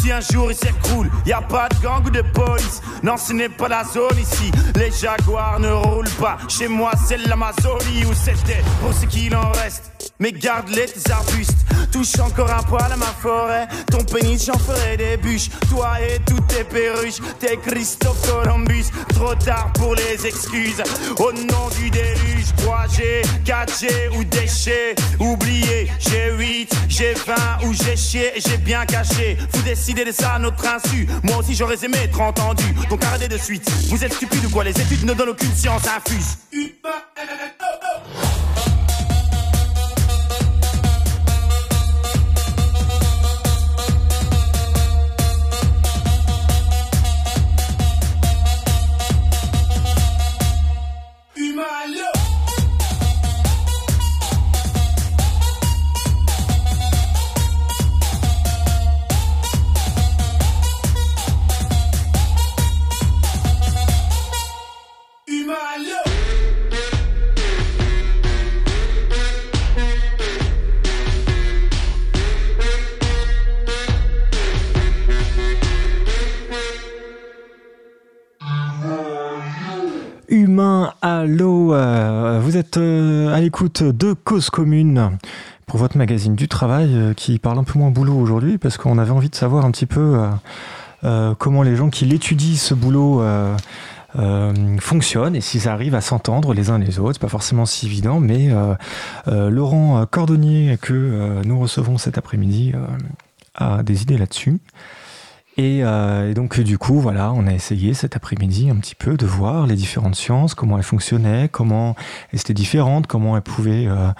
Si 0.00 0.10
un 0.10 0.20
jour 0.20 0.50
il 0.50 0.56
s'écroule, 0.56 1.10
y 1.26 1.32
a 1.32 1.40
pas 1.40 1.68
de 1.68 1.82
gang 1.82 2.04
ou 2.06 2.10
de 2.10 2.22
police. 2.22 2.80
Non, 3.02 3.16
ce 3.16 3.32
n'est 3.32 3.48
pas 3.48 3.68
la 3.68 3.84
zone 3.84 4.18
ici. 4.18 4.50
Les 4.76 4.90
jaguars 4.90 5.60
ne 5.60 5.70
roulent 5.70 6.16
pas. 6.20 6.38
Chez 6.48 6.68
moi, 6.68 6.92
c'est 7.06 7.18
l'Amazonie 7.18 8.04
où 8.04 8.14
c'était. 8.14 8.62
Pour 8.80 8.92
ce 8.92 9.06
qu'il 9.06 9.34
en 9.34 9.50
reste. 9.52 9.99
Mais 10.20 10.32
garde-les 10.32 10.84
tes 10.84 11.10
arbustes. 11.10 11.56
Touche 11.90 12.18
encore 12.20 12.50
un 12.52 12.62
poil 12.62 12.92
à 12.92 12.96
ma 12.96 13.06
forêt. 13.06 13.66
Ton 13.90 14.04
pénis, 14.04 14.44
j'en 14.44 14.58
ferai 14.58 14.98
des 14.98 15.16
bûches. 15.16 15.48
Toi 15.70 15.98
et 16.02 16.18
toutes 16.26 16.46
tes 16.46 16.62
perruches. 16.62 17.20
T'es 17.38 17.56
Christophe 17.56 18.20
Columbus. 18.30 18.84
Trop 19.14 19.34
tard 19.34 19.72
pour 19.72 19.94
les 19.94 20.26
excuses. 20.26 20.82
Au 21.18 21.32
nom 21.32 21.68
du 21.78 21.90
déluge, 21.90 22.52
3G, 22.58 23.24
4G 23.46 24.16
ou 24.18 24.24
déchets. 24.24 24.94
Oubliez, 25.18 25.90
j'ai 25.98 26.32
8, 26.36 26.70
j'ai 26.88 27.14
20 27.14 27.34
ou 27.64 27.72
j'ai 27.72 27.96
chié 27.96 28.32
et 28.36 28.40
j'ai 28.40 28.58
bien 28.58 28.84
caché. 28.84 29.38
Vous 29.54 29.62
décidez 29.62 30.04
de 30.04 30.12
ça 30.12 30.34
à 30.34 30.38
notre 30.38 30.66
insu. 30.66 31.08
Moi 31.22 31.38
aussi 31.38 31.54
j'aurais 31.54 31.82
aimé 31.82 31.96
être 32.04 32.20
entendu. 32.20 32.64
Donc 32.90 33.02
arrêtez 33.04 33.28
de 33.28 33.38
suite. 33.38 33.68
Vous 33.88 34.04
êtes 34.04 34.12
stupide 34.12 34.44
ou 34.44 34.50
quoi? 34.50 34.64
Les 34.64 34.78
études 34.78 35.04
ne 35.04 35.14
donnent 35.14 35.30
aucune 35.30 35.54
science 35.54 35.82
infuse. 35.88 36.36
Allô, 81.20 81.74
euh, 81.74 82.40
vous 82.42 82.56
êtes 82.56 82.78
euh, 82.78 83.34
à 83.34 83.40
l'écoute 83.40 83.82
de 83.82 84.14
Cause 84.14 84.48
Commune 84.48 85.18
pour 85.66 85.78
votre 85.78 85.98
magazine 85.98 86.34
du 86.34 86.48
travail 86.48 86.94
euh, 86.94 87.12
qui 87.12 87.38
parle 87.38 87.58
un 87.58 87.64
peu 87.64 87.78
moins 87.78 87.90
boulot 87.90 88.16
aujourd'hui 88.16 88.56
parce 88.56 88.78
qu'on 88.78 88.96
avait 88.96 89.10
envie 89.10 89.28
de 89.28 89.34
savoir 89.34 89.66
un 89.66 89.70
petit 89.70 89.86
peu 89.86 90.18
comment 91.38 91.62
les 91.62 91.76
gens 91.76 91.90
qui 91.90 92.06
l'étudient 92.06 92.56
ce 92.56 92.74
boulot 92.74 93.22
fonctionnent 94.80 95.36
et 95.36 95.40
s'ils 95.40 95.68
arrivent 95.68 95.94
à 95.94 96.00
s'entendre 96.00 96.54
les 96.54 96.70
uns 96.70 96.78
les 96.78 96.98
autres. 96.98 97.14
C'est 97.14 97.20
pas 97.20 97.28
forcément 97.28 97.66
si 97.66 97.86
évident, 97.86 98.18
mais 98.20 98.48
Laurent 99.26 100.06
Cordonnier 100.06 100.78
que 100.80 101.42
nous 101.44 101.58
recevons 101.60 101.98
cet 101.98 102.18
après-midi 102.18 102.72
a 103.54 103.82
des 103.82 104.02
idées 104.02 104.18
là-dessus. 104.18 104.58
Euh, 105.60 106.30
et, 106.30 106.34
donc 106.34 106.58
du 106.60 106.78
coup, 106.78 107.00
voilà, 107.00 107.32
on 107.32 107.46
a 107.46 107.52
essayé 107.52 107.94
cet 107.94 108.16
après-midi 108.16 108.70
un 108.70 108.76
petit 108.76 108.94
peu 108.94 109.16
de 109.16 109.26
voir 109.26 109.66
les 109.66 109.76
différentes 109.76 110.16
sciences, 110.16 110.54
comment 110.54 110.78
elles 110.78 110.84
fonctionnaient, 110.84 111.48
comment 111.50 111.94
elles 112.32 112.40
étaient 112.40 112.54
différentes, 112.54 113.06
comment 113.06 113.36
elles 113.36 113.42
pouvaient 113.42 113.86
euh, 113.86 114.10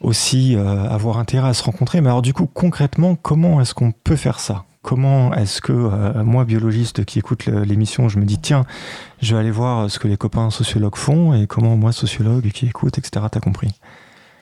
aussi 0.00 0.56
euh, 0.56 0.88
avoir 0.88 1.18
intérêt 1.18 1.48
à 1.48 1.54
se 1.54 1.62
rencontrer. 1.62 2.00
Mais 2.00 2.08
alors 2.08 2.22
du 2.22 2.32
coup, 2.32 2.46
concrètement, 2.46 3.16
comment 3.16 3.60
est-ce 3.60 3.74
qu'on 3.74 3.92
peut 3.92 4.16
faire 4.16 4.40
ça? 4.40 4.64
Comment 4.82 5.32
est-ce 5.34 5.60
que 5.60 6.22
moi, 6.24 6.44
biologiste 6.44 7.04
qui 7.04 7.20
écoute 7.20 7.46
l'émission, 7.46 8.08
je 8.08 8.18
me 8.18 8.24
dis 8.24 8.38
tiens, 8.38 8.64
je 9.20 9.32
vais 9.32 9.40
aller 9.40 9.52
voir 9.52 9.88
ce 9.88 10.00
que 10.00 10.08
les 10.08 10.16
copains 10.16 10.50
sociologues 10.50 10.96
font 10.96 11.34
et 11.34 11.46
comment 11.46 11.76
moi, 11.76 11.92
sociologue 11.92 12.50
qui 12.50 12.66
écoute, 12.66 12.98
etc. 12.98 13.26
T'as 13.30 13.38
compris? 13.38 13.78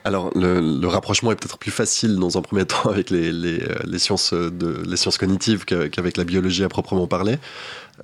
Alors, 0.03 0.31
le, 0.35 0.87
rapprochement 0.87 1.31
est 1.31 1.35
peut-être 1.35 1.57
plus 1.57 1.71
facile 1.71 2.15
dans 2.15 2.37
un 2.37 2.41
premier 2.41 2.65
temps 2.67 2.89
avec 2.89 3.09
les, 3.09 3.31
euh, 3.61 3.97
sciences, 3.97 4.33
de, 4.33 4.83
les 4.85 4.97
sciences 4.97 5.17
cognitives 5.17 5.65
qu'avec 5.65 6.17
la 6.17 6.23
biologie 6.23 6.63
à 6.63 6.69
proprement 6.69 7.07
parler, 7.07 7.37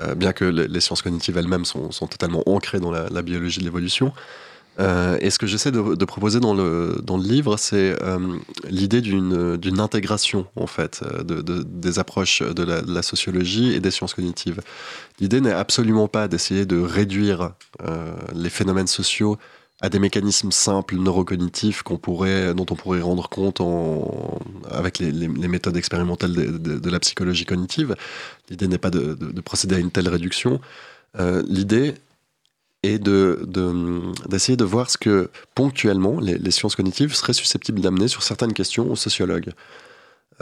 euh, 0.01 0.15
bien 0.15 0.33
que 0.33 0.45
les, 0.45 0.79
sciences 0.79 1.01
cognitives 1.01 1.37
elles-mêmes 1.37 1.65
sont, 1.65 1.89
totalement 2.07 2.43
ancrées 2.47 2.79
dans 2.79 2.91
la, 2.91 3.21
biologie 3.21 3.59
de 3.59 3.65
l'évolution. 3.65 4.13
Euh, 4.79 5.17
et 5.21 5.31
ce 5.31 5.39
que 5.39 5.47
j'essaie 5.47 5.71
de, 5.71 6.05
proposer 6.05 6.39
dans 6.39 6.53
le, 6.53 7.01
dans 7.03 7.17
le 7.17 7.23
livre, 7.23 7.57
c'est 7.57 7.95
l'idée 8.69 9.01
d'une 9.01 9.79
intégration, 9.79 10.45
en 10.55 10.67
fait, 10.67 11.03
de, 11.23 11.41
des 11.41 11.97
approches 11.97 12.43
de 12.43 12.63
la, 12.63 13.01
sociologie 13.01 13.73
et 13.73 13.79
des 13.79 13.89
sciences 13.89 14.13
cognitives. 14.13 14.61
L'idée 15.19 15.41
n'est 15.41 15.51
absolument 15.51 16.07
pas 16.07 16.27
d'essayer 16.27 16.67
de 16.67 16.79
réduire 16.79 17.53
les 18.35 18.51
phénomènes 18.51 18.85
sociaux 18.85 19.39
à 19.79 19.89
des 19.89 19.99
mécanismes 19.99 20.51
simples 20.51 20.95
neurocognitifs 20.95 21.83
qu'on 21.83 21.97
pourrait, 21.97 22.53
dont 22.55 22.65
on 22.71 22.75
pourrait 22.75 23.01
rendre 23.01 23.29
compte 23.29 23.61
avec 24.71 24.97
les, 24.97 25.27
méthodes 25.27 25.77
expérimentales 25.77 26.33
de, 26.33 26.89
la 26.89 26.99
psychologie 26.99 27.45
cognitive. 27.45 27.95
L'idée 28.49 28.67
n'est 28.67 28.79
pas 28.79 28.89
de, 28.89 29.15
procéder 29.41 29.75
à 29.75 29.79
une 29.79 29.91
telle 29.91 30.09
réduction. 30.09 30.59
Euh, 31.19 31.43
l'idée 31.47 31.93
est 32.81 32.97
d'essayer 32.97 34.57
de, 34.57 34.63
voir 34.63 34.89
ce 34.89 34.97
que 34.97 35.29
ponctuellement 35.53 36.19
les, 36.19 36.51
sciences 36.51 36.75
cognitives 36.75 37.13
seraient 37.13 37.33
susceptibles 37.33 37.79
d'amener 37.81 38.07
sur 38.07 38.23
certaines 38.23 38.53
questions 38.53 38.91
aux 38.91 38.95
sociologues. 38.95 39.51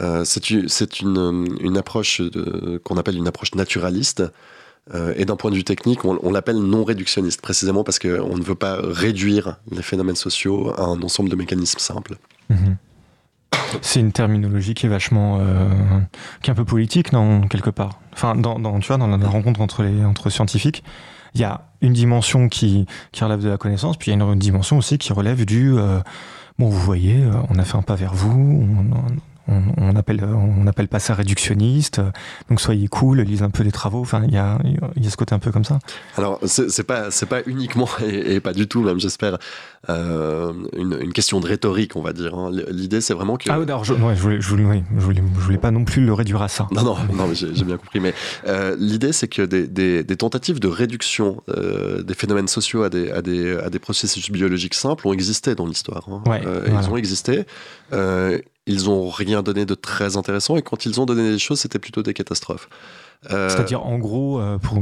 Euh, 0.00 0.24
c'est 0.24 0.50
une, 0.50 1.56
une, 1.60 1.76
approche 1.76 2.22
qu'on 2.84 2.96
appelle 2.96 3.16
une 3.16 3.28
approche 3.28 3.54
naturaliste, 3.54 4.22
euh, 4.94 5.12
et 5.16 5.24
d'un 5.24 5.36
point 5.36 5.50
de 5.50 5.56
vue 5.56 5.64
technique, 5.64 6.04
on, 6.04 6.30
l'appelle 6.30 6.58
non 6.58 6.84
réductionniste, 6.84 7.40
précisément 7.40 7.82
parce 7.82 7.98
qu'on 7.98 8.36
ne 8.36 8.42
veut 8.42 8.54
pas 8.54 8.78
réduire 8.80 9.56
les 9.72 9.82
phénomènes 9.82 10.16
sociaux 10.16 10.72
à 10.78 10.84
un 10.84 11.02
ensemble 11.02 11.28
de 11.28 11.36
mécanismes 11.36 11.80
simples. 11.80 12.16
Mhm. 12.50 12.76
C'est 13.82 13.98
une 13.98 14.12
terminologie 14.12 14.74
qui 14.74 14.86
est 14.86 14.88
vachement, 14.88 15.38
euh, 15.40 15.68
qui 16.40 16.50
est 16.50 16.52
un 16.52 16.56
peu 16.56 16.64
politique, 16.64 17.12
non, 17.12 17.48
quelque 17.48 17.70
part. 17.70 17.98
Enfin, 18.12 18.36
dans, 18.36 18.78
tu 18.78 18.86
vois, 18.86 18.96
dans 18.96 19.08
la 19.08 19.28
rencontre 19.28 19.60
entre 19.60 19.82
les 19.82 20.04
entre 20.04 20.30
scientifiques, 20.30 20.84
il 21.34 21.40
y 21.40 21.44
a 21.44 21.62
une 21.80 21.92
dimension 21.92 22.48
qui, 22.48 22.86
qui 23.10 23.24
relève 23.24 23.42
de 23.42 23.48
la 23.48 23.58
connaissance, 23.58 23.96
puis 23.96 24.12
il 24.12 24.18
y 24.18 24.22
a 24.22 24.24
une 24.24 24.38
dimension 24.38 24.78
aussi 24.78 24.98
qui 24.98 25.12
relève 25.12 25.44
du 25.44 25.76
euh, 25.76 25.98
bon, 26.60 26.68
vous 26.68 26.78
voyez, 26.78 27.24
on 27.50 27.58
a 27.58 27.64
fait 27.64 27.76
un 27.76 27.82
pas 27.82 27.96
vers 27.96 28.14
vous, 28.14 28.64
appelle 29.96 30.24
on 30.24 30.66
appelle 30.66 30.88
pas 30.88 30.98
ça 30.98 31.14
réductionniste. 31.14 32.00
Donc 32.48 32.60
soyez 32.60 32.88
cool 32.88 33.20
lisez 33.20 33.44
un 33.44 33.50
peu 33.50 33.62
les 33.62 33.72
travaux. 33.72 34.00
Enfin 34.00 34.22
il 34.26 34.34
y 34.34 34.38
a, 34.38 34.58
y 34.96 35.06
a 35.06 35.10
ce 35.10 35.16
côté 35.16 35.34
un 35.34 35.38
peu 35.38 35.52
comme 35.52 35.64
ça. 35.64 35.78
Alors 36.16 36.40
c'est 36.46 36.86
pas 36.86 37.10
c'est 37.10 37.26
pas 37.26 37.40
uniquement 37.46 37.88
et, 38.06 38.40
pas 38.40 38.52
du 38.52 38.68
tout 38.68 38.82
même 38.82 38.98
j'espère 38.98 39.38
euh, 39.88 40.52
une, 40.76 41.12
question 41.12 41.40
de 41.40 41.46
rhétorique 41.46 41.96
on 41.96 42.02
va 42.02 42.12
dire 42.12 42.34
hein. 42.34 42.50
l'idée 42.70 43.00
c'est 43.00 43.14
vraiment 43.14 43.36
que 43.36 43.48
ah 43.50 43.54
alors 43.54 43.84
je, 43.84 43.94
je, 43.94 43.98
voulais, 43.98 44.40
je, 44.40 44.48
voulais, 44.48 44.82
je, 44.96 45.04
voulais, 45.40 45.58
pas 45.58 45.70
non 45.70 45.84
plus 45.84 46.04
le 46.04 46.12
réduire 46.12 46.42
à 46.42 46.48
ça. 46.48 46.66
Non 46.72 46.82
non 46.82 46.96
non 47.14 47.32
j'ai 47.32 47.64
bien 47.64 47.76
compris. 47.76 48.00
Mais 48.00 48.14
euh, 48.46 48.76
l'idée 48.78 49.12
c'est 49.12 49.28
que 49.28 49.42
des, 49.42 49.66
des, 49.66 50.04
des, 50.04 50.16
tentatives 50.16 50.60
de 50.60 50.68
réduction 50.68 51.42
euh, 51.48 52.02
des 52.02 52.14
phénomènes 52.14 52.48
sociaux 52.48 52.82
à 52.82 52.90
des, 52.90 53.10
à 53.10 53.22
des, 53.22 53.56
à 53.58 53.70
des 53.70 53.78
processus 53.78 54.30
biologiques 54.30 54.74
simples 54.74 55.06
ont 55.06 55.12
existé 55.12 55.54
dans 55.54 55.66
l'histoire 55.66 56.06
hein. 56.10 56.22
ils 56.66 56.90
ont 56.90 56.96
existé 56.96 57.46
ils 58.66 58.90
ont 58.90 59.08
rien 59.10 59.42
donné 59.42 59.64
de 59.64 59.74
très 59.74 60.16
intéressant 60.16 60.56
et 60.56 60.62
quand 60.62 60.86
ils 60.86 61.00
ont 61.00 61.06
donné 61.06 61.30
des 61.30 61.38
choses, 61.38 61.60
c'était 61.60 61.78
plutôt 61.78 62.02
des 62.02 62.14
catastrophes. 62.14 62.68
Euh, 63.30 63.48
C'est-à-dire, 63.48 63.84
en 63.84 63.98
gros, 63.98 64.40
euh, 64.40 64.58
pour 64.58 64.78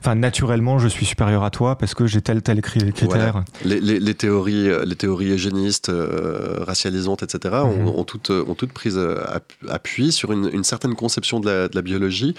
enfin, 0.00 0.14
naturellement, 0.14 0.78
je 0.78 0.88
suis 0.88 1.04
supérieur 1.04 1.42
à 1.42 1.50
toi 1.50 1.76
parce 1.76 1.94
que 1.94 2.06
j'ai 2.06 2.22
tel 2.22 2.40
tel 2.42 2.60
critère. 2.62 3.44
Les, 3.64 4.14
théories, 4.14 4.68
les 4.84 4.96
théories 4.96 5.32
eugénistes, 5.32 5.88
euh, 5.88 6.58
racialisantes, 6.60 7.22
etc., 7.22 7.56
mhm. 7.64 7.88
ont, 7.88 8.04
toutes, 8.04 8.30
ont 8.30 8.54
toutes 8.54 8.72
pris 8.72 8.92
appui 9.68 10.12
sur 10.12 10.32
une, 10.32 10.48
une 10.52 10.64
certaine 10.64 10.94
conception 10.94 11.40
de 11.40 11.46
la, 11.50 11.68
de 11.68 11.74
la 11.74 11.82
biologie 11.82 12.34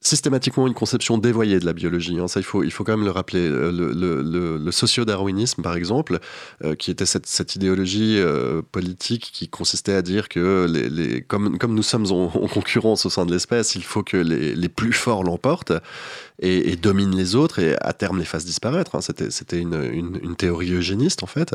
systématiquement 0.00 0.66
une 0.66 0.74
conception 0.74 1.18
dévoyée 1.18 1.58
de 1.58 1.66
la 1.66 1.72
biologie. 1.72 2.18
Hein. 2.18 2.28
Ça, 2.28 2.40
il 2.40 2.44
faut, 2.44 2.62
il 2.62 2.70
faut 2.70 2.84
quand 2.84 2.96
même 2.96 3.04
le 3.04 3.10
rappeler. 3.10 3.40
Euh, 3.40 3.72
le, 3.72 4.58
le, 4.58 4.70
socio-darwinisme, 4.70 5.62
par 5.62 5.76
exemple, 5.76 6.20
euh, 6.62 6.74
qui 6.74 6.90
était 6.90 7.06
cette, 7.06 7.26
cette 7.26 7.56
idéologie 7.56 8.18
euh, 8.18 8.62
politique 8.62 9.30
qui 9.32 9.48
consistait 9.48 9.94
à 9.94 10.02
dire 10.02 10.28
que 10.28 10.66
les, 10.70 10.88
les 10.88 11.22
comme, 11.22 11.58
comme 11.58 11.74
nous 11.74 11.82
sommes 11.82 12.06
en, 12.12 12.28
concurrence 12.48 13.06
au 13.06 13.10
sein 13.10 13.26
de 13.26 13.32
l'espèce, 13.32 13.74
il 13.74 13.82
faut 13.82 14.02
que 14.02 14.16
les, 14.16 14.54
les 14.54 14.68
plus 14.68 14.92
forts 14.92 15.24
l'emportent 15.24 15.72
et, 16.40 16.72
et, 16.72 16.76
dominent 16.76 17.16
les 17.16 17.34
autres 17.34 17.58
et 17.58 17.76
à 17.80 17.92
terme 17.92 18.18
les 18.18 18.24
fassent 18.24 18.44
disparaître. 18.44 18.94
Hein. 18.94 19.00
C'était, 19.00 19.58
une, 19.58 20.18
une, 20.22 20.36
théorie 20.36 20.72
eugéniste, 20.72 21.22
en 21.22 21.26
fait 21.26 21.54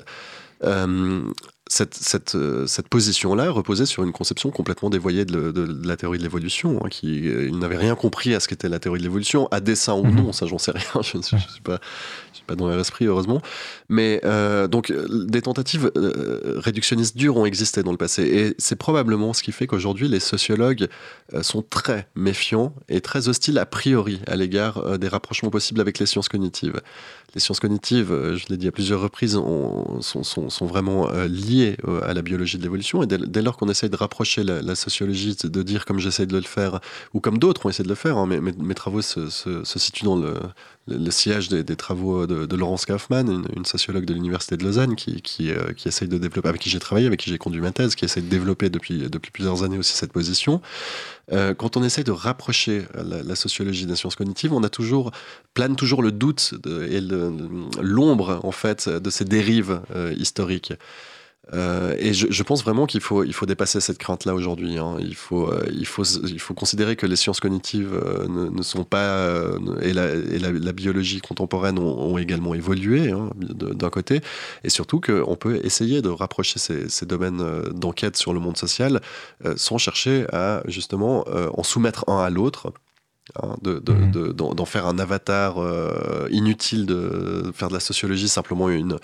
cette, 1.68 1.96
cette, 1.96 2.36
euh, 2.36 2.68
cette 2.68 2.90
position-là 2.90 3.50
reposait 3.50 3.86
sur 3.86 4.04
une 4.04 4.12
conception 4.12 4.52
complètement 4.52 4.90
dévoyée 4.90 5.24
de, 5.24 5.54
la 5.86 5.96
théorie 5.96 6.18
de 6.18 6.24
l'évolution, 6.24 6.82
hein, 6.84 6.90
qui 6.90 7.30
euh, 7.30 7.48
il 7.48 7.58
n'avait 7.58 7.78
rien 7.78 7.96
compris 7.96 8.36
à 8.36 8.40
ce 8.40 8.48
qu'était 8.48 8.68
la 8.68 8.80
théorie 8.80 9.00
de 9.00 9.04
l'évolution, 9.04 9.48
à 9.50 9.62
dessein 9.62 9.94
ou 9.94 10.04
mhm. 10.04 10.16
non, 10.16 10.34
ça 10.34 10.46
j'en 10.46 10.58
sais 10.58 10.72
rien, 10.72 10.84
je 11.02 11.18
ne 11.18 11.24
suis, 11.24 11.62
pas, 11.64 11.80
suis 12.34 12.44
pas 12.46 12.56
dans 12.56 12.68
leur 12.68 12.80
esprit 12.80 13.06
heureusement, 13.06 13.42
mais 13.88 14.20
euh, 14.26 14.68
donc 14.68 14.92
des 14.92 15.42
tentatives 15.42 15.90
réductionnistes 15.96 17.16
dures 17.16 17.38
ont 17.38 17.46
existé 17.46 17.82
dans 17.82 17.92
le 17.92 17.98
passé, 17.98 18.24
et 18.24 18.56
c'est 18.58 18.76
probablement 18.76 19.32
ce 19.34 19.42
qui 19.42 19.54
fait 19.54 19.66
qu'aujourd'hui 19.66 20.10
les 20.10 20.20
sociologues 20.20 20.88
sont 21.42 21.62
très 21.62 22.08
méfiants 22.16 22.76
et 22.90 23.00
très 23.00 23.30
hostiles 23.30 23.58
a 23.58 23.66
priori 23.66 24.22
à 24.28 24.36
l'égard 24.36 25.00
des 25.00 25.08
rapprochements 25.08 25.50
possibles 25.50 25.80
avec 25.80 25.98
les 26.00 26.06
sciences 26.06 26.28
cognitives 26.28 26.82
les 27.34 27.40
sciences 27.40 27.60
cognitives, 27.60 28.12
euh, 28.12 28.38
je 28.38 28.46
l'ai 28.50 28.58
dit 28.58 28.68
à 28.68 28.72
plusieurs 28.72 29.02
reprises, 29.02 29.34
sont, 29.34 30.66
vraiment 30.66 31.10
euh, 31.10 31.28
liées 31.28 31.78
euh, 31.88 32.02
à 32.04 32.14
la 32.14 32.22
biologie 32.22 32.58
de 32.58 32.64
l'évolution. 32.64 33.04
Et 33.04 33.08
dès, 33.08 33.42
lors 33.42 33.58
qu'on 33.58 33.70
essaye 33.70 33.90
de 33.90 33.96
rapprocher 33.96 34.44
la, 34.44 34.76
sociologie, 34.76 35.36
de 35.44 35.64
dire 35.64 35.86
comme 35.86 36.00
j'essaie 36.00 36.26
de 36.26 36.38
le 36.38 36.44
faire, 36.44 36.80
ou 37.14 37.20
comme 37.20 37.40
d'autres 37.40 37.66
ont 37.66 37.70
essayé 37.70 37.84
de 37.84 37.90
le 37.90 37.96
faire, 37.96 38.18
hein, 38.18 38.28
mes, 38.28 38.76
travaux 38.76 39.02
se, 39.02 39.30
situent 39.66 40.06
dans 40.06 40.18
le, 40.88 41.12
siège 41.12 41.50
des, 41.50 41.76
travaux 41.76 42.28
de, 42.28 42.56
Laurence 42.56 42.86
Kaufmann, 42.86 43.46
une, 43.56 43.66
sociologue 43.66 44.06
de 44.06 44.14
l'Université 44.14 44.58
de 44.58 44.64
Lausanne, 44.64 44.96
qui, 44.96 45.22
essaye 45.86 46.08
de 46.08 46.18
développer, 46.18 46.50
avec 46.50 46.62
qui 46.62 46.70
j'ai 46.70 46.80
travaillé, 46.80 47.08
avec 47.08 47.20
qui 47.20 47.30
j'ai 47.30 47.38
conduit 47.38 47.62
ma 47.62 47.72
thèse, 47.72 47.96
qui 47.96 48.06
essaye 48.06 48.24
de 48.24 48.30
développer 48.30 48.70
depuis 48.70 49.10
plusieurs 49.32 49.64
années 49.64 49.78
aussi 49.78 49.94
cette 49.94 50.14
position. 50.14 50.62
Quand 51.30 51.78
on 51.78 51.84
essaye 51.84 52.04
de 52.04 52.12
rapprocher 52.12 52.84
la, 52.96 53.36
sociologie 53.36 53.86
des 53.86 53.96
sciences 53.96 54.16
cognitives, 54.16 54.54
on 54.54 54.64
a 54.64 54.70
toujours, 54.70 55.12
plane 55.54 55.76
toujours 55.76 56.02
le 56.02 56.12
doute 56.12 56.54
et 56.90 57.00
l'ombre 57.82 58.40
en 58.44 58.52
fait 58.52 58.90
de 58.90 59.10
ces 59.10 59.26
dérives 59.26 59.82
euh, 59.96 60.14
historiques. 60.18 60.74
Euh, 61.52 61.94
et 62.00 62.14
je, 62.14 62.44
pense 62.44 62.64
vraiment 62.64 62.86
qu'il 62.86 63.02
faut, 63.02 63.26
il 63.26 63.34
faut 63.34 63.46
dépasser 63.46 63.82
cette 63.82 63.98
crainte-là 63.98 64.34
aujourd'hui. 64.34 64.78
Hein. 64.78 64.96
Il, 65.00 65.16
faut, 65.16 65.52
euh, 65.52 65.66
il, 65.74 65.86
faut, 65.86 66.04
il 66.04 66.40
faut 66.40 66.54
considérer 66.54 66.96
que 66.96 67.06
les 67.06 67.18
sciences 67.18 67.42
cognitives 67.42 67.94
ne, 68.30 68.62
sont 68.62 68.86
pas. 68.86 69.28
et, 69.82 69.92
la, 69.94 70.72
biologie 70.72 71.20
contemporaine 71.20 71.78
ont, 71.80 72.18
également 72.18 72.54
évolué 72.54 73.12
hein, 73.12 73.30
d'un 73.38 73.90
côté. 73.90 74.22
Et 74.64 74.70
surtout 74.70 75.02
qu'on 75.02 75.36
peut 75.36 75.60
essayer 75.64 76.02
de 76.02 76.10
rapprocher 76.10 76.60
ces, 76.60 76.88
ces 76.90 77.06
domaines 77.06 77.44
d'enquête 77.74 78.16
sur 78.16 78.34
le 78.34 78.40
monde 78.40 78.58
social 78.58 79.02
sans 79.56 79.78
chercher 79.78 80.26
à 80.32 80.64
justement 80.68 81.26
en 81.28 81.64
soumettre 81.64 82.06
un 82.08 82.20
à 82.20 82.30
l'autre 82.30 82.74
Hein, 83.42 83.56
mhm. 83.64 84.34
d'en 84.34 84.66
faire 84.66 84.86
un 84.86 85.00
avatar 85.00 85.58
euh, 85.58 86.28
inutile 86.30 86.86
de 86.86 87.54
faire 87.54 87.70
de 87.70 87.74
la 87.74 87.80
sociologie 87.80 88.28
simplement 88.28 88.68
une, 88.70 88.98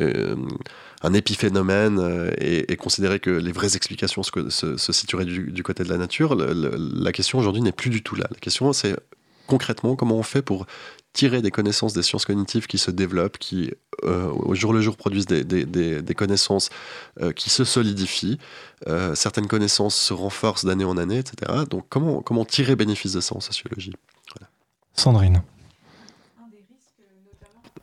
euh, 0.00 0.36
un 1.02 1.14
épiphénomène 1.14 1.98
euh, 1.98 2.30
et, 2.38 2.76
considérer 2.76 3.20
que 3.20 3.30
les 3.30 3.52
vraies 3.52 3.76
explications 3.76 4.22
se, 4.22 4.76
situeraient 4.92 5.24
du, 5.24 5.62
côté 5.62 5.84
de 5.84 5.88
la 5.88 5.96
nature, 5.96 6.34
la 6.34 7.12
question 7.12 7.38
aujourd'hui 7.38 7.62
n'est 7.62 7.72
plus 7.72 7.90
du 7.90 8.02
tout 8.02 8.16
là. 8.16 8.26
La 8.30 8.38
question 8.38 8.72
c'est 8.72 8.96
concrètement, 9.46 9.96
comment 9.96 10.16
on 10.16 10.22
fait 10.22 10.42
pour 10.42 10.66
tirer 11.14 11.40
des 11.40 11.50
connaissances 11.50 11.94
des 11.94 12.02
sciences 12.02 12.26
cognitives 12.26 12.66
qui 12.66 12.78
se 12.78 12.90
développent, 12.90 13.38
qui 13.38 13.72
euh, 14.04 14.30
au 14.30 14.54
jour 14.54 14.72
le 14.72 14.80
jour 14.80 14.96
produisent 14.96 15.26
des, 15.26 16.14
connaissances 16.14 16.68
euh, 17.20 17.32
qui 17.32 17.50
se 17.50 17.64
solidifient, 17.64 18.38
certaines 19.14 19.46
connaissances 19.46 19.96
se 19.96 20.12
renforcent 20.12 20.64
d'année 20.64 20.84
en 20.84 20.96
année, 20.96 21.18
etc. 21.18 21.64
Donc 21.68 21.86
comment, 21.88 22.44
tirer 22.44 22.76
bénéfice 22.76 23.12
de 23.12 23.20
ça 23.20 23.34
en 23.34 23.40
sociologie? 23.40 23.92
Sandrine. 24.94 25.42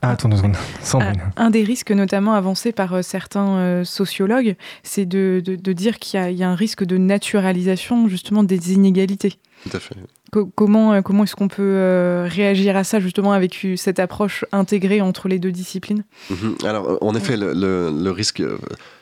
Ah, 0.06 0.12
attends 0.12 0.30
deux 0.30 0.38
secondes. 0.38 0.56
Sandrine. 0.82 1.22
Un 1.36 1.50
des 1.50 1.64
risques 1.64 1.92
notamment 1.92 2.34
avancés 2.34 2.72
par 2.72 3.04
certains 3.04 3.84
sociologues, 3.84 4.56
c'est 4.84 5.06
de, 5.06 5.42
de, 5.44 5.56
de, 5.56 5.74
dire 5.74 6.00
qu'il 6.00 6.20
y, 6.20 6.34
y, 6.36 6.44
a 6.44 6.50
un 6.50 6.56
risque 6.56 6.84
de 6.84 6.98
naturalisation 6.98 8.08
justement 8.08 8.44
des 8.44 8.74
inégalités. 8.74 9.34
Tout 9.64 9.78
à 9.78 9.80
fait 9.80 9.96
comment 10.56 10.94
euh, 10.94 11.02
comment 11.02 11.24
est-ce 11.24 11.36
qu'on 11.36 11.48
peut 11.48 11.62
euh, 11.64 12.28
réagir 12.30 12.76
à 12.76 12.84
ça 12.84 13.00
justement 13.00 13.32
avec 13.32 13.66
cette 13.78 14.00
approche 14.00 14.46
intégrée 14.52 15.02
entre 15.02 15.28
les 15.28 15.40
deux 15.40 15.52
disciplines? 15.52 16.04
Mhm. 16.30 16.56
Alors 16.64 16.98
en 17.02 17.16
effet, 17.16 17.38
le, 17.38 17.54
le 17.54 18.12
risque, 18.12 18.42
euh, 18.42 18.58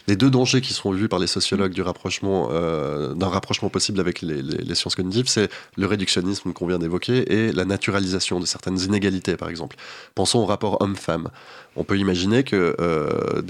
les 0.07 0.15
deux 0.15 0.29
dangers 0.29 0.61
qui 0.61 0.73
sont 0.73 0.91
vus 0.91 1.07
par 1.07 1.19
les 1.19 1.27
sociologues 1.27 1.73
du 1.73 1.81
rapprochement, 1.81 2.49
euh, 2.51 3.13
d'un 3.13 3.29
rapprochement 3.29 3.69
possible 3.69 3.99
avec 3.99 4.21
les, 4.21 4.75
sciences 4.75 4.95
cognitives, 4.95 5.27
c'est 5.27 5.49
le 5.77 5.85
réductionnisme 5.85 6.51
qu'on 6.51 6.67
vient 6.67 6.79
d'évoquer 6.79 7.31
et 7.31 7.51
la 7.51 7.65
naturalisation 7.65 8.39
de 8.39 8.45
certaines 8.45 8.79
inégalités, 8.79 9.37
par 9.37 9.49
exemple. 9.49 9.77
Pensons 10.15 10.39
au 10.39 10.45
rapport 10.45 10.81
homme-femme. 10.81 11.29
On 11.75 11.83
peut 11.83 11.97
imaginer 11.97 12.43
que 12.43 12.75
euh, 12.79 13.41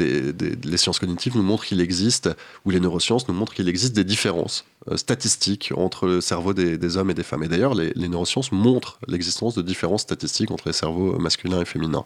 les 0.63 0.77
sciences 0.77 0.99
cognitives 0.99 1.35
nous 1.35 1.43
montrent 1.43 1.65
qu'il 1.65 1.81
existe, 1.81 2.29
ou 2.65 2.71
les 2.71 2.79
neurosciences 2.79 3.27
nous 3.27 3.33
montrent 3.33 3.53
qu'il 3.53 3.67
existe 3.67 3.95
des 3.95 4.03
différences 4.03 4.65
euh, 4.89 4.97
statistiques 4.97 5.73
entre 5.75 6.07
le 6.07 6.21
cerveau 6.21 6.53
des, 6.53 6.77
des, 6.77 6.97
hommes 6.97 7.09
et 7.09 7.13
des 7.13 7.23
femmes. 7.23 7.43
Et 7.43 7.47
d'ailleurs, 7.47 7.73
les, 7.73 7.91
les 7.95 8.07
neurosciences 8.07 8.51
montrent 8.51 8.99
l'existence 9.07 9.55
de 9.55 9.61
différences 9.61 10.03
statistiques 10.03 10.51
entre 10.51 10.67
les 10.67 10.73
cerveaux 10.73 11.17
masculins 11.17 11.61
et 11.61 11.65
féminins. 11.65 12.05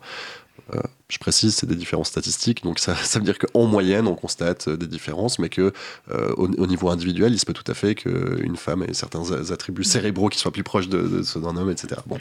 Euh, 0.73 0.81
je 1.09 1.17
précise, 1.19 1.55
c'est 1.55 1.65
des 1.65 1.75
différences 1.75 2.09
statistiques, 2.09 2.63
donc 2.63 2.79
ça, 2.79 2.93
veut 3.15 3.21
dire 3.21 3.37
qu'en 3.37 3.65
moyenne, 3.65 4.07
on 4.07 4.15
constate 4.15 4.67
euh, 4.67 4.77
des 4.77 4.87
différences, 4.87 5.39
mais 5.39 5.49
que 5.49 5.71
euh, 6.11 6.33
au, 6.35 6.47
au, 6.47 6.67
niveau 6.67 6.89
individuel, 6.89 7.33
il 7.33 7.39
se 7.39 7.45
peut 7.45 7.53
tout 7.53 7.69
à 7.69 7.73
fait 7.73 7.95
qu'une 7.95 8.57
femme 8.57 8.83
ait 8.83 8.93
certains 8.93 9.51
attributs 9.51 9.83
cérébraux 9.83 10.29
qui 10.29 10.39
soient 10.39 10.51
plus 10.51 10.63
proches 10.63 10.89
de, 10.89 11.23
ceux 11.23 11.39
d'un 11.39 11.55
homme, 11.55 11.71
etc. 11.71 12.01
Bon. 12.07 12.17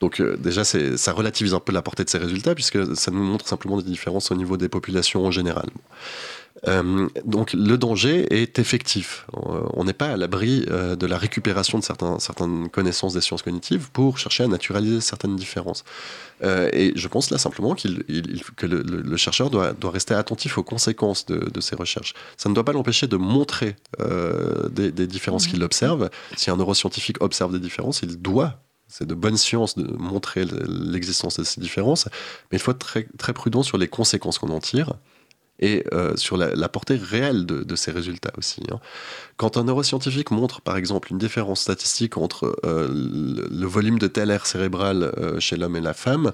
Donc 0.00 0.22
déjà, 0.38 0.64
ça 0.64 1.12
relativise 1.12 1.54
un 1.54 1.60
peu 1.60 1.72
la 1.72 1.82
portée 1.82 2.04
de 2.04 2.10
ces 2.10 2.18
résultats, 2.18 2.54
puisque 2.54 2.96
ça 2.96 3.10
nous 3.10 3.22
montre 3.22 3.46
simplement 3.46 3.76
des 3.76 3.84
différences 3.84 4.30
au 4.30 4.34
niveau 4.34 4.56
des 4.56 4.68
populations 4.68 5.24
en 5.24 5.30
général. 5.30 5.68
Euh, 6.68 7.08
donc 7.24 7.52
le 7.52 7.76
danger 7.76 8.26
est 8.30 8.58
effectif. 8.58 9.26
Euh, 9.34 9.62
on 9.72 9.84
n'est 9.84 9.92
pas 9.92 10.08
à 10.08 10.16
l'abri 10.16 10.64
euh, 10.70 10.96
de 10.96 11.06
la 11.06 11.18
récupération 11.18 11.78
de 11.78 11.84
certains, 11.84 12.18
certaines 12.18 12.68
connaissances 12.68 13.14
des 13.14 13.20
sciences 13.20 13.42
cognitives 13.42 13.90
pour 13.90 14.18
chercher 14.18 14.44
à 14.44 14.48
naturaliser 14.48 15.00
certaines 15.00 15.36
différences. 15.36 15.84
Euh, 16.42 16.68
et 16.72 16.92
je 16.94 17.08
pense 17.08 17.30
là 17.30 17.38
simplement 17.38 17.74
qu'il, 17.74 18.04
il, 18.08 18.42
que 18.56 18.66
le, 18.66 18.82
le, 18.82 19.00
le, 19.00 19.16
chercheur 19.16 19.50
doit, 19.50 19.72
doit, 19.72 19.90
rester 19.90 20.14
attentif 20.14 20.58
aux 20.58 20.62
conséquences 20.62 21.26
de, 21.26 21.50
de, 21.50 21.60
ses 21.60 21.76
recherches. 21.76 22.14
Ça 22.36 22.48
ne 22.48 22.54
doit 22.54 22.64
pas 22.64 22.72
l'empêcher 22.72 23.06
de 23.06 23.16
montrer 23.16 23.76
des, 24.70 24.90
des, 24.90 25.06
différences 25.06 25.46
mmh. 25.46 25.50
qu'il 25.50 25.62
observe. 25.62 26.10
Si 26.36 26.50
un 26.50 26.56
neuroscientifique 26.56 27.22
observe 27.22 27.52
des 27.52 27.60
différences, 27.60 28.02
il 28.02 28.20
doit 28.20 28.60
c'est 28.92 29.06
de 29.06 29.14
bonne 29.14 29.38
science 29.38 29.78
de 29.78 29.90
montrer 29.96 30.44
l'existence 30.44 31.38
de 31.38 31.44
ces 31.44 31.62
différences, 31.62 32.08
mais 32.50 32.58
il 32.58 32.60
faut 32.60 32.72
être 32.72 32.78
très, 32.78 33.08
très 33.16 33.32
prudent 33.32 33.62
sur 33.62 33.78
les 33.78 33.88
conséquences 33.88 34.38
qu'on 34.38 34.50
en 34.50 34.60
tire 34.60 34.92
et 35.58 35.84
euh, 35.92 36.16
sur 36.16 36.36
la, 36.36 36.68
portée 36.68 36.96
réelle 36.96 37.46
de, 37.46 37.76
ces 37.76 37.90
résultats 37.90 38.32
aussi. 38.36 38.62
Hein. 38.70 38.80
Quand 39.36 39.56
un 39.56 39.64
neuroscientifique 39.64 40.30
montre 40.30 40.60
par 40.60 40.76
exemple 40.76 41.12
une 41.12 41.18
différence 41.18 41.60
statistique 41.60 42.16
entre 42.16 42.56
euh, 42.64 42.88
le, 42.88 43.66
volume 43.66 43.98
de 43.98 44.06
tel 44.06 44.30
air 44.30 44.46
cérébral 44.46 45.12
euh, 45.18 45.38
chez 45.40 45.56
l'homme 45.56 45.76
et 45.76 45.80
la 45.80 45.94
femme, 45.94 46.32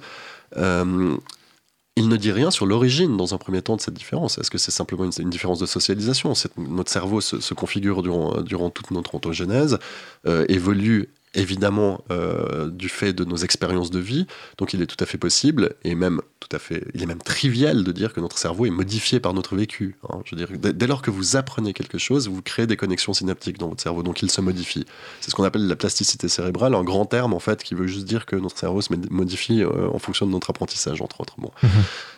il 1.98 2.08
ne 2.08 2.16
dit 2.16 2.30
rien 2.30 2.52
sur 2.52 2.64
l'origine, 2.64 3.16
dans 3.16 3.34
un 3.34 3.38
premier 3.38 3.60
temps, 3.60 3.74
de 3.74 3.80
cette 3.80 3.94
différence. 3.94 4.38
Est-ce 4.38 4.52
que 4.52 4.58
c'est 4.58 4.70
simplement 4.70 5.04
une, 5.04 5.30
différence 5.30 5.58
de 5.58 5.66
socialisation? 5.66 6.32
Notre 6.56 6.92
cerveau 6.92 7.20
se, 7.20 7.54
configure 7.54 8.02
durant, 8.04 8.70
toute 8.70 8.92
notre 8.92 9.16
ontogénèse, 9.16 9.78
euh, 10.26 10.44
évolue 10.48 11.10
évidemment 11.34 12.04
euh, 12.10 12.70
du 12.70 12.88
fait 12.88 13.12
de 13.12 13.24
nos 13.24 13.36
expériences 13.36 13.90
de 13.90 13.98
vie. 13.98 14.26
Donc 14.56 14.72
il 14.72 14.82
est 14.82 14.86
tout 14.86 14.96
à 15.00 15.06
fait 15.06 15.18
possible 15.18 15.74
et 15.84 15.94
même 15.94 16.20
tout 16.40 16.54
à 16.54 16.58
fait, 16.58 16.84
il 16.94 17.02
est 17.02 17.06
même 17.06 17.22
trivial 17.22 17.84
de 17.84 17.92
dire 17.92 18.12
que 18.12 18.20
notre 18.20 18.38
cerveau 18.38 18.66
est 18.66 18.70
modifié 18.70 19.20
par 19.20 19.34
notre 19.34 19.56
vécu. 19.56 19.96
Hein. 20.08 20.20
Je 20.24 20.34
veux 20.34 20.46
dire, 20.46 20.56
dès, 20.58 20.72
dès 20.72 20.86
lors 20.86 21.02
que 21.02 21.10
vous 21.10 21.36
apprenez 21.36 21.72
quelque 21.72 21.98
chose, 21.98 22.28
vous 22.28 22.42
créez 22.42 22.66
des 22.66 22.76
connexions 22.76 23.12
synaptiques 23.12 23.58
dans 23.58 23.68
votre 23.68 23.82
cerveau, 23.82 24.02
donc 24.02 24.22
il 24.22 24.30
se 24.30 24.40
modifie. 24.40 24.86
C'est 25.20 25.30
ce 25.30 25.34
qu'on 25.34 25.44
appelle 25.44 25.66
la 25.66 25.76
plasticité 25.76 26.28
cérébrale, 26.28 26.74
un 26.74 26.84
grand 26.84 27.06
terme 27.06 27.34
en 27.34 27.40
fait 27.40 27.62
qui 27.62 27.74
veut 27.74 27.86
juste 27.86 28.06
dire 28.06 28.26
que 28.26 28.36
notre 28.36 28.58
cerveau 28.58 28.80
se 28.80 28.92
modifie 29.10 29.62
euh, 29.62 29.88
en 29.92 29.98
fonction 29.98 30.26
de 30.26 30.30
notre 30.30 30.50
apprentissage, 30.50 31.02
entre 31.02 31.20
autres. 31.20 31.34
Bon. 31.38 31.50
Mmh. 31.62 31.66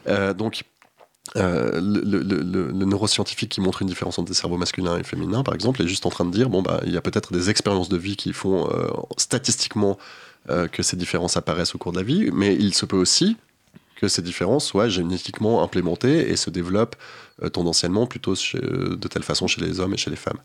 Euh, 0.09 0.35
donc 0.35 0.65
euh, 1.36 1.80
le, 1.80 2.84
neuroscientifique 2.84 3.51
qui 3.51 3.60
montre 3.60 3.82
une 3.82 3.88
différence 3.88 4.18
entre 4.18 4.28
des 4.28 4.34
cerveaux 4.34 4.56
masculins 4.56 4.98
et 4.98 5.05
féminins, 5.05 5.42
par 5.42 5.55
exemple, 5.55 5.82
est 5.82 5.86
juste 5.86 6.06
en 6.06 6.10
train 6.10 6.24
de 6.24 6.32
dire 6.32 6.48
bon, 6.48 6.62
bah, 6.62 6.80
il 6.84 6.92
y 6.92 6.97
a 6.97 7.01
peut-être 7.01 7.32
des 7.32 7.51
expériences 7.51 7.88
de 7.88 7.97
vie 7.97 8.16
qui 8.16 8.32
font 8.32 8.68
euh, 8.70 8.88
statistiquement 9.16 9.97
euh, 10.48 10.66
que 10.66 10.82
ces 10.82 10.97
différences 10.97 11.36
apparaissent 11.36 11.74
au 11.74 11.78
cours 11.78 11.92
de 11.92 11.98
la 11.98 12.05
vie, 12.05 12.30
mais 12.32 12.55
il 12.55 12.74
se 12.74 12.84
peut 12.84 12.97
aussi 12.97 13.36
que 13.97 14.09
ces 14.09 14.22
différences 14.22 14.64
soient 14.64 14.88
génétiquement 14.88 15.62
implémentées 15.62 16.30
et 16.30 16.36
se 16.36 16.48
développent 16.48 16.97
tendanciellement 17.52 18.06
plutôt 18.06 18.32
de 18.34 19.09
telle 19.09 19.22
façon 19.22 19.47
chez 19.47 19.60
les 19.60 19.78
hommes 19.78 19.92
et 19.92 19.98
chez 19.98 20.09
les 20.09 20.16
femmes. 20.16 20.38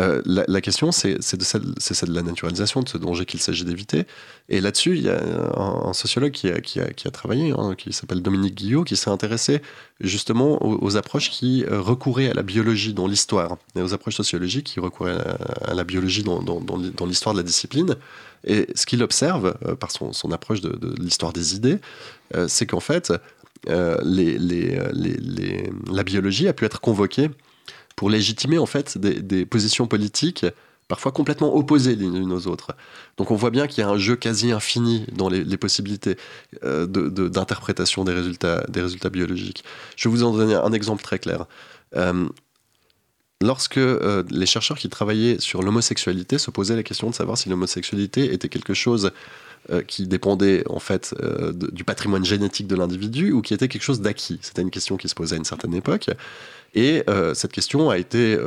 Euh, 0.00 0.22
la, 0.26 0.60
question, 0.60 0.90
c'est 0.90 1.22
celle, 1.22 1.62
de 1.62 2.14
la 2.14 2.22
naturalisation, 2.22 2.82
de 2.82 2.88
ce 2.88 2.98
danger 2.98 3.24
qu'il 3.26 3.40
s'agit 3.40 3.64
d'éviter. 3.64 4.06
Et 4.48 4.60
là-dessus, 4.60 4.96
il 4.96 5.04
y 5.04 5.08
a 5.08 5.20
un, 5.56 5.92
sociologue 5.92 6.32
qui 6.32 6.48
a, 6.48 7.10
travaillé, 7.12 7.52
hein, 7.56 7.74
qui 7.76 7.92
s'appelle 7.92 8.20
Dominique 8.20 8.56
Guillot, 8.56 8.82
qui 8.82 8.96
s'est 8.96 9.10
intéressé 9.10 9.62
justement 10.00 10.58
aux, 10.60 10.96
approches 10.96 11.30
qui 11.30 11.64
euh, 11.64 11.80
recouraient 11.80 12.30
à 12.30 12.34
la 12.34 12.42
biologie 12.42 12.92
dans 12.92 13.06
l'histoire, 13.06 13.56
et 13.76 13.82
aux 13.82 13.94
approches 13.94 14.16
sociologiques 14.16 14.66
qui 14.66 14.80
recouraient 14.80 15.16
à, 15.62 15.74
la 15.74 15.84
biologie 15.84 16.24
dans, 16.24 16.40
l'histoire 17.06 17.34
de 17.34 17.38
la 17.38 17.44
discipline. 17.44 17.96
Et 18.44 18.66
ce 18.74 18.86
qu'il 18.86 19.02
observe, 19.02 19.54
euh, 19.64 19.76
par 19.76 19.90
son, 19.92 20.32
approche 20.32 20.60
de, 20.60 20.94
l'histoire 21.00 21.32
des 21.32 21.54
idées, 21.54 21.78
c'est 22.48 22.66
qu'en 22.66 22.80
fait, 22.80 23.12
la 23.66 24.02
biologie 26.04 26.48
a 26.48 26.52
pu 26.52 26.64
être 26.64 26.80
convoquée 26.80 27.30
pour 27.96 28.10
légitimer 28.10 28.58
en 28.58 28.66
fait 28.66 28.98
des, 28.98 29.20
des 29.20 29.46
positions 29.46 29.86
politiques 29.86 30.46
parfois 30.88 31.12
complètement 31.12 31.54
opposées 31.56 31.96
les 31.96 32.04
unes 32.04 32.32
aux 32.32 32.46
autres. 32.46 32.72
Donc 33.16 33.30
on 33.30 33.36
voit 33.36 33.50
bien 33.50 33.66
qu'il 33.66 33.82
y 33.82 33.86
a 33.86 33.90
un 33.90 33.98
jeu 33.98 34.16
quasi 34.16 34.52
infini 34.52 35.06
dans 35.12 35.28
les, 35.28 35.56
possibilités 35.56 36.16
euh, 36.62 36.86
d'interprétation 36.86 38.04
de, 38.04 38.10
de, 38.10 38.14
des, 38.14 38.20
résultats, 38.20 38.64
des 38.68 38.80
résultats 38.82 39.10
biologiques. 39.10 39.64
Je 39.96 40.08
vais 40.08 40.14
vous 40.14 40.24
en 40.24 40.32
donner 40.32 40.54
un 40.54 40.72
exemple 40.72 41.02
très 41.02 41.18
clair. 41.18 41.46
Euh, 41.96 42.28
lorsque 43.40 43.78
euh, 43.78 44.24
les 44.30 44.46
chercheurs 44.46 44.78
qui 44.78 44.88
travaillaient 44.88 45.40
sur 45.40 45.62
l'homosexualité 45.62 46.38
se 46.38 46.50
posaient 46.50 46.76
la 46.76 46.82
question 46.82 47.08
de 47.08 47.14
savoir 47.14 47.38
si 47.38 47.48
l'homosexualité 47.48 48.32
était 48.32 48.48
quelque 48.48 48.74
chose 48.74 49.10
euh, 49.70 49.80
qui 49.80 50.06
dépendait 50.06 50.62
en 50.68 50.78
fait 50.78 51.14
euh, 51.22 51.54
du 51.54 51.84
patrimoine 51.84 52.22
génétique 52.22 52.66
de 52.66 52.76
l'individu 52.76 53.32
ou 53.32 53.40
qui 53.40 53.54
était 53.54 53.66
quelque 53.66 53.82
chose 53.82 54.02
d'acquis. 54.02 54.38
C'était 54.42 54.60
une 54.60 54.70
question 54.70 54.98
qui 54.98 55.08
se 55.08 55.14
posait 55.14 55.36
à 55.36 55.38
une 55.38 55.46
certaine 55.46 55.72
époque. 55.72 56.10
Et 56.74 57.02
euh, 57.08 57.32
cette 57.32 57.52
question 57.52 57.88
a 57.88 57.96
été, 57.96 58.38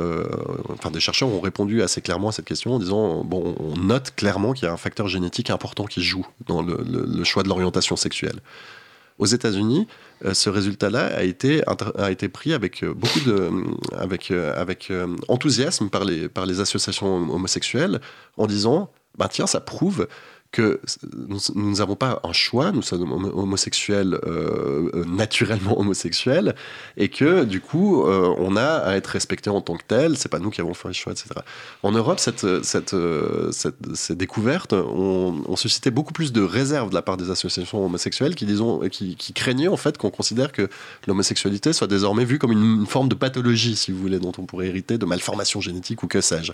enfin 0.68 0.92
des 0.92 1.00
chercheurs 1.00 1.28
ont 1.28 1.40
répondu 1.40 1.82
assez 1.82 2.02
clairement 2.02 2.28
à 2.28 2.32
cette 2.32 2.44
question 2.44 2.74
en 2.74 2.78
disant 2.78 3.24
bon, 3.24 3.56
on 3.58 3.76
note 3.76 4.14
clairement 4.14 4.52
qu'il 4.52 4.66
y 4.66 4.68
a 4.68 4.72
un 4.72 4.76
facteur 4.76 5.08
génétique 5.08 5.50
important 5.50 5.86
qui 5.86 6.04
joue 6.04 6.24
dans 6.46 6.62
le, 6.62 6.84
le, 6.86 7.24
choix 7.24 7.42
de 7.42 7.48
l'orientation 7.48 7.96
sexuelle. 7.96 8.38
Aux 9.18 9.26
États-Unis, 9.26 9.88
ce 10.32 10.50
résultat-là 10.50 11.06
a 11.06 11.24
été, 11.24 11.64
a 11.96 12.12
été 12.12 12.28
pris 12.28 12.52
avec 12.52 12.84
beaucoup 12.84 13.20
de, 13.26 13.50
avec, 13.96 14.30
avec 14.30 14.92
enthousiasme 15.26 15.88
par 15.88 16.04
les, 16.04 16.28
par 16.28 16.46
les 16.46 16.60
associations 16.60 17.28
homosexuelles 17.28 18.00
en 18.36 18.46
disant 18.46 18.92
bah 19.18 19.28
tiens, 19.28 19.46
ça 19.46 19.60
prouve 19.60 20.06
que 20.50 20.80
nous 21.54 21.76
n'avons 21.76 21.94
pas 21.94 22.20
un 22.24 22.32
choix, 22.32 22.72
nous 22.72 22.80
sommes 22.80 23.12
homosexuels, 23.12 24.14
euh, 24.26 24.90
euh, 24.94 25.04
naturellement 25.04 25.78
homosexuels, 25.78 26.54
et 26.96 27.10
que 27.10 27.44
du 27.44 27.60
coup, 27.60 28.04
euh, 28.06 28.34
on 28.38 28.56
a 28.56 28.64
à 28.64 28.96
être 28.96 29.08
respecté 29.08 29.50
en 29.50 29.60
tant 29.60 29.76
que 29.76 29.82
tel, 29.86 30.16
c'est 30.16 30.30
pas 30.30 30.38
nous 30.38 30.50
qui 30.50 30.62
avons 30.62 30.72
fait 30.72 30.88
le 30.88 30.94
choix, 30.94 31.12
etc. 31.12 31.28
En 31.82 31.92
Europe, 31.92 32.18
cette, 32.18 32.64
cette, 32.64 32.96
cette, 33.50 33.76
ces 33.94 34.14
découvertes 34.14 34.72
ont, 34.72 35.56
suscité 35.56 35.90
beaucoup 35.90 36.12
plus 36.12 36.32
de 36.32 36.40
réserves 36.40 36.90
de 36.90 36.94
la 36.94 37.02
part 37.02 37.16
des 37.16 37.30
associations 37.32 37.84
homosexuelles 37.84 38.36
qui, 38.36 38.46
disons, 38.46 38.78
qui, 38.88 39.16
craignaient 39.34 39.66
en 39.66 39.76
fait 39.76 39.98
qu'on 39.98 40.10
considère 40.10 40.52
que 40.52 40.68
l'homosexualité 41.08 41.72
soit 41.72 41.88
désormais 41.88 42.24
vue 42.24 42.38
comme 42.38 42.52
une, 42.52 42.86
forme 42.86 43.08
de 43.08 43.16
pathologie, 43.16 43.74
si 43.74 43.90
vous 43.90 43.98
voulez, 43.98 44.20
dont 44.20 44.32
on 44.38 44.46
pourrait 44.46 44.68
hériter 44.68 44.98
de 44.98 45.04
malformations 45.04 45.60
génétiques 45.60 46.04
ou 46.04 46.06
que 46.06 46.20
sais-je. 46.20 46.52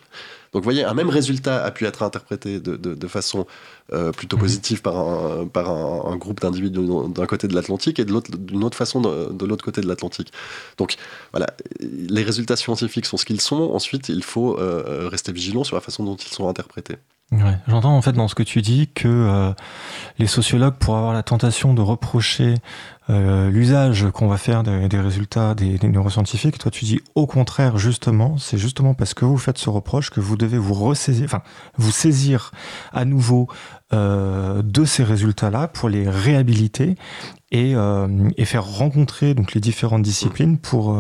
Donc 0.52 0.62
vous 0.62 0.62
voyez, 0.62 0.84
un 0.84 0.94
même 0.94 1.10
résultat 1.10 1.62
a 1.62 1.70
pu 1.70 1.84
être 1.84 2.02
interprété 2.02 2.60
de 2.60 3.06
façon 3.08 3.46
euh, 3.92 4.12
plutôt 4.12 4.36
positive 4.36 4.80
par 4.80 4.96
un, 4.98 5.46
par 5.46 5.68
un, 5.68 6.12
un 6.12 6.16
groupe 6.16 6.40
d'individus 6.40 6.80
d'un 7.08 7.26
côté 7.26 7.48
de 7.48 7.54
l'Atlantique 7.54 7.98
et 7.98 8.04
d'une 8.04 8.64
autre 8.64 8.76
façon 8.76 9.00
de, 9.00 9.32
de 9.32 9.44
l'autre 9.44 9.64
côté 9.64 9.80
de 9.82 9.86
l'Atlantique. 9.86 10.32
Donc 10.78 10.96
voilà, 11.32 11.48
les 11.80 12.22
résultats 12.22 12.56
scientifiques 12.56 13.06
sont 13.06 13.16
ce 13.16 13.24
qu'ils 13.24 13.40
sont. 13.42 13.70
Ensuite, 13.72 14.08
il 14.08 14.22
faut 14.22 14.58
euh, 14.58 15.08
rester 15.08 15.32
vigilant 15.32 15.64
sur 15.64 15.76
la 15.76 15.82
façon 15.82 16.02
dont 16.04 16.16
ils 16.16 16.32
sont 16.32 16.48
interprétés. 16.48 16.96
J'entends 17.68 17.96
en 17.96 18.02
fait 18.02 18.12
dans 18.12 18.28
ce 18.28 18.34
que 18.34 18.42
tu 18.42 18.62
dis 18.62 18.88
que 18.88 19.08
euh, 19.08 19.52
les 20.18 20.26
sociologues 20.26 20.74
pourraient 20.74 20.98
avoir 20.98 21.12
la 21.12 21.22
tentation 21.22 21.74
de 21.74 21.80
reprocher 21.80 22.54
euh, 23.10 23.50
l'usage 23.50 24.06
qu'on 24.12 24.28
va 24.28 24.38
faire 24.38 24.62
des, 24.62 25.00
résultats 25.00 25.54
des, 25.54 25.78
neuroscientifiques. 25.82 26.58
Toi, 26.58 26.70
tu 26.70 26.84
dis 26.84 27.00
au 27.14 27.26
contraire, 27.26 27.76
justement, 27.76 28.38
c'est 28.38 28.58
justement 28.58 28.94
parce 28.94 29.14
que 29.14 29.24
vous 29.24 29.36
faites 29.36 29.58
ce 29.58 29.68
reproche 29.68 30.10
que 30.10 30.20
vous 30.20 30.36
devez 30.36 30.58
vous 30.58 30.74
ressaisir, 30.74 31.26
enfin, 31.26 31.42
vous 31.76 31.90
saisir 31.90 32.50
à 32.92 33.04
nouveau 33.04 33.48
euh, 33.94 34.62
de 34.62 34.84
ces 34.84 35.04
résultats-là 35.04 35.68
pour 35.68 35.88
les 35.88 36.08
réhabiliter 36.08 36.96
et, 37.50 37.74
et, 38.36 38.44
faire 38.44 38.64
rencontrer 38.64 39.34
donc 39.34 39.54
les 39.54 39.60
différentes 39.60 40.02
disciplines 40.02 40.58
pour, 40.58 40.98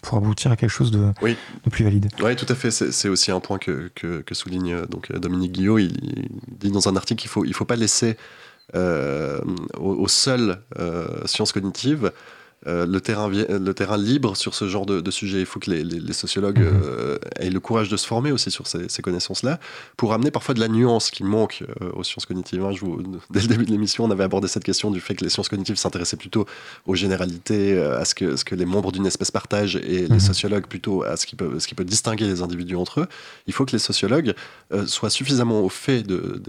pour 0.00 0.16
aboutir 0.16 0.50
à 0.50 0.56
quelque 0.56 0.70
chose 0.70 0.90
de, 0.90 1.08
de 1.22 1.70
plus 1.70 1.84
valide. 1.84 2.08
Oui, 2.22 2.34
tout 2.36 2.46
à 2.48 2.54
fait. 2.54 2.70
C'est 2.70 3.08
aussi 3.10 3.30
un 3.30 3.40
point 3.40 3.58
que, 3.58 3.90
que, 3.94 4.22
que 4.22 4.34
souligne 4.34 4.86
donc 4.86 5.12
Dominique 5.12 5.52
Guillot 5.52 5.76
il, 5.76 5.92
dit 6.58 6.70
dans 6.70 6.88
un 6.88 6.96
article 6.96 7.20
qu'il 7.20 7.28
faut, 7.28 7.44
il 7.44 7.52
faut 7.52 7.66
pas 7.66 7.76
laisser 7.76 8.16
euh, 8.76 9.40
aux, 9.78 10.06
seules 10.06 10.60
euh, 10.78 11.26
sciences 11.26 11.50
cognitives 11.50 12.12
euh, 12.66 12.84
le, 12.84 13.00
terrain, 13.00 13.30
le 13.30 13.72
terrain 13.72 13.96
libre 13.96 14.36
sur 14.36 14.54
ce 14.54 14.68
genre 14.68 14.84
de, 14.84 15.10
sujet. 15.10 15.40
Il 15.40 15.46
faut 15.46 15.60
que 15.60 15.70
les, 15.70 16.12
sociologues 16.12 16.58
mhm. 16.58 16.82
euh, 16.84 17.18
aient 17.36 17.48
le 17.48 17.58
courage 17.58 17.88
de 17.88 17.96
se 17.96 18.06
former 18.06 18.32
aussi 18.32 18.50
sur 18.50 18.66
ces, 18.66 19.02
connaissances-là, 19.02 19.58
pour 19.96 20.12
amener 20.12 20.30
parfois 20.30 20.54
de 20.54 20.60
la 20.60 20.68
nuance 20.68 21.10
qui 21.10 21.24
manque 21.24 21.64
euh, 21.80 21.90
aux 21.94 22.04
sciences 22.04 22.26
cognitives. 22.26 22.62
Hein. 22.62 22.72
Je 22.72 22.84
dès 23.30 23.40
le 23.40 23.46
début 23.46 23.64
de 23.64 23.70
l'émission, 23.70 24.04
on 24.04 24.10
avait 24.10 24.24
abordé 24.24 24.46
cette 24.46 24.64
question 24.64 24.90
du 24.90 25.00
fait 25.00 25.14
que 25.14 25.24
les 25.24 25.30
sciences 25.30 25.48
cognitives 25.48 25.76
s'intéressaient 25.76 26.18
plutôt 26.18 26.44
aux 26.86 26.94
généralités, 26.94 27.78
à 27.78 28.04
ce 28.04 28.14
que, 28.14 28.36
ce 28.36 28.44
que 28.44 28.54
les 28.54 28.66
membres 28.66 28.92
d'une 28.92 29.06
espèce 29.06 29.30
partagent, 29.30 29.76
et 29.76 30.06
les 30.06 30.08
mhm. 30.08 30.20
sociologues 30.20 30.66
plutôt 30.66 31.02
à 31.02 31.16
ce 31.16 31.24
qui, 31.24 31.36
peut, 31.36 31.58
ce 31.60 31.66
qui 31.66 31.74
peut 31.74 31.84
distinguer 31.84 32.26
les 32.26 32.42
individus 32.42 32.76
entre 32.76 33.00
eux. 33.00 33.06
Il 33.46 33.54
faut 33.54 33.64
que 33.64 33.72
les 33.72 33.78
sociologues 33.78 34.34
soient 34.84 35.10
suffisamment 35.10 35.62
au 35.62 35.70
fait 35.70 36.02
de, 36.02 36.42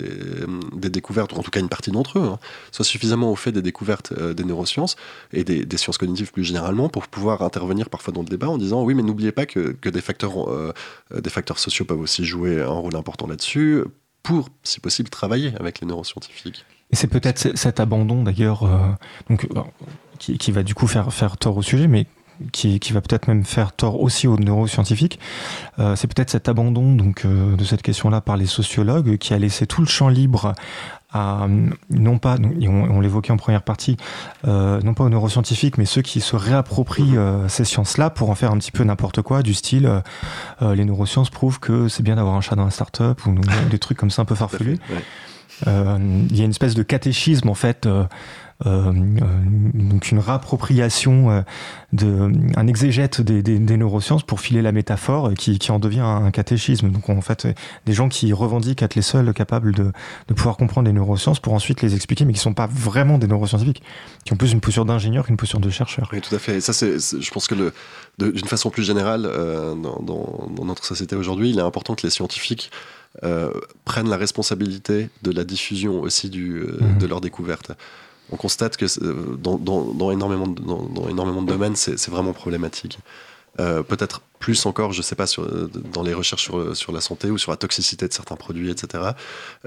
des, 0.75 0.89
découvertes, 0.89 1.31
ou 1.31 1.37
en 1.37 1.43
tout 1.43 1.51
cas 1.51 1.61
une 1.61 1.69
partie 1.69 1.91
d'entre 1.91 2.19
eux, 2.19 2.23
hein, 2.23 2.39
soient 2.71 2.83
suffisamment 2.83 3.31
au 3.31 3.37
fait 3.37 3.53
des 3.53 3.61
découvertes 3.61 4.13
des 4.13 4.43
neurosciences 4.43 4.97
et 5.31 5.45
des, 5.45 5.65
des 5.65 5.77
sciences 5.77 5.97
cognitive 6.01 6.31
plus 6.31 6.43
généralement 6.43 6.89
pour 6.89 7.07
pouvoir 7.07 7.41
intervenir 7.43 7.89
parfois 7.89 8.13
dans 8.13 8.21
le 8.21 8.27
débat 8.27 8.49
en 8.49 8.57
disant 8.57 8.83
oui 8.83 8.93
mais 8.95 9.03
n'oubliez 9.03 9.31
pas 9.31 9.45
que, 9.45 9.71
que, 9.71 9.89
des, 9.89 10.01
facteurs, 10.01 10.49
euh, 10.49 10.73
des 11.15 11.29
facteurs 11.29 11.59
sociaux 11.59 11.85
peuvent 11.85 11.99
aussi 11.99 12.25
jouer 12.25 12.61
un 12.61 12.67
rôle 12.83 12.95
important 12.95 13.27
là-dessus 13.27 13.83
pour 14.23 14.49
si 14.63 14.79
possible 14.79 15.09
travailler 15.09 15.53
avec 15.59 15.79
les 15.79 15.87
neuroscientifiques. 15.87 16.65
Et 16.91 16.95
c'est 16.95 17.07
peut-être 17.07 17.57
cet 17.57 17.79
abandon 17.79 18.23
d'ailleurs 18.23 18.63
euh, 18.63 18.77
donc 19.29 19.47
euh, 19.55 19.61
qui, 20.19 20.37
qui, 20.37 20.51
va 20.51 20.63
du 20.63 20.75
coup 20.75 20.87
faire, 20.87 21.13
faire 21.13 21.37
tort 21.37 21.57
au 21.57 21.61
sujet 21.61 21.87
mais 21.87 22.05
qui, 22.51 22.79
qui, 22.79 22.91
va 22.91 23.01
peut-être 23.01 23.27
même 23.27 23.45
faire 23.45 23.71
tort 23.71 24.01
aussi 24.01 24.27
aux 24.27 24.37
neuroscientifiques, 24.37 25.19
euh, 25.77 25.95
c'est 25.95 26.07
peut-être 26.07 26.31
cet 26.31 26.49
abandon 26.49 26.95
donc 26.95 27.25
de 27.27 27.63
cette 27.63 27.83
question-là 27.83 28.19
par 28.19 28.35
les 28.35 28.47
sociologues 28.47 29.17
qui 29.17 29.35
a 29.35 29.37
laissé 29.37 29.67
tout 29.67 29.81
le 29.81 29.87
champ 29.87 30.09
libre 30.09 30.55
non 31.13 32.17
pas, 32.17 32.37
on, 32.39 33.01
l'évoquait 33.01 33.31
en 33.31 33.37
première 33.37 33.63
partie, 33.63 33.97
euh, 34.47 34.79
non 34.81 34.93
pas 34.93 35.03
aux 35.03 35.09
neuroscientifiques, 35.09 35.77
mais 35.77 35.85
ceux 35.85 36.01
qui 36.01 36.21
se 36.21 36.35
réapproprient 36.35 37.17
euh, 37.17 37.47
ces 37.47 37.65
sciences-là 37.65 38.09
pour 38.09 38.29
en 38.29 38.35
faire 38.35 38.51
un 38.51 38.57
petit 38.57 38.71
peu 38.71 38.83
n'importe 38.83 39.21
quoi, 39.21 39.41
du 39.41 39.53
style 39.53 40.01
euh, 40.61 40.75
les 40.75 40.85
neurosciences 40.85 41.29
prouvent 41.29 41.59
que 41.59 41.87
c'est 41.87 42.03
bien 42.03 42.15
d'avoir 42.15 42.35
un 42.35 42.41
chat 42.41 42.55
dans 42.55 42.65
la 42.65 42.71
start-up 42.71 43.25
ou, 43.25 43.35
des 43.69 43.79
trucs 43.79 43.97
comme 43.97 44.11
ça 44.11 44.21
un 44.21 44.25
peu 44.25 44.35
farfelus. 44.35 44.79
Il 45.65 46.37
y 46.37 46.41
a 46.41 46.45
une 46.45 46.51
espèce 46.51 46.73
de 46.73 46.83
catéchisme 46.83 47.49
en 47.49 47.53
fait 47.53 47.85
euh, 47.85 48.03
euh, 48.03 48.05
donc 48.65 50.11
une 50.11 50.19
réappropriation 50.19 51.31
euh, 51.31 51.41
de 51.93 52.31
un 52.55 52.67
exégète 52.67 53.21
des, 53.21 53.41
des, 53.41 53.77
neurosciences 53.77 54.23
pour 54.23 54.39
filer 54.39 54.61
la 54.61 54.71
métaphore 54.71 55.33
qui, 55.33 55.59
qui 55.59 55.71
en 55.71 55.79
devient 55.79 56.01
un, 56.01 56.31
catéchisme. 56.31 56.89
Donc 56.89 57.09
en 57.09 57.21
fait 57.21 57.47
des 57.85 57.93
gens 57.93 58.09
qui 58.09 58.31
revendiquent 58.33 58.81
être 58.81 58.95
les 58.95 59.01
seuls 59.01 59.33
capables 59.33 59.73
de, 59.73 59.91
de 60.27 60.33
pouvoir 60.33 60.57
comprendre 60.57 60.87
les 60.87 60.93
neurosciences 60.93 61.39
pour 61.39 61.53
ensuite 61.53 61.81
les 61.81 61.95
expliquer, 61.95 62.25
mais 62.25 62.33
qui 62.33 62.39
sont 62.39 62.53
pas 62.53 62.67
vraiment 62.67 63.17
des 63.17 63.27
neuroscientifiques, 63.27 63.81
qui 64.25 64.33
ont 64.33 64.37
plus 64.37 64.51
une 64.51 64.61
posture 64.61 64.85
d'ingénieur 64.85 65.25
qu'une 65.25 65.37
posture 65.37 65.59
de 65.59 65.69
chercheur. 65.69 66.09
Oui, 66.13 66.21
tout 66.21 66.35
à 66.35 66.39
fait. 66.39 66.57
Et 66.57 66.61
ça, 66.61 66.73
c'est, 66.73 66.97
je 66.99 67.31
pense 67.31 67.47
que 67.47 67.73
d'une 68.19 68.47
façon 68.47 68.69
plus 68.69 68.83
générale, 68.83 69.23
dans, 69.23 70.01
dans, 70.01 70.49
dans, 70.55 70.65
notre 70.65 70.85
société 70.85 71.15
aujourd'hui, 71.15 71.49
il 71.49 71.57
est 71.57 71.63
important 71.63 71.95
que 71.95 72.03
les 72.03 72.11
scientifiques 72.11 72.71
euh, 73.23 73.51
prennent 73.83 74.09
la 74.09 74.15
responsabilité 74.15 75.09
de 75.21 75.31
la 75.31 75.43
diffusion 75.43 75.99
aussi 75.99 76.29
du, 76.29 76.63
mmh. 76.63 76.97
de 76.97 77.07
leurs 77.07 77.19
découvertes 77.19 77.73
on 78.31 78.37
constate 78.37 78.77
que 78.77 78.85
euh, 79.01 79.35
dans, 79.37 80.11
énormément, 80.11 80.47
de, 80.47 80.61
dans, 80.61 81.09
énormément 81.09 81.41
de 81.41 81.47
domaines, 81.47 81.75
c'est 81.75 82.09
vraiment 82.09 82.33
problématique. 82.33 82.99
Euh, 83.59 83.83
peut-être 83.83 84.21
plus 84.41 84.65
encore, 84.65 84.91
je 84.91 84.97
ne 84.97 85.03
sais 85.03 85.15
pas, 85.15 85.27
sur, 85.27 85.47
dans 85.93 86.03
les 86.03 86.13
recherches 86.13 86.43
sur, 86.43 86.75
sur, 86.75 86.91
la 86.91 86.99
santé 86.99 87.29
ou 87.29 87.37
sur 87.37 87.51
la 87.51 87.57
toxicité 87.57 88.07
de 88.07 88.11
certains 88.13 88.35
produits, 88.35 88.71
etc. 88.71 89.11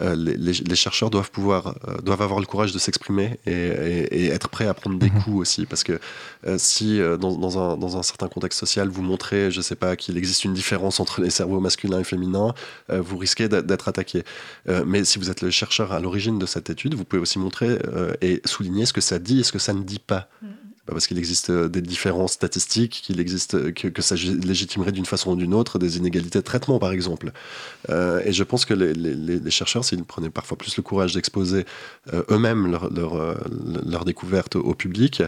Euh, 0.02 0.14
les, 0.16 0.36
les, 0.36 0.74
chercheurs 0.76 1.08
doivent 1.08 1.30
pouvoir, 1.30 1.76
euh, 1.88 1.96
doivent 2.02 2.20
avoir 2.20 2.40
le 2.40 2.46
courage 2.46 2.72
de 2.72 2.78
s'exprimer 2.78 3.38
et, 3.46 3.52
et, 3.52 4.26
être 4.26 4.48
prêts 4.48 4.66
à 4.66 4.74
prendre 4.74 4.98
des 4.98 5.10
mhm. 5.10 5.22
coups 5.22 5.36
aussi, 5.36 5.64
parce 5.64 5.84
que 5.84 5.98
euh, 6.46 6.56
si 6.58 6.98
dans, 7.20 7.38
dans, 7.38 7.58
un, 7.58 7.76
dans, 7.76 7.96
un, 7.96 8.02
certain 8.02 8.28
contexte 8.28 8.58
social 8.58 8.88
vous 8.88 9.02
montrez, 9.02 9.50
je 9.50 9.58
ne 9.58 9.62
sais 9.62 9.76
pas, 9.76 9.94
qu'il 9.96 10.18
existe 10.18 10.44
une 10.44 10.54
différence 10.54 10.98
entre 10.98 11.22
les 11.22 11.30
cerveaux 11.30 11.60
masculins 11.60 12.00
et 12.00 12.04
féminins, 12.04 12.52
vous 12.88 13.16
risquez 13.16 13.48
d'être 13.48 13.88
attaqué. 13.88 14.24
mais 14.66 15.04
si 15.04 15.18
vous 15.18 15.30
êtes 15.30 15.40
le 15.40 15.50
chercheur 15.50 15.92
à 15.92 16.00
l'origine 16.00 16.38
de 16.38 16.46
cette 16.46 16.68
étude, 16.68 16.94
vous 16.94 17.04
pouvez 17.04 17.22
aussi 17.22 17.38
montrer 17.38 17.78
et 18.20 18.42
souligner 18.44 18.86
ce 18.86 18.92
que 18.92 19.00
ça 19.00 19.18
dit 19.20 19.40
et 19.40 19.42
ce 19.44 19.52
que 19.52 19.58
ça 19.60 19.72
ne 19.72 19.82
dit 19.82 20.00
pas. 20.00 20.28
Mhm 20.42 20.63
parce 20.92 21.06
qu'il 21.06 21.18
existe 21.18 21.50
euh, 21.50 21.68
des 21.68 21.80
différences 21.80 22.32
statistiques, 22.32 23.02
qu'il 23.04 23.20
existe 23.20 23.54
euh, 23.54 23.72
que, 23.72 24.02
ça 24.02 24.14
légitimerait 24.16 24.92
d'une 24.92 25.06
façon 25.06 25.32
ou 25.32 25.36
d'une 25.36 25.54
autre 25.54 25.78
des 25.78 25.96
inégalités 25.96 26.38
de 26.38 26.44
traitement, 26.44 26.78
par 26.78 26.92
exemple. 26.92 27.32
Euh, 27.88 28.20
et 28.24 28.32
je 28.32 28.44
pense 28.44 28.64
que 28.64 28.74
les, 28.74 29.50
chercheurs, 29.50 29.84
s'ils 29.84 30.04
prenaient 30.04 30.30
parfois 30.30 30.58
plus 30.58 30.76
le 30.76 30.82
courage 30.82 31.14
d'exposer 31.14 31.64
eux-mêmes 32.30 32.70
leurs 32.70 32.90
leur, 32.92 33.36
leur 33.86 34.04
découvertes 34.04 34.56
au 34.56 34.74
public, 34.74 35.22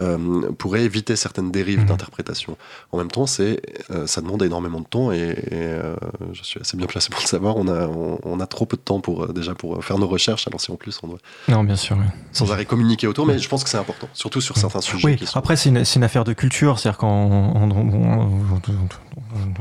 euh, 0.00 0.50
pourrait 0.58 0.82
éviter 0.82 1.14
certaines 1.14 1.52
dérives 1.52 1.80
mhm. 1.80 1.86
d'interprétation. 1.86 2.56
En 2.90 2.98
même 2.98 3.10
temps, 3.10 3.26
c'est, 3.26 3.62
euh, 3.90 4.08
ça 4.08 4.20
demande 4.20 4.42
énormément 4.42 4.80
de 4.80 4.86
temps 4.86 5.12
et, 5.12 5.36
euh, 5.52 5.94
je 6.32 6.42
suis 6.42 6.60
assez 6.60 6.76
bien 6.76 6.86
placé 6.86 7.10
pour 7.10 7.20
le 7.20 7.28
savoir. 7.28 7.56
On 7.56 7.68
a, 7.68 7.86
on, 7.86 8.40
a 8.40 8.46
trop 8.46 8.66
peu 8.66 8.76
de 8.76 8.82
temps 8.82 9.00
pour 9.00 9.32
déjà 9.32 9.54
pour 9.54 9.84
faire 9.84 9.98
nos 9.98 10.08
recherches. 10.08 10.48
Alors 10.48 10.60
si 10.60 10.72
en 10.72 10.76
plus 10.76 10.98
on 11.04 11.08
doit 11.08 11.18
non, 11.48 11.62
bien 11.62 11.76
sûr, 11.76 11.96
sans 12.32 12.50
arrêt 12.50 12.64
communiquer 12.64 13.06
autour, 13.06 13.24
mais 13.24 13.38
je 13.38 13.48
pense 13.48 13.62
que 13.62 13.70
c'est 13.70 13.78
important, 13.78 14.08
surtout 14.14 14.40
sur 14.40 14.56
certains 14.56 14.80
sujets. 14.80 15.06
Oui. 15.20 15.28
Après, 15.34 15.56
c'est 15.56 15.68
une, 15.68 15.84
une, 15.94 16.04
affaire 16.04 16.24
de 16.24 16.32
culture, 16.32 16.78
c'est-à-dire 16.78 16.98
quand 16.98 17.08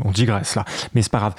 on, 0.04 0.12
digresse 0.12 0.56
là, 0.56 0.66
mais 0.96 1.04
c'est 1.04 1.12
pas 1.12 1.20
grave. 1.20 1.36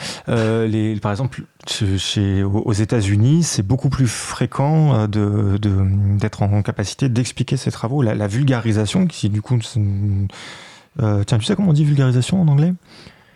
les, 0.68 1.00
par 1.00 1.10
exemple, 1.10 1.42
chez, 1.70 2.42
aux 2.42 2.72
États-Unis, 2.72 3.42
c'est 3.42 3.62
beaucoup 3.62 3.88
plus 3.88 4.06
fréquent 4.06 5.06
de, 5.08 5.58
d'être 5.58 6.42
en 6.42 6.62
capacité 6.62 7.08
d'expliquer 7.08 7.56
ces 7.56 7.70
travaux, 7.70 8.02
la, 8.02 8.14
la 8.14 8.26
vulgarisation 8.26 9.06
qui 9.06 9.28
du 9.28 9.42
coup... 9.42 9.58
Euh, 11.02 11.24
tiens, 11.24 11.38
tu 11.38 11.44
sais 11.44 11.56
comment 11.56 11.70
on 11.70 11.72
dit 11.72 11.84
vulgarisation 11.84 12.40
en 12.40 12.48
anglais? 12.48 12.72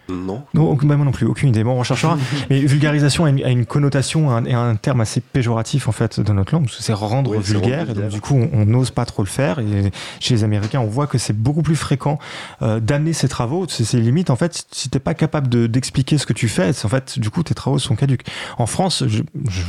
Non. 0.08 0.42
non 0.54 0.74
bah, 0.74 0.96
moi 0.96 1.04
non 1.04 1.12
plus, 1.12 1.26
aucune 1.26 1.50
idée. 1.50 1.64
Bon, 1.64 1.72
on 1.72 1.82
cherchera. 1.82 2.16
mais 2.50 2.60
vulgarisation 2.60 3.24
a 3.24 3.30
une, 3.30 3.66
connotation 3.66 4.44
et 4.46 4.54
un, 4.54 4.76
terme 4.76 5.00
assez 5.00 5.20
péjoratif 5.20 5.88
en 5.88 5.92
fait 5.92 6.20
dans 6.20 6.34
notre 6.34 6.54
langue, 6.54 6.64
parce 6.64 6.76
que 6.76 6.82
c'est 6.82 6.92
rendre 6.92 7.36
vulgaire. 7.38 7.90
Et 7.90 7.94
donc, 7.94 8.08
du 8.08 8.20
coup, 8.20 8.38
on 8.52 8.64
n'ose 8.64 8.90
pas 8.90 9.04
trop 9.04 9.22
le 9.22 9.28
faire. 9.28 9.58
Et 9.58 9.92
chez 10.20 10.34
les 10.34 10.44
Américains, 10.44 10.80
on 10.80 10.86
voit 10.86 11.06
que 11.06 11.18
c'est 11.18 11.36
beaucoup 11.36 11.62
plus 11.62 11.76
fréquent 11.76 12.18
euh, 12.62 12.80
d'amener 12.80 13.12
ces 13.12 13.28
travaux. 13.28 13.66
C'est 13.68 13.98
limite 13.98 14.30
en 14.30 14.36
fait, 14.36 14.66
si 14.70 14.88
t'es 14.88 14.98
pas 14.98 15.14
capable 15.14 15.48
d'expliquer 15.68 16.18
ce 16.18 16.26
que 16.26 16.32
tu 16.32 16.48
fais, 16.48 16.70
en 16.84 16.88
fait, 16.88 17.18
du 17.18 17.30
coup, 17.30 17.42
tes 17.42 17.54
travaux 17.54 17.78
sont 17.78 17.96
caduques. 17.96 18.24
En 18.56 18.66
France, 18.66 19.04
je, 19.06 19.22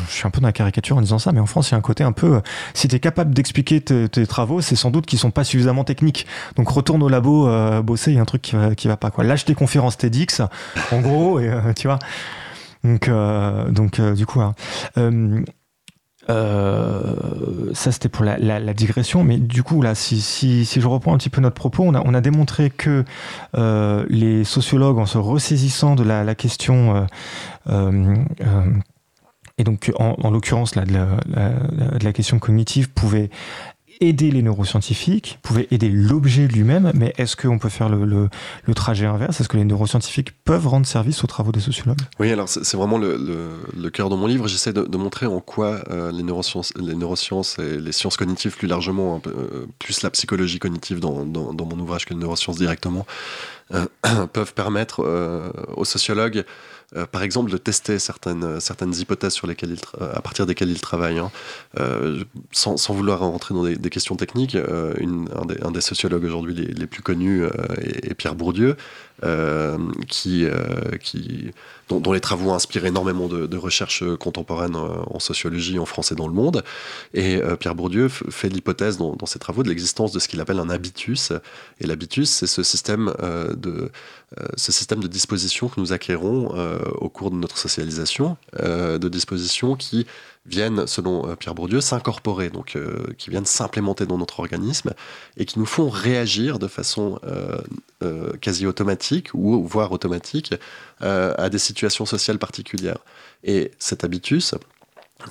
suis 0.08 0.28
un 0.28 0.30
peu 0.30 0.40
dans 0.40 0.48
la 0.48 0.54
caricature 0.54 0.98
en 0.98 1.02
disant 1.02 1.20
ça, 1.20 1.32
mais 1.32 1.40
en 1.40 1.46
France, 1.46 1.70
il 1.70 1.72
y 1.74 1.76
a 1.76 1.78
un 1.78 1.82
côté 1.82 2.04
un 2.04 2.12
peu, 2.12 2.36
euh, 2.36 2.42
si 2.74 2.88
t'es 2.88 3.00
capable 3.00 3.34
d'expliquer 3.34 3.82
tes, 3.82 4.28
travaux, 4.28 4.62
c'est 4.62 4.76
sans 4.76 4.92
doute 4.92 5.06
qu'ils 5.06 5.20
sont 5.20 5.32
pas 5.32 5.44
suffisamment 5.44 5.84
techniques. 5.84 6.28
Donc 6.56 6.70
retourne 6.70 7.02
au 7.04 7.10
labo, 7.10 7.48
euh, 7.48 7.82
bosser, 7.82 8.12
il 8.12 8.16
y 8.16 8.20
a 8.20 8.22
un 8.22 8.26
truc 8.26 8.42
qui 8.42 8.56
va, 8.56 8.76
qui 8.76 8.88
va 8.88 8.98
pas 8.98 9.12
quoi. 9.12 9.24
Lâche 9.24 9.46
tes 9.46 9.56
conférences 9.56 9.98
TEDx 9.98 10.29
en 10.92 11.02
gros, 11.02 11.40
et, 11.40 11.50
euh, 11.50 11.74
tu 11.74 11.88
vois. 11.88 12.00
Donc, 12.84 13.08
euh, 13.08 13.70
donc 13.70 14.00
euh, 14.00 14.14
du 14.14 14.26
coup, 14.26 14.42
hein. 14.42 14.56
ça 17.74 17.92
c'était 17.92 18.10
pour 18.10 18.24
la, 18.24 18.74
digression, 18.74 19.24
mais 19.24 19.38
du 19.38 19.64
coup 19.64 19.82
là, 19.82 19.96
si, 19.96 20.22
si, 20.22 20.66
je 20.66 20.88
reprends 20.88 21.14
un 21.14 21.18
petit 21.18 21.30
peu 21.30 21.42
notre 21.42 21.56
propos, 21.56 21.84
on 21.84 21.94
a, 21.94 22.02
on 22.06 22.14
a 22.14 22.22
démontré 22.22 22.70
que 22.70 23.04
les 24.10 24.44
sociologues, 24.44 24.98
en 24.98 25.06
se 25.06 25.18
ressaisissant 25.18 25.96
de 25.96 26.04
la, 26.04 26.36
question, 26.36 27.08
et 29.58 29.64
donc 29.66 29.92
en, 30.00 30.16
en 30.22 30.32
l'occurrence 30.32 30.76
là, 30.76 30.86
de 30.86 30.94
de 30.94 32.04
la, 32.04 32.14
question 32.14 32.40
cognitive, 32.40 32.90
pouvaient 32.92 33.30
aider 34.02 34.32
les 34.32 34.42
neuroscientifiques, 34.42 35.40
pouvait 35.42 35.68
aider 35.72 35.90
l'objet 35.90 36.48
lui-même, 36.48 36.92
mais 36.96 37.14
est-ce 37.18 37.36
qu'on 37.36 37.60
peut 37.60 37.70
faire 37.70 37.90
le, 37.90 38.30
trajet 38.74 39.06
inverse? 39.06 39.42
Est-ce 39.42 39.50
que 39.50 39.58
les 39.58 39.66
neuroscientifiques 39.66 40.32
peuvent 40.44 40.68
rendre 40.68 40.86
service 40.86 41.24
aux 41.24 41.28
travaux 41.28 41.52
des 41.52 41.60
sociologues? 41.60 42.00
Oui, 42.20 42.32
alors 42.32 42.48
c'est 42.48 42.78
vraiment 42.78 42.98
le, 42.98 43.90
cœur 43.90 44.10
de 44.10 44.16
mon 44.16 44.28
livre. 44.28 44.48
J'essaie 44.48 44.74
de, 44.74 44.98
montrer 44.98 45.26
en 45.26 45.40
quoi 45.40 45.82
euh, 45.90 46.12
les, 46.12 46.24
neurosciences, 46.24 46.74
et 47.60 47.78
les 47.78 47.92
sciences 47.92 48.18
cognitives 48.18 48.56
plus 48.56 48.68
largement, 48.68 49.20
peu, 49.20 49.32
euh, 49.32 49.66
plus 49.80 50.02
la 50.02 50.10
psychologie 50.10 50.60
cognitive 50.60 51.00
dans, 51.00 51.26
dans, 51.26 51.66
mon 51.66 51.80
ouvrage 51.80 52.06
que 52.06 52.14
les 52.14 52.20
neurosciences 52.20 52.58
directement, 52.58 53.06
euh, 53.74 53.86
peuvent 54.34 54.54
permettre 54.54 55.04
aux 55.76 55.86
sociologues 55.86 56.46
euh, 56.96 57.06
par 57.06 57.24
exemple, 57.24 57.52
de 57.52 57.58
tester 57.58 58.00
certaines, 58.00 58.60
certaines 58.60 58.96
hypothèses 58.96 59.34
sur 59.34 59.48
lesquelles 59.48 59.72
il 59.72 59.80
à 60.02 60.22
partir 60.22 60.46
desquelles 60.46 60.70
il 60.70 60.82
travaille. 60.82 61.20
Hein. 61.20 61.32
sans, 62.52 62.78
sans, 62.78 62.94
vouloir 62.94 63.20
rentrer 63.20 63.54
dans 63.54 63.64
des, 63.64 63.90
questions 63.90 64.16
techniques, 64.16 64.56
un, 64.56 65.72
des, 65.72 65.82
sociologues 65.82 66.24
aujourd'hui 66.24 66.54
les, 66.54 66.88
plus 66.88 67.02
connus 67.02 67.44
est 67.82 68.14
Pierre 68.14 68.36
Bourdieu, 68.36 68.76
qui, 70.08 70.46
qui 71.02 71.52
dont, 71.90 72.12
les 72.12 72.20
travaux 72.20 72.52
inspirent 72.52 72.86
énormément 72.86 73.28
de, 73.28 73.58
recherches 73.58 74.04
contemporaines 74.18 74.76
euh, 74.76 75.02
en 75.08 75.20
sociologie 75.20 75.80
en 75.80 75.86
France 75.86 76.12
et 76.12 76.16
dans 76.16 76.28
le 76.28 76.34
monde. 76.34 76.64
Et 77.14 77.38
euh, 77.38 77.56
Pierre 77.56 77.76
Bourdieu 77.76 78.08
fait 78.08 78.48
l'hypothèse 78.48 78.98
dans, 78.98 79.26
ses 79.26 79.40
travaux 79.40 79.64
de 79.64 79.70
l'existence 79.70 80.12
de 80.12 80.20
ce 80.20 80.28
qu'il 80.28 80.40
appelle 80.40 80.60
un 80.60 80.70
habitus. 80.70 81.34
Et 81.82 81.88
l'habitus, 81.88 82.30
c'est 82.30 82.48
ce 82.48 82.64
système 82.64 83.14
euh, 83.22 83.54
de 83.56 83.92
ce 84.58 84.72
système 84.72 85.00
de 85.00 85.08
dispositions 85.08 85.70
que 85.70 85.80
nous 85.80 85.92
acquérons 85.92 86.50
au 87.02 87.10
cours 87.10 87.32
de 87.32 87.36
notre 87.36 87.58
socialisation, 87.58 88.38
de 88.62 89.10
dispositions 89.10 89.76
qui 89.76 90.06
viennent, 90.46 90.88
selon 90.88 91.36
Pierre 91.36 91.56
Bourdieu, 91.56 91.82
s'incorporer, 91.82 92.50
donc 92.50 92.78
qui 93.18 93.30
viennent 93.30 93.46
s'implémenter 93.46 94.06
dans 94.06 94.18
notre 94.18 94.40
organisme 94.40 94.94
et 95.38 95.46
qui 95.46 95.60
nous 95.60 95.66
font 95.66 95.90
réagir 95.90 96.60
de 96.60 96.68
façon 96.68 97.20
quasi 98.42 98.66
automatique 98.66 99.34
ou 99.34 99.64
voire 99.68 99.92
automatique 99.92 100.56
à 101.02 101.50
des 101.50 101.60
situations 101.60 101.80
situation 101.80 102.06
sociale 102.06 102.40
particulière. 102.40 103.00
Et 103.44 103.72
cet 103.80 104.04
habitus, 104.04 104.54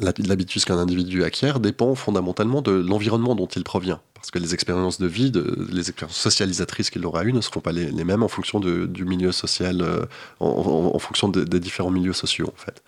l'habitus 0.01 0.65
qu'un 0.65 0.79
individu 0.79 1.25
acquiert, 1.25 1.61
dépend 1.61 1.95
fondamentalement 1.95 2.63
de 2.63 2.73
l'environnement 2.73 3.35
dont 3.35 3.47
il 3.47 3.65
provient. 3.65 4.01
Parce 4.15 4.31
que 4.31 4.39
les 4.39 4.55
expériences 4.55 4.99
de 4.99 5.07
vie, 5.07 5.31
les 5.71 5.89
expériences 5.91 6.17
socialisatrices 6.17 6.91
qu'il 6.91 7.05
aura 7.07 7.25
eues 7.25 7.33
ne 7.33 7.41
seront 7.41 7.61
pas 7.61 7.73
les, 7.73 8.05
mêmes 8.05 8.23
en 8.23 8.29
fonction 8.29 8.61
du 8.61 9.05
milieu 9.05 9.33
social, 9.33 9.81
euh, 9.81 10.05
en, 10.41 10.99
fonction 10.99 11.29
des 11.29 11.61
différents 11.61 11.91
milieux 11.91 12.13
sociaux, 12.13 12.53
en 12.53 12.61
fait. 12.61 12.83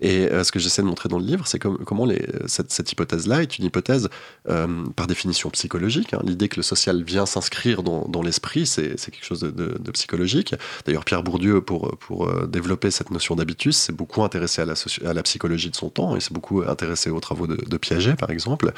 Et 0.00 0.30
euh, 0.30 0.44
ce 0.44 0.52
que 0.52 0.58
j'essaie 0.58 0.82
de 0.82 0.86
montrer 0.86 1.08
dans 1.08 1.18
le 1.18 1.24
livre, 1.24 1.46
c'est 1.46 1.58
comment 1.58 2.06
cette, 2.46 2.92
hypothèse-là 2.92 3.42
est 3.42 3.58
une 3.58 3.64
hypothèse 3.64 4.08
euh, 4.48 4.84
par 4.96 5.06
définition 5.06 5.50
psychologique. 5.50 6.14
Hein. 6.14 6.20
L'idée 6.24 6.48
que 6.48 6.56
le 6.56 6.62
social 6.62 7.02
vient 7.02 7.26
s'inscrire 7.26 7.82
dans, 7.82 8.22
l'esprit, 8.22 8.66
c'est 8.66 8.96
quelque 8.96 9.24
chose 9.24 9.40
de, 9.40 9.90
psychologique. 9.92 10.54
D'ailleurs, 10.86 11.04
Pierre 11.04 11.22
Bourdieu, 11.22 11.60
pour, 11.60 11.88
euh, 12.10 12.46
développer 12.46 12.90
cette 12.90 13.10
notion 13.10 13.36
d'habitus, 13.36 13.76
s'est 13.76 13.92
beaucoup 13.92 14.22
intéressé 14.22 14.62
à 14.62 14.66
la, 15.14 15.22
psychologie 15.22 15.70
de 15.70 15.76
son 15.76 15.90
temps. 15.90 16.14
Il 16.14 16.22
s'est 16.22 16.34
beaucoup 16.34 16.62
intéressé 16.66 17.10
aux 17.10 17.20
travaux 17.20 17.46
de, 17.46 17.76
Piaget, 17.78 18.14
par 18.14 18.30
exemple, 18.30 18.72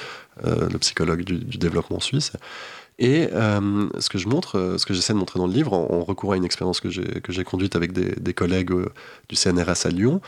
le 0.44 0.78
psychologue 0.78 1.22
du 1.24 1.58
développement 1.58 2.00
suisse. 2.00 2.32
Et 3.00 3.28
euh, 3.32 3.88
ce 3.98 4.10
que 4.10 4.18
je 4.18 4.28
montre, 4.28 4.58
euh, 4.58 4.76
ce 4.76 4.84
que 4.84 4.92
j'essaie 4.92 5.14
de 5.14 5.18
montrer 5.18 5.38
dans 5.38 5.46
le 5.46 5.54
livre, 5.54 5.72
en, 5.72 6.04
recours 6.04 6.34
à 6.34 6.36
une 6.36 6.44
expérience 6.44 6.80
que 6.80 6.90
j'ai 6.90 7.44
conduite 7.44 7.74
avec 7.74 7.92
des, 7.92 8.34
collègues 8.34 8.72
euh, 8.72 8.92
du 9.30 9.36
CNRS 9.36 9.86
à 9.86 9.88
Lyon, 9.88 10.20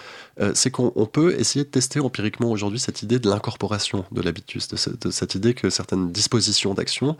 c'est 0.54 0.70
qu'on 0.70 1.06
peut 1.06 1.38
essayer 1.38 1.64
de 1.64 1.70
tester 1.70 2.00
empiriquement 2.00 2.50
aujourd'hui 2.50 2.80
cette 2.80 3.02
idée 3.02 3.18
de 3.18 3.28
l'incorporation 3.28 4.06
de 4.10 4.22
l'habitus, 4.22 4.68
de, 4.68 5.10
cette 5.10 5.34
idée 5.34 5.52
que 5.52 5.68
certaines 5.68 6.10
dispositions 6.10 6.72
d'action 6.72 7.16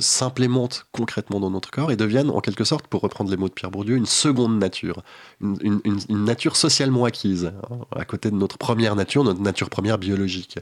s'implémentent 0.00 0.86
concrètement 0.90 1.38
dans 1.38 1.50
notre 1.50 1.70
corps 1.70 1.92
et 1.92 1.96
deviennent 1.96 2.30
en 2.30 2.40
quelque 2.40 2.64
sorte, 2.64 2.88
pour 2.88 3.02
reprendre 3.02 3.30
les 3.30 3.36
mots 3.36 3.48
de 3.48 3.54
Pierre 3.54 3.70
Bourdieu, 3.70 3.96
une 3.96 4.06
seconde 4.06 4.58
nature, 4.58 5.02
une 5.40 5.80
nature 6.10 6.56
socialement 6.56 7.04
acquise, 7.04 7.52
hein, 7.70 7.78
à 7.94 8.04
côté 8.04 8.30
de 8.30 8.36
notre 8.36 8.58
première 8.58 8.96
nature, 8.96 9.22
notre 9.22 9.40
nature 9.40 9.70
première 9.70 9.98
biologique. 9.98 10.58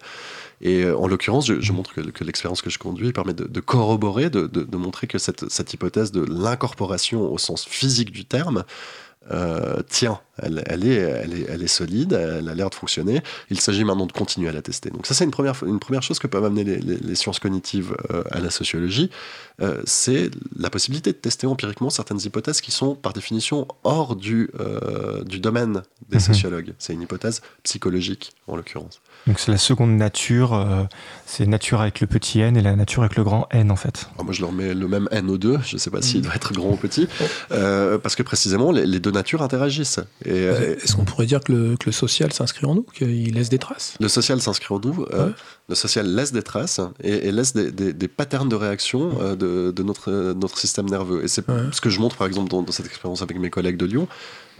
Et 0.64 0.90
en 0.90 1.06
l'occurrence, 1.06 1.46
je, 1.46 1.72
montre 1.72 1.92
que, 1.94 2.24
l'expérience 2.24 2.62
que 2.62 2.70
je 2.70 2.78
conduis 2.78 3.12
permet 3.12 3.34
de, 3.34 3.44
de 3.44 3.60
corroborer 3.60 4.30
de, 4.30 4.76
montrer 4.76 5.06
que 5.06 5.18
cette, 5.18 5.48
cette 5.50 5.72
hypothèse 5.74 6.10
de 6.10 6.24
l'incorporation 6.24 7.30
au 7.30 7.38
sens 7.38 7.66
physique 7.66 8.10
du 8.10 8.24
terme 8.24 8.64
euh, 9.30 9.80
tient, 9.88 10.20
elle, 10.36 10.62
elle, 10.66 10.86
est, 10.86 10.96
elle, 10.96 11.32
est, 11.32 11.46
elle 11.48 11.62
est 11.62 11.66
solide, 11.66 12.12
elle 12.12 12.46
a 12.48 12.54
l'air 12.54 12.68
de 12.68 12.74
fonctionner. 12.74 13.22
Il 13.48 13.58
s'agit 13.58 13.82
maintenant 13.82 14.06
de 14.06 14.12
continuer 14.12 14.50
à 14.50 14.52
la 14.52 14.60
tester. 14.60 14.90
Donc 14.90 15.06
ça, 15.06 15.14
c'est 15.14 15.24
une 15.24 15.30
première, 15.30 15.62
une 15.64 15.78
première 15.78 16.02
chose 16.02 16.18
que 16.18 16.26
peuvent 16.26 16.44
amener 16.44 16.64
les, 16.64 16.78
les, 16.78 17.14
sciences 17.14 17.38
cognitives 17.38 17.96
euh, 18.10 18.22
à 18.30 18.40
la 18.40 18.50
sociologie, 18.50 19.10
euh, 19.62 19.80
c'est 19.86 20.30
la 20.58 20.68
possibilité 20.68 21.12
de 21.12 21.16
tester 21.16 21.46
empiriquement 21.46 21.88
certaines 21.88 22.20
hypothèses 22.22 22.60
qui 22.60 22.70
sont 22.70 22.94
par 22.94 23.14
définition 23.14 23.66
hors 23.82 24.14
du, 24.14 24.50
du 25.24 25.40
domaine 25.40 25.82
des 26.10 26.16
mhm. 26.16 26.22
sociologues. 26.22 26.74
C'est 26.78 26.92
une 26.92 27.02
hypothèse 27.02 27.40
psychologique 27.62 28.32
en 28.46 28.56
l'occurrence. 28.56 29.00
Donc 29.26 29.38
c'est 29.38 29.50
la 29.50 29.58
seconde 29.58 29.96
nature, 29.96 30.52
euh, 30.52 30.84
c'est 31.24 31.46
nature 31.46 31.80
avec 31.80 32.00
le 32.00 32.06
petit 32.06 32.40
n 32.40 32.58
et 32.58 32.60
la 32.60 32.76
nature 32.76 33.02
avec 33.02 33.16
le 33.16 33.24
grand 33.24 33.46
n 33.50 33.70
en 33.70 33.76
fait. 33.76 34.08
Ah, 34.18 34.22
moi 34.22 34.34
je 34.34 34.42
leur 34.42 34.52
mets 34.52 34.74
le 34.74 34.86
même 34.86 35.08
n 35.12 35.30
aux 35.30 35.38
deux, 35.38 35.58
je 35.64 35.76
ne 35.76 35.78
sais 35.78 35.90
pas 35.90 36.02
s'il 36.02 36.20
doit 36.20 36.34
être 36.34 36.52
grand 36.52 36.72
ou 36.72 36.76
petit, 36.76 37.08
euh, 37.50 37.96
parce 37.96 38.16
que 38.16 38.22
précisément 38.22 38.70
les, 38.70 39.00
deux 39.00 39.10
natures 39.10 39.40
interagissent. 39.40 40.00
Euh, 40.26 40.76
est-ce 40.76 40.94
qu'on 40.94 41.04
pourrait 41.04 41.24
dire 41.24 41.40
que 41.40 41.52
le, 41.52 41.76
que 41.76 41.86
le 41.86 41.92
social 41.92 42.32
s'inscrit 42.34 42.66
en 42.66 42.74
nous, 42.74 42.82
qu'il 42.82 43.34
laisse 43.34 43.48
des 43.48 43.58
traces? 43.58 43.94
Le 43.98 44.08
social 44.08 44.42
s'inscrit 44.42 44.74
en 44.74 44.80
nous, 44.80 45.06
le 45.68 45.74
social 45.74 46.06
laisse 46.06 46.32
des 46.32 46.42
traces 46.42 46.80
et, 47.02 47.32
laisse 47.32 47.54
des, 47.54 47.70
des, 47.72 48.08
patterns 48.08 48.50
de 48.50 48.56
réaction 48.56 49.34
de, 49.34 49.70
de, 49.70 49.82
notre, 49.82 50.34
notre 50.34 50.58
système 50.58 50.86
nerveux. 50.90 51.24
Et 51.24 51.28
c'est 51.28 51.44
ce 51.72 51.80
que 51.80 51.88
je 51.88 51.98
montre 51.98 52.16
par 52.16 52.26
exemple 52.26 52.50
dans, 52.50 52.62
dans 52.62 52.72
cette 52.72 52.86
expérience 52.86 53.22
avec 53.22 53.38
mes 53.38 53.50
collègues 53.50 53.78
de 53.78 53.86
Lyon 53.86 54.06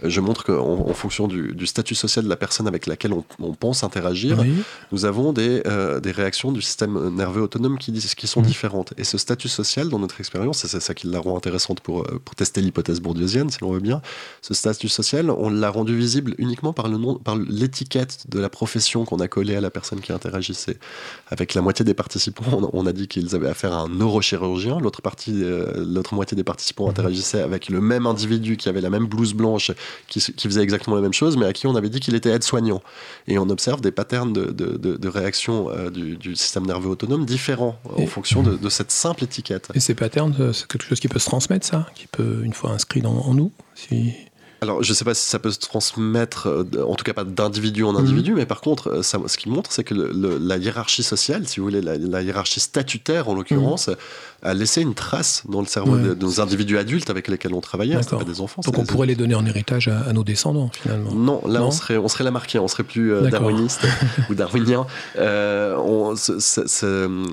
je 0.03 0.19
montre 0.19 0.43
qu'en 0.43 0.89
en 0.89 0.93
fonction 0.93 1.27
du, 1.27 1.65
statut 1.65 1.95
social 1.95 2.25
de 2.25 2.29
la 2.29 2.35
personne 2.35 2.67
avec 2.67 2.85
laquelle 2.85 3.13
on, 3.13 3.53
pense 3.53 3.83
interagir, 3.83 4.43
nous 4.91 5.05
avons 5.05 5.33
des, 5.33 5.61
euh, 5.65 5.99
des, 5.99 6.11
réactions 6.11 6.51
du 6.51 6.61
système 6.61 7.15
nerveux 7.15 7.41
autonome 7.41 7.77
qui, 7.77 7.91
qui 7.93 8.27
sont 8.27 8.41
mmh. 8.41 8.45
différentes. 8.45 8.93
Et 8.97 9.03
ce 9.03 9.17
statut 9.17 9.47
social, 9.47 9.89
dans 9.89 9.99
notre 9.99 10.19
expérience, 10.19 10.63
et 10.65 10.67
c'est 10.67 10.79
ça 10.79 10.93
qui 10.93 11.07
la 11.07 11.19
rend 11.19 11.37
intéressante 11.37 11.79
pour, 11.79 12.01
euh, 12.01 12.21
pour 12.23 12.35
tester 12.35 12.61
l'hypothèse 12.61 12.99
bourdieusienne, 12.99 13.49
si 13.49 13.59
l'on 13.61 13.71
veut 13.71 13.79
bien, 13.79 14.01
ce 14.41 14.53
statut 14.53 14.89
social, 14.89 15.29
on 15.29 15.49
l'a 15.49 15.69
rendu 15.69 15.95
visible 15.97 16.35
uniquement 16.37 16.73
par 16.73 16.87
le 16.87 16.97
nom, 16.97 17.15
par 17.15 17.35
l'étiquette 17.37 18.25
de 18.29 18.39
la 18.39 18.49
profession 18.49 19.05
qu'on 19.05 19.19
a 19.19 19.27
collée 19.27 19.55
à 19.55 19.61
la 19.61 19.69
personne 19.69 20.01
qui 20.01 20.11
interagissait. 20.11 20.77
Avec 21.29 21.53
la 21.53 21.61
moitié 21.61 21.85
des 21.85 21.93
participants, 21.93 22.69
on 22.73 22.85
a, 22.85 22.93
dit 22.93 23.07
qu'ils 23.07 23.35
avaient 23.35 23.49
affaire 23.49 23.73
à 23.73 23.81
un 23.81 23.89
neurochirurgien, 23.89 24.79
l'autre 24.79 25.01
partie, 25.01 25.43
euh, 25.43 25.85
l'autre 25.85 26.13
moitié 26.13 26.35
des 26.35 26.43
participants 26.43 26.87
mmh. 26.87 26.91
interagissaient 26.91 27.41
avec 27.41 27.69
le 27.69 27.81
même 27.81 28.05
individu 28.05 28.57
qui 28.57 28.69
avait 28.69 28.81
la 28.81 28.89
même 28.89 29.05
blouse 29.05 29.33
blanche 29.33 29.71
qui, 30.07 30.19
faisait 30.19 30.61
exactement 30.61 30.95
la 30.95 31.01
même 31.01 31.13
chose, 31.13 31.37
mais 31.37 31.45
à 31.45 31.53
qui 31.53 31.67
on 31.67 31.75
avait 31.75 31.89
dit 31.89 31.99
qu'il 31.99 32.15
était 32.15 32.29
aide-soignant. 32.29 32.81
Et 33.27 33.37
on 33.37 33.49
observe 33.49 33.81
des 33.81 33.91
patterns 33.91 34.33
de, 34.33 34.51
de, 34.51 35.07
réaction 35.07 35.69
euh, 35.69 35.89
du, 35.89 36.35
système 36.35 36.65
nerveux 36.65 36.89
autonome 36.89 37.25
différents 37.25 37.79
en 37.97 38.05
fonction 38.07 38.43
de, 38.43 38.69
cette 38.69 38.91
simple 38.91 39.23
étiquette. 39.23 39.69
Et 39.73 39.79
ces 39.79 39.95
patterns, 39.95 40.35
euh, 40.39 40.53
c'est 40.53 40.67
quelque 40.67 40.85
chose 40.85 40.99
qui 40.99 41.07
peut 41.07 41.19
se 41.19 41.25
transmettre, 41.25 41.65
ça 41.65 41.87
Qui 41.95 42.07
peut, 42.07 42.41
une 42.43 42.53
fois 42.53 42.71
inscrit 42.71 43.01
dans, 43.01 43.13
en 43.13 43.33
nous 43.33 43.51
si... 43.73 44.13
Alors, 44.65 44.83
je 44.83 44.91
ne 44.91 44.95
sais 44.95 45.05
pas 45.05 45.13
si 45.13 45.27
ça 45.27 45.39
peut 45.39 45.51
se 45.51 45.59
transmettre, 45.59 46.47
euh, 46.47 46.63
en 46.85 46.95
tout 46.95 47.03
cas 47.03 47.13
pas 47.13 47.23
d'individu 47.23 47.83
en 47.83 47.95
individu, 47.95 48.31
mhm. 48.31 48.37
mais 48.37 48.45
par 48.45 48.61
contre, 48.61 49.03
ça, 49.03 49.19
ce 49.27 49.37
qui 49.37 49.49
montre, 49.49 49.71
c'est 49.71 49.83
que 49.83 49.93
la 49.93 50.57
hiérarchie 50.57 51.03
sociale, 51.03 51.47
si 51.47 51.59
vous 51.59 51.67
voulez, 51.67 51.81
la, 51.81 52.21
hiérarchie 52.21 52.59
statutaire 52.59 53.29
en 53.29 53.35
l'occurrence, 53.35 53.87
mhm 53.87 53.95
a 54.45 54.53
laissé 54.53 54.81
une 54.81 54.93
trace 54.93 55.43
dans 55.49 55.59
le 55.59 55.65
cerveau 55.65 55.97
de, 55.97 56.13
nos 56.13 56.39
individus 56.39 56.77
adultes 56.77 57.09
avec 57.09 57.27
lesquels 57.27 57.53
on 57.53 57.61
travaillait, 57.61 58.01
c'était 58.01 58.15
pas 58.15 58.23
des 58.23 58.41
enfants. 58.41 58.61
Donc 58.63 58.77
on 58.77 58.85
pourrait 58.85 59.07
les 59.07 59.15
donner 59.15 59.35
en 59.35 59.45
héritage 59.45 59.87
à, 59.87 60.13
nos 60.13 60.23
descendants 60.23 60.69
finalement. 60.71 61.11
Non, 61.11 61.41
là 61.47 61.63
on 61.63 61.71
serait 61.71 61.97
on 61.97 62.07
serait 62.07 62.23
la 62.23 62.31
marquée, 62.31 62.59
on 62.59 62.67
serait 62.67 62.83
plus 62.83 63.13
euh, 63.13 63.29
darwiniste 63.29 63.87
ou 64.29 64.35
darwinien. 64.35 64.85
Euh, 65.17 65.75
on, 65.77 66.13
euh, 66.13 67.25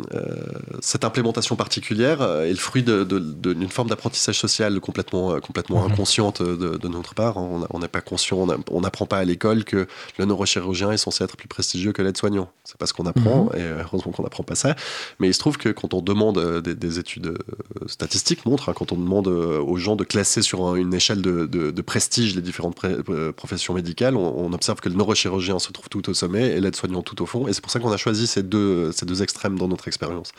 cette 0.81 1.05
implémentation 1.05 1.55
particulière 1.57 2.23
est 2.23 2.51
le 2.51 2.57
fruit 2.57 2.83
d'une 2.83 3.69
forme 3.69 3.89
d'apprentissage 3.89 4.39
social 4.39 4.81
complètement 4.81 5.39
complètement 5.41 5.85
mhm. 5.85 5.93
inconsciente 5.93 6.43
de, 6.43 6.89
notre 6.89 7.15
part. 7.15 7.22
On 7.37 7.79
n'est 7.79 7.89
pas 7.89 8.01
conscient, 8.01 8.47
on 8.71 8.81
n'apprend 8.81 9.07
pas 9.07 9.19
à 9.19 9.25
l'école 9.25 9.65
que 9.65 9.87
le 10.19 10.25
neurochirurgien 10.25 10.91
est 10.91 10.97
censé 10.97 11.25
être 11.25 11.37
plus 11.37 11.49
prestigieux 11.49 11.93
que 11.93 12.03
l'aide-soignant. 12.03 12.51
C'est 12.65 12.77
pas 12.77 12.87
ce 12.87 12.93
qu'on 12.93 13.07
apprend 13.07 13.45
mhm. 13.45 13.61
et 13.61 13.63
heureusement 13.63 14.13
qu'on 14.13 14.23
n'apprend 14.23 14.45
pas 14.45 14.55
ça. 14.55 14.75
Mais 15.19 15.29
il 15.29 15.35
se 15.35 15.39
trouve 15.39 15.57
que 15.57 15.69
quand 15.69 15.95
on 15.95 16.03
demande 16.03 16.63
des, 16.63 16.75
des 16.75 16.99
études 16.99 17.27
euh, 17.27 17.89
statistiques 17.89 18.45
montrent, 18.47 18.69
hein, 18.69 18.75
quand 18.75 18.93
on 18.93 18.97
demande 18.97 19.29
euh, 19.29 19.61
aux 19.61 19.77
gens 19.77 19.97
de 19.97 20.05
classer 20.05 20.43
sur 20.43 20.77
une 20.77 20.95
échelle 20.95 21.23
de, 21.23 21.83
prestige 21.83 22.35
les 22.37 22.43
différentes 22.43 22.77
euh, 22.85 23.33
professions 23.33 23.75
médicales, 23.75 24.17
on, 24.17 24.53
observe 24.53 24.81
que 24.81 24.89
le 24.89 24.95
neurochirurgien 24.95 25.59
se 25.59 25.73
trouve 25.73 25.89
tout 25.89 26.09
au 26.11 26.15
sommet 26.15 26.49
et 26.51 26.61
l'aide-soignant 26.61 27.03
tout 27.03 27.23
au 27.23 27.27
fond. 27.27 27.49
Et 27.49 27.53
c'est 27.53 27.61
pour 27.61 27.71
ça 27.71 27.81
qu'on 27.81 27.93
a 27.93 27.97
choisi 27.97 28.27
ces 28.27 28.43
deux, 28.43 28.93
ces 28.93 29.07
deux 29.07 29.23
extrêmes 29.23 29.59
dans 29.59 29.69
notre 29.69 29.89
expérience. 29.89 30.33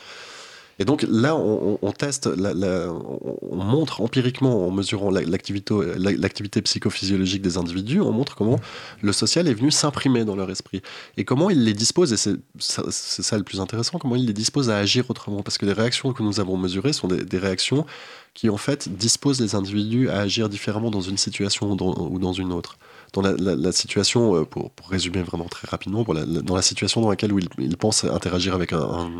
Et 0.78 0.84
donc 0.84 1.04
là, 1.08 1.36
on, 1.36 1.92
teste, 1.92 2.28
on 2.28 3.56
montre 3.56 4.00
empiriquement, 4.00 4.66
en 4.66 4.70
mesurant 4.70 5.10
l'activité 5.10 6.62
psychophysiologique 6.62 7.42
des 7.42 7.56
individus, 7.58 8.00
on 8.00 8.12
montre 8.12 8.34
comment 8.34 8.58
le 9.02 9.12
social 9.12 9.46
est 9.48 9.54
venu 9.54 9.70
s'imprimer 9.70 10.24
dans 10.24 10.36
leur 10.36 10.50
esprit. 10.50 10.82
Et 11.16 11.24
comment 11.24 11.50
il 11.50 11.64
les 11.64 11.74
dispose, 11.74 12.12
et 12.12 12.16
c'est 12.16 12.38
ça, 12.58 13.38
le 13.38 13.44
plus 13.44 13.60
intéressant, 13.60 13.98
comment 13.98 14.16
il 14.16 14.26
les 14.26 14.32
dispose 14.32 14.70
à 14.70 14.78
agir 14.78 15.08
autrement. 15.10 15.42
Parce 15.42 15.58
que 15.58 15.66
les 15.66 15.72
réactions 15.72 16.12
que 16.12 16.22
nous 16.22 16.40
avons 16.40 16.56
mesurées 16.56 16.92
sont 16.92 17.08
des, 17.08 17.38
réactions 17.38 17.86
qui, 18.32 18.48
en 18.50 18.56
fait, 18.56 18.88
disposent 18.88 19.40
les 19.40 19.54
individus 19.54 20.08
à 20.08 20.20
agir 20.20 20.48
différemment 20.48 20.90
dans 20.90 21.00
une 21.00 21.18
situation 21.18 21.70
ou 21.70 22.18
dans 22.18 22.32
une 22.32 22.52
autre 22.52 22.78
dans 23.14 23.22
la, 23.22 23.72
situation, 23.72 24.36
euh, 24.36 24.44
pour, 24.44 24.70
résumer 24.88 25.22
vraiment 25.22 25.46
très 25.46 25.66
rapidement, 25.68 26.04
dans 26.04 26.56
la 26.56 26.62
situation 26.62 27.00
dans 27.00 27.10
laquelle 27.10 27.32
ils, 27.58 27.76
pensent 27.76 28.04
interagir 28.04 28.54
avec 28.54 28.72
un, 28.72 29.10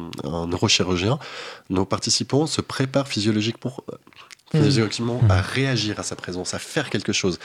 neurochirurgien, 0.46 1.18
nos 1.70 1.84
participants 1.84 2.46
se 2.46 2.60
préparent 2.60 3.08
physiologiquement, 3.08 3.76
mmh. 4.52 4.58
physiologiquement 4.62 5.20
à 5.28 5.40
réagir 5.40 5.98
à 6.00 6.02
sa 6.02 6.16
présence, 6.16 6.54
à 6.54 6.58
faire 6.58 6.90
quelque 6.90 7.12
chose 7.12 7.38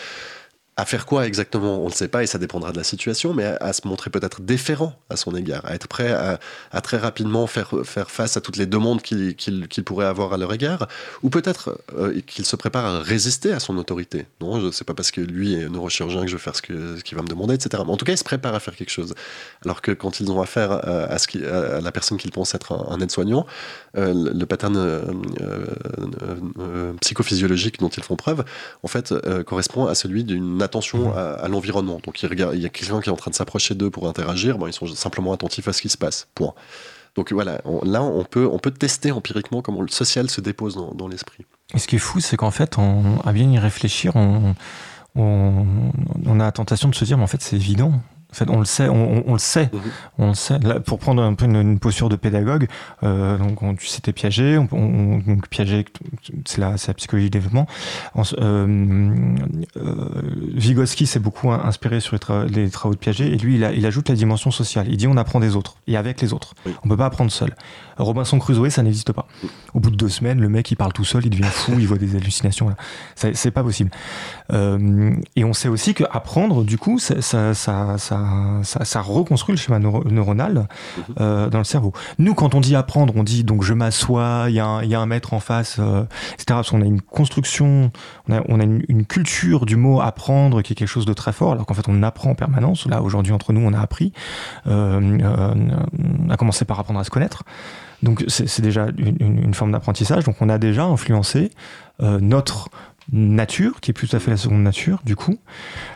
à 0.79 0.85
faire 0.85 1.05
quoi 1.05 1.27
exactement 1.27 1.83
On 1.83 1.87
ne 1.87 1.93
sait 1.93 2.07
pas 2.07 2.23
et 2.23 2.27
ça 2.27 2.37
dépendra 2.37 2.71
de 2.71 2.77
la 2.77 2.85
situation, 2.85 3.33
mais 3.33 3.43
à, 3.43 3.73
se 3.73 3.85
montrer 3.85 4.09
peut-être 4.09 4.41
déférent 4.41 4.97
à 5.09 5.17
son 5.17 5.35
égard, 5.35 5.65
à 5.65 5.75
être 5.75 5.89
prêt 5.89 6.11
à, 6.11 6.39
très 6.81 6.97
rapidement 6.97 7.47
faire, 7.47 7.73
faire 7.83 8.09
face 8.09 8.37
à 8.37 8.41
toutes 8.41 8.55
les 8.55 8.65
demandes 8.65 9.01
qu'il 9.01 9.83
pourrait 9.83 10.05
avoir 10.05 10.31
à 10.31 10.37
leur 10.37 10.53
égard, 10.53 10.87
ou 11.21 11.29
peut-être 11.29 11.81
euh, 11.97 12.21
qu'il 12.21 12.45
se 12.45 12.55
prépare 12.55 12.85
à 12.85 13.01
résister 13.01 13.51
à 13.51 13.59
son 13.59 13.77
autorité. 13.77 14.25
Non, 14.39 14.61
je 14.61 14.67
ne 14.67 14.71
sais 14.71 14.85
pas 14.85 14.93
parce 14.93 15.11
que 15.11 15.19
lui 15.19 15.53
est 15.53 15.67
neurochirurgien 15.67 16.21
que 16.21 16.27
je 16.27 16.37
vais 16.37 16.41
faire 16.41 16.55
ce 16.55 16.61
qu'il 16.61 17.17
va 17.17 17.23
me 17.23 17.27
demander, 17.27 17.55
etc. 17.55 17.83
Mais 17.85 17.91
en 17.91 17.97
tout 17.97 18.05
cas, 18.05 18.13
il 18.13 18.17
se 18.17 18.23
prépare 18.23 18.55
à 18.55 18.61
faire 18.61 18.77
quelque 18.77 18.91
chose. 18.91 19.15
Alors 19.65 19.81
que 19.81 19.91
quand 19.91 20.21
ils 20.21 20.31
ont 20.31 20.41
affaire 20.41 20.71
à, 20.71 21.17
ce 21.17 21.27
à 21.45 21.81
la 21.81 21.91
personne 21.91 22.17
qu'ils 22.17 22.31
pensent 22.31 22.55
être 22.55 22.87
un, 22.89 23.01
aide-soignant, 23.01 23.45
euh, 23.97 24.31
le 24.33 24.45
pattern 24.45 24.77
euh, 24.77 25.01
psychophysiologique 27.01 27.79
dont 27.79 27.89
ils 27.89 28.03
font 28.03 28.15
preuve, 28.15 28.45
en 28.83 28.87
fait, 28.87 29.13
correspond 29.45 29.85
à 29.85 29.95
celui 29.95 30.23
d'une 30.23 30.61
attention 30.69 31.13
à, 31.15 31.47
l'environnement. 31.47 31.99
Donc 32.03 32.21
il, 32.23 32.29
il 32.31 32.61
y 32.61 32.65
a 32.65 32.69
quelqu'un 32.69 33.01
qui 33.01 33.09
est 33.09 33.11
en 33.11 33.17
train 33.17 33.31
de 33.31 33.35
s'approcher 33.35 33.75
d'eux 33.75 33.89
pour 33.89 34.07
interagir, 34.07 34.57
bon, 34.57 34.67
ils 34.67 34.73
sont 34.73 34.87
simplement 34.87 35.33
attentifs 35.33 35.67
à 35.67 35.73
ce 35.73 35.81
qui 35.81 35.89
se 35.89 35.97
passe. 35.97 36.27
Point. 36.35 36.53
Donc 37.15 37.33
voilà, 37.33 37.61
là 37.83 38.03
on 38.03 38.23
peut, 38.23 38.47
on 38.49 38.59
peut 38.59 38.71
tester 38.71 39.11
empiriquement 39.11 39.61
comment 39.61 39.81
le 39.81 39.89
social 39.89 40.29
se 40.29 40.41
dépose 40.41 40.75
dans, 40.95 41.07
l'esprit. 41.07 41.45
Et 41.73 41.79
ce 41.79 41.87
qui 41.87 41.95
est 41.95 41.99
fou, 41.99 42.19
c'est 42.19 42.37
qu'en 42.37 42.51
fait, 42.51 42.77
on, 42.77 43.19
à 43.25 43.33
bien 43.33 43.49
y 43.51 43.59
réfléchir, 43.59 44.15
on, 44.15 44.55
on, 45.15 45.65
on, 46.25 46.39
a 46.39 46.43
la 46.43 46.51
tentation 46.51 46.87
de 46.87 46.95
se 46.95 47.03
dire, 47.03 47.17
mais 47.17 47.23
en 47.23 47.27
fait 47.27 47.41
c'est 47.41 47.55
évident. 47.55 47.93
En 48.31 48.35
fait, 48.35 48.49
on 48.49 48.59
le 48.59 48.65
sait, 48.65 48.87
on, 48.87 49.33
le 49.33 49.39
sait, 49.39 49.71
mhm. 49.73 49.79
on 50.19 50.27
le 50.29 50.33
sait. 50.35 50.59
pour 50.85 50.99
prendre 50.99 51.23
un 51.23 51.33
peu 51.33 51.45
une, 51.45 51.79
posture 51.79 52.09
de 52.09 52.15
pédagogue, 52.15 52.67
euh, 53.01 53.39
donc 53.39 53.63
on, 53.63 53.73
tu 53.73 53.87
t'es 54.01 54.13
Piaget, 54.13 54.57
on, 54.57 55.17
donc 55.17 55.47
Piaget, 55.47 55.85
c'est 56.45 56.59
la, 56.59 56.75
la, 56.87 56.93
psychologie 56.93 57.25
du 57.25 57.31
développement. 57.31 57.65
Euh, 58.39 59.35
euh, 59.77 60.09
Vygotsky 60.53 61.07
s'est 61.07 61.19
beaucoup 61.19 61.51
inspiré 61.51 62.01
sur 62.01 62.15
les, 62.49 62.69
travaux 62.69 62.93
de 62.93 62.99
Piaget 62.99 63.29
et 63.29 63.37
lui, 63.37 63.55
il, 63.55 63.67
il, 63.75 63.85
ajoute 63.87 64.09
la 64.09 64.15
dimension 64.15 64.51
sociale. 64.51 64.85
Il 64.89 64.97
dit 64.97 65.07
on 65.07 65.17
apprend 65.17 65.39
des 65.39 65.55
autres 65.55 65.77
et 65.87 65.97
avec 65.97 66.21
les 66.21 66.31
autres. 66.31 66.53
On 66.83 66.87
peut 66.87 66.97
pas 66.97 67.07
apprendre 67.07 67.31
seul. 67.31 67.55
Robinson 67.97 68.37
Crusoe, 68.37 68.69
ça 68.69 68.83
n'existe 68.83 69.11
pas. 69.11 69.27
Au 69.73 69.79
bout 69.79 69.89
de 69.89 69.95
deux 69.95 70.07
semaines, 70.07 70.39
le 70.39 70.49
mec, 70.49 70.69
il 70.69 70.75
parle 70.75 70.93
tout 70.93 71.03
seul, 71.03 71.25
il 71.25 71.31
devient 71.31 71.43
fou, 71.45 71.73
il 71.79 71.87
voit 71.87 71.97
des 71.97 72.15
hallucinations. 72.15 72.73
C'est 73.15 73.51
pas 73.51 73.63
possible. 73.63 73.89
Et 74.51 75.43
on 75.43 75.53
sait 75.53 75.67
aussi 75.67 75.95
qu'apprendre, 75.95 76.63
du 76.63 76.77
coup, 76.77 76.99
ça, 76.99 77.21
ça, 77.21 77.53
ça, 77.53 77.97
ça, 77.97 78.18
reconstruit 79.01 79.53
le 79.53 79.59
schéma 79.59 79.79
neuronal 79.79 80.53
mhm. 80.53 81.03
euh, 81.19 81.49
dans 81.49 81.57
le 81.57 81.63
cerveau. 81.63 81.93
Nous, 82.17 82.33
quand 82.33 82.55
on 82.55 82.61
dit 82.61 82.75
apprendre, 82.75 83.13
on 83.15 83.23
dit 83.23 83.43
donc 83.43 83.63
je 83.63 83.73
m'assois, 83.73 84.45
il 84.47 84.53
y, 84.53 84.55
y, 84.55 84.95
a 84.95 84.99
un 84.99 85.05
maître 85.05 85.33
en 85.33 85.39
face, 85.39 85.77
euh, 85.79 86.03
etc. 86.33 86.45
Parce 86.47 86.71
qu'on 86.71 86.81
a 86.81 86.85
une 86.85 87.01
construction, 87.01 87.91
on 88.27 88.33
a, 88.33 88.41
on 88.47 88.59
a 88.59 88.63
une, 88.63 88.83
une, 88.87 89.05
culture 89.05 89.65
du 89.65 89.75
mot 89.75 90.01
apprendre 90.01 90.61
qui 90.61 90.73
est 90.73 90.75
quelque 90.75 90.87
chose 90.87 91.05
de 91.05 91.13
très 91.13 91.33
fort, 91.33 91.53
alors 91.53 91.65
qu'en 91.65 91.73
fait 91.73 91.87
on 91.87 92.03
apprend 92.03 92.31
en 92.31 92.35
permanence. 92.35 92.85
Là, 92.85 93.01
aujourd'hui, 93.01 93.33
entre 93.33 93.53
nous, 93.53 93.61
on 93.61 93.73
a 93.73 93.79
appris. 93.79 94.13
Euh, 94.67 95.19
euh 95.21 95.53
on 96.25 96.29
a 96.29 96.37
commencé 96.37 96.65
par 96.65 96.79
apprendre 96.79 96.99
à 96.99 97.03
se 97.03 97.09
connaître. 97.09 97.43
Donc 98.03 98.23
c'est 98.27 98.61
déjà 98.61 98.87
une, 98.97 99.53
forme 99.53 99.71
d'apprentissage. 99.71 100.23
Donc 100.23 100.35
on 100.41 100.49
a 100.49 100.57
déjà 100.57 100.85
influencé 100.85 101.51
euh, 102.01 102.19
notre 102.21 102.69
nature, 103.11 103.81
qui 103.81 103.91
est 103.91 103.93
plus 103.93 104.07
tout 104.07 104.15
à 104.15 104.19
fait 104.19 104.31
la 104.31 104.37
seconde 104.37 104.63
nature, 104.63 105.01
du 105.05 105.15
coup, 105.15 105.37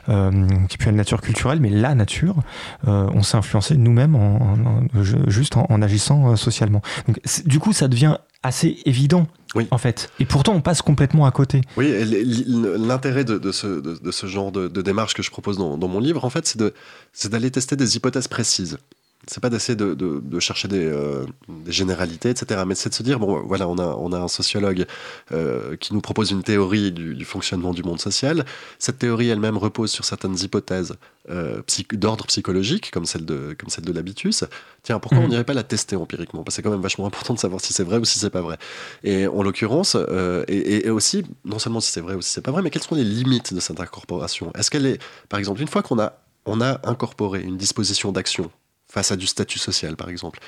euh, 0.10 0.48
qui 0.68 0.76
est 0.76 0.78
plus 0.78 0.86
la 0.88 0.94
nature 0.94 1.22
culturelle, 1.22 1.60
mais 1.60 1.70
la 1.70 1.96
nature. 1.96 2.36
Euh, 2.88 3.10
on 3.14 3.24
s'est 3.24 3.38
influencé 3.38 3.76
nous-mêmes 3.78 4.16
en, 4.16 4.56
juste 5.28 5.58
en, 5.58 5.82
agissant 5.82 6.36
socialement. 6.36 6.82
Donc, 7.08 7.20
du 7.46 7.60
coup, 7.60 7.74
ça 7.74 7.88
devient 7.88 8.18
assez 8.44 8.80
évident. 8.86 9.28
En 9.70 9.78
fait. 9.78 10.10
Et 10.20 10.26
pourtant, 10.26 10.54
on 10.56 10.62
passe 10.62 10.82
complètement 10.82 11.28
à 11.28 11.32
côté. 11.32 11.62
Oui, 11.78 11.94
l'intérêt 12.48 13.24
de, 13.24 13.52
ce, 13.52 14.26
genre 14.26 14.52
de, 14.52 14.82
démarche 14.82 15.14
que 15.14 15.22
je 15.22 15.30
propose 15.30 15.60
dans, 15.60 15.78
dans 15.78 15.88
mon 15.88 16.00
livre, 16.00 16.26
en 16.26 16.32
fait, 16.32 16.58
c'est 17.14 17.32
d'aller 17.32 17.52
tester 17.52 17.76
des 17.76 17.96
hypothèses 17.96 18.28
précises 18.28 18.80
c'est 19.28 19.40
pas 19.40 19.50
d'essayer 19.50 19.76
de, 19.76 19.94
de, 19.94 20.40
chercher 20.40 20.68
des, 20.68 20.86
euh, 20.86 21.26
des, 21.48 21.72
généralités, 21.72 22.30
etc. 22.30 22.64
Mais 22.68 22.76
c'est 22.76 22.90
de 22.90 22.94
se 22.94 23.04
dire, 23.04 23.20
bon, 23.20 23.42
voilà, 23.46 23.68
on 23.68 23.78
a, 23.78 23.96
on 23.98 24.12
a 24.12 24.20
un 24.20 24.28
sociologue 24.28 24.86
euh, 25.32 25.76
qui 25.78 25.94
nous 25.94 26.02
propose 26.02 26.32
une 26.32 26.44
théorie 26.44 26.92
du, 26.92 27.16
du, 27.16 27.26
fonctionnement 27.26 27.74
du 27.74 27.84
monde 27.84 28.00
social. 28.00 28.46
Cette 28.80 29.00
théorie 29.00 29.30
elle-même 29.30 29.58
repose 29.58 29.92
sur 29.92 30.04
certaines 30.04 30.38
hypothèses 30.40 30.96
euh, 31.30 31.62
d'ordre 31.94 32.26
psychologique, 32.26 32.92
comme 32.92 33.06
celle 33.06 33.26
de, 33.26 33.56
comme 33.58 33.70
celle 33.70 33.86
de 33.86 33.94
l'habitus. 33.94 34.44
Tiens, 34.84 35.00
pourquoi 35.00 35.20
on 35.20 35.24
mhm. 35.24 35.30
n'irait 35.30 35.44
pas 35.46 35.54
la 35.54 35.64
tester 35.64 35.96
empiriquement? 35.96 36.44
Parce 36.44 36.56
que 36.56 36.62
c'est 36.62 36.64
quand 36.64 36.72
même 36.72 36.82
vachement 36.82 37.06
important 37.06 37.34
de 37.34 37.40
savoir 37.40 37.62
si 37.62 37.72
c'est 37.72 37.84
vrai 37.84 37.98
ou 37.98 38.06
si 38.06 38.20
c'est 38.20 38.30
pas 38.30 38.42
vrai. 38.42 38.58
Et 39.04 39.28
en 39.28 39.42
l'occurrence, 39.42 39.96
et, 40.48 40.88
et, 40.88 40.90
aussi, 40.90 41.24
non 41.46 41.60
seulement 41.60 41.80
si 41.80 41.92
c'est 41.92 42.02
vrai 42.02 42.16
ou 42.16 42.22
si 42.22 42.30
c'est 42.30 42.42
pas 42.42 42.52
vrai, 42.52 42.62
mais 42.62 42.70
quelles 42.70 42.84
sont 42.84 42.96
les 42.96 43.04
limites 43.06 43.54
de 43.54 43.60
cette 43.60 43.80
incorporation? 43.80 44.52
Est-ce 44.58 44.70
qu'elle 44.70 44.86
est, 44.86 45.02
par 45.30 45.40
exemple, 45.40 45.62
une 45.62 45.68
fois 45.68 45.82
qu'on 45.82 46.00
a 46.00 46.14
on 46.46 46.62
a 46.62 46.80
incorporé 46.84 47.42
une 47.42 47.58
disposition 47.58 48.12
d'action 48.12 48.52
face 48.94 49.12
à 49.12 49.16
du 49.16 49.26
statut 49.26 49.58
social, 49.58 49.96
par 49.96 50.08
exemple. 50.08 50.40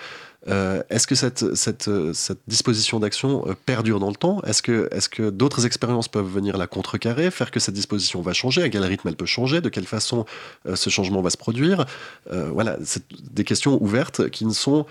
Euh, 0.48 0.84
est-ce 0.92 1.08
que 1.08 1.16
cette, 1.16 1.56
cette 1.56 2.40
disposition 2.48 3.00
d'action 3.00 3.44
euh, 3.48 3.56
perdure 3.66 4.00
dans 4.00 4.10
le 4.10 4.16
temps? 4.16 4.40
Est-ce 4.44 4.62
que, 4.62 5.30
d'autres 5.32 5.66
expériences 5.66 6.08
peuvent 6.08 6.32
venir 6.32 6.56
la 6.56 6.68
contrecarrer, 6.68 7.32
faire 7.32 7.50
que 7.50 7.60
cette 7.60 7.74
disposition 7.74 8.22
va 8.22 8.34
changer? 8.34 8.62
À 8.62 8.70
quel 8.70 8.84
rythme 8.84 9.08
elle 9.08 9.16
peut 9.16 9.26
changer? 9.26 9.62
De 9.62 9.70
quelle 9.70 9.88
façon 9.88 10.26
euh, 10.68 10.76
ce 10.76 10.92
changement 10.92 11.24
va 11.24 11.32
se 11.32 11.38
produire? 11.38 11.86
Voilà, 12.32 12.78
c'est 12.84 13.04
des 13.32 13.44
questions 13.44 13.82
ouvertes 13.82 14.30
qui, 14.30 14.46
ne 14.46 14.54
sont, 14.54 14.86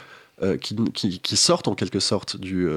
qui, 0.60 1.36
sortent 1.36 1.68
en 1.68 1.74
quelque 1.74 2.01
sorte 2.01 2.36
du 2.36 2.68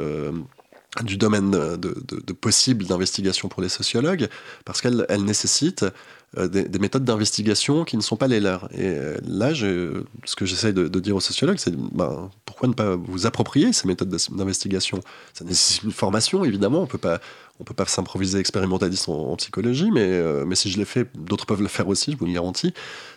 domaine 1.17 1.51
de, 1.51 2.33
possible 2.33 2.85
d'investigation 2.85 3.49
pour 3.49 3.61
les 3.61 3.69
sociologues, 3.69 4.27
parce 4.65 4.81
qu'elles 4.81 5.05
nécessitent 5.19 5.83
euh, 5.83 5.91
des, 6.35 6.79
méthodes 6.79 7.05
d'investigation 7.05 7.85
qui 7.85 7.95
ne 7.95 8.01
sont 8.01 8.17
pas 8.17 8.27
les 8.27 8.39
leurs. 8.39 8.65
Et 8.73 8.85
euh, 8.85 9.17
là, 9.25 9.53
ce 9.55 10.35
que 10.35 10.45
j'essaye 10.45 10.73
de, 10.73 10.87
dire 10.99 11.15
aux 11.15 11.21
sociologues, 11.21 11.57
c'est 11.57 11.75
ben, 11.75 12.29
pourquoi 12.45 12.67
ne 12.67 12.73
pas 12.73 12.95
vous 12.95 13.25
approprier 13.25 13.71
ces 13.71 13.87
méthodes 13.87 14.15
d'investigation? 14.31 14.99
Ça 15.33 15.45
nécessite 15.45 15.83
une 15.83 15.91
formation, 15.91 16.43
évidemment. 16.43 16.81
On 16.81 16.85
peut 16.85 16.97
pas, 16.97 17.21
on 17.59 17.63
peut 17.63 17.73
pas 17.73 17.85
s'improviser 17.85 18.39
expérimentaliste 18.39 19.07
en, 19.07 19.35
psychologie, 19.37 19.89
mais, 19.89 20.03
euh, 20.03 20.43
mais 20.45 20.55
si 20.55 20.69
je 20.69 20.77
l'ai 20.77 20.85
fait, 20.85 21.07
d'autres 21.15 21.45
peuvent 21.45 21.61
le 21.61 21.69
faire 21.69 21.87
aussi, 21.87 22.11
je 22.11 22.17
vous 22.17 22.25
le 22.25 22.33
garantis. 22.33 22.73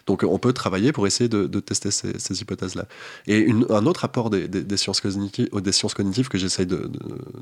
Donc 0.06 0.24
on 0.26 0.38
peut 0.38 0.52
travailler 0.52 0.92
pour 0.92 1.06
essayer 1.06 1.28
de, 1.28 1.46
tester 1.60 1.90
ces, 1.90 2.40
hypothèses-là. 2.40 2.86
Et 3.26 3.50
un 3.70 3.86
autre 3.86 4.04
apport 4.04 4.30
des, 4.30 4.76
sciences 4.76 5.00
cognitives, 5.00 5.48
des 5.52 5.72
sciences 5.72 5.94
cognitives 5.94 6.28
que 6.28 6.38
j'essaye 6.38 6.66
de, 6.66 6.90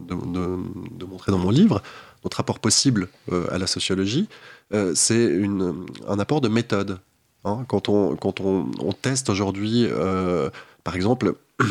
de, 0.08 1.04
montrer 1.04 1.30
dans 1.30 1.38
mon 1.38 1.50
livre, 1.50 1.82
notre 2.24 2.40
apport 2.40 2.58
possible 2.58 3.08
à 3.50 3.58
la 3.58 3.66
sociologie, 3.66 4.28
euh, 4.72 4.92
c'est 4.94 5.40
un 6.06 6.18
apport 6.18 6.40
de 6.40 6.48
méthode. 6.48 6.98
Hein. 7.44 7.64
quand 7.68 7.88
on, 7.88 8.92
teste 9.00 9.30
aujourd'hui, 9.30 9.86
euh, 9.88 10.50
par 10.84 10.96
exemple, 10.96 11.34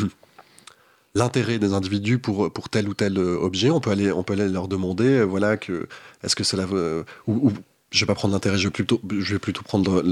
l'intérêt 1.14 1.58
des 1.58 1.74
individus 1.74 2.18
pour, 2.18 2.50
tel 2.70 2.88
ou 2.88 2.94
tel 2.94 3.18
objet, 3.18 3.70
on 3.70 3.80
peut 3.80 3.90
aller, 3.90 4.10
on 4.10 4.22
peut 4.22 4.34
leur 4.34 4.68
demander, 4.68 5.22
voilà, 5.22 5.56
que 5.56 5.88
est-ce 6.22 6.34
que 6.34 6.44
cela 6.44 6.66
veut, 6.66 7.04
ou, 7.26 7.52
je 7.90 8.00
vais 8.00 8.06
pas 8.06 8.14
prendre 8.14 8.34
l'intérêt, 8.34 8.58
je 8.58 8.68
vais 8.68 9.38
plutôt, 9.38 9.62
prendre 9.62 10.02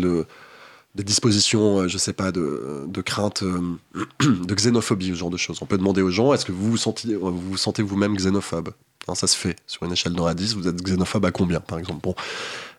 des 0.95 1.05
dispositions, 1.05 1.81
euh, 1.81 1.89
je 1.89 1.99
sais 1.99 2.13
pas, 2.13 2.33
de, 2.33 3.03
crainte, 3.05 3.43
de 4.21 4.55
xénophobie, 4.55 5.11
ce 5.11 5.15
genre 5.15 5.31
de 5.31 5.37
choses. 5.37 5.59
On 5.63 5.67
peut 5.67 5.79
demander 5.79 6.03
aux 6.03 6.11
gens, 6.11 6.33
est-ce 6.33 6.45
que 6.45 6.53
vous, 6.53 6.71
vous 6.71 7.57
sentez 7.57 7.83
vous-même 7.83 8.17
xénophobe? 8.17 8.71
Ça 9.15 9.27
se 9.27 9.37
fait 9.37 9.57
sur 9.67 9.85
une 9.85 9.93
échelle 9.93 10.13
de 10.13 10.21
1 10.21 10.27
à 10.27 10.35
10, 10.35 10.55
vous 10.55 10.69
êtes 10.69 10.83
xénophobe 10.83 11.25
à 11.25 11.31
combien, 11.31 11.61
par 11.61 11.79
exemple? 11.79 12.01
Bon. 12.03 12.15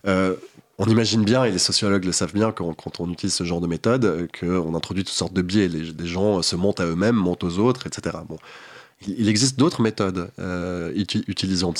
Euh, 0.05 0.35
on 0.77 0.85
imagine 0.85 1.23
bien, 1.23 1.43
et 1.43 1.51
les 1.51 1.57
sociologues 1.57 2.05
le 2.05 2.11
savent 2.11 2.33
bien, 2.33 2.51
quand, 2.51 2.99
on 2.99 3.11
utilise 3.11 3.33
ce 3.33 3.43
genre 3.43 3.61
de 3.61 3.67
méthode, 3.67 4.27
qu'on 4.39 4.75
introduit 4.75 5.03
toutes 5.03 5.15
sortes 5.15 5.33
de 5.33 5.41
biais. 5.41 5.67
Les, 5.67 6.05
gens 6.05 6.41
se 6.43 6.55
montent 6.55 6.79
à 6.79 6.85
eux-mêmes, 6.85 7.15
montent 7.15 7.43
aux 7.43 7.57
autres, 7.57 7.87
etc. 7.87 8.17
Bon. 8.27 8.37
Il, 9.07 9.27
existe 9.29 9.57
d'autres 9.57 9.81
méthodes 9.81 10.29
euh, 10.39 10.91
utilisées 10.95 11.65
en, 11.65 11.73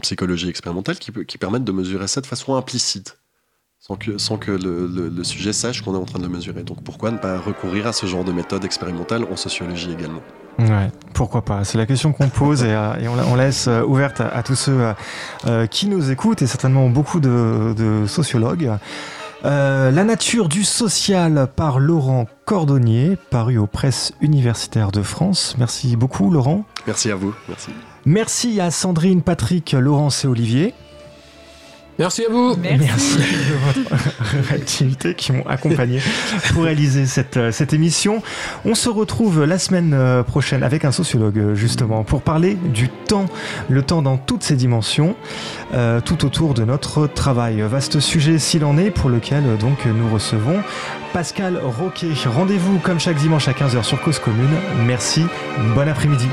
psychologie 0.00 0.48
expérimentale 0.48 0.98
qui, 0.98 1.12
qui 1.26 1.38
permettent 1.38 1.64
de 1.64 1.72
mesurer 1.72 2.08
ça 2.08 2.20
de 2.20 2.26
façon 2.26 2.54
implicite 2.54 3.19
sans 3.80 3.96
que, 3.96 4.18
sans 4.18 4.36
que 4.36 4.52
le, 4.52 5.24
sujet 5.24 5.52
sache 5.52 5.82
qu'on 5.82 5.94
est 5.94 5.98
en 5.98 6.04
train 6.04 6.18
de 6.18 6.24
le 6.24 6.30
mesurer. 6.30 6.62
Donc 6.62 6.82
pourquoi 6.84 7.10
ne 7.10 7.16
pas 7.16 7.38
recourir 7.38 7.86
à 7.86 7.92
ce 7.92 8.06
genre 8.06 8.24
de 8.24 8.32
méthode 8.32 8.64
expérimentale 8.64 9.24
en 9.30 9.36
sociologie 9.36 9.90
également? 9.90 10.20
Ouais, 10.58 10.90
pourquoi 11.14 11.42
pas? 11.42 11.64
C'est 11.64 11.78
la 11.78 11.86
question 11.86 12.12
qu'on 12.12 12.28
pose 12.28 12.62
et, 12.62 12.72
euh, 12.72 13.24
on, 13.28 13.34
laisse 13.34 13.66
euh, 13.66 13.82
ouverte 13.82 14.20
à, 14.20 14.42
tous 14.42 14.56
ceux 14.56 14.92
euh, 15.46 15.66
qui 15.66 15.86
nous 15.86 16.10
écoutent 16.10 16.42
et 16.42 16.46
certainement 16.46 16.90
beaucoup 16.90 17.20
de, 17.20 18.04
sociologues. 18.06 18.70
la 19.42 20.04
nature 20.04 20.50
du 20.50 20.64
social 20.64 21.48
par 21.56 21.78
Laurent 21.78 22.26
Cordonnier, 22.44 23.16
paru 23.30 23.56
aux 23.56 23.66
presses 23.66 24.12
universitaires 24.20 24.92
de 24.92 25.00
France. 25.00 25.54
Merci 25.58 25.96
beaucoup 25.96 26.30
Laurent. 26.30 26.66
Merci 26.86 27.10
à 27.10 27.14
vous. 27.14 27.34
Merci. 27.48 27.70
Merci 28.04 28.60
à 28.60 28.70
Sandrine, 28.70 29.22
Patrick, 29.22 29.72
Laurence 29.72 30.26
et 30.26 30.28
Olivier. 30.28 30.74
Merci 32.00 32.24
à 32.24 32.30
vous. 32.30 32.56
Merci, 32.56 33.18
de 33.18 33.82
votre 33.82 34.48
réactivité 34.48 35.14
qui 35.14 35.32
m'ont 35.32 35.46
accompagné 35.46 36.00
pour 36.54 36.64
réaliser 36.64 37.04
cette, 37.04 37.36
euh, 37.36 37.52
cette 37.52 37.74
émission. 37.74 38.22
On 38.64 38.74
se 38.74 38.88
retrouve 38.88 39.44
la 39.44 39.58
semaine 39.58 39.92
euh, 39.92 40.22
prochaine 40.22 40.62
avec 40.62 40.86
un 40.86 40.92
sociologue, 40.92 41.38
euh, 41.38 41.54
justement, 41.54 42.02
pour 42.02 42.22
parler 42.22 42.54
du 42.54 42.88
temps, 42.88 43.26
le 43.68 43.82
temps 43.82 44.00
dans 44.00 44.16
toutes 44.16 44.42
ses 44.42 44.56
dimensions, 44.56 45.14
euh, 45.74 46.00
tout 46.00 46.24
autour 46.24 46.54
de 46.54 46.64
notre 46.64 47.06
travail. 47.06 47.60
Vaste 47.60 48.00
sujet 48.00 48.38
s'il 48.38 48.64
en 48.64 48.78
est, 48.78 48.90
pour 48.90 49.10
lequel 49.10 49.58
donc 49.58 49.84
nous 49.84 50.08
recevons 50.10 50.62
Pascal 51.12 51.60
Roquet. 51.62 52.14
Rendez-vous 52.24 52.78
comme 52.78 52.98
chaque 52.98 53.16
dimanche 53.16 53.46
à 53.46 53.52
15h 53.52 53.82
sur 53.82 54.00
Cause 54.00 54.20
Commune. 54.20 54.56
Merci, 54.86 55.26
bon 55.74 55.86
après-midi. 55.86 56.28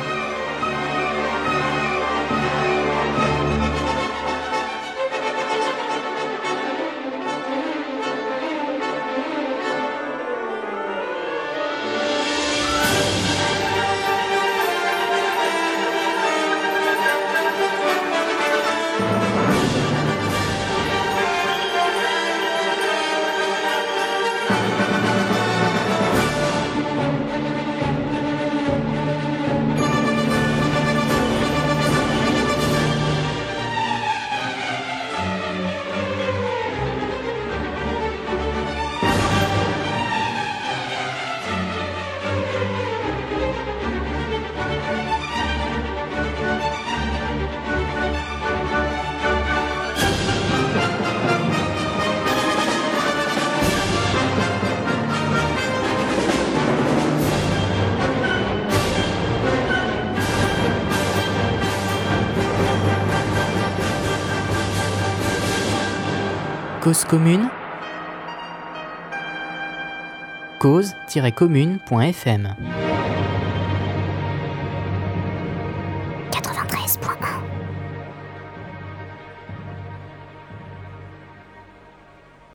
Cause 66.87 67.03
commune. 67.03 67.49
Cause-commune.fm 70.59 72.76